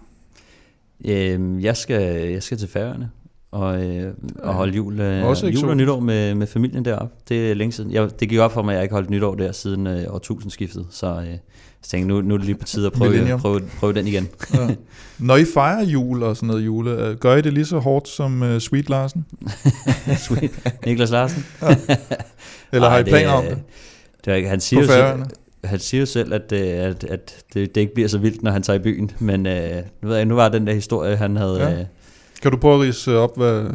Øhm, 1.05 1.59
jeg, 1.59 1.77
skal, 1.77 2.29
jeg 2.31 2.43
skal 2.43 2.57
til 2.57 2.67
Færøerne 2.67 3.09
og, 3.51 3.85
øh, 3.85 4.13
og 4.39 4.53
holde 4.53 4.73
jul, 4.73 4.99
øh, 4.99 5.25
Også 5.25 5.47
jul 5.47 5.69
og 5.69 5.77
nytår 5.77 5.99
med, 5.99 6.35
med 6.35 6.47
familien 6.47 6.85
deroppe. 6.85 7.15
Det 7.29 7.51
er 7.51 7.53
længe 7.53 7.71
siden. 7.71 7.91
Jeg, 7.91 8.19
det 8.19 8.29
gik 8.29 8.39
op 8.39 8.51
for 8.51 8.61
mig, 8.61 8.71
at 8.71 8.75
jeg 8.75 8.83
ikke 8.83 8.93
holdt 8.93 9.09
nytår 9.09 9.35
der 9.35 9.51
siden 9.51 9.87
øh, 9.87 10.03
årtusindskiftet. 10.09 10.87
Så 10.89 11.07
øh, 11.07 11.27
jeg 11.27 11.39
tænkte, 11.83 12.07
nu, 12.07 12.21
nu 12.21 12.33
er 12.33 12.37
det 12.37 12.45
lige 12.45 12.55
på 12.57 12.65
tide 12.65 12.85
at 12.85 12.93
prøve, 12.93 13.09
Millennium. 13.09 13.39
prøve, 13.39 13.61
prøve 13.79 13.93
den 13.93 14.07
igen. 14.07 14.27
Ja. 14.53 14.69
Når 15.19 15.35
I 15.35 15.45
fejrer 15.53 15.85
jul 15.85 16.23
og 16.23 16.35
sådan 16.35 16.47
noget 16.47 16.65
jule, 16.65 16.91
øh, 16.91 17.15
gør 17.15 17.35
I 17.35 17.41
det 17.41 17.53
lige 17.53 17.65
så 17.65 17.79
hårdt 17.79 18.07
som 18.07 18.41
uh, 18.41 18.57
Sweet 18.57 18.89
Larsen? 18.89 19.25
Sweet. 20.27 20.51
Niklas 20.85 21.11
Larsen? 21.11 21.45
Eller 22.71 22.87
Ej, 22.87 22.93
har 22.93 22.99
I 22.99 23.03
planer 23.03 23.31
om 23.31 23.43
det? 23.43 23.57
det 24.25 24.47
han, 24.47 24.59
siger 24.59 24.81
På 24.81 24.87
Færøerne? 24.87 25.25
han 25.63 25.79
siger 25.79 25.99
jo 25.99 26.05
selv, 26.05 26.33
at, 26.33 26.51
øh, 26.51 26.59
at, 26.61 27.03
at 27.03 27.43
det, 27.53 27.75
det 27.75 27.81
ikke 27.81 27.93
bliver 27.93 28.09
så 28.09 28.17
vildt, 28.17 28.43
når 28.43 28.51
han 28.51 28.63
tager 28.63 28.79
i 28.79 28.81
byen. 28.81 29.11
Men 29.19 29.45
øh, 29.45 29.75
nu, 30.01 30.07
ved 30.07 30.15
jeg, 30.15 30.25
nu 30.25 30.35
var 30.35 30.49
den 30.49 30.67
der 30.67 30.73
historie, 30.73 31.15
han 31.15 31.35
havde... 31.35 31.59
Ja. 31.59 31.69
Ja. 31.69 31.79
Øh, 31.79 31.85
Kan 32.41 32.51
du 32.51 32.57
prøve 32.57 32.75
at 32.75 32.81
rise 32.81 33.17
op, 33.17 33.37
hvad... 33.37 33.65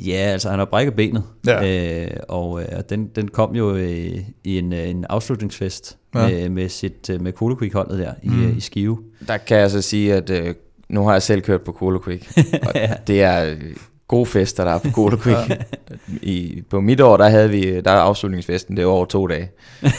Ja, 0.00 0.12
altså 0.16 0.50
han 0.50 0.58
har 0.58 0.66
brækket 0.66 0.94
benet, 0.94 1.22
Ja. 1.46 2.02
øh, 2.04 2.10
og 2.28 2.60
øh, 2.62 2.68
og 2.76 2.90
den, 2.90 3.06
den 3.16 3.28
kom 3.28 3.54
jo 3.54 3.74
øh, 3.74 4.16
i 4.44 4.58
en, 4.58 4.72
øh, 4.72 4.88
en 4.88 5.04
afslutningsfest 5.08 5.98
Ja. 6.14 6.26
ja. 6.26 6.28
med, 6.40 6.48
med, 6.48 6.68
sit, 6.68 7.10
øh, 7.10 7.20
med 7.22 7.32
Cola 7.32 7.54
Quick 7.54 7.74
holdet 7.74 7.98
der 7.98 8.12
i, 8.22 8.28
Mm. 8.28 8.34
mm. 8.34 8.56
i 8.56 8.60
Skive. 8.60 8.98
Der 9.28 9.36
kan 9.36 9.56
jeg 9.58 9.70
så 9.70 9.82
sige, 9.82 10.14
at 10.14 10.30
øh, 10.30 10.54
nu 10.88 11.04
har 11.04 11.12
jeg 11.12 11.22
selv 11.22 11.40
kørt 11.42 11.60
på 11.62 11.72
Cola 11.72 11.98
Quick. 12.04 12.32
og 12.66 12.74
det 13.06 13.22
er 13.22 13.44
øh, 13.50 13.60
gode 14.08 14.26
fester, 14.26 14.64
der 14.64 14.70
er 14.72 14.78
på 14.78 14.90
Cola 14.90 15.16
Quick. 15.22 15.38
ja. 15.48 15.56
I, 16.22 16.62
på 16.70 16.80
mit 16.80 17.00
år, 17.00 17.16
der 17.16 17.28
havde 17.28 17.50
vi, 17.50 17.80
der 17.80 17.90
er 17.90 17.96
afslutningsfesten, 18.00 18.76
det 18.76 18.86
var 18.86 18.92
over 18.92 19.04
to 19.04 19.26
dage. 19.26 19.50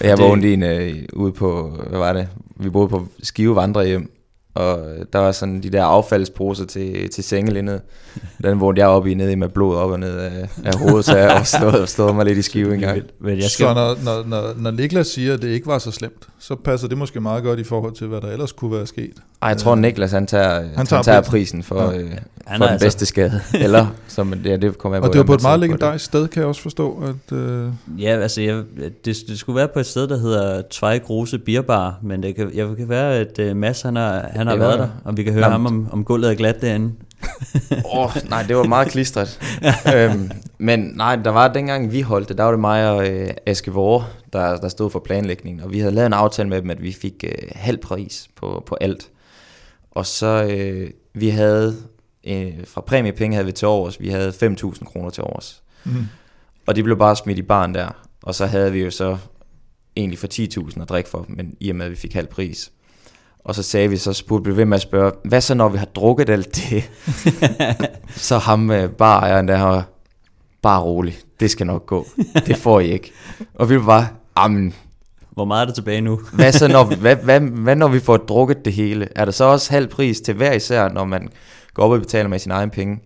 jeg 0.00 0.16
Det- 0.18 0.44
i 0.44 0.52
en, 0.52 0.62
øh, 0.62 0.94
ude 1.12 1.32
på, 1.32 1.70
hvad 1.90 1.98
var 1.98 2.12
det? 2.12 2.28
Vi 2.56 2.70
boede 2.70 2.88
på 2.88 3.06
Skive 3.22 3.56
Vandrehjem, 3.56 4.10
og 4.58 4.78
der 5.12 5.18
var 5.18 5.32
sådan 5.32 5.62
de 5.62 5.70
der 5.70 5.84
affaldsposer 5.84 6.64
til, 6.64 7.10
til 7.10 7.24
sengelindet. 7.24 7.80
Den 8.44 8.60
vågnede 8.60 8.80
jeg 8.80 8.88
op 8.88 9.06
i 9.06 9.14
nede 9.14 9.32
i 9.32 9.34
med 9.34 9.48
blod 9.48 9.76
op 9.76 9.90
og 9.90 10.00
ned 10.00 10.18
af, 10.18 10.48
af 10.64 10.78
hovedet, 10.78 11.04
så 11.04 11.16
jeg 11.16 11.46
stået, 11.46 11.88
stået 11.88 12.16
mig 12.16 12.24
lidt 12.24 12.38
i 12.38 12.42
Skive 12.42 12.74
en 12.74 12.80
gang. 12.80 13.02
Men 13.20 13.36
jeg 13.36 13.42
Så 13.42 13.50
skal, 13.50 13.66
når, 13.66 13.96
når, 14.04 14.24
når, 14.26 14.54
når 14.56 14.70
Niklas 14.70 15.06
siger, 15.06 15.34
at 15.34 15.42
det 15.42 15.48
ikke 15.48 15.66
var 15.66 15.78
så 15.78 15.90
slemt, 15.90 16.28
så 16.38 16.54
passer 16.54 16.88
det 16.88 16.98
måske 16.98 17.20
meget 17.20 17.42
godt 17.42 17.58
i 17.58 17.64
forhold 17.64 17.92
til, 17.92 18.06
hvad 18.06 18.20
der 18.20 18.28
ellers 18.28 18.52
kunne 18.52 18.72
være 18.72 18.86
sket. 18.86 19.14
Ej, 19.42 19.48
jeg 19.48 19.56
tror 19.56 19.74
Niklas, 19.74 20.12
han 20.12 20.26
tager, 20.26 20.54
han 20.54 20.62
tager 20.74 20.84
tager, 20.86 21.02
tager 21.02 21.20
prisen. 21.20 21.30
prisen 21.30 21.62
for, 21.62 21.92
Ja. 21.92 21.98
øh, 21.98 22.10
Han 22.46 22.58
for 22.58 22.64
den 22.64 22.72
altså- 22.72 22.86
bedste 22.86 23.06
skade. 23.06 23.40
Eller, 23.64 23.86
som 24.08 24.34
ja, 24.44 24.56
det 24.56 24.78
kommer 24.78 24.96
jeg 24.96 25.02
Og 25.04 25.12
det 25.12 25.18
var 25.18 25.24
på 25.24 25.34
et 25.34 25.42
meget 25.42 25.58
på 25.58 25.60
legendarisk 25.60 26.04
sted, 26.04 26.28
kan 26.28 26.40
jeg 26.40 26.48
også 26.48 26.62
forstå. 26.62 27.02
At, 27.30 27.36
øh, 27.36 27.68
ja, 27.98 28.20
altså 28.20 28.40
jeg, 28.42 28.62
det, 29.04 29.16
det 29.28 29.38
skulle 29.38 29.56
være 29.56 29.68
på 29.68 29.78
et 29.80 29.86
sted, 29.86 30.08
der 30.08 30.18
hedder 30.18 30.62
Tvej 30.70 30.98
Grose 30.98 31.38
Bierbar, 31.38 31.94
men 32.02 32.22
det 32.22 32.36
kan, 32.36 32.50
jeg 32.54 32.66
kan 32.76 32.88
være, 32.88 33.14
at 33.14 33.38
uh, 33.50 33.56
Mads 33.56 33.82
han 33.82 33.96
har, 33.96 34.26
han 34.32 34.46
har 34.46 34.54
Det 34.54 34.60
var- 34.62 34.66
været 34.66 34.78
der, 34.78 34.88
og 35.04 35.16
vi 35.16 35.22
kan 35.22 35.32
høre 35.32 35.42
Nå, 35.44 35.50
ham, 35.50 35.66
om, 35.66 35.88
om 35.92 36.04
gulvet 36.04 36.30
er 36.30 36.34
glat 36.34 36.60
derinde. 36.60 36.92
Åh, 37.94 38.04
oh, 38.04 38.10
nej, 38.30 38.42
det 38.42 38.56
var 38.56 38.64
meget 38.64 38.88
klistret. 38.88 39.40
øhm, 39.96 40.30
men 40.58 40.92
nej, 40.96 41.16
der 41.16 41.30
var 41.30 41.48
dengang 41.52 41.92
vi 41.92 42.00
holdt 42.00 42.28
det, 42.28 42.38
der 42.38 42.44
var 42.44 42.50
det 42.50 42.60
mig 42.60 42.90
og 42.90 43.08
øh, 43.08 43.28
Aske 43.46 43.70
Vore, 43.72 44.04
der, 44.32 44.56
der 44.56 44.68
stod 44.68 44.90
for 44.90 44.98
planlægningen. 44.98 45.64
Og 45.64 45.72
vi 45.72 45.78
havde 45.78 45.94
lavet 45.94 46.06
en 46.06 46.12
aftale 46.12 46.48
med 46.48 46.62
dem, 46.62 46.70
at 46.70 46.82
vi 46.82 46.92
fik 46.92 47.24
øh, 47.24 47.48
halv 47.54 47.78
pris 47.78 48.28
på, 48.36 48.62
på 48.66 48.76
alt. 48.80 49.08
Og 49.98 50.06
så 50.06 50.44
øh, 50.50 50.90
vi 51.14 51.28
havde, 51.28 51.76
øh, 52.26 52.52
fra 52.66 52.80
præmiepenge 52.80 53.34
havde 53.34 53.46
vi 53.46 53.52
til 53.52 53.68
overs, 53.68 54.00
vi 54.00 54.08
havde 54.08 54.30
5.000 54.30 54.84
kroner 54.84 55.10
til 55.10 55.24
overs. 55.24 55.62
mm. 55.84 56.06
Og 56.66 56.76
de 56.76 56.82
blev 56.82 56.98
bare 56.98 57.16
smidt 57.16 57.38
i 57.38 57.42
baren 57.42 57.74
der. 57.74 57.88
Og 58.22 58.34
så 58.34 58.46
havde 58.46 58.72
vi 58.72 58.82
jo 58.82 58.90
så 58.90 59.18
egentlig 59.96 60.18
for 60.18 60.26
10.000 60.70 60.82
at 60.82 60.88
drikke 60.88 61.10
for, 61.10 61.26
men 61.28 61.54
i 61.60 61.70
og 61.70 61.76
med, 61.76 61.86
at 61.86 61.90
vi 61.90 61.96
fik 61.96 62.14
halv 62.14 62.26
pris. 62.26 62.72
Og 63.44 63.54
så 63.54 63.62
sagde 63.62 63.88
vi, 63.88 63.96
så 63.96 64.12
spurgte 64.12 64.50
vi 64.50 64.56
ved 64.56 64.64
med 64.64 64.76
at 64.76 64.82
spørge, 64.82 65.12
hvad 65.24 65.40
så 65.40 65.54
når 65.54 65.68
vi 65.68 65.78
har 65.78 65.86
drukket 65.86 66.30
alt 66.30 66.56
det? 66.56 66.90
så 68.28 68.38
ham 68.38 68.70
øh, 68.70 68.90
barejeren 68.90 69.48
der 69.48 69.56
har 69.56 69.88
bare 70.62 70.80
rolig, 70.82 71.18
det 71.40 71.50
skal 71.50 71.66
nok 71.66 71.86
gå. 71.86 72.06
Det 72.46 72.56
får 72.56 72.80
I 72.80 72.90
ikke. 72.90 73.12
Og 73.54 73.70
vi 73.70 73.76
var 73.76 73.86
bare, 73.86 74.08
jamen, 74.38 74.74
Hvor 75.38 75.44
meget 75.44 75.62
er 75.62 75.66
der 75.66 75.72
tilbage 75.72 76.00
nu? 76.00 76.20
hvad 76.32 76.52
så 76.52 76.68
når 76.68 76.84
vi, 76.84 76.94
hvad, 77.04 77.16
hvad, 77.16 77.40
hvad 77.40 77.76
når 77.76 77.88
vi 77.88 78.00
får 78.00 78.16
drukket 78.16 78.64
det 78.64 78.72
hele? 78.72 79.08
Er 79.16 79.24
der 79.24 79.32
så 79.32 79.44
også 79.44 79.70
halv 79.70 79.88
pris 79.88 80.20
til 80.20 80.34
hver 80.34 80.52
især, 80.52 80.88
når 80.88 81.04
man 81.04 81.28
går 81.74 81.82
op 81.82 81.90
og 81.90 82.00
betaler 82.00 82.28
med 82.28 82.38
sin 82.38 82.52
egen 82.52 82.70
penge? 82.70 83.00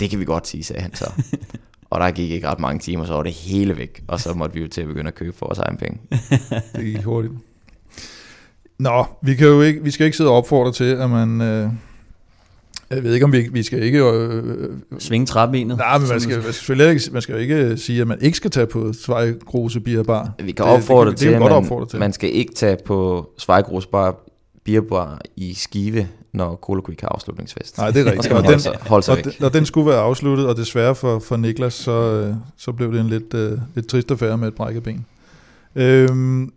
Det 0.00 0.10
kan 0.10 0.20
vi 0.20 0.24
godt 0.24 0.48
sige, 0.48 0.64
sagde 0.64 0.82
han 0.82 0.94
så. 0.94 1.12
Og 1.90 2.00
der 2.00 2.10
gik 2.10 2.30
ikke 2.30 2.48
ret 2.48 2.60
mange 2.60 2.78
timer, 2.78 3.04
så 3.04 3.12
var 3.12 3.22
det 3.22 3.32
hele 3.32 3.76
væk. 3.76 4.02
Og 4.08 4.20
så 4.20 4.34
måtte 4.34 4.54
vi 4.54 4.60
jo 4.60 4.68
til 4.68 4.80
at 4.80 4.86
begynde 4.86 5.08
at 5.08 5.14
købe 5.14 5.36
for 5.36 5.46
vores 5.46 5.58
egen 5.58 5.76
penge. 5.76 6.00
Det 6.76 6.84
gik 6.84 7.02
hurtigt. 7.02 7.34
Nå, 8.78 9.04
vi, 9.22 9.34
kan 9.34 9.46
jo 9.46 9.62
ikke, 9.62 9.82
vi 9.82 9.90
skal 9.90 10.04
ikke 10.04 10.16
sidde 10.16 10.30
og 10.30 10.36
opfordre 10.36 10.72
til, 10.72 10.84
at 10.84 11.10
man... 11.10 11.40
Øh, 11.40 11.70
jeg 12.94 13.02
ved 13.04 13.14
ikke, 13.14 13.24
om 13.24 13.32
vi, 13.32 13.48
vi 13.52 13.62
skal 13.62 13.82
ikke... 13.82 13.98
Øh, 14.04 14.66
Svinge 14.98 15.26
træbenet? 15.26 15.76
nej, 15.78 15.98
men 15.98 16.08
man 16.08 16.20
skal, 16.20 16.42
man 16.42 16.52
skal 16.52 16.80
ikke, 16.80 17.00
man 17.12 17.22
skal 17.22 17.32
jo 17.32 17.38
ikke 17.38 17.76
sige, 17.76 18.00
at 18.00 18.06
man 18.06 18.18
ikke 18.20 18.36
skal 18.36 18.50
tage 18.50 18.66
på 18.66 18.92
Svej 18.92 19.32
Grose 19.46 19.80
Beer 19.80 20.02
Bar. 20.02 20.32
Vi 20.42 20.52
kan 20.52 20.66
Det- 20.66 20.74
opfordre 20.74 21.10
det, 21.10 21.18
til, 21.18 21.26
det, 21.28 21.32
det, 21.34 21.40
kan 21.50 21.62
vi 21.62 21.68
godt 21.68 21.80
man, 21.80 21.88
til. 21.88 21.98
man 21.98 22.12
skal 22.12 22.30
ikke 22.34 22.54
tage 22.54 22.76
på 22.84 23.28
Svejgros 23.38 23.86
Bar 23.86 24.16
Bierbar 24.64 25.20
i 25.36 25.54
Skive, 25.54 26.08
når 26.32 26.56
Cola 26.56 26.80
Quick 26.86 27.00
har 27.00 27.08
afslutningsfest. 27.08 27.78
Nej, 27.78 27.90
det 27.90 28.06
er 28.06 28.12
rigtigt. 28.12 28.32
Og 28.32 28.38
den, 28.42 28.46
holde 28.46 28.60
sig, 28.62 28.76
holde 28.80 29.04
sig 29.04 29.12
og, 29.12 29.16
væk. 29.24 29.38
den, 29.38 29.44
og 29.44 29.54
den 29.54 29.66
skulle 29.66 29.90
være 29.90 30.00
afsluttet, 30.00 30.46
og 30.46 30.56
desværre 30.56 30.94
for, 30.94 31.18
for 31.18 31.36
Niklas, 31.36 31.74
så, 31.74 31.90
øh, 31.92 32.34
så 32.56 32.72
blev 32.72 32.92
det 32.92 33.00
en 33.00 33.06
lidt, 33.06 33.34
øh, 33.34 33.58
lidt 33.74 33.86
trist 33.88 34.10
affære 34.10 34.38
med 34.38 34.48
et 34.48 34.54
brækket 34.54 34.82
ben. 34.82 35.06
Øhm, 35.76 36.52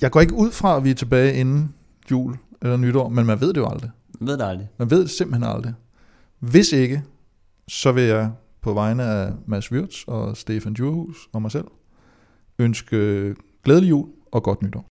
jeg 0.00 0.10
går 0.10 0.20
ikke 0.20 0.34
ud 0.34 0.50
fra, 0.50 0.76
at 0.76 0.84
vi 0.84 0.90
er 0.90 0.94
tilbage 0.94 1.34
inden 1.34 1.72
jul 2.10 2.34
eller 2.62 2.76
nytår, 2.76 3.08
men 3.08 3.26
man 3.26 3.40
ved 3.40 3.48
det 3.48 3.56
jo 3.56 3.68
aldrig. 3.68 3.90
Man 4.24 4.28
ved 4.28 4.38
det 4.38 4.44
aldrig. 4.44 4.68
Man 4.78 4.90
ved 4.90 5.00
det 5.00 5.10
simpelthen 5.10 5.54
aldrig. 5.54 5.74
Hvis 6.38 6.72
ikke, 6.72 7.02
så 7.68 7.92
vil 7.92 8.04
jeg 8.04 8.32
på 8.60 8.72
vegne 8.72 9.02
af 9.02 9.32
Mads 9.46 9.72
Wirtz 9.72 10.04
og 10.06 10.36
Stefan 10.36 10.74
Djurhus 10.74 11.16
og 11.32 11.42
mig 11.42 11.50
selv 11.50 11.64
ønske 12.58 13.34
glædelig 13.64 13.90
jul 13.90 14.08
og 14.32 14.42
godt 14.42 14.62
nytår. 14.62 14.86